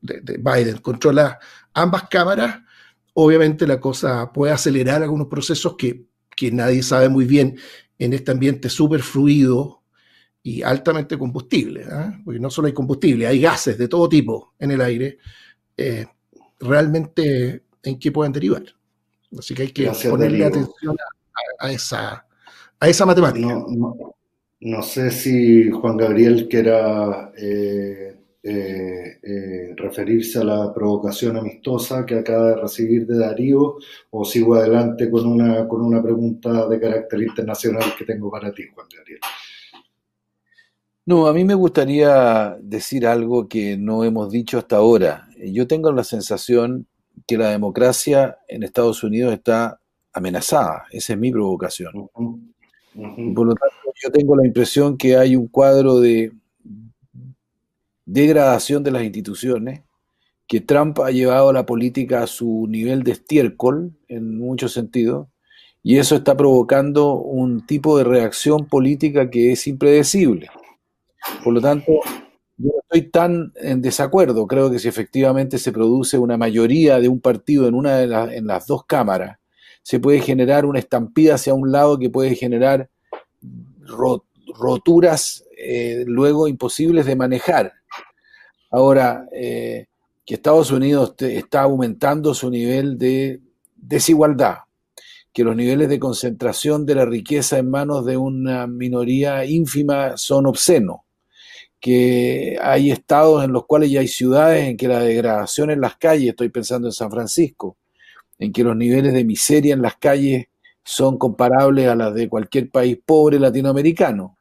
de, 0.00 0.20
de 0.20 0.36
Biden 0.38 0.78
controla 0.78 1.38
ambas 1.72 2.08
cámaras, 2.08 2.60
obviamente 3.14 3.66
la 3.66 3.80
cosa 3.80 4.32
puede 4.32 4.52
acelerar 4.52 5.02
algunos 5.02 5.28
procesos 5.28 5.74
que, 5.76 6.06
que 6.36 6.52
nadie 6.52 6.82
sabe 6.82 7.08
muy 7.08 7.24
bien 7.24 7.58
en 7.98 8.12
este 8.12 8.32
ambiente 8.32 8.68
súper 8.68 9.02
fluido 9.02 9.82
y 10.42 10.62
altamente 10.62 11.16
combustible, 11.16 11.86
¿ah? 11.90 12.20
porque 12.24 12.38
no 12.38 12.50
solo 12.50 12.66
hay 12.66 12.74
combustible, 12.74 13.26
hay 13.26 13.40
gases 13.40 13.78
de 13.78 13.88
todo 13.88 14.08
tipo 14.08 14.54
en 14.58 14.72
el 14.72 14.80
aire, 14.80 15.18
eh, 15.76 16.06
realmente 16.60 17.62
en 17.82 17.98
qué 17.98 18.12
pueden 18.12 18.32
derivar. 18.32 18.62
Así 19.38 19.54
que 19.54 19.62
hay 19.62 19.72
que 19.72 19.90
ponerle 20.08 20.44
atención 20.44 20.96
a, 21.58 21.72
esa, 21.72 22.26
a 22.78 22.88
esa 22.88 23.06
matemática. 23.06 23.64
No, 24.60 24.82
sé 24.82 25.10
si 25.10 25.70
Juan 25.70 25.96
Gabriel 25.96 26.48
quiera 26.48 27.32
eh, 27.36 28.16
eh, 28.42 29.74
referirse 29.76 30.38
a 30.40 30.44
la 30.44 30.72
provocación 30.72 31.36
amistosa 31.36 32.04
que 32.06 32.18
acaba 32.18 32.48
de 32.48 32.56
recibir 32.56 33.06
de 33.06 33.18
Darío 33.18 33.76
o 34.10 34.24
sigo 34.24 34.54
adelante 34.54 35.10
con 35.10 35.26
una, 35.26 35.66
con 35.66 35.82
una 35.82 36.02
pregunta 36.02 36.68
de 36.68 36.80
carácter 36.80 37.22
internacional 37.22 37.94
que 37.96 38.04
tengo 38.04 38.30
para 38.30 38.52
ti, 38.52 38.64
Juan 38.74 38.86
Gabriel. 38.94 39.20
No, 41.06 41.26
a 41.26 41.34
mí 41.34 41.44
me 41.44 41.54
gustaría 41.54 42.56
decir 42.60 43.06
algo 43.06 43.46
que 43.46 43.76
no 43.76 44.04
hemos 44.04 44.30
dicho 44.30 44.58
hasta 44.58 44.76
ahora. 44.76 45.23
Yo 45.52 45.66
tengo 45.66 45.92
la 45.92 46.04
sensación 46.04 46.86
que 47.26 47.38
la 47.38 47.50
democracia 47.50 48.38
en 48.48 48.62
Estados 48.62 49.02
Unidos 49.02 49.32
está 49.32 49.80
amenazada. 50.12 50.84
Esa 50.90 51.12
es 51.12 51.18
mi 51.18 51.30
provocación. 51.30 52.10
Por 52.14 53.46
lo 53.46 53.54
tanto, 53.54 53.92
yo 54.02 54.10
tengo 54.10 54.36
la 54.36 54.46
impresión 54.46 54.96
que 54.96 55.16
hay 55.16 55.36
un 55.36 55.48
cuadro 55.48 56.00
de 56.00 56.32
degradación 58.06 58.82
de 58.82 58.90
las 58.90 59.02
instituciones, 59.02 59.82
que 60.46 60.60
Trump 60.60 61.00
ha 61.00 61.10
llevado 61.10 61.52
la 61.52 61.64
política 61.64 62.22
a 62.22 62.26
su 62.26 62.66
nivel 62.68 63.02
de 63.02 63.12
estiércol, 63.12 63.92
en 64.08 64.38
muchos 64.38 64.72
sentidos, 64.72 65.28
y 65.82 65.98
eso 65.98 66.16
está 66.16 66.36
provocando 66.36 67.14
un 67.14 67.66
tipo 67.66 67.98
de 67.98 68.04
reacción 68.04 68.66
política 68.66 69.30
que 69.30 69.52
es 69.52 69.66
impredecible. 69.66 70.48
Por 71.42 71.54
lo 71.54 71.60
tanto, 71.60 71.92
yo 72.56 72.70
no 72.72 72.80
estoy 72.82 73.10
tan 73.10 73.52
en 73.56 73.82
desacuerdo. 73.82 74.46
Creo 74.46 74.70
que 74.70 74.78
si 74.78 74.88
efectivamente 74.88 75.58
se 75.58 75.72
produce 75.72 76.18
una 76.18 76.36
mayoría 76.36 77.00
de 77.00 77.08
un 77.08 77.20
partido 77.20 77.66
en 77.68 77.74
una 77.74 77.96
de 77.98 78.36
en 78.36 78.46
las 78.46 78.66
dos 78.66 78.84
cámaras, 78.86 79.38
se 79.82 80.00
puede 80.00 80.20
generar 80.20 80.64
una 80.64 80.78
estampida 80.78 81.34
hacia 81.34 81.54
un 81.54 81.70
lado 81.70 81.98
que 81.98 82.10
puede 82.10 82.34
generar 82.34 82.88
roturas 84.58 85.44
eh, 85.58 86.04
luego 86.06 86.48
imposibles 86.48 87.06
de 87.06 87.16
manejar. 87.16 87.72
Ahora, 88.70 89.28
eh, 89.32 89.86
que 90.24 90.34
Estados 90.34 90.70
Unidos 90.70 91.14
está 91.18 91.62
aumentando 91.62 92.34
su 92.34 92.50
nivel 92.50 92.96
de 92.98 93.40
desigualdad, 93.76 94.58
que 95.32 95.44
los 95.44 95.54
niveles 95.54 95.88
de 95.88 95.98
concentración 95.98 96.86
de 96.86 96.94
la 96.94 97.04
riqueza 97.04 97.58
en 97.58 97.70
manos 97.70 98.06
de 98.06 98.16
una 98.16 98.66
minoría 98.66 99.44
ínfima 99.44 100.16
son 100.16 100.46
obscenos, 100.46 101.00
que 101.84 102.56
hay 102.62 102.90
estados 102.90 103.44
en 103.44 103.52
los 103.52 103.66
cuales 103.66 103.90
ya 103.90 104.00
hay 104.00 104.08
ciudades 104.08 104.68
en 104.68 104.78
que 104.78 104.88
la 104.88 105.00
degradación 105.00 105.68
en 105.68 105.82
las 105.82 105.98
calles, 105.98 106.30
estoy 106.30 106.48
pensando 106.48 106.88
en 106.88 106.92
San 106.92 107.10
Francisco, 107.10 107.76
en 108.38 108.54
que 108.54 108.64
los 108.64 108.74
niveles 108.74 109.12
de 109.12 109.22
miseria 109.22 109.74
en 109.74 109.82
las 109.82 109.96
calles 109.96 110.46
son 110.82 111.18
comparables 111.18 111.86
a 111.88 111.94
las 111.94 112.14
de 112.14 112.26
cualquier 112.26 112.70
país 112.70 112.98
pobre 113.04 113.38
latinoamericano, 113.38 114.38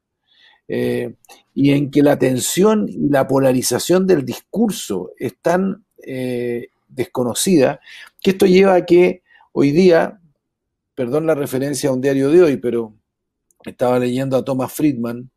eh, 0.70 1.16
y 1.54 1.74
en 1.74 1.92
que 1.92 2.02
la 2.02 2.18
tensión 2.18 2.88
y 2.88 3.10
la 3.10 3.28
polarización 3.28 4.08
del 4.08 4.24
discurso 4.24 5.12
es 5.20 5.36
tan 5.42 5.84
eh, 6.02 6.70
desconocida 6.88 7.82
que 8.22 8.32
esto 8.32 8.46
lleva 8.46 8.76
a 8.76 8.86
que 8.86 9.22
hoy 9.52 9.72
día, 9.72 10.22
perdón 10.96 11.28
la 11.28 11.36
referencia 11.36 11.90
a 11.90 11.94
un 11.94 12.00
diario 12.00 12.30
de 12.30 12.42
hoy, 12.42 12.56
pero 12.56 12.94
estaba 13.66 14.00
leyendo 14.00 14.38
a 14.38 14.46
Thomas 14.46 14.72
Friedman, 14.72 15.30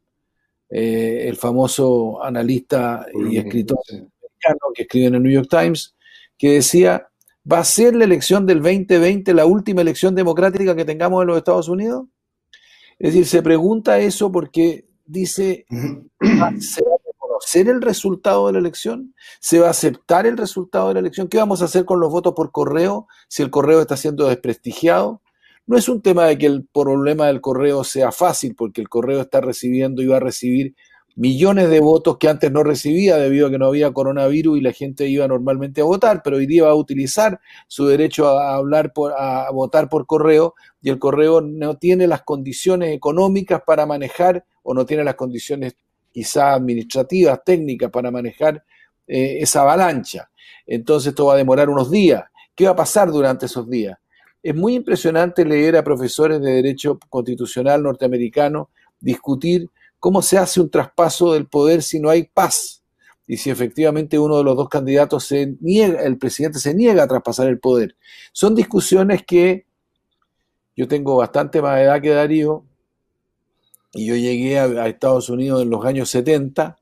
eh, 0.69 1.29
el 1.29 1.37
famoso 1.37 2.23
analista 2.23 3.07
y 3.15 3.39
escritor 3.39 3.79
americano 3.89 4.73
que 4.75 4.83
escribe 4.83 5.07
en 5.07 5.15
el 5.15 5.23
New 5.23 5.33
York 5.33 5.49
Times, 5.49 5.95
que 6.37 6.55
decía, 6.55 7.09
¿va 7.51 7.61
a 7.61 7.65
ser 7.65 7.95
la 7.95 8.05
elección 8.05 8.47
del 8.47 8.61
2020 8.61 9.33
la 9.35 9.47
última 9.47 9.83
elección 9.83 10.15
democrática 10.15 10.75
que 10.75 10.85
tengamos 10.85 11.23
en 11.23 11.29
los 11.29 11.39
Estados 11.39 11.69
Unidos? 11.69 12.07
Es 12.99 13.13
decir, 13.13 13.27
se 13.27 13.43
pregunta 13.43 13.99
eso 13.99 14.33
porque 14.33 14.87
dice, 15.05 15.67
¿se 15.69 16.83
va 16.83 16.95
a 16.95 17.07
reconocer 17.07 17.69
el 17.69 17.83
resultado 17.83 18.47
de 18.47 18.55
la 18.55 18.59
elección? 18.59 19.15
¿Se 19.41 19.61
va 19.61 19.69
a 19.69 19.71
aceptar 19.71 20.27
el 20.27 20.37
resultado 20.37 20.89
de 20.89 20.95
la 20.95 21.01
elección? 21.01 21.29
¿Qué 21.29 21.39
vamos 21.39 21.63
a 21.63 21.67
hacer 21.67 21.85
con 21.85 22.01
los 22.01 22.11
votos 22.11 22.35
por 22.35 22.51
correo 22.51 23.07
si 23.29 23.43
el 23.43 23.51
correo 23.51 23.81
está 23.81 23.97
siendo 23.97 24.29
desprestigiado? 24.29 25.23
No 25.67 25.77
es 25.77 25.89
un 25.89 26.01
tema 26.01 26.27
de 26.27 26.39
que 26.39 26.47
el 26.47 26.65
problema 26.65 27.27
del 27.27 27.41
correo 27.41 27.83
sea 27.83 28.13
fácil, 28.13 28.55
porque 28.55 28.81
el 28.81 28.89
correo 28.89 29.21
está 29.21 29.41
recibiendo 29.41 30.01
y 30.01 30.07
va 30.07 30.19
a 30.19 30.21
recibir 30.21 30.75
millones 31.17 31.71
de 31.71 31.81
votos 31.81 32.19
que 32.19 32.29
antes 32.29 32.53
no 32.53 32.63
recibía 32.63 33.17
debido 33.17 33.47
a 33.47 33.51
que 33.51 33.59
no 33.59 33.67
había 33.67 33.91
coronavirus 33.91 34.59
y 34.59 34.61
la 34.61 34.73
gente 34.73 35.09
iba 35.09 35.27
normalmente 35.27 35.81
a 35.81 35.85
votar, 35.85 36.21
pero 36.23 36.37
hoy 36.37 36.47
día 36.47 36.65
va 36.65 36.71
a 36.71 36.75
utilizar 36.75 37.41
su 37.67 37.87
derecho 37.87 38.29
a 38.29 38.55
hablar 38.55 38.93
por, 38.93 39.15
a 39.17 39.51
votar 39.51 39.89
por 39.89 40.07
correo 40.07 40.55
y 40.83 40.91
el 40.91 40.99
correo 40.99 41.41
no 41.41 41.79
tiene 41.79 42.07
las 42.07 42.23
condiciones 42.23 42.95
económicas 42.95 43.63
para 43.67 43.87
manejar 43.87 44.45
o 44.63 44.75
no 44.75 44.85
tiene 44.85 45.05
las 45.05 45.15
condiciones 45.15 45.75
quizá 46.13 46.53
administrativas, 46.53 47.43
técnicas 47.45 47.91
para 47.91 48.11
manejar 48.11 48.63
eh, 49.07 49.39
esa 49.41 49.63
avalancha. 49.63 50.31
Entonces 50.67 51.09
esto 51.09 51.27
va 51.27 51.35
a 51.35 51.39
demorar 51.39 51.71
unos 51.71 51.91
días. 51.91 52.25
¿Qué 52.55 52.67
va 52.67 52.73
a 52.73 52.77
pasar 52.77 53.11
durante 53.11 53.47
esos 53.47 53.69
días? 53.69 53.97
Es 54.47 54.55
muy 54.55 54.77
impresionante 54.77 55.45
leer 55.45 55.77
a 55.77 55.83
profesores 55.83 56.41
de 56.41 56.53
derecho 56.53 57.01
constitucional 57.09 57.83
norteamericano 57.83 58.71
discutir 59.01 59.69
cómo 59.99 60.23
se 60.23 60.39
hace 60.39 60.61
un 60.61 60.71
traspaso 60.71 61.33
del 61.33 61.49
poder 61.49 61.83
si 61.83 61.99
no 61.99 62.11
hay 62.11 62.29
paz 62.33 62.85
y 63.27 63.39
si 63.39 63.51
efectivamente 63.51 64.21
uno 64.21 64.39
de 64.39 64.45
los 64.45 64.57
dos 64.57 64.69
candidatos 64.69 65.25
se 65.25 65.57
niega, 65.61 66.01
el 66.05 66.17
presidente 66.17 66.61
se 66.61 66.75
niega 66.77 67.03
a 67.03 67.09
traspasar 67.09 67.49
el 67.49 67.59
poder. 67.59 67.97
Son 68.33 68.55
discusiones 68.55 69.25
que 69.27 69.67
yo 70.77 70.87
tengo 70.87 71.17
bastante 71.17 71.61
más 71.61 71.81
edad 71.81 72.01
que 72.01 72.11
Darío 72.11 72.63
y 73.95 74.07
yo 74.07 74.15
llegué 74.15 74.61
a, 74.61 74.87
Estados 74.87 75.29
Unidos 75.29 75.63
en 75.63 75.71
los 75.71 75.85
años 75.85 76.09
70 76.11 76.79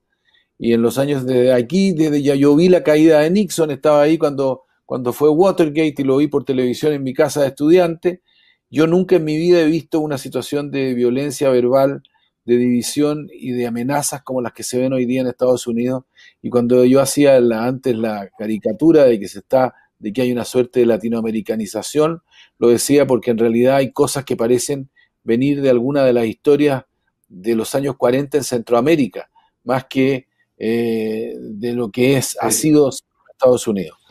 y 0.58 0.74
en 0.74 0.82
los 0.82 0.98
años 0.98 1.24
de 1.24 1.54
aquí, 1.54 1.92
desde 1.92 2.20
ya 2.20 2.34
yo 2.34 2.54
vi 2.56 2.68
la 2.68 2.82
caída 2.82 3.20
de 3.20 3.30
Nixon, 3.30 3.70
estaba 3.70 4.02
ahí 4.02 4.18
cuando 4.18 4.64
cuando 4.86 5.12
fue 5.12 5.30
Watergate 5.30 5.94
y 5.98 6.04
lo 6.04 6.18
vi 6.18 6.28
por 6.28 6.44
televisión 6.44 6.92
en 6.92 7.02
mi 7.02 7.14
casa 7.14 7.42
de 7.42 7.48
estudiante, 7.48 8.22
yo 8.70 8.86
nunca 8.86 9.16
en 9.16 9.24
mi 9.24 9.36
vida 9.36 9.60
he 9.60 9.66
visto 9.66 10.00
una 10.00 10.18
situación 10.18 10.70
de 10.70 10.94
violencia 10.94 11.48
verbal, 11.50 12.02
de 12.44 12.56
división 12.56 13.28
y 13.32 13.52
de 13.52 13.66
amenazas 13.66 14.22
como 14.22 14.42
las 14.42 14.52
que 14.52 14.62
se 14.62 14.78
ven 14.78 14.92
hoy 14.92 15.06
día 15.06 15.22
en 15.22 15.28
Estados 15.28 15.66
Unidos. 15.66 16.04
Y 16.42 16.50
cuando 16.50 16.84
yo 16.84 17.00
hacía 17.00 17.36
antes 17.36 17.96
la 17.96 18.28
caricatura 18.36 19.04
de 19.04 19.18
que 19.18 19.28
se 19.28 19.38
está, 19.38 19.74
de 19.98 20.12
que 20.12 20.22
hay 20.22 20.32
una 20.32 20.44
suerte 20.44 20.80
de 20.80 20.86
latinoamericanización, 20.86 22.22
lo 22.58 22.68
decía 22.68 23.06
porque 23.06 23.30
en 23.30 23.38
realidad 23.38 23.76
hay 23.76 23.92
cosas 23.92 24.24
que 24.24 24.36
parecen 24.36 24.90
venir 25.22 25.62
de 25.62 25.70
alguna 25.70 26.04
de 26.04 26.12
las 26.12 26.26
historias 26.26 26.84
de 27.28 27.54
los 27.54 27.74
años 27.74 27.96
40 27.96 28.38
en 28.38 28.44
Centroamérica, 28.44 29.30
más 29.62 29.86
que 29.86 30.28
eh, 30.58 31.34
de 31.38 31.72
lo 31.72 31.90
que 31.90 32.16
es, 32.16 32.36
ha 32.40 32.50
sido 32.50 32.90
Estados 33.30 33.66
Unidos. 33.66 34.03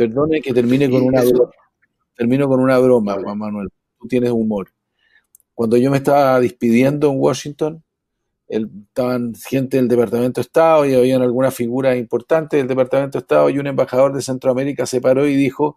Perdone 0.00 0.40
que 0.40 0.54
termine 0.54 0.88
con 0.88 1.02
una 1.02 1.22
broma. 1.22 1.50
Termino 2.16 2.48
con 2.48 2.58
una 2.58 2.78
broma, 2.78 3.18
Juan 3.22 3.36
Manuel. 3.36 3.68
Tú 3.98 4.08
tienes 4.08 4.30
humor. 4.30 4.72
Cuando 5.52 5.76
yo 5.76 5.90
me 5.90 5.98
estaba 5.98 6.40
despidiendo 6.40 7.10
en 7.10 7.20
Washington, 7.20 7.84
estaban 8.48 9.34
gente 9.34 9.76
del 9.76 9.88
Departamento 9.88 10.40
de 10.40 10.46
Estado 10.46 10.86
y 10.86 10.94
habían 10.94 11.20
algunas 11.20 11.54
figuras 11.54 11.98
importantes 11.98 12.58
del 12.58 12.66
Departamento 12.66 13.18
de 13.18 13.20
Estado 13.24 13.50
y 13.50 13.58
un 13.58 13.66
embajador 13.66 14.14
de 14.14 14.22
Centroamérica 14.22 14.86
se 14.86 15.02
paró 15.02 15.26
y 15.26 15.36
dijo, 15.36 15.76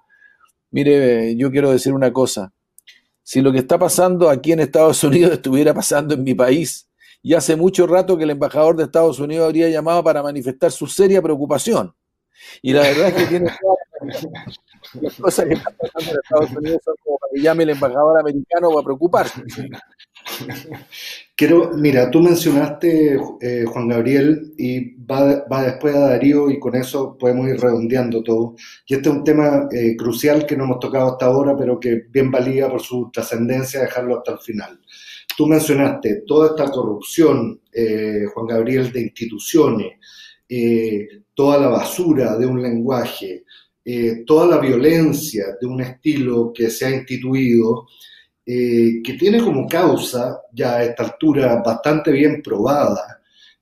mire, 0.71 1.35
yo 1.35 1.51
quiero 1.51 1.69
decir 1.69 1.91
una 1.91 2.13
cosa, 2.13 2.53
si 3.23 3.41
lo 3.41 3.51
que 3.51 3.57
está 3.57 3.77
pasando 3.77 4.29
aquí 4.29 4.53
en 4.53 4.61
Estados 4.61 5.03
Unidos 5.03 5.33
estuviera 5.33 5.73
pasando 5.73 6.13
en 6.13 6.23
mi 6.23 6.33
país, 6.33 6.89
y 7.21 7.33
hace 7.33 7.57
mucho 7.57 7.87
rato 7.87 8.17
que 8.17 8.23
el 8.23 8.29
embajador 8.29 8.77
de 8.77 8.83
Estados 8.83 9.19
Unidos 9.19 9.47
habría 9.47 9.67
llamado 9.67 10.01
para 10.01 10.23
manifestar 10.23 10.71
su 10.71 10.87
seria 10.87 11.21
preocupación. 11.21 11.93
Y 12.61 12.73
la 12.73 12.81
verdad 12.81 13.07
es 13.09 13.13
que 13.13 13.25
tiene 13.25 13.51
las 15.01 15.15
cosas 15.15 15.45
que 15.45 15.53
están 15.53 15.73
pasando 15.77 16.11
en 16.11 16.17
Estados 16.23 16.51
Unidos 16.51 16.81
son 16.83 16.95
como 17.03 17.17
para 17.17 17.31
que 17.33 17.41
llame 17.41 17.63
el 17.63 17.69
embajador 17.71 18.19
americano 18.19 18.69
para 18.71 18.83
preocuparse. 18.83 19.43
Quiero, 21.35 21.71
mira, 21.73 22.09
tú 22.09 22.21
mencionaste, 22.21 23.19
eh, 23.41 23.65
Juan 23.65 23.87
Gabriel, 23.87 24.53
y 24.57 24.95
va, 25.03 25.43
va, 25.51 25.63
después 25.63 25.95
a 25.95 26.09
Darío 26.09 26.49
y 26.49 26.59
con 26.59 26.75
eso 26.75 27.17
podemos 27.17 27.49
ir 27.49 27.59
redondeando 27.59 28.23
todo. 28.23 28.55
Y 28.85 28.93
este 28.95 29.09
es 29.09 29.15
un 29.15 29.23
tema 29.23 29.67
eh, 29.71 29.95
crucial 29.97 30.45
que 30.45 30.55
no 30.55 30.65
hemos 30.65 30.79
tocado 30.79 31.11
hasta 31.11 31.25
ahora, 31.25 31.57
pero 31.57 31.79
que 31.79 32.03
bien 32.09 32.31
valía 32.31 32.69
por 32.69 32.81
su 32.81 33.09
trascendencia 33.11 33.81
dejarlo 33.81 34.17
hasta 34.17 34.33
el 34.33 34.39
final. 34.39 34.79
Tú 35.35 35.47
mencionaste 35.47 36.23
toda 36.27 36.49
esta 36.49 36.69
corrupción, 36.69 37.61
eh, 37.73 38.25
Juan 38.33 38.47
Gabriel, 38.47 38.91
de 38.91 39.01
instituciones, 39.01 39.93
toda 41.33 41.57
la 41.59 41.67
basura 41.67 42.37
de 42.37 42.45
un 42.45 42.61
lenguaje, 42.61 43.43
toda 44.25 44.47
la 44.47 44.59
violencia 44.59 45.45
de 45.59 45.67
un 45.67 45.81
estilo 45.81 46.51
que 46.53 46.69
se 46.69 46.85
ha 46.85 46.91
instituido 46.91 47.87
eh, 48.45 49.01
que 49.01 49.13
tiene 49.13 49.41
como 49.41 49.65
causa, 49.67 50.41
ya 50.51 50.75
a 50.75 50.83
esta 50.83 51.03
altura 51.03 51.61
bastante 51.65 52.11
bien 52.11 52.41
probada, 52.41 53.21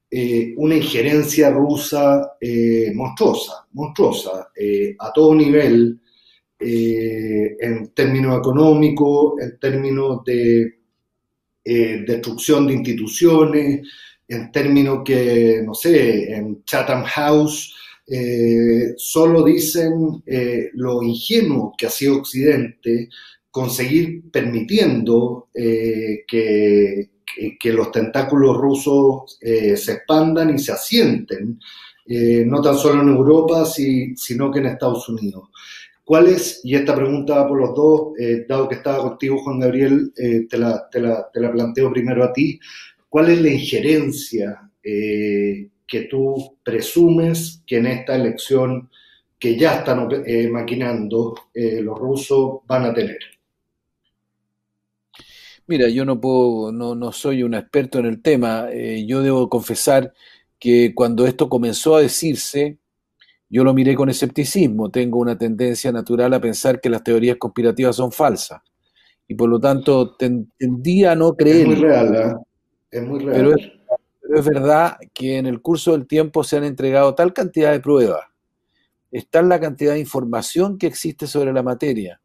eh, 0.09 0.53
una 0.57 0.75
injerencia 0.75 1.51
rusa 1.51 2.33
eh, 2.41 2.91
monstruosa, 2.95 3.67
monstruosa, 3.73 4.49
a 4.99 5.13
todo 5.13 5.35
nivel, 5.35 5.99
en 6.59 7.87
términos 7.93 8.39
económicos, 8.39 9.33
en 9.41 9.59
términos 9.59 10.23
de 10.25 10.79
destrucción 11.63 12.67
de 12.67 12.73
instituciones, 12.73 13.87
en 14.33 14.51
términos 14.51 15.01
que, 15.05 15.61
no 15.65 15.73
sé, 15.73 16.33
en 16.33 16.63
Chatham 16.63 17.03
House, 17.03 17.75
solo 18.97 19.43
dicen 19.43 20.21
lo 20.73 21.01
ingenuo 21.01 21.73
que 21.77 21.85
ha 21.85 21.89
sido 21.89 22.17
Occidente 22.17 23.07
conseguir 23.51 24.31
permitiendo 24.31 25.49
eh, 25.53 26.23
que, 26.25 27.09
los 27.73 27.91
tentáculos 27.91 28.57
rusos 28.57 29.37
eh, 29.41 29.77
se 29.77 29.93
expandan 29.93 30.53
y 30.53 30.59
se 30.59 30.71
asienten, 30.71 31.59
eh, 32.05 32.43
no 32.45 32.61
tan 32.61 32.77
solo 32.77 33.01
en 33.01 33.09
Europa, 33.09 33.65
sino 33.65 34.51
que 34.51 34.59
en 34.59 34.65
Estados 34.65 35.07
Unidos. 35.07 35.49
¿Cuál 36.03 36.27
es, 36.27 36.59
y 36.63 36.75
esta 36.75 36.95
pregunta 36.95 37.35
va 37.35 37.47
por 37.47 37.59
los 37.59 37.75
dos, 37.75 38.13
dado 38.49 38.67
que 38.67 38.75
estaba 38.75 39.01
contigo 39.09 39.41
Juan 39.43 39.59
Gabriel, 39.59 40.11
te 40.13 40.57
la, 40.57 40.89
te, 40.89 40.99
la, 40.99 41.29
te, 41.31 41.39
la, 41.39 41.51
planteo 41.51 41.91
primero 41.91 42.23
a 42.23 42.33
ti, 42.33 42.59
¿cuál 43.11 43.29
es 43.29 43.41
la 43.41 43.49
injerencia 43.49 44.71
que 44.81 46.01
tú 46.09 46.57
presumes 46.63 47.61
que 47.67 47.77
en 47.77 47.87
esta 47.87 48.15
elección 48.15 48.89
que 49.37 49.57
ya 49.57 49.79
están 49.79 50.07
maquinando 50.49 51.35
los 51.53 51.99
rusos 51.99 52.61
van 52.65 52.85
a 52.85 52.93
tener? 52.93 53.19
Mira, 55.67 55.87
yo 55.87 56.03
no 56.03 56.19
puedo, 56.19 56.71
no, 56.71 56.95
no 56.95 57.11
soy 57.11 57.43
un 57.43 57.53
experto 57.53 57.99
en 57.99 58.05
el 58.05 58.21
tema. 58.21 58.67
Eh, 58.71 59.05
yo 59.07 59.21
debo 59.21 59.47
confesar 59.47 60.13
que 60.59 60.93
cuando 60.93 61.25
esto 61.25 61.47
comenzó 61.47 61.95
a 61.95 62.01
decirse, 62.01 62.77
yo 63.49 63.63
lo 63.63 63.73
miré 63.73 63.95
con 63.95 64.09
escepticismo. 64.09 64.91
Tengo 64.91 65.19
una 65.19 65.37
tendencia 65.37 65.91
natural 65.93 66.33
a 66.33 66.41
pensar 66.41 66.81
que 66.81 66.89
las 66.89 67.03
teorías 67.03 67.37
conspirativas 67.37 67.95
son 67.95 68.11
falsas. 68.11 68.61
Y 69.27 69.35
por 69.35 69.49
lo 69.49 69.59
tanto 69.59 70.17
tendía 70.17 71.13
a 71.13 71.15
no 71.15 71.35
creer. 71.35 71.61
Es 71.61 71.67
muy 71.67 71.75
real, 71.75 72.15
¿eh? 72.15 72.33
Es 72.91 73.03
muy 73.03 73.19
real. 73.19 73.35
Pero 73.35 73.55
es, 73.55 73.71
pero 74.21 74.39
es 74.39 74.45
verdad 74.45 74.97
que 75.13 75.37
en 75.37 75.45
el 75.45 75.61
curso 75.61 75.93
del 75.93 76.07
tiempo 76.07 76.43
se 76.43 76.57
han 76.57 76.65
entregado 76.65 77.15
tal 77.15 77.33
cantidad 77.33 77.71
de 77.71 77.79
pruebas, 77.79 78.25
está 79.11 79.41
la 79.41 79.59
cantidad 79.59 79.93
de 79.93 79.99
información 79.99 80.77
que 80.77 80.87
existe 80.87 81.27
sobre 81.27 81.53
la 81.53 81.63
materia 81.63 82.21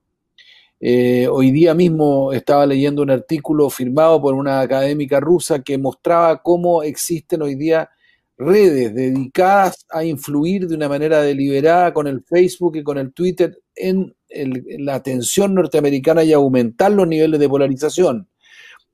eh, 0.78 1.26
hoy 1.28 1.52
día 1.52 1.74
mismo 1.74 2.34
estaba 2.34 2.66
leyendo 2.66 3.00
un 3.00 3.10
artículo 3.10 3.70
firmado 3.70 4.20
por 4.20 4.34
una 4.34 4.60
académica 4.60 5.20
rusa 5.20 5.62
que 5.62 5.78
mostraba 5.78 6.42
cómo 6.42 6.82
existen 6.82 7.40
hoy 7.40 7.54
día 7.54 7.88
redes 8.36 8.94
dedicadas 8.94 9.86
a 9.88 10.04
influir 10.04 10.68
de 10.68 10.74
una 10.74 10.88
manera 10.88 11.22
deliberada 11.22 11.94
con 11.94 12.06
el 12.06 12.22
Facebook 12.22 12.76
y 12.76 12.82
con 12.82 12.98
el 12.98 13.14
Twitter 13.14 13.58
en, 13.74 14.14
la 14.28 14.96
atención 14.96 15.54
norteamericana 15.54 16.22
y 16.24 16.34
aumentar 16.34 16.92
los 16.92 17.08
niveles 17.08 17.40
de 17.40 17.48
polarización. 17.48 18.28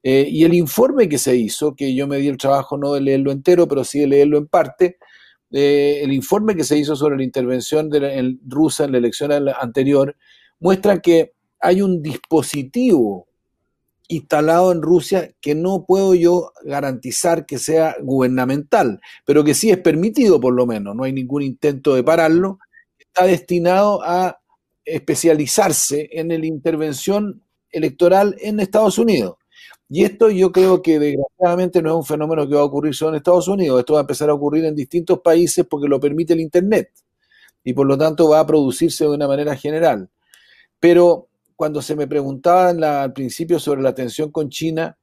Eh, 0.02 0.26
y 0.28 0.44
el 0.44 0.54
informe 0.54 1.08
que 1.08 1.18
se 1.18 1.36
hizo, 1.36 1.76
que 1.76 1.94
yo 1.94 2.06
me 2.08 2.18
di 2.18 2.28
el 2.28 2.36
trabajo 2.36 2.76
no 2.76 2.92
de 2.92 3.00
leerlo 3.00 3.30
entero, 3.30 3.68
pero 3.68 3.84
sí 3.84 4.00
de 4.00 4.08
leerlo 4.08 4.38
en 4.38 4.46
parte, 4.46 4.98
eh, 5.52 6.00
el 6.02 6.12
informe 6.12 6.56
que 6.56 6.64
se 6.64 6.78
hizo 6.78 6.96
sobre 6.96 7.16
la 7.16 7.22
intervención 7.22 7.90
de 7.90 8.38
rusa 8.46 8.84
en 8.84 8.92
la 8.92 8.98
elección 8.98 9.30
anterior, 9.60 10.16
muestra 10.58 11.00
que 11.00 11.34
hay 11.60 11.82
un 11.82 12.02
dispositivo 12.02 13.28
instalado 14.08 14.72
en 14.72 14.82
Rusia 14.82 15.32
que 15.40 15.54
no 15.54 15.84
puedo 15.86 16.14
yo 16.14 16.52
garantizar 16.64 17.46
que 17.46 17.58
sea 17.58 17.96
gubernamental, 18.02 19.00
pero 19.24 19.44
que 19.44 19.54
sí 19.54 19.70
es 19.70 19.78
permitido 19.78 20.40
por 20.40 20.54
lo 20.54 20.66
menos, 20.66 20.94
no 20.96 21.04
hay 21.04 21.12
ningún 21.12 21.42
intento 21.42 21.94
de 21.94 22.02
pararlo, 22.02 22.58
está 22.98 23.24
destinado 23.24 24.02
a 24.02 24.38
especializarse 24.84 26.08
en 26.12 26.28
la 26.28 26.46
intervención 26.46 27.42
electoral 27.70 28.36
en 28.40 28.60
Estados 28.60 28.98
Unidos. 28.98 29.36
Y 29.94 30.04
esto 30.04 30.30
yo 30.30 30.52
creo 30.52 30.80
que 30.80 30.98
desgraciadamente 30.98 31.82
no 31.82 31.90
es 31.90 31.96
un 31.96 32.04
fenómeno 32.06 32.48
que 32.48 32.54
va 32.54 32.62
a 32.62 32.64
ocurrir 32.64 32.94
solo 32.94 33.10
en 33.10 33.16
Estados 33.16 33.46
Unidos, 33.46 33.78
esto 33.78 33.92
va 33.92 33.98
a 33.98 34.04
empezar 34.04 34.30
a 34.30 34.32
ocurrir 34.32 34.64
en 34.64 34.74
distintos 34.74 35.20
países 35.20 35.66
porque 35.68 35.86
lo 35.86 36.00
permite 36.00 36.32
el 36.32 36.40
Internet 36.40 36.92
y 37.62 37.74
por 37.74 37.86
lo 37.86 37.98
tanto 37.98 38.26
va 38.30 38.40
a 38.40 38.46
producirse 38.46 39.04
de 39.04 39.10
una 39.10 39.28
manera 39.28 39.54
general. 39.54 40.08
Pero 40.80 41.28
cuando 41.56 41.82
se 41.82 41.94
me 41.94 42.06
preguntaba 42.06 42.70
al 43.02 43.12
principio 43.12 43.58
sobre 43.58 43.82
la 43.82 43.94
tensión 43.94 44.30
con 44.30 44.48
China, 44.48 44.96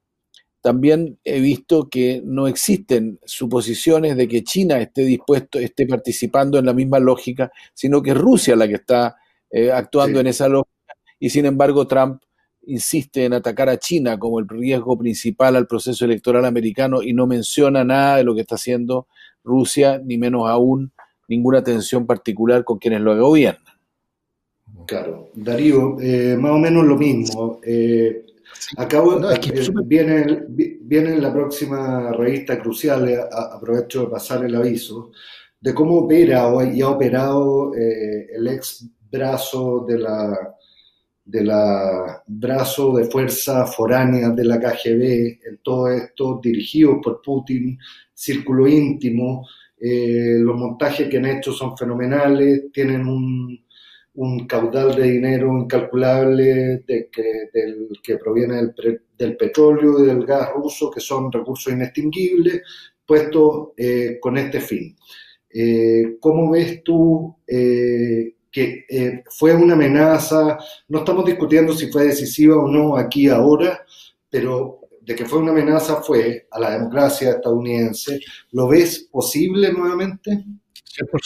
también 0.59 1.19
he 1.23 1.39
visto 1.39 1.87
que 1.87 2.23
no 2.25 2.47
existen 2.47 3.19
suposiciones 3.23 4.17
de 4.17 4.27
que 4.27 4.43
China 4.43 4.79
esté 4.79 5.03
dispuesto, 5.03 5.59
esté 5.59 5.85
participando 5.85 6.57
en 6.57 6.65
la 6.65 6.73
misma 6.73 6.97
lógica, 6.97 7.51
sino 7.75 8.01
que 8.01 8.09
es 8.09 8.17
Rusia 8.17 8.55
la 8.55 8.67
que 8.67 8.73
está 8.73 9.17
eh, 9.51 9.71
actuando 9.71 10.19
en 10.19 10.25
esa 10.25 10.49
lógica. 10.49 10.95
Y 11.19 11.29
sin 11.29 11.45
embargo, 11.45 11.85
Trump 11.85 12.23
insiste 12.69 13.25
en 13.25 13.33
atacar 13.33 13.69
a 13.69 13.77
China 13.77 14.17
como 14.17 14.39
el 14.39 14.47
riesgo 14.47 14.97
principal 14.97 15.55
al 15.55 15.67
proceso 15.67 16.05
electoral 16.05 16.45
americano 16.45 17.01
y 17.01 17.13
no 17.13 17.27
menciona 17.27 17.83
nada 17.83 18.17
de 18.17 18.23
lo 18.23 18.35
que 18.35 18.41
está 18.41 18.55
haciendo 18.55 19.07
Rusia, 19.43 20.01
ni 20.03 20.17
menos 20.17 20.47
aún 20.47 20.91
ninguna 21.27 21.63
tensión 21.63 22.05
particular 22.05 22.63
con 22.63 22.79
quienes 22.79 23.01
lo 23.01 23.17
gobiernan. 23.17 23.63
Claro, 24.85 25.29
Darío, 25.35 25.97
eh, 26.01 26.35
más 26.37 26.51
o 26.51 26.57
menos 26.57 26.85
lo 26.85 26.97
mismo. 26.97 27.59
Eh, 27.63 28.25
acabo, 28.77 29.19
eh, 29.31 29.39
viene, 29.85 30.43
viene 30.47 31.13
en 31.13 31.21
la 31.21 31.31
próxima 31.31 32.11
revista 32.11 32.59
Crucial, 32.59 33.27
aprovecho 33.31 34.01
de 34.01 34.07
pasar 34.07 34.45
el 34.45 34.55
aviso, 34.55 35.11
de 35.59 35.73
cómo 35.73 35.99
opera 35.99 36.49
y 36.73 36.81
ha 36.81 36.89
operado 36.89 37.73
el 37.75 38.47
ex 38.47 38.87
brazo 39.11 39.85
de 39.87 39.99
la, 39.99 40.55
de 41.29 41.43
la 41.43 42.23
brazo 42.25 42.95
de 42.95 43.05
fuerza 43.05 43.65
foránea 43.65 44.29
de 44.29 44.45
la 44.45 44.59
KGB 44.59 45.39
en 45.47 45.59
todo 45.61 45.89
esto, 45.89 46.39
dirigido 46.41 46.99
por 47.01 47.21
Putin, 47.21 47.77
círculo 48.13 48.67
íntimo. 48.67 49.47
los 49.79 50.57
montajes 50.57 51.07
que 51.07 51.17
han 51.17 51.25
hecho 51.27 51.53
son 51.53 51.77
fenomenales, 51.77 52.71
tienen 52.73 53.05
un 54.15 54.47
caudal 54.47 54.95
de 54.95 55.11
dinero 55.11 55.57
incalculable 55.57 56.83
que, 56.85 57.49
del, 57.53 57.89
que 58.03 58.17
proviene 58.17 58.73
del, 59.17 59.37
petróleo 59.37 60.03
y 60.03 60.07
del 60.07 60.25
gas 60.25 60.49
ruso, 60.53 60.89
que 60.91 60.99
son 60.99 61.31
recursos 61.31 61.71
inextinguibles, 61.71 62.61
puestos 63.05 63.69
eh, 63.77 64.17
con 64.19 64.37
este 64.37 64.59
fin. 64.59 64.95
Eh, 65.49 66.17
¿Cómo 66.19 66.51
ves 66.51 66.83
tú 66.83 67.37
eh, 67.47 68.35
que 68.51 69.23
fue 69.29 69.53
una 69.53 69.73
amenaza? 69.73 70.57
No 70.87 70.99
estamos 70.99 71.25
discutiendo 71.25 71.73
si 71.73 71.91
fue 71.91 72.05
decisiva 72.05 72.57
o 72.57 72.67
no 72.67 72.97
aquí 72.97 73.29
ahora, 73.29 73.85
pero 74.29 74.81
de 75.01 75.15
que 75.15 75.25
fue 75.25 75.39
una 75.39 75.51
amenaza 75.51 76.01
fue 76.03 76.47
a 76.51 76.59
la 76.59 76.71
democracia 76.71 77.31
estadounidense. 77.31 78.19
¿Lo 78.51 78.67
ves 78.67 79.07
posible 79.11 79.71
nuevamente? 79.73 80.45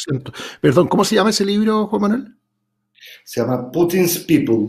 100%. 0.07 0.33
Perdón, 0.61 0.87
¿cómo 0.87 1.03
se 1.03 1.15
llama 1.15 1.31
ese 1.31 1.45
libro, 1.45 1.87
Juan 1.87 2.01
Manuel? 2.01 2.35
Se 3.23 3.41
llama 3.41 3.69
Putin's 3.71 4.19
People. 4.19 4.67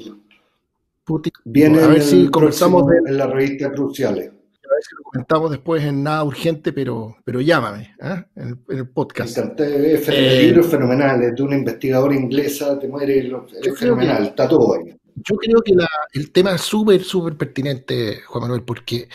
Putin. 1.04 1.32
Viene 1.44 1.82
a 1.82 1.86
ver 1.86 2.02
si 2.02 2.28
comenzamos 2.28 2.84
en 3.06 3.16
la 3.16 3.26
revista 3.26 3.70
Cruciales. 3.70 4.32
A 4.74 4.76
ver 4.76 4.82
si 4.82 4.96
lo 4.96 5.02
comentamos 5.04 5.50
después 5.52 5.84
en 5.84 6.02
nada 6.02 6.24
urgente, 6.24 6.72
pero, 6.72 7.16
pero 7.24 7.40
llámame 7.40 7.94
¿eh? 8.02 8.24
en, 8.34 8.60
el, 8.70 8.88
podcast. 8.88 9.38
el 9.38 9.54
eh, 9.58 10.42
libro 10.46 10.62
es 10.62 10.66
fenomenal, 10.66 11.22
es 11.22 11.36
de 11.36 11.42
una 11.44 11.56
investigadora 11.56 12.12
inglesa, 12.16 12.76
te 12.80 12.88
muere, 12.88 13.30
es 13.62 13.78
fenomenal, 13.78 14.26
está 14.26 14.48
todo 14.48 14.74
ahí. 14.74 14.92
Yo 15.14 15.36
creo 15.36 15.62
que 15.62 15.74
el 16.14 16.32
tema 16.32 16.56
es 16.56 16.62
súper, 16.62 17.04
súper 17.04 17.36
pertinente, 17.36 18.20
Juan 18.26 18.42
Manuel, 18.42 18.62
porque 18.62 19.08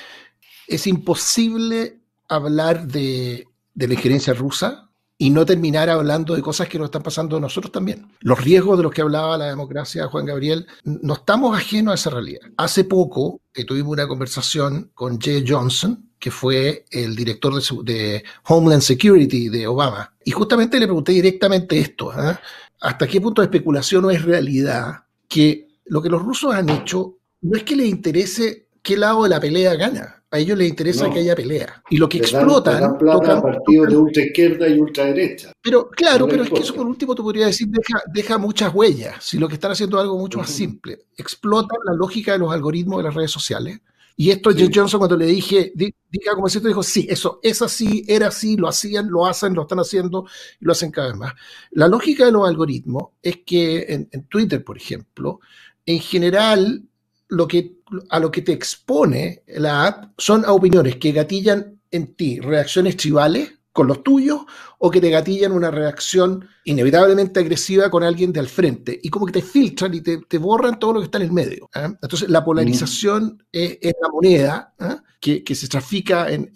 es 0.66 0.88
imposible 0.88 1.98
hablar 2.30 2.88
de, 2.88 3.46
de 3.74 3.88
la 3.88 3.94
injerencia 3.96 4.34
rusa 4.34 4.89
y 5.22 5.32
no 5.32 5.46
terminar 5.46 5.90
hablando 5.90 6.34
de 6.34 6.42
cosas 6.42 6.70
que 6.70 6.80
nos 6.80 6.86
están 6.86 7.04
pasando 7.04 7.36
a 7.36 7.40
nosotros 7.42 7.74
también. 7.74 8.08
Los 8.22 8.42
riesgos 8.42 8.78
de 8.78 8.84
los 8.84 8.94
que 8.94 9.02
hablaba 9.02 9.38
la 9.38 9.48
democracia, 9.48 10.08
Juan 10.08 10.26
Gabriel, 10.26 10.66
no 10.86 11.14
estamos 11.14 11.56
ajenos 11.56 11.92
a 11.92 11.96
esa 11.96 12.10
realidad. 12.10 12.40
Hace 12.56 12.86
poco 12.86 13.42
que 13.54 13.66
tuvimos 13.66 13.92
una 13.92 14.08
conversación 14.08 14.92
con 14.94 15.20
Jay 15.20 15.44
Johnson, 15.46 16.10
que 16.18 16.32
fue 16.32 16.86
el 16.90 17.18
director 17.18 17.54
de, 17.84 18.24
Homeland 18.48 18.82
Security 18.82 19.50
de 19.50 19.68
Obama. 19.68 20.16
Y 20.24 20.32
justamente 20.32 20.80
le 20.80 20.88
pregunté 20.88 21.12
directamente 21.12 21.78
esto, 21.80 22.12
¿ah? 22.12 22.40
¿hasta 22.80 23.06
qué 23.06 23.20
punto 23.20 23.42
de 23.42 23.48
especulación 23.48 24.06
o 24.06 24.12
es 24.12 24.24
realidad 24.24 25.04
que 25.28 25.68
lo 25.84 26.02
que 26.02 26.10
los 26.10 26.22
rusos 26.22 26.56
han 26.56 26.70
hecho 26.70 27.18
no 27.42 27.58
es 27.58 27.64
que 27.64 27.76
les 27.76 27.88
interese 27.88 28.68
qué 28.82 28.96
lado 28.96 29.24
de 29.24 29.30
la 29.30 29.42
pelea 29.42 29.76
gana, 29.76 30.19
a 30.32 30.38
ellos 30.38 30.58
les 30.58 30.70
interesa 30.70 31.10
que 31.10 31.20
haya 31.20 31.36
pelea. 31.36 31.82
Y 31.90 31.98
lo 31.98 32.08
que 32.08 32.20
explotan. 32.20 32.98
Plata 32.98 33.42
partidos 33.42 33.90
de 33.90 33.98
ultra 33.98 34.24
izquierda 34.24 34.68
y 34.68 34.80
ultra 34.80 35.06
derecha. 35.06 35.52
Pero, 35.62 35.90
claro, 35.90 36.28
pero 36.28 36.44
es 36.44 36.50
que 36.50 36.60
eso 36.60 36.76
por 36.76 36.86
último 36.86 37.16
tú 37.16 37.24
podrías 37.24 37.48
decir 37.48 37.68
deja, 37.68 38.02
deja 38.14 38.38
muchas 38.38 38.74
huellas. 38.74 39.24
Si 39.24 39.40
lo 39.40 39.48
que 39.48 39.56
están 39.56 39.72
haciendo 39.72 39.98
es 39.98 40.04
algo 40.04 40.18
mucho 40.18 40.38
más 40.38 40.50
simple. 40.50 41.06
Explotan 41.18 41.80
la 41.86 41.94
lógica 41.94 42.34
de 42.34 42.40
los 42.40 42.54
algoritmos 42.54 42.98
de 43.00 43.04
las 43.04 43.16
redes 43.16 43.32
sociales. 43.32 43.80
Y 44.16 44.32
esto, 44.32 44.52
sí. 44.52 44.70
Johnson, 44.74 45.00
cuando 45.00 45.16
le 45.16 45.26
dije, 45.26 45.72
diga 45.74 46.36
como 46.36 46.50
cierto, 46.50 46.68
dijo: 46.68 46.84
sí, 46.84 47.08
eso 47.10 47.40
es 47.42 47.62
así, 47.62 48.04
era 48.06 48.28
así, 48.28 48.58
lo 48.58 48.68
hacían, 48.68 49.10
lo 49.10 49.26
hacen, 49.26 49.54
lo 49.54 49.62
están 49.62 49.80
haciendo 49.80 50.26
y 50.60 50.66
lo 50.66 50.74
hacen 50.74 50.92
cada 50.92 51.08
vez 51.08 51.18
más. 51.18 51.34
La 51.72 51.88
lógica 51.88 52.26
de 52.26 52.34
los 52.34 52.46
algoritmos 52.46 53.12
es 53.22 53.38
que 53.46 53.86
en, 53.88 54.10
en 54.12 54.26
Twitter, 54.26 54.62
por 54.62 54.76
ejemplo, 54.76 55.40
en 55.86 56.02
general, 56.02 56.84
lo 57.30 57.48
que 57.48 57.79
a 58.10 58.20
lo 58.20 58.32
que 58.32 58.42
te 58.42 58.54
expone 58.54 59.44
la 59.48 59.88
app 59.88 60.14
son 60.18 60.46
a 60.46 60.54
opiniones 60.54 60.98
que 60.98 61.12
gatillan 61.12 61.80
en 61.92 62.16
ti 62.16 62.40
reacciones 62.40 62.98
tribales 62.98 63.60
con 63.72 63.88
los 63.88 64.04
tuyos 64.04 64.42
o 64.80 64.90
que 64.90 65.00
te 65.00 65.10
gatillan 65.10 65.52
una 65.52 65.72
reacción 65.72 66.46
inevitablemente 66.66 67.40
agresiva 67.40 67.90
con 67.90 68.04
alguien 68.04 68.34
de 68.34 68.40
al 68.40 68.50
frente 68.50 69.00
y 69.02 69.10
como 69.10 69.26
que 69.26 69.34
te 69.34 69.42
filtran 69.42 69.94
y 69.94 70.02
te, 70.02 70.38
borran 70.38 70.80
todo 70.80 70.94
lo 70.94 71.00
que 71.00 71.06
está 71.06 71.18
en 71.18 71.26
el 71.26 71.32
medio. 71.32 71.70
¿eh? 71.76 71.88
Entonces 72.02 72.30
la 72.30 72.44
polarización 72.44 73.42
es, 73.52 73.78
la 74.02 74.10
moneda 74.12 74.74
¿eh? 74.80 75.42
que, 75.44 75.56
se 75.56 75.68
trafica 75.68 76.28
en, 76.30 76.52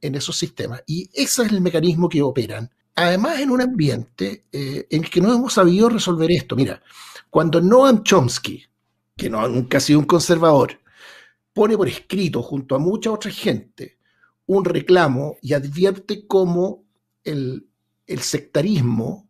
esos 0.00 0.36
sistemas 0.36 0.82
y 0.86 1.10
ese 1.12 1.42
es 1.42 1.52
el 1.52 1.60
mecanismo 1.60 2.08
que 2.08 2.22
operan. 2.22 2.70
Además 2.94 3.40
en 3.40 3.50
un 3.50 3.60
ambiente 3.60 4.44
eh, 4.50 4.86
en 4.88 5.04
el 5.04 5.10
que 5.10 5.20
no 5.20 5.34
hemos 5.34 5.52
sabido 5.52 5.90
resolver 5.90 6.30
esto. 6.30 6.56
Mira, 6.56 6.80
cuando 7.28 7.60
Noam 7.60 8.02
Chomsky, 8.02 8.64
que 9.16 9.30
no, 9.30 9.46
nunca 9.48 9.78
ha 9.78 9.80
sido 9.80 9.98
un 9.98 10.04
conservador, 10.04 10.78
pone 11.52 11.76
por 11.76 11.88
escrito 11.88 12.42
junto 12.42 12.74
a 12.74 12.78
mucha 12.78 13.10
otra 13.10 13.30
gente 13.30 13.98
un 14.46 14.64
reclamo 14.64 15.36
y 15.40 15.54
advierte 15.54 16.26
cómo 16.26 16.84
el, 17.24 17.66
sectarismo 18.20 19.28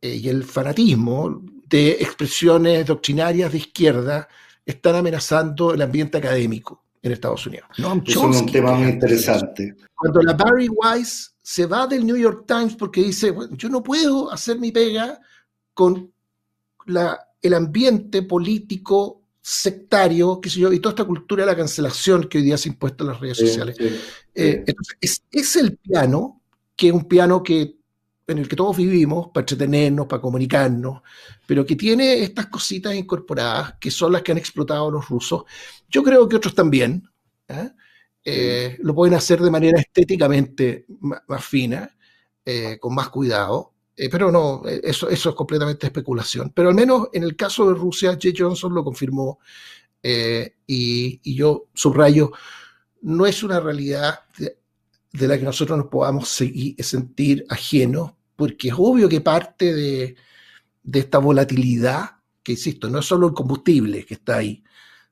eh, 0.00 0.14
y 0.14 0.28
el 0.28 0.44
fanatismo 0.44 1.42
de 1.68 1.92
expresiones 1.92 2.86
doctrinarias 2.86 3.50
de 3.50 3.58
izquierda 3.58 4.28
están 4.64 4.94
amenazando 4.96 5.74
el 5.74 5.82
ambiente 5.82 6.18
académico 6.18 6.84
en 7.02 7.12
Estados 7.12 7.46
Unidos. 7.46 7.68
es 8.04 8.16
un 8.16 8.46
tema 8.46 8.72
muy 8.72 8.88
interesante. 8.88 9.74
Cuando 9.94 10.22
la 10.22 10.34
Barry 10.34 10.68
Weiss 10.68 11.34
se 11.42 11.66
va 11.66 11.86
del 11.86 12.04
New 12.06 12.16
York 12.16 12.44
Times 12.46 12.76
porque 12.76 13.02
dice, 13.02 13.34
yo 13.52 13.68
no 13.68 13.82
puedo 13.82 14.30
hacer 14.30 14.58
mi 14.58 14.70
pega 14.70 15.20
con 15.72 16.12
la 16.86 17.25
el 17.42 17.54
ambiente 17.54 18.22
político 18.22 19.26
sectario, 19.48 20.40
qué 20.40 20.50
sé 20.50 20.58
yo, 20.58 20.72
y 20.72 20.80
toda 20.80 20.92
esta 20.92 21.04
cultura 21.04 21.44
de 21.44 21.52
la 21.52 21.56
cancelación 21.56 22.24
que 22.24 22.38
hoy 22.38 22.44
día 22.44 22.58
se 22.58 22.68
ha 22.68 22.72
impuesto 22.72 23.04
en 23.04 23.10
las 23.10 23.20
redes 23.20 23.38
sociales. 23.38 23.76
Eh, 24.34 24.64
entonces, 24.66 25.22
es, 25.30 25.54
el 25.54 25.76
piano, 25.76 26.42
que 26.74 26.88
es 26.88 26.92
un 26.92 27.04
piano 27.04 27.44
que, 27.44 27.76
en 28.26 28.38
el 28.38 28.48
que 28.48 28.56
todos 28.56 28.76
vivimos 28.76 29.28
para 29.28 29.42
entretenernos, 29.42 30.08
para 30.08 30.20
comunicarnos, 30.20 31.00
pero 31.46 31.64
que 31.64 31.76
tiene 31.76 32.24
estas 32.24 32.46
cositas 32.46 32.92
incorporadas 32.96 33.74
que 33.80 33.92
son 33.92 34.12
las 34.12 34.22
que 34.22 34.32
han 34.32 34.38
explotado 34.38 34.90
los 34.90 35.08
rusos. 35.08 35.44
Yo 35.88 36.02
creo 36.02 36.28
que 36.28 36.34
otros 36.34 36.54
también. 36.54 37.08
¿eh? 37.46 37.70
Eh, 38.24 38.78
lo 38.80 38.96
pueden 38.96 39.14
hacer 39.14 39.40
de 39.40 39.50
manera 39.52 39.78
estéticamente 39.78 40.86
más, 40.98 41.44
fina, 41.44 41.96
con 42.80 42.96
más 42.96 43.10
cuidado, 43.10 43.75
eh, 43.96 44.10
pero 44.10 44.30
no, 44.30 44.62
eh, 44.68 44.80
eso, 44.84 45.08
eso 45.08 45.30
es 45.30 45.34
completamente 45.34 45.86
especulación. 45.86 46.52
Pero 46.54 46.68
al 46.68 46.74
menos 46.74 47.08
en 47.12 47.22
el 47.22 47.34
caso 47.34 47.68
de 47.68 47.74
Rusia, 47.74 48.18
Jay 48.20 48.34
Johnson 48.36 48.74
lo 48.74 48.84
confirmó 48.84 49.38
eh, 50.02 50.56
y, 50.66 51.34
yo 51.34 51.68
subrayo, 51.74 52.32
no 53.02 53.26
es 53.26 53.42
una 53.42 53.58
realidad 53.60 54.20
de, 54.38 54.56
la 55.26 55.38
que 55.38 55.44
nosotros 55.44 55.78
nos 55.78 55.88
podamos 55.88 56.28
seguir, 56.28 56.76
sentir 56.84 57.46
ajenos, 57.48 58.12
porque 58.36 58.68
es 58.68 58.74
obvio 58.76 59.08
que 59.08 59.22
parte 59.22 59.74
de, 59.74 60.16
de 60.82 60.98
esta 60.98 61.18
volatilidad, 61.18 62.16
que 62.42 62.52
insisto, 62.52 62.90
no 62.90 62.98
es 62.98 63.06
solo 63.06 63.28
el 63.28 63.32
combustible 63.32 64.04
que 64.04 64.14
está 64.14 64.36
ahí, 64.36 64.62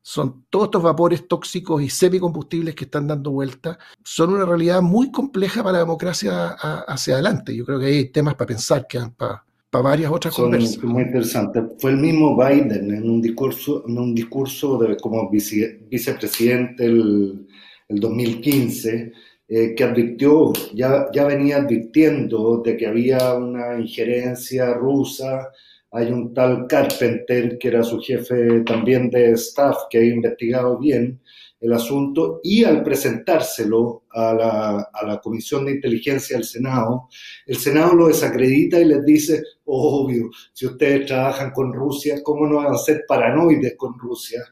son 0.06 0.44
todos 0.50 0.66
estos 0.66 0.82
vapores 0.82 1.26
tóxicos 1.26 1.82
y 1.82 1.88
semicombustibles 1.88 2.74
que 2.74 2.84
están 2.84 3.06
dando 3.06 3.30
vuelta, 3.30 3.78
son 4.04 4.34
una 4.34 4.44
realidad 4.44 4.82
muy 4.82 5.10
compleja 5.10 5.62
para 5.62 5.72
la 5.72 5.78
democracia 5.78 6.48
hacia 6.50 7.14
adelante. 7.14 7.56
Yo 7.56 7.64
creo 7.64 7.80
que 7.80 7.86
hay 7.86 8.08
temas 8.10 8.34
para 8.34 8.48
pensar 8.48 8.86
que 8.86 9.00
para, 9.16 9.42
para 9.70 9.82
varias 9.82 10.12
otras 10.12 10.34
son 10.34 10.50
Muy 10.82 11.04
interesante. 11.04 11.62
Fue 11.78 11.92
el 11.92 11.96
mismo 11.96 12.36
Biden 12.36 12.94
en 12.94 13.08
un 13.08 13.22
discurso, 13.22 13.82
en 13.88 13.96
un 13.96 14.14
discurso 14.14 14.76
de, 14.76 14.94
como 14.98 15.30
vicepresidente 15.30 16.84
el, 16.84 17.46
el 17.88 17.98
2015 17.98 19.10
eh, 19.48 19.74
que 19.74 19.84
advirtió, 19.84 20.52
ya, 20.74 21.06
ya 21.14 21.24
venía 21.24 21.56
advirtiendo 21.56 22.60
de 22.62 22.76
que 22.76 22.86
había 22.86 23.32
una 23.34 23.80
injerencia 23.80 24.74
rusa 24.74 25.48
hay 25.94 26.10
un 26.10 26.34
tal 26.34 26.66
Carpenter, 26.66 27.56
que 27.56 27.68
era 27.68 27.84
su 27.84 28.00
jefe 28.00 28.62
también 28.66 29.10
de 29.10 29.30
staff, 29.32 29.84
que 29.88 29.98
ha 29.98 30.04
investigado 30.04 30.76
bien 30.76 31.20
el 31.60 31.72
asunto, 31.72 32.40
y 32.42 32.64
al 32.64 32.82
presentárselo 32.82 34.02
a 34.10 34.34
la, 34.34 34.88
a 34.92 35.06
la 35.06 35.20
Comisión 35.20 35.64
de 35.64 35.72
Inteligencia 35.72 36.36
del 36.36 36.44
Senado, 36.44 37.08
el 37.46 37.56
Senado 37.56 37.94
lo 37.94 38.08
desacredita 38.08 38.80
y 38.80 38.86
les 38.86 39.04
dice, 39.04 39.42
obvio, 39.66 40.30
si 40.52 40.66
ustedes 40.66 41.06
trabajan 41.06 41.52
con 41.52 41.72
Rusia, 41.72 42.22
¿cómo 42.24 42.46
no 42.46 42.56
van 42.56 42.74
a 42.74 42.78
ser 42.78 43.04
paranoides 43.06 43.76
con 43.76 43.96
Rusia? 43.96 44.42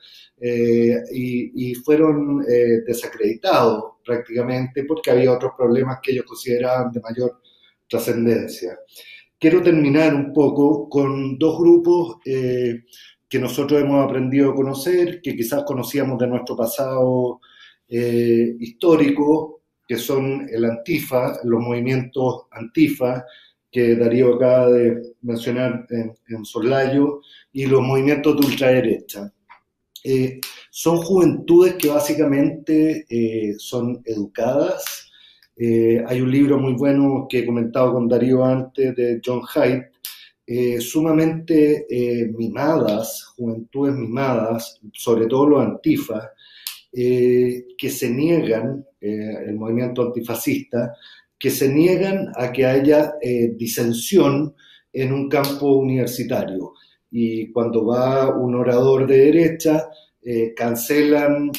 Eh, 0.40 0.96
y, 1.12 1.70
y, 1.70 1.74
fueron 1.74 2.44
eh, 2.48 2.82
desacreditados 2.86 3.94
prácticamente 4.04 4.84
porque 4.84 5.10
había 5.10 5.32
otros 5.32 5.52
problemas 5.56 5.98
que 6.02 6.12
ellos 6.12 6.24
consideraban 6.24 6.90
de 6.90 7.00
mayor 7.00 7.40
trascendencia 7.88 8.76
quiero 9.42 9.60
terminar 9.60 10.14
un 10.14 10.32
poco 10.32 10.88
con 10.88 11.36
dos 11.36 11.58
grupos 11.58 12.18
eh, 12.24 12.84
que 13.28 13.40
nosotros 13.40 13.82
hemos 13.82 14.04
aprendido 14.04 14.50
a 14.50 14.54
conocer, 14.54 15.20
que 15.20 15.34
quizás 15.34 15.64
conocíamos 15.64 16.16
de 16.20 16.28
nuestro 16.28 16.54
pasado 16.54 17.40
eh, 17.88 18.54
histórico, 18.60 19.62
que 19.88 19.96
son 19.96 20.48
el 20.48 20.64
Antifa, 20.64 21.40
los 21.42 21.60
movimientos 21.60 22.42
Antifa, 22.52 23.24
que 23.68 23.96
Darío 23.96 24.36
acaba 24.36 24.68
de 24.70 25.14
mencionar 25.22 25.86
en, 25.90 26.14
en 26.28 26.44
Solayo, 26.44 27.22
y 27.52 27.66
los 27.66 27.82
movimientos 27.82 28.38
de 28.38 28.46
ultraderecha. 28.46 29.32
Eh, 30.04 30.38
son 30.70 30.98
juventudes 30.98 31.74
que 31.74 31.88
básicamente 31.88 33.06
son 33.58 34.00
educadas, 34.04 35.01
eh, 35.56 36.02
hay 36.06 36.20
un 36.20 36.30
libro 36.30 36.58
muy 36.58 36.72
bueno 36.74 37.26
que 37.28 37.40
he 37.40 37.46
comentado 37.46 37.92
con 37.92 38.08
Darío 38.08 38.44
antes 38.44 38.96
de 38.96 39.20
John 39.24 39.42
Haidt, 39.54 39.84
eh, 40.46 40.80
sumamente 40.80 41.86
eh, 41.88 42.26
mimadas, 42.36 43.32
juventudes 43.36 43.94
mimadas, 43.94 44.80
sobre 44.92 45.26
todo 45.26 45.46
los 45.46 45.66
antifas, 45.66 46.28
que 46.94 47.88
se 47.88 48.10
niegan, 48.10 48.84
el 49.00 49.54
movimiento 49.54 50.02
antifascista, 50.02 50.94
que 51.38 51.50
se 51.50 51.72
niegan 51.72 52.30
a 52.36 52.52
que 52.52 52.66
haya 52.66 53.14
disensión 53.56 54.54
en 54.92 55.12
un 55.14 55.26
campo 55.26 55.76
universitario. 55.76 56.74
Y 57.10 57.50
cuando 57.50 57.86
va 57.86 58.36
un 58.36 58.54
orador 58.56 59.06
de 59.06 59.16
derecha, 59.16 59.88
cancelan 60.54 61.50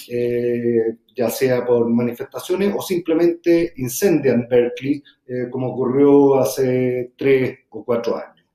ya 1.15 1.29
sea 1.29 1.65
por 1.65 1.89
manifestaciones 1.89 2.73
o 2.75 2.81
simplemente 2.81 3.73
incendian 3.77 4.47
Berkeley, 4.49 5.03
eh, 5.27 5.49
como 5.49 5.73
ocurrió 5.73 6.39
hace 6.39 7.13
tres 7.17 7.59
o 7.69 7.83
cuatro 7.83 8.17
años. 8.17 8.45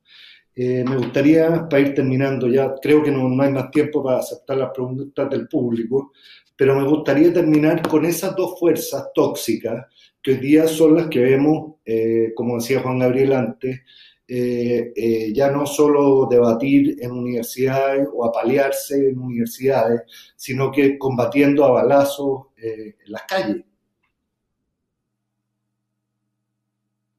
Eh, 0.61 0.85
me 0.85 0.97
gustaría, 0.97 1.69
para 1.69 1.81
ir 1.81 1.95
terminando 1.95 2.49
ya, 2.49 2.75
creo 2.83 3.03
que 3.03 3.13
no, 3.13 3.41
hay 3.41 3.53
más 3.53 3.71
tiempo 3.71 4.03
para 4.03 4.19
aceptar 4.19 4.57
las 4.57 4.71
preguntas 4.71 5.31
del 5.31 5.47
público, 5.47 6.13
pero 6.57 6.75
me 6.75 6.83
gustaría 6.83 7.33
terminar 7.33 7.81
con 7.87 8.05
esas 8.05 8.35
dos 8.35 8.59
fuerzas 8.59 9.11
tóxicas 9.15 9.87
que 10.21 10.33
hoy 10.33 10.39
día 10.39 10.67
son 10.67 10.97
las 10.97 11.07
que 11.07 11.21
vemos, 11.21 11.77
eh, 11.85 12.33
como 12.35 12.57
decía 12.57 12.81
Juan 12.81 12.99
Gabriel 12.99 13.35
antes, 13.35 13.83
eh, 14.29 14.93
eh, 14.95 15.33
ya 15.33 15.51
no 15.51 15.67
solo 15.67 16.27
debatir 16.31 17.03
en 17.03 17.13
universidades 17.13 18.07
o 18.13 18.27
apalearse 18.27 19.09
en 19.09 19.19
universidades, 19.19 20.03
sino 20.37 20.71
que 20.71 20.99
combatiendo 20.99 21.65
a 21.65 21.71
balazos 21.71 22.49
eh, 22.57 22.97
en 23.05 23.13
las 23.13 23.23
calles. 23.23 23.65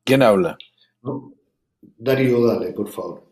¿Quién 0.03 0.21
habla? 0.21 0.57
Darío, 1.97 2.45
dale, 2.45 2.71
por 2.73 2.87
favor. 2.89 3.23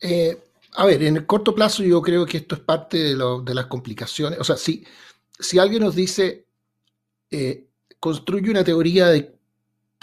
a 0.00 0.86
ver, 0.86 1.02
en 1.02 1.16
el 1.16 1.26
corto 1.26 1.54
plazo 1.54 1.82
yo 1.82 2.00
creo 2.00 2.24
que 2.24 2.38
esto 2.38 2.54
es 2.54 2.60
parte 2.60 3.14
de, 3.14 3.54
las 3.54 3.66
complicaciones. 3.66 4.38
O 4.38 4.44
sea, 4.44 4.56
si, 4.56 4.84
si 5.38 5.58
alguien 5.58 5.82
nos 5.82 5.94
dice 5.94 6.48
eh, 7.30 7.68
construye 8.00 8.50
una 8.50 8.64
teoría 8.64 9.08
de 9.08 9.36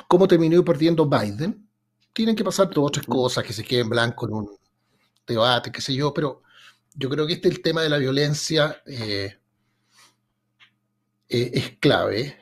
cómo 0.07 0.27
terminó 0.27 0.63
perdiendo 0.63 1.07
Biden. 1.07 1.64
Tienen 2.15 2.35
que 2.35 2.43
pasar 2.43 2.69
dos 2.69 2.87
o 2.87 2.89
tres 2.89 3.05
cosas 3.05 3.43
que 3.43 3.53
se 3.53 3.63
queden 3.63 3.89
blanco 3.89 4.25
en 4.25 4.33
un 4.33 4.57
debate, 5.27 5.71
qué 5.71 5.81
sé 5.81 5.93
yo, 5.93 6.13
pero 6.13 6.41
yo 6.95 7.09
creo 7.09 7.27
que 7.27 7.33
este 7.33 7.49
el 7.49 7.61
tema 7.61 7.81
de 7.83 7.89
la 7.89 7.97
violencia 7.97 8.81
eh, 8.87 9.37
eh, 11.29 11.51
es 11.53 11.77
clave. 11.77 12.37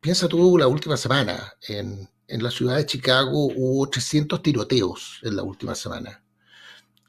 piensa 0.00 0.28
tú 0.28 0.58
la 0.58 0.68
última 0.68 0.96
semana, 0.96 1.54
en, 1.66 2.08
en 2.28 2.42
la 2.42 2.50
ciudad 2.50 2.76
de 2.76 2.86
Chicago 2.86 3.46
hubo 3.46 3.88
300 3.88 4.42
tiroteos 4.42 5.20
en 5.22 5.36
la 5.36 5.42
última 5.42 5.74
semana 5.74 6.22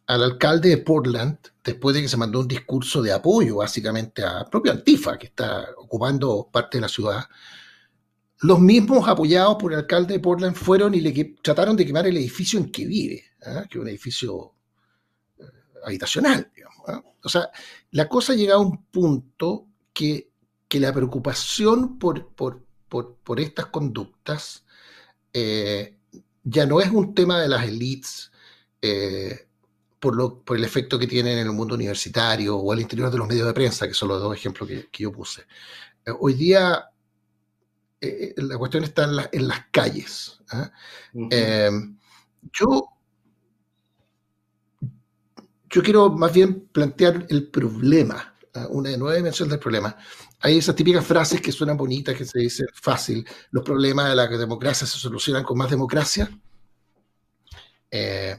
al 0.07 0.23
alcalde 0.23 0.69
de 0.69 0.77
Portland, 0.77 1.37
después 1.63 1.93
de 1.93 2.01
que 2.01 2.07
se 2.07 2.17
mandó 2.17 2.39
un 2.39 2.47
discurso 2.47 3.01
de 3.01 3.11
apoyo 3.11 3.57
básicamente 3.57 4.23
a 4.23 4.45
propio 4.45 4.71
Antifa, 4.71 5.17
que 5.17 5.27
está 5.27 5.67
ocupando 5.77 6.47
parte 6.51 6.77
de 6.77 6.81
la 6.81 6.87
ciudad, 6.87 7.25
los 8.39 8.59
mismos 8.59 9.07
apoyados 9.07 9.57
por 9.59 9.73
el 9.73 9.79
alcalde 9.79 10.15
de 10.15 10.19
Portland 10.19 10.55
fueron 10.55 10.93
y 10.93 11.01
le 11.01 11.35
trataron 11.41 11.75
de 11.75 11.85
quemar 11.85 12.05
el 12.07 12.17
edificio 12.17 12.59
en 12.59 12.71
que 12.71 12.85
vive, 12.85 13.23
¿ah? 13.45 13.65
que 13.69 13.77
es 13.77 13.81
un 13.81 13.87
edificio 13.87 14.53
eh, 15.39 15.43
habitacional. 15.83 16.51
Digamos, 16.55 16.77
¿ah? 16.87 17.03
O 17.23 17.29
sea, 17.29 17.49
la 17.91 18.07
cosa 18.07 18.35
llega 18.35 18.55
a 18.55 18.59
un 18.59 18.85
punto 18.85 19.67
que, 19.93 20.29
la 20.71 20.93
preocupación 20.93 21.97
por, 21.97 22.29
por, 22.35 23.39
estas 23.39 23.67
conductas 23.67 24.65
eh, 25.33 25.97
ya 26.43 26.65
no 26.65 26.79
es 26.79 26.91
un 26.91 27.15
tema 27.15 27.41
de 27.41 27.47
las 27.47 27.65
élites. 27.65 28.31
Eh, 28.81 29.47
por, 29.99 30.15
lo, 30.15 30.41
por 30.43 30.57
el 30.57 30.63
efecto 30.63 30.99
que 30.99 31.07
tienen 31.07 31.39
en 31.39 31.47
el 31.47 31.53
mundo 31.53 31.73
universitario 31.73 32.55
o 32.57 32.71
al 32.71 32.79
interior 32.79 33.09
de 33.09 33.17
los 33.17 33.27
medios 33.27 33.47
de 33.47 33.53
prensa, 33.53 33.87
que 33.87 33.95
son 33.95 34.09
los 34.09 34.21
dos 34.21 34.35
ejemplos 34.35 34.69
que, 34.69 35.03
yo 35.03 35.11
puse. 35.11 35.45
Hoy 36.19 36.33
día 36.33 36.91
eh, 38.01 38.33
eh, 38.37 38.41
la 38.41 38.57
cuestión 38.57 38.83
está 38.83 39.03
en, 39.31 39.47
las 39.47 39.65
calles. 39.71 40.39
¿ah? 40.51 40.71
yo, 42.53 42.89
yo 45.69 45.83
quiero 45.83 46.09
más 46.09 46.33
bien 46.33 46.67
plantear 46.71 47.25
el 47.29 47.49
problema, 47.49 48.35
¿ah? 48.53 48.67
una 48.69 48.95
nueva 48.97 49.15
dimensión 49.15 49.49
del 49.49 49.59
problema. 49.59 49.95
Hay 50.39 50.57
esas 50.57 50.75
típicas 50.75 51.05
frases 51.05 51.41
que 51.41 51.51
suenan 51.51 51.77
bonitas, 51.77 52.15
que 52.15 52.25
se 52.25 52.39
dicen 52.39 52.67
fácil, 52.73 53.27
los 53.51 53.63
problemas 53.63 54.09
de 54.09 54.15
la 54.15 54.27
democracia 54.27 54.85
se 54.85 54.99
solucionan 54.99 55.43
con 55.43 55.57
más 55.57 55.69
democracia. 55.69 56.29
Eh, 57.89 58.37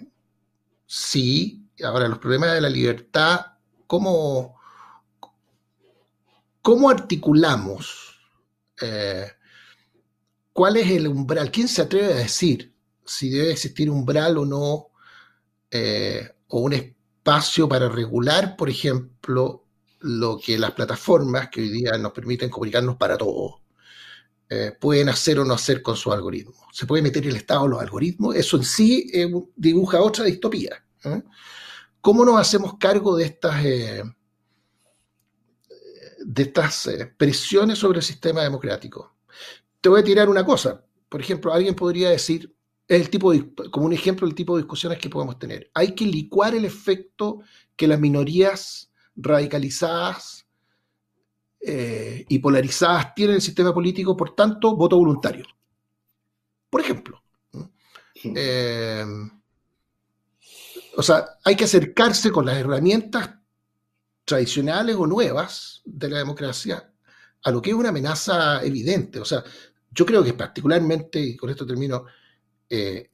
Sí, 0.90 1.68
ahora 1.84 2.08
los 2.08 2.18
problemas 2.18 2.54
de 2.54 2.62
la 2.62 2.70
libertad, 2.70 3.44
¿cómo, 3.86 4.58
cómo 6.62 6.88
articulamos? 6.88 8.18
Eh, 8.80 9.30
¿Cuál 10.58 10.76
es 10.76 10.90
el 10.90 11.06
umbral? 11.06 11.52
¿Quién 11.52 11.68
se 11.68 11.82
atreve 11.82 12.12
a 12.12 12.16
decir 12.16 12.74
si 13.04 13.30
debe 13.30 13.52
existir 13.52 13.88
umbral 13.88 14.38
o 14.38 14.44
no? 14.44 14.88
Eh, 15.70 16.28
o 16.48 16.62
un 16.62 16.72
espacio 16.72 17.68
para 17.68 17.88
regular, 17.88 18.56
por 18.56 18.68
ejemplo, 18.68 19.66
lo 20.00 20.36
que 20.36 20.58
las 20.58 20.72
plataformas 20.72 21.48
que 21.48 21.60
hoy 21.60 21.68
día 21.68 21.96
nos 21.96 22.10
permiten 22.10 22.50
comunicarnos 22.50 22.96
para 22.96 23.16
todos 23.16 23.60
eh, 24.48 24.72
pueden 24.80 25.10
hacer 25.10 25.38
o 25.38 25.44
no 25.44 25.54
hacer 25.54 25.80
con 25.80 25.96
su 25.96 26.12
algoritmo. 26.12 26.66
Se 26.72 26.86
puede 26.86 27.04
meter 27.04 27.24
el 27.24 27.36
Estado 27.36 27.66
en 27.66 27.70
los 27.70 27.80
algoritmos, 27.80 28.34
eso 28.34 28.56
en 28.56 28.64
sí 28.64 29.08
eh, 29.14 29.30
dibuja 29.54 30.02
otra 30.02 30.24
distopía. 30.24 30.84
¿Cómo 32.00 32.24
nos 32.24 32.40
hacemos 32.40 32.78
cargo 32.78 33.16
de 33.16 33.26
estas, 33.26 33.62
de 33.62 34.12
estas 36.34 36.88
presiones 37.16 37.78
sobre 37.78 38.00
el 38.00 38.04
sistema 38.04 38.42
democrático? 38.42 39.17
Te 39.80 39.88
voy 39.88 40.00
a 40.00 40.04
tirar 40.04 40.28
una 40.28 40.44
cosa. 40.44 40.84
Por 41.08 41.20
ejemplo, 41.20 41.52
alguien 41.52 41.74
podría 41.74 42.10
decir, 42.10 42.54
el 42.86 43.10
tipo 43.10 43.32
como 43.70 43.86
un 43.86 43.92
ejemplo 43.92 44.26
del 44.26 44.34
tipo 44.34 44.56
de 44.56 44.62
discusiones 44.62 44.98
que 44.98 45.10
podemos 45.10 45.38
tener. 45.38 45.70
Hay 45.74 45.94
que 45.94 46.06
licuar 46.06 46.54
el 46.54 46.64
efecto 46.64 47.40
que 47.76 47.86
las 47.86 48.00
minorías 48.00 48.90
radicalizadas 49.14 50.46
eh, 51.60 52.24
y 52.28 52.38
polarizadas 52.38 53.14
tienen 53.14 53.36
el 53.36 53.42
sistema 53.42 53.74
político, 53.74 54.16
por 54.16 54.34
tanto, 54.34 54.74
voto 54.74 54.96
voluntario. 54.96 55.44
Por 56.70 56.80
ejemplo. 56.80 57.22
Eh, 58.24 59.04
o 60.96 61.02
sea, 61.02 61.24
hay 61.44 61.54
que 61.54 61.64
acercarse 61.64 62.32
con 62.32 62.46
las 62.46 62.56
herramientas 62.56 63.30
tradicionales 64.24 64.96
o 64.96 65.06
nuevas 65.06 65.82
de 65.84 66.08
la 66.08 66.18
democracia 66.18 66.92
a 67.42 67.50
lo 67.50 67.62
que 67.62 67.70
es 67.70 67.76
una 67.76 67.90
amenaza 67.90 68.62
evidente. 68.64 69.20
O 69.20 69.24
sea, 69.24 69.44
yo 69.90 70.06
creo 70.06 70.22
que 70.22 70.34
particularmente, 70.34 71.20
y 71.20 71.36
con 71.36 71.50
esto 71.50 71.66
termino, 71.66 72.04
eh, 72.68 73.10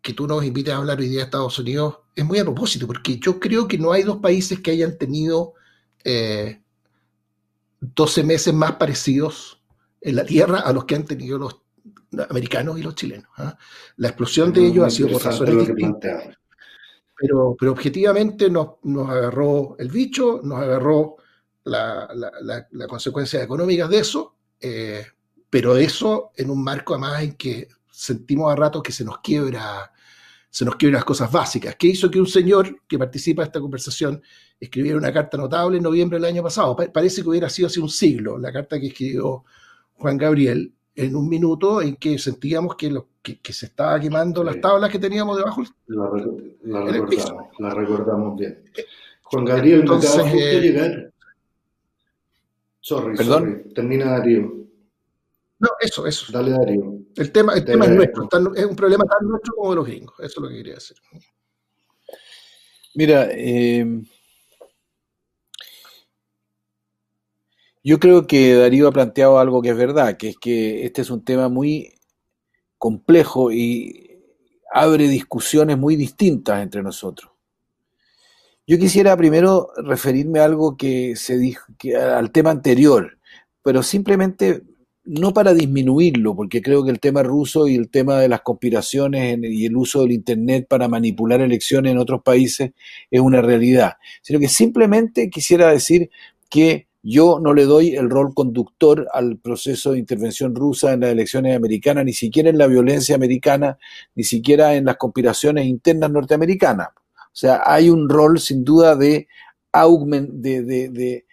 que 0.00 0.12
tú 0.12 0.26
nos 0.26 0.44
invites 0.44 0.72
a 0.72 0.78
hablar 0.78 0.98
hoy 0.98 1.08
día 1.08 1.18
de 1.18 1.24
Estados 1.24 1.58
Unidos 1.58 1.98
es 2.14 2.24
muy 2.24 2.38
a 2.38 2.44
propósito, 2.44 2.86
porque 2.86 3.18
yo 3.18 3.38
creo 3.40 3.66
que 3.66 3.78
no 3.78 3.92
hay 3.92 4.02
dos 4.02 4.18
países 4.18 4.60
que 4.60 4.70
hayan 4.70 4.96
tenido 4.98 5.54
12 7.80 8.24
meses 8.24 8.54
más 8.54 8.72
parecidos 8.72 9.62
en 10.00 10.16
la 10.16 10.24
Tierra 10.24 10.60
a 10.60 10.72
los 10.72 10.84
que 10.84 10.94
han 10.94 11.04
tenido 11.04 11.38
los 11.38 11.60
americanos 12.28 12.78
y 12.78 12.82
los 12.82 12.94
chilenos. 12.94 13.28
¿ah? 13.36 13.56
La 13.96 14.08
explosión 14.08 14.52
de 14.52 14.66
ellos 14.66 14.86
ha 14.86 14.90
sido 14.90 15.10
por 15.10 15.24
razones 15.24 15.66
distintas. 15.66 16.36
Pero, 17.16 17.56
pero 17.58 17.72
objetivamente 17.72 18.48
nos, 18.48 18.76
nos, 18.84 19.10
agarró 19.10 19.76
el 19.78 19.90
bicho, 19.90 20.40
nos 20.44 20.60
agarró 20.60 21.16
la, 21.64 22.08
la, 22.70 22.86
consecuencias 22.86 23.42
económicas 23.42 23.90
de 23.90 23.98
eso, 23.98 24.36
eh, 24.60 25.04
pero 25.50 25.76
eso 25.76 26.30
en 26.36 26.50
un 26.50 26.62
marco 26.62 26.94
además 26.94 27.22
en 27.22 27.32
que 27.34 27.68
sentimos 27.90 28.52
a 28.52 28.56
rato 28.56 28.82
que 28.82 28.92
se 28.92 29.04
nos 29.04 29.18
quiebra 29.18 29.92
se 30.50 30.64
nos 30.64 30.76
quieren 30.76 30.94
las 30.94 31.04
cosas 31.04 31.30
básicas. 31.30 31.76
¿Qué 31.76 31.88
hizo 31.88 32.10
que 32.10 32.18
un 32.18 32.26
señor 32.26 32.82
que 32.88 32.98
participa 32.98 33.42
de 33.42 33.46
esta 33.46 33.60
conversación 33.60 34.22
escribiera 34.58 34.98
una 34.98 35.12
carta 35.12 35.36
notable 35.36 35.76
en 35.76 35.82
noviembre 35.82 36.18
del 36.18 36.24
año 36.24 36.42
pasado? 36.42 36.76
parece 36.92 37.22
que 37.22 37.28
hubiera 37.28 37.48
sido 37.48 37.68
hace 37.68 37.80
un 37.80 37.88
siglo 37.88 38.38
la 38.38 38.52
carta 38.52 38.80
que 38.80 38.88
escribió 38.88 39.44
Juan 39.94 40.16
Gabriel 40.16 40.72
en 40.94 41.14
un 41.14 41.28
minuto 41.28 41.80
en 41.80 41.96
que 41.96 42.18
sentíamos 42.18 42.74
que, 42.74 42.90
lo, 42.90 43.08
que, 43.22 43.52
se 43.52 43.66
estaba 43.66 44.00
quemando 44.00 44.42
las 44.42 44.60
tablas 44.60 44.90
que 44.90 44.98
teníamos 44.98 45.36
debajo. 45.36 45.62
La, 45.86 46.10
recordamos, 46.10 47.44
la 47.58 47.70
recordamos 47.70 48.36
bien. 48.36 48.64
Juan 49.22 49.44
Gabriel, 49.44 49.80
Entonces, 49.80 50.16
me 50.16 50.22
acaba 50.22 50.34
de 50.34 50.60
llegar. 50.60 51.12
Sorry, 52.80 53.16
sorry. 53.18 53.72
Termina 53.74 54.06
Darío. 54.06 54.57
No, 55.58 55.68
eso, 55.80 56.06
eso. 56.06 56.30
Dale, 56.32 56.52
Darío. 56.52 56.98
El 57.16 57.32
tema, 57.32 57.54
el 57.54 57.64
tema 57.64 57.86
es 57.86 57.90
nuestro, 57.92 58.28
es 58.54 58.64
un 58.64 58.76
problema 58.76 59.04
tan 59.04 59.28
nuestro 59.28 59.54
como 59.54 59.70
de 59.70 59.76
los 59.76 59.86
gringos. 59.86 60.14
Eso 60.20 60.26
es 60.26 60.36
lo 60.38 60.48
que 60.48 60.56
quería 60.56 60.74
decir. 60.74 60.96
Mira, 62.94 63.28
eh, 63.30 64.02
yo 67.82 67.98
creo 67.98 68.26
que 68.26 68.54
Darío 68.54 68.88
ha 68.88 68.92
planteado 68.92 69.38
algo 69.38 69.62
que 69.62 69.70
es 69.70 69.76
verdad, 69.76 70.16
que 70.16 70.30
es 70.30 70.36
que 70.36 70.84
este 70.84 71.02
es 71.02 71.10
un 71.10 71.24
tema 71.24 71.48
muy 71.48 71.94
complejo 72.76 73.50
y 73.50 74.20
abre 74.72 75.08
discusiones 75.08 75.76
muy 75.78 75.96
distintas 75.96 76.62
entre 76.62 76.82
nosotros. 76.82 77.32
Yo 78.66 78.78
quisiera 78.78 79.16
primero 79.16 79.70
referirme 79.76 80.40
a 80.40 80.44
algo 80.44 80.76
que 80.76 81.16
se 81.16 81.38
dijo, 81.38 81.64
que, 81.78 81.96
al 81.96 82.30
tema 82.30 82.50
anterior, 82.50 83.18
pero 83.62 83.82
simplemente 83.82 84.62
no 85.08 85.32
para 85.32 85.54
disminuirlo, 85.54 86.36
porque 86.36 86.60
creo 86.60 86.84
que 86.84 86.90
el 86.90 87.00
tema 87.00 87.22
ruso 87.22 87.66
y 87.66 87.76
el 87.76 87.88
tema 87.88 88.20
de 88.20 88.28
las 88.28 88.42
conspiraciones 88.42 89.38
y 89.42 89.64
el 89.64 89.74
uso 89.74 90.02
del 90.02 90.12
Internet 90.12 90.66
para 90.68 90.86
manipular 90.86 91.40
elecciones 91.40 91.92
en 91.92 91.98
otros 91.98 92.22
países 92.22 92.72
es 93.10 93.20
una 93.20 93.40
realidad, 93.40 93.94
sino 94.20 94.38
que 94.38 94.48
simplemente 94.48 95.30
quisiera 95.30 95.70
decir 95.70 96.10
que 96.50 96.88
yo 97.02 97.40
no 97.40 97.54
le 97.54 97.64
doy 97.64 97.94
el 97.94 98.10
rol 98.10 98.34
conductor 98.34 99.08
al 99.14 99.38
proceso 99.38 99.92
de 99.92 99.98
intervención 99.98 100.54
rusa 100.54 100.92
en 100.92 101.00
las 101.00 101.10
elecciones 101.10 101.56
americanas, 101.56 102.04
ni 102.04 102.12
siquiera 102.12 102.50
en 102.50 102.58
la 102.58 102.66
violencia 102.66 103.14
americana, 103.14 103.78
ni 104.14 104.24
siquiera 104.24 104.74
en 104.74 104.84
las 104.84 104.96
conspiraciones 104.96 105.64
internas 105.64 106.10
norteamericanas. 106.10 106.88
O 106.88 107.36
sea, 107.40 107.62
hay 107.64 107.88
un 107.88 108.10
rol 108.10 108.38
sin 108.40 108.62
duda 108.62 108.94
de 108.94 109.26
augment, 109.72 110.32
de, 110.32 110.62
de, 110.62 111.24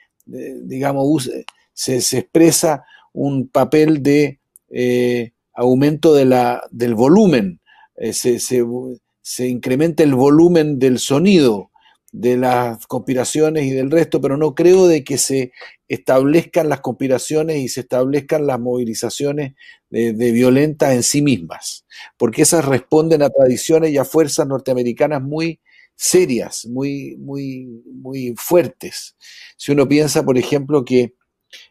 digamos, 0.63 1.29
se, 1.73 1.99
se 1.99 2.19
expresa 2.19 2.85
un 3.15 3.47
papel 3.47 4.03
de 4.03 4.39
eh, 4.69 5.31
aumento 5.53 6.13
de 6.13 6.25
la, 6.25 6.63
del 6.69 6.95
volumen, 6.95 7.61
eh, 7.95 8.13
se, 8.13 8.39
se, 8.39 9.47
incrementa 9.47 10.03
el 10.03 10.13
volumen 10.13 10.79
del 10.79 10.99
sonido 10.99 11.71
de 12.11 12.37
las 12.37 12.85
conspiraciones 12.87 13.65
y 13.65 13.71
del 13.71 13.89
resto, 13.89 14.21
pero 14.21 14.37
no 14.37 14.53
creo 14.53 14.87
de 14.87 15.03
que 15.03 15.17
se 15.17 15.51
establezcan 15.87 16.69
las 16.69 16.81
conspiraciones 16.81 17.57
y 17.57 17.69
se 17.69 17.81
establezcan 17.81 18.47
las 18.47 18.59
movilizaciones 18.59 19.53
de, 19.89 20.13
de 20.13 20.31
violentas 20.31 20.93
en 20.93 21.03
sí 21.03 21.21
mismas, 21.21 21.85
porque 22.17 22.41
esas 22.41 22.65
responden 22.65 23.21
a 23.21 23.29
tradiciones 23.29 23.91
y 23.91 23.97
a 23.97 24.05
fuerzas 24.05 24.47
norteamericanas 24.47 25.21
muy 25.21 25.59
serias, 25.95 26.65
muy, 26.65 27.15
muy, 27.17 27.81
muy 27.85 28.33
fuertes. 28.37 29.15
Si 29.55 29.71
uno 29.71 29.87
piensa, 29.87 30.23
por 30.23 30.37
ejemplo, 30.37 30.83
que 30.83 31.13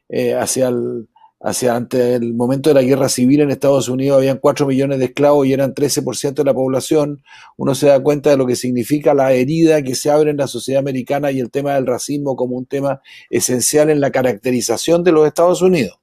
eh, 0.08 0.34
hacia 0.34 0.68
el, 0.68 1.08
hacia 1.44 1.76
ante 1.76 2.14
el 2.14 2.32
momento 2.32 2.70
de 2.70 2.74
la 2.74 2.82
guerra 2.82 3.10
civil 3.10 3.42
en 3.42 3.50
Estados 3.50 3.90
Unidos 3.90 4.16
habían 4.16 4.38
4 4.38 4.66
millones 4.66 4.98
de 4.98 5.04
esclavos 5.04 5.46
y 5.46 5.52
eran 5.52 5.74
13% 5.74 6.32
de 6.32 6.44
la 6.44 6.54
población, 6.54 7.22
uno 7.58 7.74
se 7.74 7.88
da 7.88 8.02
cuenta 8.02 8.30
de 8.30 8.38
lo 8.38 8.46
que 8.46 8.56
significa 8.56 9.12
la 9.12 9.30
herida 9.32 9.82
que 9.82 9.94
se 9.94 10.10
abre 10.10 10.30
en 10.30 10.38
la 10.38 10.46
sociedad 10.46 10.80
americana 10.80 11.30
y 11.30 11.40
el 11.40 11.50
tema 11.50 11.74
del 11.74 11.86
racismo 11.86 12.34
como 12.34 12.56
un 12.56 12.64
tema 12.64 13.02
esencial 13.28 13.90
en 13.90 14.00
la 14.00 14.10
caracterización 14.10 15.04
de 15.04 15.12
los 15.12 15.26
Estados 15.26 15.60
Unidos. 15.60 16.00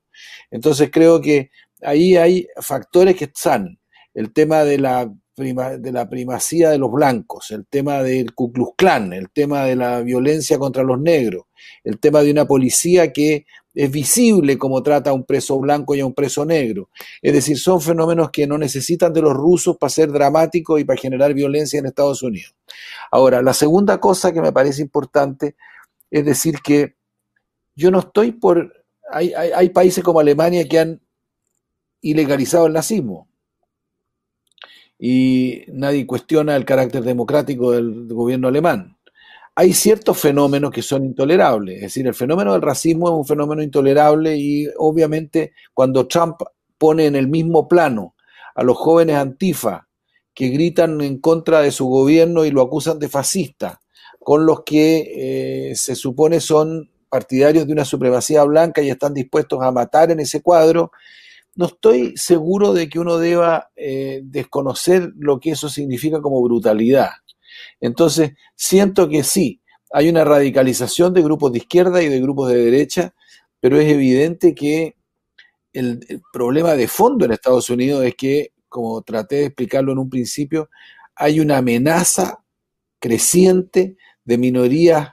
Entonces 0.51 0.91
creo 0.91 1.19
que 1.21 1.49
ahí 1.81 2.17
hay 2.17 2.47
factores 2.61 3.15
que 3.15 3.25
están. 3.25 3.79
El 4.13 4.33
tema 4.33 4.63
de 4.63 4.77
la, 4.77 5.11
de 5.35 5.91
la 5.91 6.09
primacía 6.09 6.69
de 6.69 6.77
los 6.77 6.91
blancos, 6.91 7.51
el 7.51 7.65
tema 7.65 8.03
del 8.03 8.33
Ku 8.33 8.51
Klux 8.51 8.73
Klan, 8.75 9.13
el 9.13 9.29
tema 9.29 9.63
de 9.63 9.75
la 9.75 10.01
violencia 10.01 10.59
contra 10.59 10.83
los 10.83 10.99
negros, 10.99 11.45
el 11.83 11.99
tema 11.99 12.21
de 12.21 12.31
una 12.31 12.45
policía 12.45 13.13
que 13.13 13.45
es 13.73 13.89
visible 13.89 14.57
como 14.57 14.83
trata 14.83 15.11
a 15.11 15.13
un 15.13 15.23
preso 15.23 15.57
blanco 15.59 15.95
y 15.95 16.01
a 16.01 16.05
un 16.05 16.13
preso 16.13 16.45
negro. 16.45 16.89
Es 17.21 17.31
decir, 17.33 17.57
son 17.57 17.79
fenómenos 17.79 18.29
que 18.29 18.45
no 18.45 18.57
necesitan 18.57 19.13
de 19.13 19.21
los 19.21 19.33
rusos 19.33 19.77
para 19.77 19.89
ser 19.89 20.11
dramáticos 20.11 20.79
y 20.79 20.83
para 20.83 20.99
generar 20.99 21.33
violencia 21.33 21.79
en 21.79 21.85
Estados 21.85 22.21
Unidos. 22.21 22.53
Ahora, 23.09 23.41
la 23.41 23.53
segunda 23.53 23.99
cosa 23.99 24.33
que 24.33 24.41
me 24.41 24.51
parece 24.51 24.81
importante 24.81 25.55
es 26.09 26.25
decir 26.25 26.55
que 26.61 26.95
yo 27.75 27.89
no 27.89 27.99
estoy 27.99 28.33
por... 28.33 28.73
Hay, 29.09 29.33
hay, 29.33 29.69
países 29.69 30.03
como 30.03 30.21
Alemania 30.21 30.67
que 30.69 30.79
han 30.79 31.01
ilegalizado 32.01 32.67
el 32.67 32.73
nazismo 32.73 33.27
y 35.01 35.63
nadie 35.73 36.05
cuestiona 36.05 36.55
el 36.55 36.63
carácter 36.63 37.03
democrático 37.03 37.71
del 37.71 38.07
gobierno 38.07 38.47
alemán 38.47 38.97
hay 39.55 39.73
ciertos 39.73 40.17
fenómenos 40.17 40.71
que 40.71 40.81
son 40.81 41.05
intolerables. 41.05 41.75
Es 41.75 41.81
decir, 41.81 42.07
el 42.07 42.13
fenómeno 42.13 42.53
del 42.53 42.61
racismo 42.61 43.09
es 43.09 43.13
un 43.13 43.25
fenómeno 43.25 43.61
intolerable 43.61 44.37
y 44.37 44.67
obviamente 44.77 45.53
cuando 45.73 46.07
Trump 46.07 46.37
pone 46.77 47.05
en 47.05 47.15
el 47.15 47.27
mismo 47.27 47.67
plano 47.67 48.15
a 48.55 48.63
los 48.63 48.77
jóvenes 48.77 49.17
antifa 49.17 49.87
que 50.33 50.47
gritan 50.49 51.01
en 51.01 51.19
contra 51.19 51.61
de 51.61 51.71
su 51.71 51.87
gobierno 51.87 52.45
y 52.45 52.51
lo 52.51 52.61
acusan 52.61 52.97
de 52.99 53.09
fascista, 53.09 53.81
con 54.19 54.45
los 54.45 54.63
que 54.63 55.69
eh, 55.71 55.75
se 55.75 55.95
supone 55.95 56.39
son 56.39 56.89
partidarios 57.09 57.67
de 57.67 57.73
una 57.73 57.83
supremacía 57.83 58.43
blanca 58.45 58.81
y 58.81 58.89
están 58.89 59.13
dispuestos 59.13 59.61
a 59.61 59.71
matar 59.71 60.11
en 60.11 60.21
ese 60.21 60.41
cuadro, 60.41 60.91
no 61.55 61.65
estoy 61.65 62.13
seguro 62.15 62.73
de 62.73 62.89
que 62.89 62.99
uno 62.99 63.17
deba 63.17 63.71
eh, 63.75 64.21
desconocer 64.23 65.11
lo 65.17 65.39
que 65.39 65.51
eso 65.51 65.69
significa 65.69 66.21
como 66.21 66.41
brutalidad. 66.41 67.11
Entonces, 67.79 68.31
siento 68.55 69.09
que 69.09 69.23
sí, 69.23 69.61
hay 69.91 70.09
una 70.09 70.23
radicalización 70.23 71.13
de 71.13 71.21
grupos 71.21 71.51
de 71.51 71.59
izquierda 71.59 72.01
y 72.01 72.07
de 72.07 72.21
grupos 72.21 72.49
de 72.51 72.63
derecha, 72.63 73.13
pero 73.59 73.79
es 73.79 73.91
evidente 73.91 74.55
que 74.55 74.95
el, 75.73 75.99
problema 76.31 76.73
de 76.75 76.87
fondo 76.87 77.25
en 77.25 77.33
Estados 77.33 77.69
Unidos 77.69 78.05
es 78.05 78.15
que, 78.15 78.53
como 78.69 79.01
traté 79.01 79.37
de 79.37 79.45
explicarlo 79.45 79.91
en 79.91 79.99
un 79.99 80.09
principio, 80.09 80.69
hay 81.15 81.39
una 81.39 81.57
amenaza 81.57 82.43
creciente 82.99 83.97
de 84.23 84.37
minorías 84.37 85.09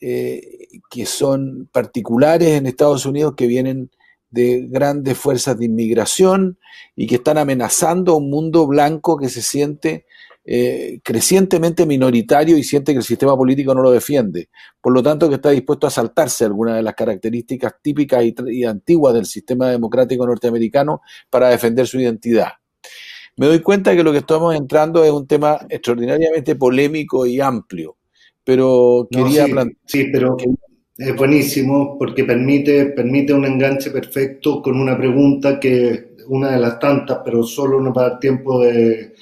eh, 0.00 0.68
que 0.90 1.06
son 1.06 1.68
particulares 1.72 2.50
en 2.50 2.66
Estados 2.66 3.06
Unidos 3.06 3.34
que 3.36 3.46
vienen 3.46 3.90
de 4.30 4.66
grandes 4.68 5.16
fuerzas 5.16 5.58
de 5.58 5.66
inmigración 5.66 6.58
y 6.94 7.06
que 7.06 7.16
están 7.16 7.38
amenazando 7.38 8.12
a 8.12 8.16
un 8.16 8.30
mundo 8.30 8.66
blanco 8.66 9.16
que 9.16 9.28
se 9.28 9.42
siente 9.42 10.06
eh, 10.48 11.00
crecientemente 11.02 11.86
minoritario 11.86 12.56
y 12.56 12.62
siente 12.62 12.92
que 12.92 12.98
el 12.98 13.04
sistema 13.04 13.36
político 13.36 13.74
no 13.74 13.82
lo 13.82 13.90
defiende. 13.90 14.48
Por 14.80 14.92
lo 14.92 15.02
tanto, 15.02 15.28
que 15.28 15.34
está 15.34 15.50
dispuesto 15.50 15.88
a 15.88 15.90
saltarse 15.90 16.44
algunas 16.44 16.76
de 16.76 16.82
las 16.82 16.94
características 16.94 17.74
típicas 17.82 18.22
y, 18.24 18.64
antiguas 18.64 19.12
del 19.12 19.26
sistema 19.26 19.70
democrático 19.70 20.24
norteamericano 20.24 21.02
para 21.30 21.48
defender 21.48 21.88
su 21.88 21.98
identidad. 21.98 22.52
Me 23.36 23.46
doy 23.46 23.58
cuenta 23.58 23.96
que 23.96 24.04
lo 24.04 24.12
que 24.12 24.18
estamos 24.18 24.54
entrando 24.54 25.04
es 25.04 25.10
un 25.10 25.26
tema 25.26 25.58
extraordinariamente 25.68 26.54
polémico 26.54 27.26
y 27.26 27.40
amplio, 27.40 27.96
pero 28.44 29.08
quería 29.10 29.46
plantear... 29.46 29.76
Sí, 29.84 30.06
pero 30.12 30.36
es 30.98 31.14
buenísimo 31.14 31.98
porque 31.98 32.24
permite, 32.24 32.86
permite 32.86 33.34
un 33.34 33.44
enganche 33.44 33.90
perfecto 33.90 34.62
con 34.62 34.80
una 34.80 34.96
pregunta 34.96 35.60
que 35.60 36.16
una 36.28 36.52
de 36.52 36.58
las 36.58 36.78
tantas, 36.78 37.18
pero 37.24 37.42
solo 37.42 37.80
no 37.80 37.92
para 37.92 38.18
tiempo 38.18 38.62
de, 38.62 39.14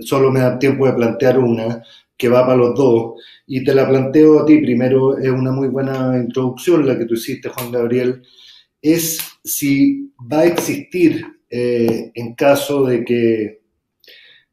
solo 0.00 0.30
me 0.30 0.40
da 0.40 0.58
tiempo 0.58 0.86
de 0.86 0.94
plantear 0.94 1.38
una 1.38 1.82
que 2.16 2.28
va 2.28 2.46
para 2.46 2.56
los 2.56 2.74
dos, 2.76 3.20
y 3.46 3.64
te 3.64 3.74
la 3.74 3.88
planteo 3.88 4.40
a 4.40 4.46
ti 4.46 4.58
primero, 4.58 5.18
es 5.18 5.28
una 5.30 5.50
muy 5.50 5.68
buena 5.68 6.16
introducción 6.16 6.86
la 6.86 6.96
que 6.96 7.06
tú 7.06 7.14
hiciste, 7.14 7.48
Juan 7.48 7.72
Gabriel, 7.72 8.22
es 8.80 9.18
si 9.42 10.12
va 10.32 10.40
a 10.40 10.46
existir 10.46 11.26
eh, 11.50 12.12
en 12.14 12.34
caso 12.34 12.84
de 12.84 13.04
que 13.04 13.62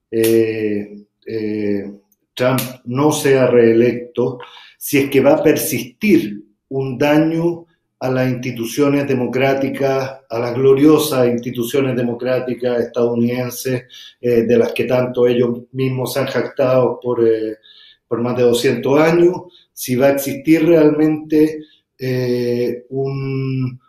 eh, 0.09 1.05
eh, 1.25 1.91
Trump 2.33 2.59
no 2.85 3.11
sea 3.11 3.47
reelecto, 3.47 4.39
si 4.83 4.97
es 4.97 5.11
que 5.11 5.21
va 5.21 5.33
a 5.33 5.43
persistir 5.43 6.43
un 6.69 6.97
daño 6.97 7.67
a 7.99 8.09
las 8.09 8.31
instituciones 8.31 9.07
democráticas, 9.07 10.21
a 10.27 10.39
las 10.39 10.55
gloriosas 10.55 11.27
instituciones 11.27 11.95
democráticas 11.95 12.85
estadounidenses, 12.85 13.83
eh, 14.19 14.41
de 14.41 14.57
las 14.57 14.71
que 14.71 14.85
tanto 14.85 15.27
ellos 15.27 15.59
mismos 15.73 16.13
se 16.13 16.21
han 16.21 16.25
jactado 16.25 16.99
por, 16.99 17.23
eh, 17.23 17.57
más 18.09 18.35
de 18.35 18.41
200 18.41 18.99
años, 18.99 19.35
si 19.71 19.95
va 19.95 20.07
a 20.07 20.13
existir 20.13 20.65
realmente 20.65 21.59
eh, 21.99 22.85
un, 22.89 23.79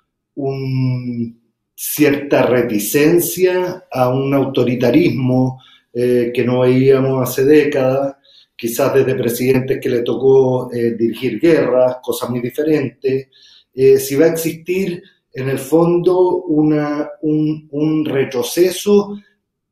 cierta 1.74 2.42
reticencia 2.42 3.86
a 3.90 4.10
un 4.10 4.34
autoritarismo 4.34 5.58
que 5.92 6.44
no 6.46 6.60
veíamos 6.60 7.28
hace 7.28 7.44
décadas, 7.44 8.16
quizás 8.62 8.94
desde 8.94 9.16
presidentes 9.16 9.80
que 9.80 9.88
le 9.88 10.02
tocó 10.02 10.70
dirigir 10.70 11.40
guerras, 11.40 11.96
cosas 12.00 12.30
muy 12.30 12.40
diferentes, 12.40 13.26
eh, 13.74 13.98
si 13.98 14.14
va 14.14 14.26
a 14.26 14.28
existir 14.28 15.02
en 15.32 15.48
el 15.48 15.58
fondo 15.58 16.44
un, 16.44 18.04
retroceso 18.04 19.18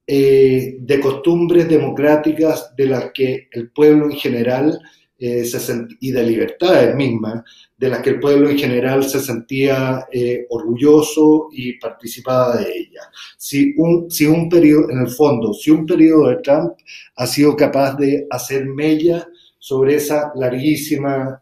eh, 0.05 0.79
de 0.81 0.99
costumbres 0.99 1.69
democráticas 1.69 2.75
de 2.75 2.87
las 2.87 3.13
que 3.15 3.47
el 3.53 3.71
pueblo 3.71 4.07
en 4.07 4.17
general 4.17 4.81
eh, 5.21 5.45
se 5.45 5.87
y 6.01 6.11
de 6.11 6.23
libertades 6.25 6.97
mismas, 6.97 7.45
de 7.79 7.89
las 7.89 8.01
que 8.01 8.11
el 8.11 8.21
pueblo 8.21 8.51
en 8.51 8.59
general 8.59 9.05
se 9.05 9.21
sentía 9.21 10.07
orgulloso 10.49 11.49
y 11.53 11.79
participaba 11.79 12.57
de 12.57 12.71
ellas. 12.71 13.07
Si 13.39 13.75
un, 13.77 14.11
si 14.11 14.27
un 14.27 14.49
periodo, 14.49 14.91
en 14.91 14.99
el 14.99 15.09
fondo, 15.09 15.55
si 15.55 15.71
un 15.71 15.87
periodo 15.87 16.29
de 16.29 16.37
Trump 16.43 16.73
ha 17.17 17.27
sido 17.27 17.55
capaz 17.55 17.97
de 17.97 18.27
hacer 18.31 18.67
mella 18.67 19.27
sobre 19.59 19.97
esa 19.97 20.33
larguísima 20.35 21.41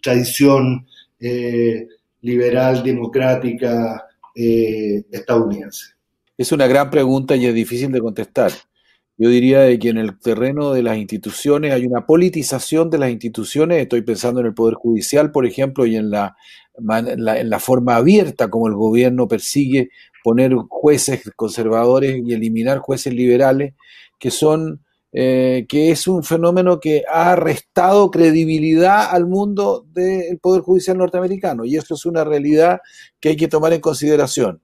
tradición 0.00 0.86
eh, 1.20 1.86
liberal 2.22 2.82
democrática 2.82 4.06
eh, 4.34 5.04
estadounidense? 5.10 5.94
Es 6.36 6.52
una 6.52 6.66
gran 6.66 6.90
pregunta 6.90 7.36
y 7.36 7.46
es 7.46 7.54
difícil 7.54 7.90
de 7.90 8.00
contestar. 8.00 8.52
Yo 9.18 9.30
diría 9.30 9.60
de 9.60 9.78
que 9.78 9.88
en 9.88 9.98
el 9.98 10.18
terreno 10.18 10.72
de 10.72 10.82
las 10.82 10.98
instituciones 10.98 11.72
hay 11.72 11.86
una 11.86 12.06
politización 12.06 12.90
de 12.90 12.98
las 12.98 13.10
instituciones, 13.10 13.80
estoy 13.80 14.02
pensando 14.02 14.40
en 14.40 14.46
el 14.46 14.54
Poder 14.54 14.74
Judicial, 14.74 15.32
por 15.32 15.46
ejemplo, 15.46 15.86
y 15.86 15.96
en 15.96 16.10
la, 16.10 16.36
en 16.76 17.50
la 17.50 17.60
forma 17.60 17.96
abierta 17.96 18.48
como 18.50 18.68
el 18.68 18.74
gobierno 18.74 19.26
persigue 19.26 19.88
poner 20.22 20.52
jueces 20.68 21.22
conservadores 21.36 22.20
y 22.24 22.34
eliminar 22.34 22.78
jueces 22.78 23.14
liberales, 23.14 23.74
que 24.18 24.30
son 24.30 24.82
eh, 25.18 25.64
que 25.66 25.90
es 25.90 26.08
un 26.08 26.24
fenómeno 26.24 26.78
que 26.78 27.04
ha 27.10 27.36
restado 27.36 28.10
credibilidad 28.10 29.08
al 29.10 29.26
mundo 29.26 29.86
del 29.92 30.38
Poder 30.38 30.60
Judicial 30.60 30.98
norteamericano 30.98 31.64
y 31.64 31.76
eso 31.76 31.94
es 31.94 32.04
una 32.04 32.22
realidad 32.22 32.80
que 33.18 33.30
hay 33.30 33.36
que 33.36 33.48
tomar 33.48 33.72
en 33.72 33.80
consideración. 33.80 34.60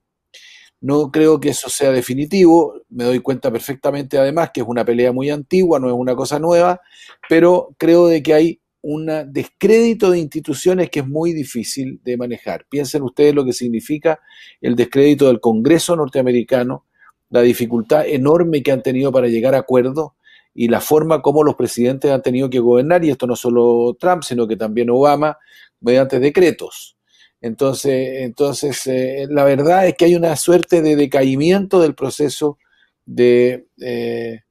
No 0.83 1.13
creo 1.13 1.39
que 1.39 1.51
eso 1.51 1.71
sea 1.71 1.93
definitivo, 1.93 2.75
me 2.91 3.05
doy 3.05 3.21
cuenta 3.21 3.53
perfectamente 3.53 4.19
además 4.19 4.51
que 4.53 4.63
es 4.63 4.67
una 4.67 4.85
pelea 4.85 5.13
muy 5.13 5.31
antigua, 5.31 5.79
no 5.79 5.87
es 5.87 5.95
una 5.95 6.17
cosa 6.17 6.41
nueva, 6.41 6.81
pero 7.29 7.75
creo 7.79 8.09
de 8.09 8.21
que 8.21 8.35
hay 8.35 8.61
un 8.83 9.09
descrédito 9.29 10.11
de 10.11 10.19
instituciones 10.19 10.91
que 10.91 10.99
es 10.99 11.07
muy 11.07 11.33
difícil 11.33 12.01
de 12.03 12.17
manejar. 12.17 12.67
Piensen 12.69 13.03
ustedes 13.03 13.33
lo 13.33 13.45
que 13.45 13.53
significa 13.53 14.19
el 14.61 14.75
descrédito 14.75 15.29
del 15.29 15.39
Congreso 15.39 15.95
norteamericano, 15.95 16.85
la 17.31 17.43
dificultad 17.43 18.05
enorme 18.05 18.61
que 18.65 18.73
han 18.73 18.83
tenido 18.83 19.13
para 19.13 19.29
llegar 19.29 19.55
a 19.55 19.59
acuerdos, 19.59 20.11
y 20.53 20.67
la 20.67 20.81
forma 20.81 21.23
como 21.23 21.45
los 21.45 21.55
presidentes 21.55 22.11
han 22.11 22.23
tenido 22.23 22.51
que 22.51 22.59
gobernar, 22.59 23.05
y 23.05 23.11
esto 23.11 23.29
no 23.29 23.37
solo 23.37 23.97
Trump, 24.01 24.25
sino 24.25 24.49
que 24.49 24.57
también 24.57 24.91
Obama, 24.91 25.39
mediante 25.81 26.19
decretos. 26.19 26.97
Entonces, 27.43 28.21
entonces 28.21 28.87
eh, 28.87 29.27
la 29.29 29.43
verdad 29.43 29.89
es 29.89 29.95
que 29.97 30.05
hay 30.05 30.15
una 30.15 30.37
suerte 30.37 30.81
de 30.81 30.95
decaimiento 30.95 31.81
del 31.81 31.97
proceso 31.97 32.57
de, 33.05 33.67
eh, 33.81 34.43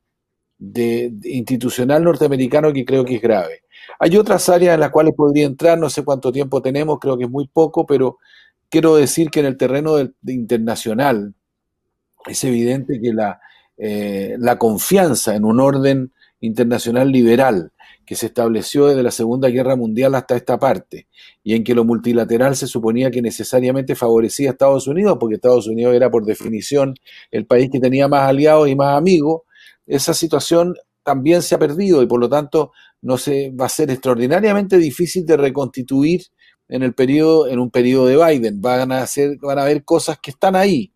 de, 0.57 1.13
institucional 1.23 2.03
norteamericano 2.03 2.73
que 2.73 2.83
creo 2.83 3.05
que 3.05 3.15
es 3.15 3.21
grave. 3.21 3.63
Hay 3.97 4.17
otras 4.17 4.49
áreas 4.49 4.73
en 4.73 4.81
las 4.81 4.91
cuales 4.91 5.13
podría 5.15 5.45
entrar, 5.45 5.79
no 5.79 5.89
sé 5.89 6.03
cuánto 6.03 6.33
tiempo 6.33 6.61
tenemos, 6.61 6.99
creo 6.99 7.17
que 7.17 7.23
es 7.23 7.29
muy 7.29 7.47
poco, 7.47 7.85
pero 7.85 8.17
quiero 8.69 8.97
decir 8.97 9.29
que 9.29 9.39
en 9.39 9.45
el 9.45 9.57
terreno 9.57 9.95
internacional 10.27 11.33
es 12.25 12.43
evidente 12.43 12.99
que 12.99 13.13
eh, 13.77 14.35
la 14.37 14.57
confianza 14.57 15.33
en 15.33 15.45
un 15.45 15.61
orden 15.61 16.11
internacional 16.41 17.09
liberal 17.09 17.71
que 18.11 18.17
se 18.17 18.25
estableció 18.25 18.87
desde 18.87 19.03
la 19.03 19.11
Segunda 19.11 19.47
Guerra 19.47 19.77
Mundial 19.77 20.15
hasta 20.15 20.35
esta 20.35 20.59
parte, 20.59 21.07
y 21.45 21.55
en 21.55 21.63
que 21.63 21.73
lo 21.73 21.85
multilateral 21.85 22.57
se 22.57 22.67
suponía 22.67 23.09
que 23.09 23.21
necesariamente 23.21 23.95
favorecía 23.95 24.49
a 24.49 24.51
Estados 24.51 24.85
Unidos, 24.85 25.15
porque 25.17 25.35
Estados 25.35 25.65
Unidos 25.65 25.95
era 25.95 26.11
por 26.11 26.25
definición 26.25 26.93
el 27.31 27.45
país 27.45 27.69
que 27.71 27.79
tenía 27.79 28.09
más 28.09 28.27
aliados 28.27 28.67
y 28.67 28.75
más 28.75 28.97
amigos, 28.97 29.43
esa 29.87 30.13
situación 30.13 30.75
también 31.03 31.41
se 31.41 31.55
ha 31.55 31.59
perdido 31.59 32.03
y 32.03 32.05
por 32.05 32.19
lo 32.19 32.27
tanto 32.27 32.73
no 33.01 33.17
se 33.17 33.49
va 33.51 33.67
a 33.67 33.69
ser 33.69 33.89
extraordinariamente 33.89 34.77
difícil 34.77 35.25
de 35.25 35.37
reconstituir 35.37 36.23
en 36.67 36.83
el 36.83 36.93
periodo, 36.93 37.47
en 37.47 37.59
un 37.59 37.71
periodo 37.71 38.07
de 38.07 38.17
Biden. 38.17 38.59
Van 38.59 38.91
a 38.91 39.03
hacer, 39.03 39.37
van 39.41 39.57
a 39.57 39.61
haber 39.61 39.85
cosas 39.85 40.19
que 40.21 40.31
están 40.31 40.57
ahí. 40.57 40.91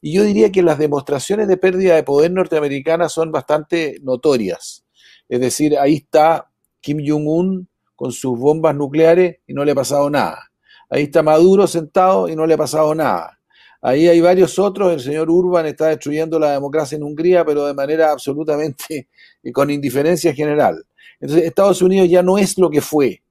Y 0.00 0.14
yo 0.14 0.22
diría 0.22 0.50
que 0.50 0.62
las 0.62 0.78
demostraciones 0.78 1.46
de 1.46 1.58
pérdida 1.58 1.94
de 1.94 2.04
poder 2.04 2.30
norteamericana 2.30 3.10
son 3.10 3.30
bastante 3.32 3.98
notorias. 4.02 4.86
Es 5.28 5.40
decir, 5.40 5.78
ahí 5.78 5.96
está 5.96 6.50
Kim 6.84 6.98
Jong-un 7.02 7.66
con 7.96 8.12
sus 8.12 8.38
bombas 8.38 8.76
nucleares 8.76 9.38
y 9.46 9.54
no 9.54 9.64
le 9.64 9.72
ha 9.72 9.74
pasado 9.74 10.10
nada. 10.10 10.50
Ahí 10.90 11.04
está 11.04 11.22
Maduro 11.22 11.66
sentado 11.66 12.28
y 12.28 12.36
no 12.36 12.46
le 12.46 12.52
ha 12.52 12.58
pasado 12.58 12.94
nada. 12.94 13.40
Ahí 13.80 14.06
hay 14.06 14.20
varios 14.20 14.58
otros, 14.58 14.92
el 14.92 15.00
señor 15.00 15.30
Urban 15.30 15.64
está 15.64 15.86
destruyendo 15.86 16.38
la 16.38 16.52
democracia 16.52 16.96
en 16.96 17.02
Hungría, 17.02 17.42
pero 17.42 17.64
de 17.64 17.72
manera 17.72 18.12
absolutamente 18.12 19.08
con 19.54 19.70
indiferencia 19.70 20.34
general. 20.34 20.84
Entonces, 21.20 21.46
Estados 21.46 21.80
Unidos 21.80 22.10
ya 22.10 22.22
no 22.22 22.36
es 22.36 22.58
lo 22.58 22.68
que 22.68 22.82
fue. 22.82 23.22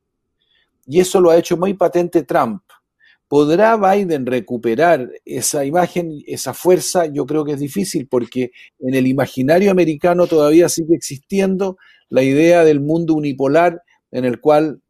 Y 0.88 1.00
eso 1.00 1.22
lo 1.22 1.30
ha 1.30 1.38
hecho 1.38 1.56
muy 1.56 1.76
patente 1.76 2.24
Trump. 2.24 2.64
¿Podrá 3.28 3.78
Biden 3.78 4.26
recuperar 4.26 5.10
esa 5.26 5.66
imagen, 5.66 6.22
esa 6.28 6.54
fuerza? 6.54 7.06
Yo 7.08 7.26
creo 7.26 7.45
que 7.45 7.54
es 7.54 7.60
difícil 7.60 8.08
porque 8.08 8.52
en 8.80 8.94
el 8.94 9.08
imaginario 9.08 9.72
americano 9.72 10.28
todavía 10.28 10.70
sigue 10.70 10.95
existiendo 10.95 11.78
la 12.10 12.22
idea 12.22 12.64
del 12.64 12.80
mundo 12.80 13.16
unipolar 13.16 13.82
en 14.12 14.26
el 14.26 14.40
cual 14.40 14.82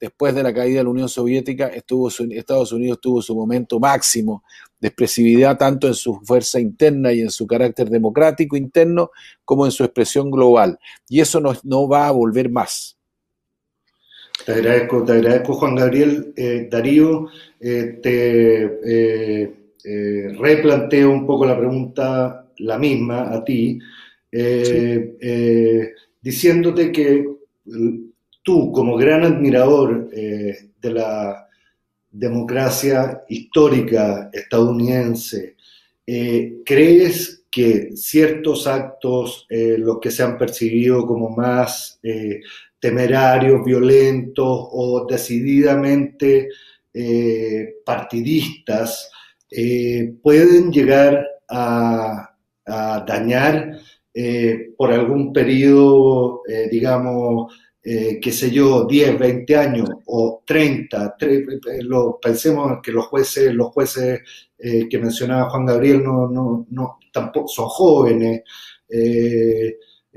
después 0.00 0.34
de 0.34 0.42
la 0.42 0.54
caída 0.54 0.78
de 0.78 0.84
la 0.84 0.90
Unión 0.90 1.08
Soviética 1.08 1.66
estuvo 1.68 2.08
Estados 2.08 2.72
Unidos 2.72 3.00
tuvo 3.00 3.20
su 3.20 3.34
momento 3.34 3.80
máximo 3.80 4.44
de 4.80 4.88
expresividad 4.88 5.58
tanto 5.58 5.88
en 5.88 5.94
su 5.94 6.20
fuerza 6.20 6.60
interna 6.60 7.12
y 7.12 7.20
en 7.20 7.30
su 7.30 7.46
carácter 7.46 7.90
democrático 7.90 8.56
interno 8.56 9.10
como 9.44 9.66
en 9.66 9.72
su 9.72 9.82
expresión 9.82 10.30
global. 10.30 10.78
Y 11.08 11.20
eso 11.20 11.40
no, 11.40 11.52
no 11.64 11.88
va 11.88 12.06
a 12.06 12.12
volver 12.12 12.50
más. 12.50 12.97
Te 14.44 14.52
agradezco, 14.52 15.04
te 15.04 15.12
agradezco 15.12 15.54
Juan 15.54 15.74
Gabriel. 15.74 16.32
Eh, 16.36 16.68
Darío, 16.70 17.28
eh, 17.60 17.98
te 18.02 19.52
eh, 19.84 20.32
replanteo 20.38 21.10
un 21.10 21.26
poco 21.26 21.44
la 21.44 21.58
pregunta, 21.58 22.46
la 22.58 22.78
misma 22.78 23.32
a 23.32 23.44
ti, 23.44 23.78
diciéndote 26.20 26.92
que 26.92 27.24
tú, 28.42 28.72
como 28.72 28.96
gran 28.96 29.24
admirador 29.24 30.10
de 30.10 30.90
la 30.90 31.48
democracia 32.10 33.22
histórica 33.28 34.28
estadounidense, 34.32 35.56
¿crees 36.04 37.44
que 37.50 37.96
ciertos 37.96 38.66
actos, 38.66 39.46
los 39.48 39.98
que 40.00 40.10
se 40.10 40.22
han 40.22 40.36
percibido 40.36 41.06
como 41.06 41.30
más 41.30 41.98
temerarios, 42.80 43.64
violentos 43.64 44.46
o 44.46 45.06
decididamente 45.08 46.48
eh, 46.92 47.76
partidistas 47.84 49.10
eh, 49.50 50.14
pueden 50.22 50.72
llegar 50.72 51.24
a, 51.48 52.24
dañar 53.06 53.78
eh, 54.12 54.72
por 54.76 54.92
algún 54.92 55.32
periodo, 55.32 56.42
digamos, 56.70 57.50
qué 57.82 58.30
sé 58.30 58.50
yo, 58.50 58.84
10, 58.84 59.18
20 59.18 59.56
años 59.56 59.88
o 60.04 60.42
30, 60.44 61.16
lo, 61.84 62.18
pensemos 62.20 62.80
que 62.82 62.92
los 62.92 63.06
jueces, 63.06 63.54
los 63.54 63.68
jueces 63.68 64.20
que 64.58 64.98
mencionaba 64.98 65.48
Juan 65.48 65.64
Gabriel 65.64 66.04
no, 66.04 66.66
no 66.68 66.98
tampoco 67.10 67.48
son 67.48 67.68
jóvenes, 67.68 68.42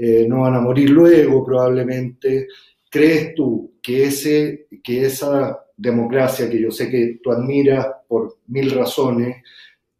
eh, 0.04 0.26
no 0.28 0.42
van 0.42 0.56
a 0.56 0.62
morir 0.62 0.90
luego 0.90 1.46
probablemente. 1.46 2.48
¿Crees 2.90 3.36
tú 3.36 3.76
que, 3.80 4.06
ese, 4.06 4.68
que 4.84 5.06
esa 5.06 5.64
democracia 5.78 6.50
que 6.50 6.60
yo 6.60 6.72
sé 6.72 6.90
que 6.90 7.20
tú 7.22 7.32
admiras 7.32 7.86
por 8.08 8.40
mil 8.48 8.72
razones, 8.72 9.44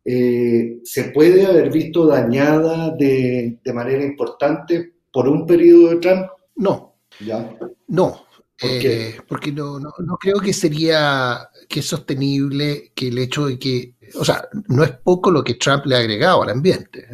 eh, 0.04 0.80
se 0.84 1.04
puede 1.12 1.46
haber 1.46 1.72
visto 1.72 2.08
dañada 2.08 2.96
de, 2.98 3.60
manera 3.76 4.04
importante 4.04 4.92
por 5.14 5.30
un 5.30 5.46
periodo 5.46 5.92
de 5.92 5.98
Trump? 5.98 6.26
No. 6.56 6.96
¿Ya? 7.24 7.56
No. 7.88 8.26
Eh, 8.60 9.18
porque 9.28 9.52
no, 9.52 9.80
no, 9.80 10.18
creo 10.20 10.40
que 10.40 10.54
sería 10.54 11.48
que 11.70 11.82
es 11.82 11.86
sostenible 11.86 12.92
que 12.96 13.10
el 13.10 13.20
hecho 13.20 13.46
de 13.46 13.60
que, 13.60 13.94
o 14.16 14.26
sea, 14.26 14.48
no 14.68 14.84
es 14.84 14.92
poco 14.92 15.30
lo 15.30 15.44
que 15.44 15.56
Trump 15.56 15.86
le 15.86 15.96
ha 15.96 16.00
agregado 16.00 16.42
al 16.42 16.50
ambiente. 16.50 17.08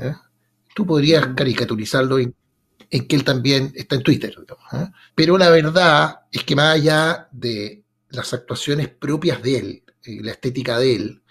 Tú 0.73 0.85
podrías 0.85 1.27
caricaturizarlo 1.35 2.17
en 2.89 3.07
que 3.07 3.15
él 3.15 3.23
también 3.23 3.71
está 3.75 3.95
en 3.95 4.03
Twitter. 4.03 4.35
¿eh? 4.73 4.87
Pero 5.15 5.37
la 5.37 5.49
verdad 5.49 6.21
es 6.31 6.43
que 6.43 6.55
más 6.55 6.75
allá 6.75 7.27
de 7.31 7.83
las 8.09 8.33
actuaciones 8.33 8.89
propias 8.89 9.41
de 9.41 9.57
él, 9.57 9.83
y 10.05 10.19
la 10.19 10.31
estética 10.31 10.79
de 10.79 10.95
él, 10.95 11.21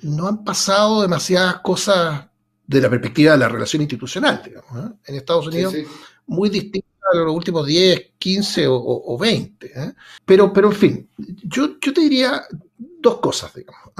no 0.00 0.28
han 0.28 0.44
pasado 0.44 1.02
demasiadas 1.02 1.60
cosas 1.60 2.26
de 2.66 2.80
la 2.80 2.88
perspectiva 2.88 3.32
de 3.32 3.38
la 3.38 3.48
relación 3.48 3.82
institucional, 3.82 4.42
digamos, 4.44 4.90
¿eh? 4.90 4.94
en 5.06 5.14
Estados 5.16 5.46
Unidos, 5.48 5.74
muy 6.26 6.48
distintas 6.48 6.92
a 7.12 7.16
los 7.16 7.34
últimos 7.34 7.66
10, 7.66 8.12
15 8.18 8.66
o, 8.68 9.18
20. 9.18 9.66
¿eh? 9.66 9.94
Pero, 10.24 10.52
pero, 10.52 10.68
en 10.68 10.76
fin, 10.76 11.10
yo, 11.16 11.78
yo 11.80 11.92
te 11.92 12.00
diría 12.00 12.42
dos 12.78 13.18
cosas, 13.18 13.52
digamos. 13.54 13.92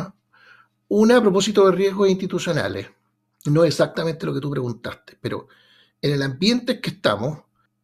Una 0.88 1.16
a 1.16 1.20
propósito 1.20 1.66
de 1.66 1.76
riesgos 1.76 2.08
institucionales, 2.08 2.86
no 3.46 3.64
exactamente 3.64 4.26
lo 4.26 4.34
que 4.34 4.40
tú 4.40 4.50
preguntaste, 4.50 5.18
pero 5.20 5.48
en 6.04 6.12
el 6.12 6.22
ambiente 6.22 6.72
en 6.72 6.80
que 6.82 6.90
estamos, 6.90 7.38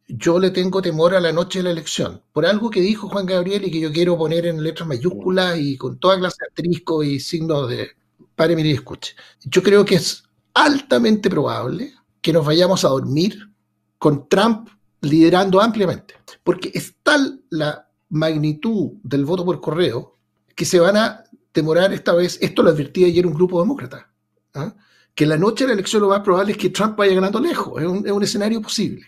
yo 0.07 0.37
le 0.37 0.51
tengo 0.51 0.79
temor 0.79 1.15
a 1.15 1.19
la 1.19 1.31
noche 1.31 1.57
de 1.57 1.63
la 1.63 1.71
elección, 1.71 2.21
por 2.31 2.45
algo 2.45 2.69
que 2.69 2.79
dijo 2.79 3.09
Juan 3.09 3.25
Gabriel 3.25 3.65
y 3.65 3.71
que 3.71 3.79
yo 3.79 3.91
quiero 3.91 4.15
poner 4.15 4.45
en 4.45 4.61
letras 4.61 4.87
mayúsculas 4.87 5.57
y 5.57 5.75
con 5.75 5.97
toda 5.97 6.19
clase 6.19 6.37
de 6.39 6.47
asterisco 6.49 7.01
y 7.01 7.19
signos 7.19 7.67
de 7.67 7.89
pare, 8.35 8.55
mire 8.55 8.69
y 8.69 8.73
escuche. 8.73 9.15
Yo 9.43 9.63
creo 9.63 9.83
que 9.83 9.95
es 9.95 10.23
altamente 10.53 11.31
probable 11.31 11.95
que 12.21 12.31
nos 12.31 12.45
vayamos 12.45 12.85
a 12.85 12.89
dormir 12.89 13.49
con 13.97 14.29
Trump 14.29 14.69
liderando 15.01 15.59
ampliamente, 15.59 16.13
porque 16.43 16.69
es 16.75 16.93
tal 17.01 17.41
la 17.49 17.89
magnitud 18.09 18.91
del 19.01 19.25
voto 19.25 19.43
por 19.43 19.59
correo 19.59 20.19
que 20.55 20.65
se 20.65 20.79
van 20.79 20.95
a 20.95 21.23
demorar 21.55 21.91
esta 21.91 22.13
vez, 22.13 22.37
esto 22.39 22.61
lo 22.61 22.69
advertía 22.69 23.07
ayer 23.07 23.25
un 23.25 23.33
grupo 23.33 23.59
demócrata, 23.59 24.11
¿ah? 24.53 24.75
Que 25.15 25.25
la 25.25 25.37
noche 25.37 25.63
de 25.63 25.69
la 25.69 25.73
elección 25.73 26.01
lo 26.01 26.09
más 26.09 26.21
probable 26.21 26.53
es 26.53 26.57
que 26.57 26.69
Trump 26.69 26.97
vaya 26.97 27.13
ganando 27.13 27.39
lejos, 27.39 27.81
es 27.81 27.87
un, 27.87 28.23
escenario 28.23 28.61
posible. 28.61 29.05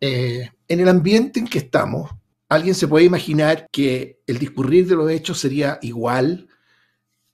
Eh, 0.00 0.50
en 0.68 0.80
el 0.80 0.88
ambiente 0.88 1.40
en 1.40 1.46
que 1.46 1.58
estamos, 1.58 2.10
alguien 2.48 2.74
se 2.74 2.88
puede 2.88 3.04
imaginar 3.04 3.66
que 3.70 4.20
el 4.26 4.38
discurrir 4.38 4.86
de 4.86 4.96
los 4.96 5.10
hechos 5.10 5.38
sería 5.38 5.78
igual 5.82 6.48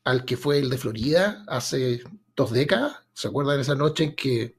al 0.05 0.25
que 0.25 0.37
fue 0.37 0.59
el 0.59 0.71
de 0.71 0.79
Florida 0.79 1.45
hace 1.47 2.03
dos 2.37 2.53
décadas. 2.53 2.97
¿Se 3.13 3.29
acuerdan 3.29 3.57
de 3.57 3.63
esa 3.63 3.75
noche 3.75 4.05
en 4.05 4.15
que 4.15 4.57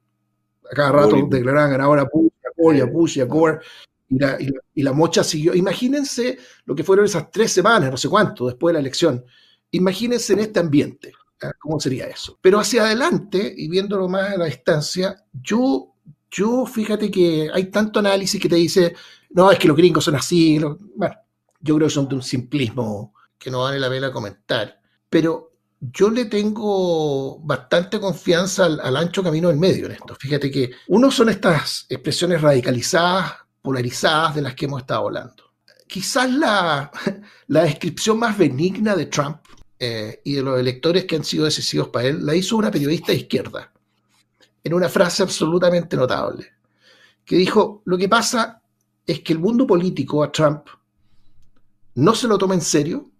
a 0.72 0.76
cada 0.76 0.92
rato 0.92 1.28
declaraban 1.30 1.72
ganador 1.72 2.00
a 2.00 2.08
Bush, 2.12 2.32
a 2.44 2.50
Gore, 2.58 2.82
a 2.82 2.86
Bush 2.86 3.18
y 3.18 3.22
a 3.22 3.26
Gore? 3.26 3.60
Y 4.08 4.20
la, 4.20 4.38
y 4.74 4.84
la, 4.84 4.94
mocha 4.94 5.24
siguió. 5.24 5.54
Imagínense 5.56 6.38
lo 6.66 6.76
que 6.76 6.84
fueron 6.84 7.06
esas 7.06 7.30
tres 7.32 7.52
semanas, 7.52 7.90
no 7.90 7.98
sé 7.98 8.08
cuánto, 8.08 8.46
después 8.46 8.72
de 8.72 8.74
la 8.74 8.80
elección. 8.80 9.26
Imagínense 9.72 10.34
en 10.34 10.40
este 10.40 10.60
ambiente. 10.60 11.12
¿Cómo 11.60 11.80
sería 11.80 12.06
eso? 12.06 12.38
Pero 12.42 12.60
hacia 12.60 12.84
adelante, 12.84 13.54
y 13.56 13.68
viéndolo 13.68 14.08
más 14.08 14.32
a 14.32 14.38
la 14.38 14.46
distancia, 14.46 15.24
yo, 15.34 15.96
yo 16.32 16.66
fíjate 16.66 17.12
que 17.12 17.50
hay 17.54 17.66
tanto 17.66 18.00
análisis 18.00 18.42
que 18.42 18.50
te 18.50 18.56
dice, 18.56 18.96
no, 19.32 19.52
es 19.52 19.60
que 19.60 19.68
los 19.68 19.78
gringos 19.78 20.04
son 20.04 20.16
así. 20.16 20.60
bueno, 20.96 21.16
yo 21.60 21.76
creo 21.76 21.88
que 21.88 21.94
son 21.94 22.08
de 22.08 22.16
un 22.16 22.24
simplismo 22.24 23.14
que 23.38 23.52
no 23.52 23.62
vale 23.62 23.80
la 23.80 23.90
pena 23.90 24.12
comentar. 24.12 24.80
Pero 25.10 25.52
yo 25.80 26.10
le 26.10 26.26
tengo 26.26 27.40
bastante 27.40 28.00
confianza 28.00 28.66
al, 28.66 28.96
ancho 28.96 29.24
camino 29.24 29.50
del 29.50 29.58
medio 29.58 29.86
en 29.86 29.94
esto. 29.94 30.16
Fíjate 30.16 30.50
que 30.50 30.72
uno 30.88 31.12
son 31.12 31.30
estas 31.30 31.86
expresiones 31.90 32.42
radicalizadas, 32.42 33.34
polarizadas 33.62 34.36
de 34.36 34.42
las 34.42 34.56
que 34.56 34.66
hemos 34.66 34.82
estado 34.82 35.08
hablando. 35.08 35.44
Quizás 35.88 36.32
la, 36.32 36.92
la 37.48 37.64
descripción 37.64 38.20
más 38.20 38.38
benigna 38.38 38.96
de 38.96 39.08
Trump 39.08 39.40
eh, 39.86 40.22
y 40.24 40.34
de 40.34 40.42
los 40.42 40.60
electores 40.60 41.06
que 41.06 41.16
han 41.16 41.24
sido 41.24 41.46
decisivos 41.46 41.90
para 41.90 42.08
él, 42.08 42.26
la 42.26 42.36
hizo 42.36 42.58
una 42.58 42.72
periodista 42.72 43.12
de 43.12 43.20
izquierda, 43.20 43.72
en 44.64 44.74
una 44.74 44.90
frase 44.90 45.22
absolutamente 45.22 45.96
notable, 45.96 46.48
que 47.24 47.36
dijo, 47.36 47.82
lo 47.86 47.98
que 47.98 48.10
pasa 48.10 48.62
es 49.06 49.20
que 49.20 49.34
el 49.34 49.40
mundo 49.40 49.68
político 49.68 50.24
a 50.24 50.32
Trump 50.32 50.68
no 51.96 52.16
se 52.16 52.28
lo 52.28 52.38
toma 52.38 52.56
en 52.56 52.62
serio 52.62 53.12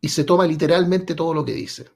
y 0.00 0.08
se 0.08 0.24
toma 0.24 0.46
literalmente 0.46 1.14
todo 1.14 1.32
lo 1.32 1.44
que 1.44 1.52
dice. 1.52 1.86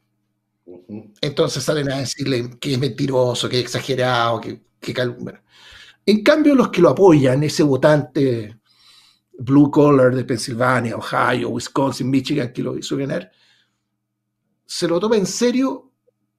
Entonces 1.21 1.65
salen 1.65 1.91
a 1.91 1.99
decirle 1.99 2.51
que 2.61 2.75
es 2.75 2.79
mentiroso, 2.79 3.49
que 3.49 3.59
es 3.59 3.65
exagerado, 3.65 4.41
que, 4.41 4.61
que 4.81 4.95
En 6.07 6.23
cambio, 6.23 6.55
los 6.55 6.69
que 6.69 6.81
lo 6.81 6.91
apoyan, 6.91 7.43
ese 7.43 7.65
votante 7.65 8.57
blue 9.39 9.71
collar 9.71 10.15
de 10.15 10.25
Pensilvania, 10.25 10.97
Ohio, 10.97 11.51
Wisconsin, 11.51 12.09
Michigan, 12.09 12.53
que 12.53 12.63
lo 12.63 12.79
hizo 12.79 12.97
ganar, 12.97 13.31
se 14.71 14.87
lo 14.87 15.01
toma 15.01 15.17
en 15.17 15.27
serio, 15.27 15.91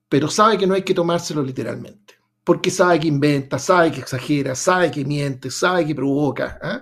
pero 0.08 0.30
sabe 0.30 0.58
que 0.58 0.66
no 0.66 0.74
hay 0.74 0.84
que 0.84 0.94
tomárselo 0.94 1.44
literalmente. 1.44 2.14
Porque 2.45 2.72
sabe 2.72 2.98
que 2.98 3.10
inventa, 3.10 3.60
sabe 3.60 3.91
que 3.91 3.99
exagera, 3.99 4.56
sabe 4.56 4.90
que 4.90 5.03
miente, 5.03 5.52
sabe 5.52 5.86
que 5.86 5.94
provoca. 5.94 6.58
¿ah? 6.62 6.82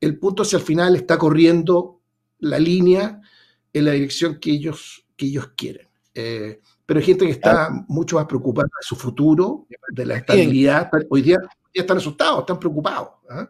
El 0.00 0.20
punto 0.20 0.44
es 0.44 0.50
que 0.50 0.56
al 0.56 0.62
final 0.62 0.94
está 0.94 1.18
corriendo 1.18 2.00
la 2.38 2.60
línea 2.60 3.20
en 3.72 3.84
la 3.86 3.90
dirección 3.90 4.38
que 4.38 4.52
ellos, 4.52 5.04
que 5.16 5.26
ellos 5.26 5.48
quieren. 5.56 5.88
Eh, 6.14 6.60
pero 6.86 7.00
hay 7.00 7.06
gente 7.06 7.26
que 7.26 7.32
está 7.32 7.70
mucho 7.88 8.14
más 8.14 8.26
preocupada 8.26 8.68
de 8.80 8.86
su 8.86 8.94
futuro, 8.94 9.66
de 9.88 10.06
la 10.06 10.18
estabilidad. 10.18 10.88
Hoy 11.10 11.22
día, 11.22 11.38
ya 11.74 11.80
están 11.80 11.96
asustados, 11.96 12.40
están 12.40 12.60
preocupados. 12.60 13.08
¿ah? 13.28 13.48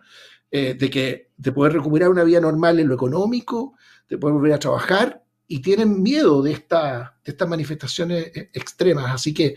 Eh, 0.51 0.77
de, 0.81 0.89
que, 0.89 1.33
de 1.37 1.53
poder 1.53 1.75
recuperar 1.75 2.09
una 2.09 2.25
vida 2.25 2.41
normal 2.41 2.81
en 2.81 2.89
lo 2.89 2.95
económico, 2.95 3.75
de 4.09 4.17
poder 4.17 4.33
volver 4.33 4.55
a 4.55 4.59
trabajar, 4.59 5.23
y 5.49 5.61
tienen 5.61 6.03
miedo 6.03 6.43
de, 6.43 6.53
esta, 6.53 7.17
de 7.25 7.33
estas 7.33 7.49
manifestaciones 7.49 8.31
eh, 8.37 8.51
extremas. 8.53 9.13
Así 9.13 9.33
que 9.33 9.57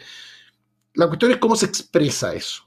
la 0.94 1.08
cuestión 1.08 1.32
es 1.32 1.38
cómo 1.38 1.56
se 1.56 1.66
expresa 1.66 2.34
eso. 2.34 2.64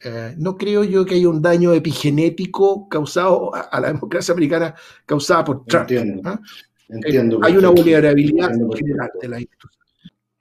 Eh, 0.00 0.34
no 0.38 0.56
creo 0.56 0.84
yo 0.84 1.04
que 1.04 1.16
haya 1.16 1.28
un 1.28 1.42
daño 1.42 1.72
epigenético 1.72 2.88
causado 2.88 3.52
a, 3.54 3.80
la 3.80 3.88
democracia 3.88 4.32
americana 4.32 4.74
causada 5.04 5.44
por 5.44 5.64
Trump. 5.66 5.90
Entiendo. 6.90 7.40
hay 7.42 7.56
una 7.56 7.68
vulnerabilidad 7.68 8.50
general 8.74 9.10
de 9.20 9.28
la 9.28 9.40
institución. 9.40 9.78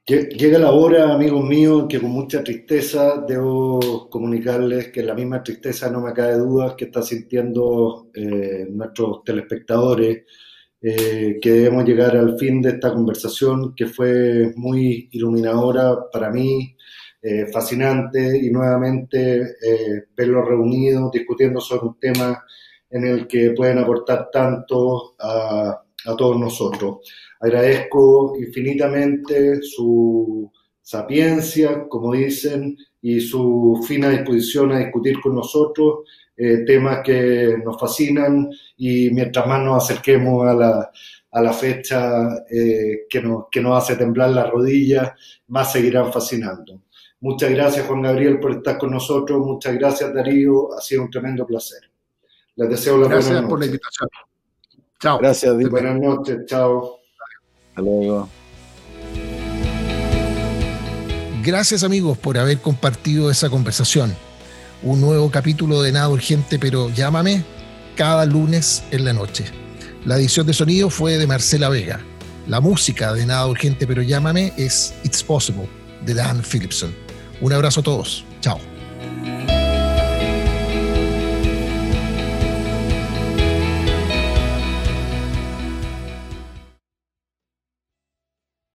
Llega 0.08 0.58
la 0.58 0.72
hora, 0.72 1.14
amigos 1.14 1.44
míos, 1.44 1.86
que 1.90 2.00
con 2.00 2.12
mucha 2.12 2.42
tristeza 2.42 3.26
debo 3.28 4.10
comunicarles 4.10 4.88
que 4.88 5.04
la 5.04 5.14
misma 5.14 5.44
tristeza, 5.44 5.92
no 5.92 6.00
me 6.00 6.14
cabe 6.14 6.38
duda, 6.38 6.78
que 6.78 6.86
están 6.86 7.04
sintiendo 7.04 8.10
eh, 8.14 8.68
nuestros 8.72 9.26
telespectadores, 9.26 10.24
eh, 10.82 11.38
que 11.42 11.52
debemos 11.52 11.86
llegar 11.86 12.16
al 12.16 12.38
fin 12.38 12.62
de 12.62 12.70
esta 12.70 12.94
conversación 12.94 13.74
que 13.76 13.88
fue 13.88 14.54
muy 14.56 15.10
iluminadora 15.12 16.10
para 16.12 16.30
mí, 16.30 16.76
eh, 17.22 17.48
fascinante 17.52 18.38
y 18.38 18.50
nuevamente 18.52 19.56
verlos 20.16 20.48
reunidos 20.48 21.12
discutiendo 21.12 21.60
sobre 21.60 21.88
un 21.88 22.00
tema 22.00 22.44
en 22.90 23.06
el 23.06 23.28
que 23.28 23.52
pueden 23.52 23.80
aportar 23.80 24.30
tanto 24.32 25.16
a, 25.20 25.84
a 26.06 26.16
todos 26.16 26.40
nosotros. 26.40 27.00
Agradezco 27.40 28.36
infinitamente 28.40 29.62
su 29.62 30.52
sapiencia, 30.82 31.88
como 31.90 32.14
dicen, 32.14 32.78
y 33.02 33.20
su 33.20 33.84
fina 33.88 34.10
disposición 34.10 34.72
a 34.72 34.80
discutir 34.80 35.20
con 35.22 35.36
nosotros 35.36 36.00
eh, 36.38 36.64
temas 36.66 37.00
que 37.04 37.58
nos 37.66 37.80
fascinan 37.80 38.50
y 38.78 39.10
mientras 39.10 39.48
más 39.48 39.60
nos 39.60 39.84
acerquemos 39.84 40.48
a 40.48 40.54
la, 40.54 40.92
a 41.32 41.42
la 41.42 41.52
fecha 41.52 42.46
eh, 42.50 43.08
que, 43.10 43.22
nos, 43.22 43.46
que 43.52 43.60
nos 43.60 43.84
hace 43.84 43.96
temblar 43.96 44.30
las 44.30 44.50
rodillas, 44.50 45.12
más 45.48 45.72
seguirán 45.72 46.14
fascinando. 46.14 46.84
Muchas 47.20 47.50
gracias 47.50 47.88
Juan 47.88 48.04
Gabriel 48.04 48.40
por 48.40 48.52
estar 48.52 48.78
con 48.78 48.92
nosotros, 48.92 49.40
muchas 49.40 49.74
gracias 49.76 50.14
Darío, 50.14 50.74
ha 50.78 50.82
sido 50.82 51.02
un 51.02 51.10
tremendo 51.10 51.46
placer. 51.46 51.90
Les 52.56 52.70
deseo 52.70 52.98
la 53.00 53.08
Gracias 53.08 53.42
por 53.44 53.60
la 53.60 53.66
invitación. 53.66 54.10
Chao. 55.00 55.20
Gracias. 55.20 55.70
Buenas 55.70 56.00
noches, 56.00 56.46
chao. 56.46 57.00
Gracias 61.44 61.84
amigos 61.84 62.18
por 62.18 62.38
haber 62.38 62.60
compartido 62.60 63.32
esa 63.32 63.50
conversación. 63.50 64.14
Un 64.84 65.02
nuevo 65.02 65.32
capítulo 65.32 65.82
de 65.82 65.92
Nada 65.92 66.10
Urgente, 66.10 66.60
pero 66.60 66.90
llámame 66.92 67.44
cada 67.96 68.26
lunes 68.26 68.84
en 68.92 69.06
la 69.06 69.14
noche. 69.14 69.46
La 70.06 70.18
edición 70.18 70.46
de 70.46 70.54
sonido 70.54 70.92
fue 70.92 71.18
de 71.18 71.26
Marcela 71.26 71.70
Vega. 71.70 72.00
La 72.48 72.62
música 72.62 73.12
de 73.14 73.26
Nada 73.26 73.48
Urgente, 73.48 73.88
pero 73.88 74.04
llámame 74.04 74.54
es 74.56 74.94
It's 75.04 75.24
Possible 75.24 75.68
de 76.06 76.14
Dan 76.14 76.44
Philipson. 76.44 76.94
Un 77.42 77.54
abrazo 77.54 77.80
a 77.80 77.84
todos. 77.84 78.24
Chao. 78.40 78.60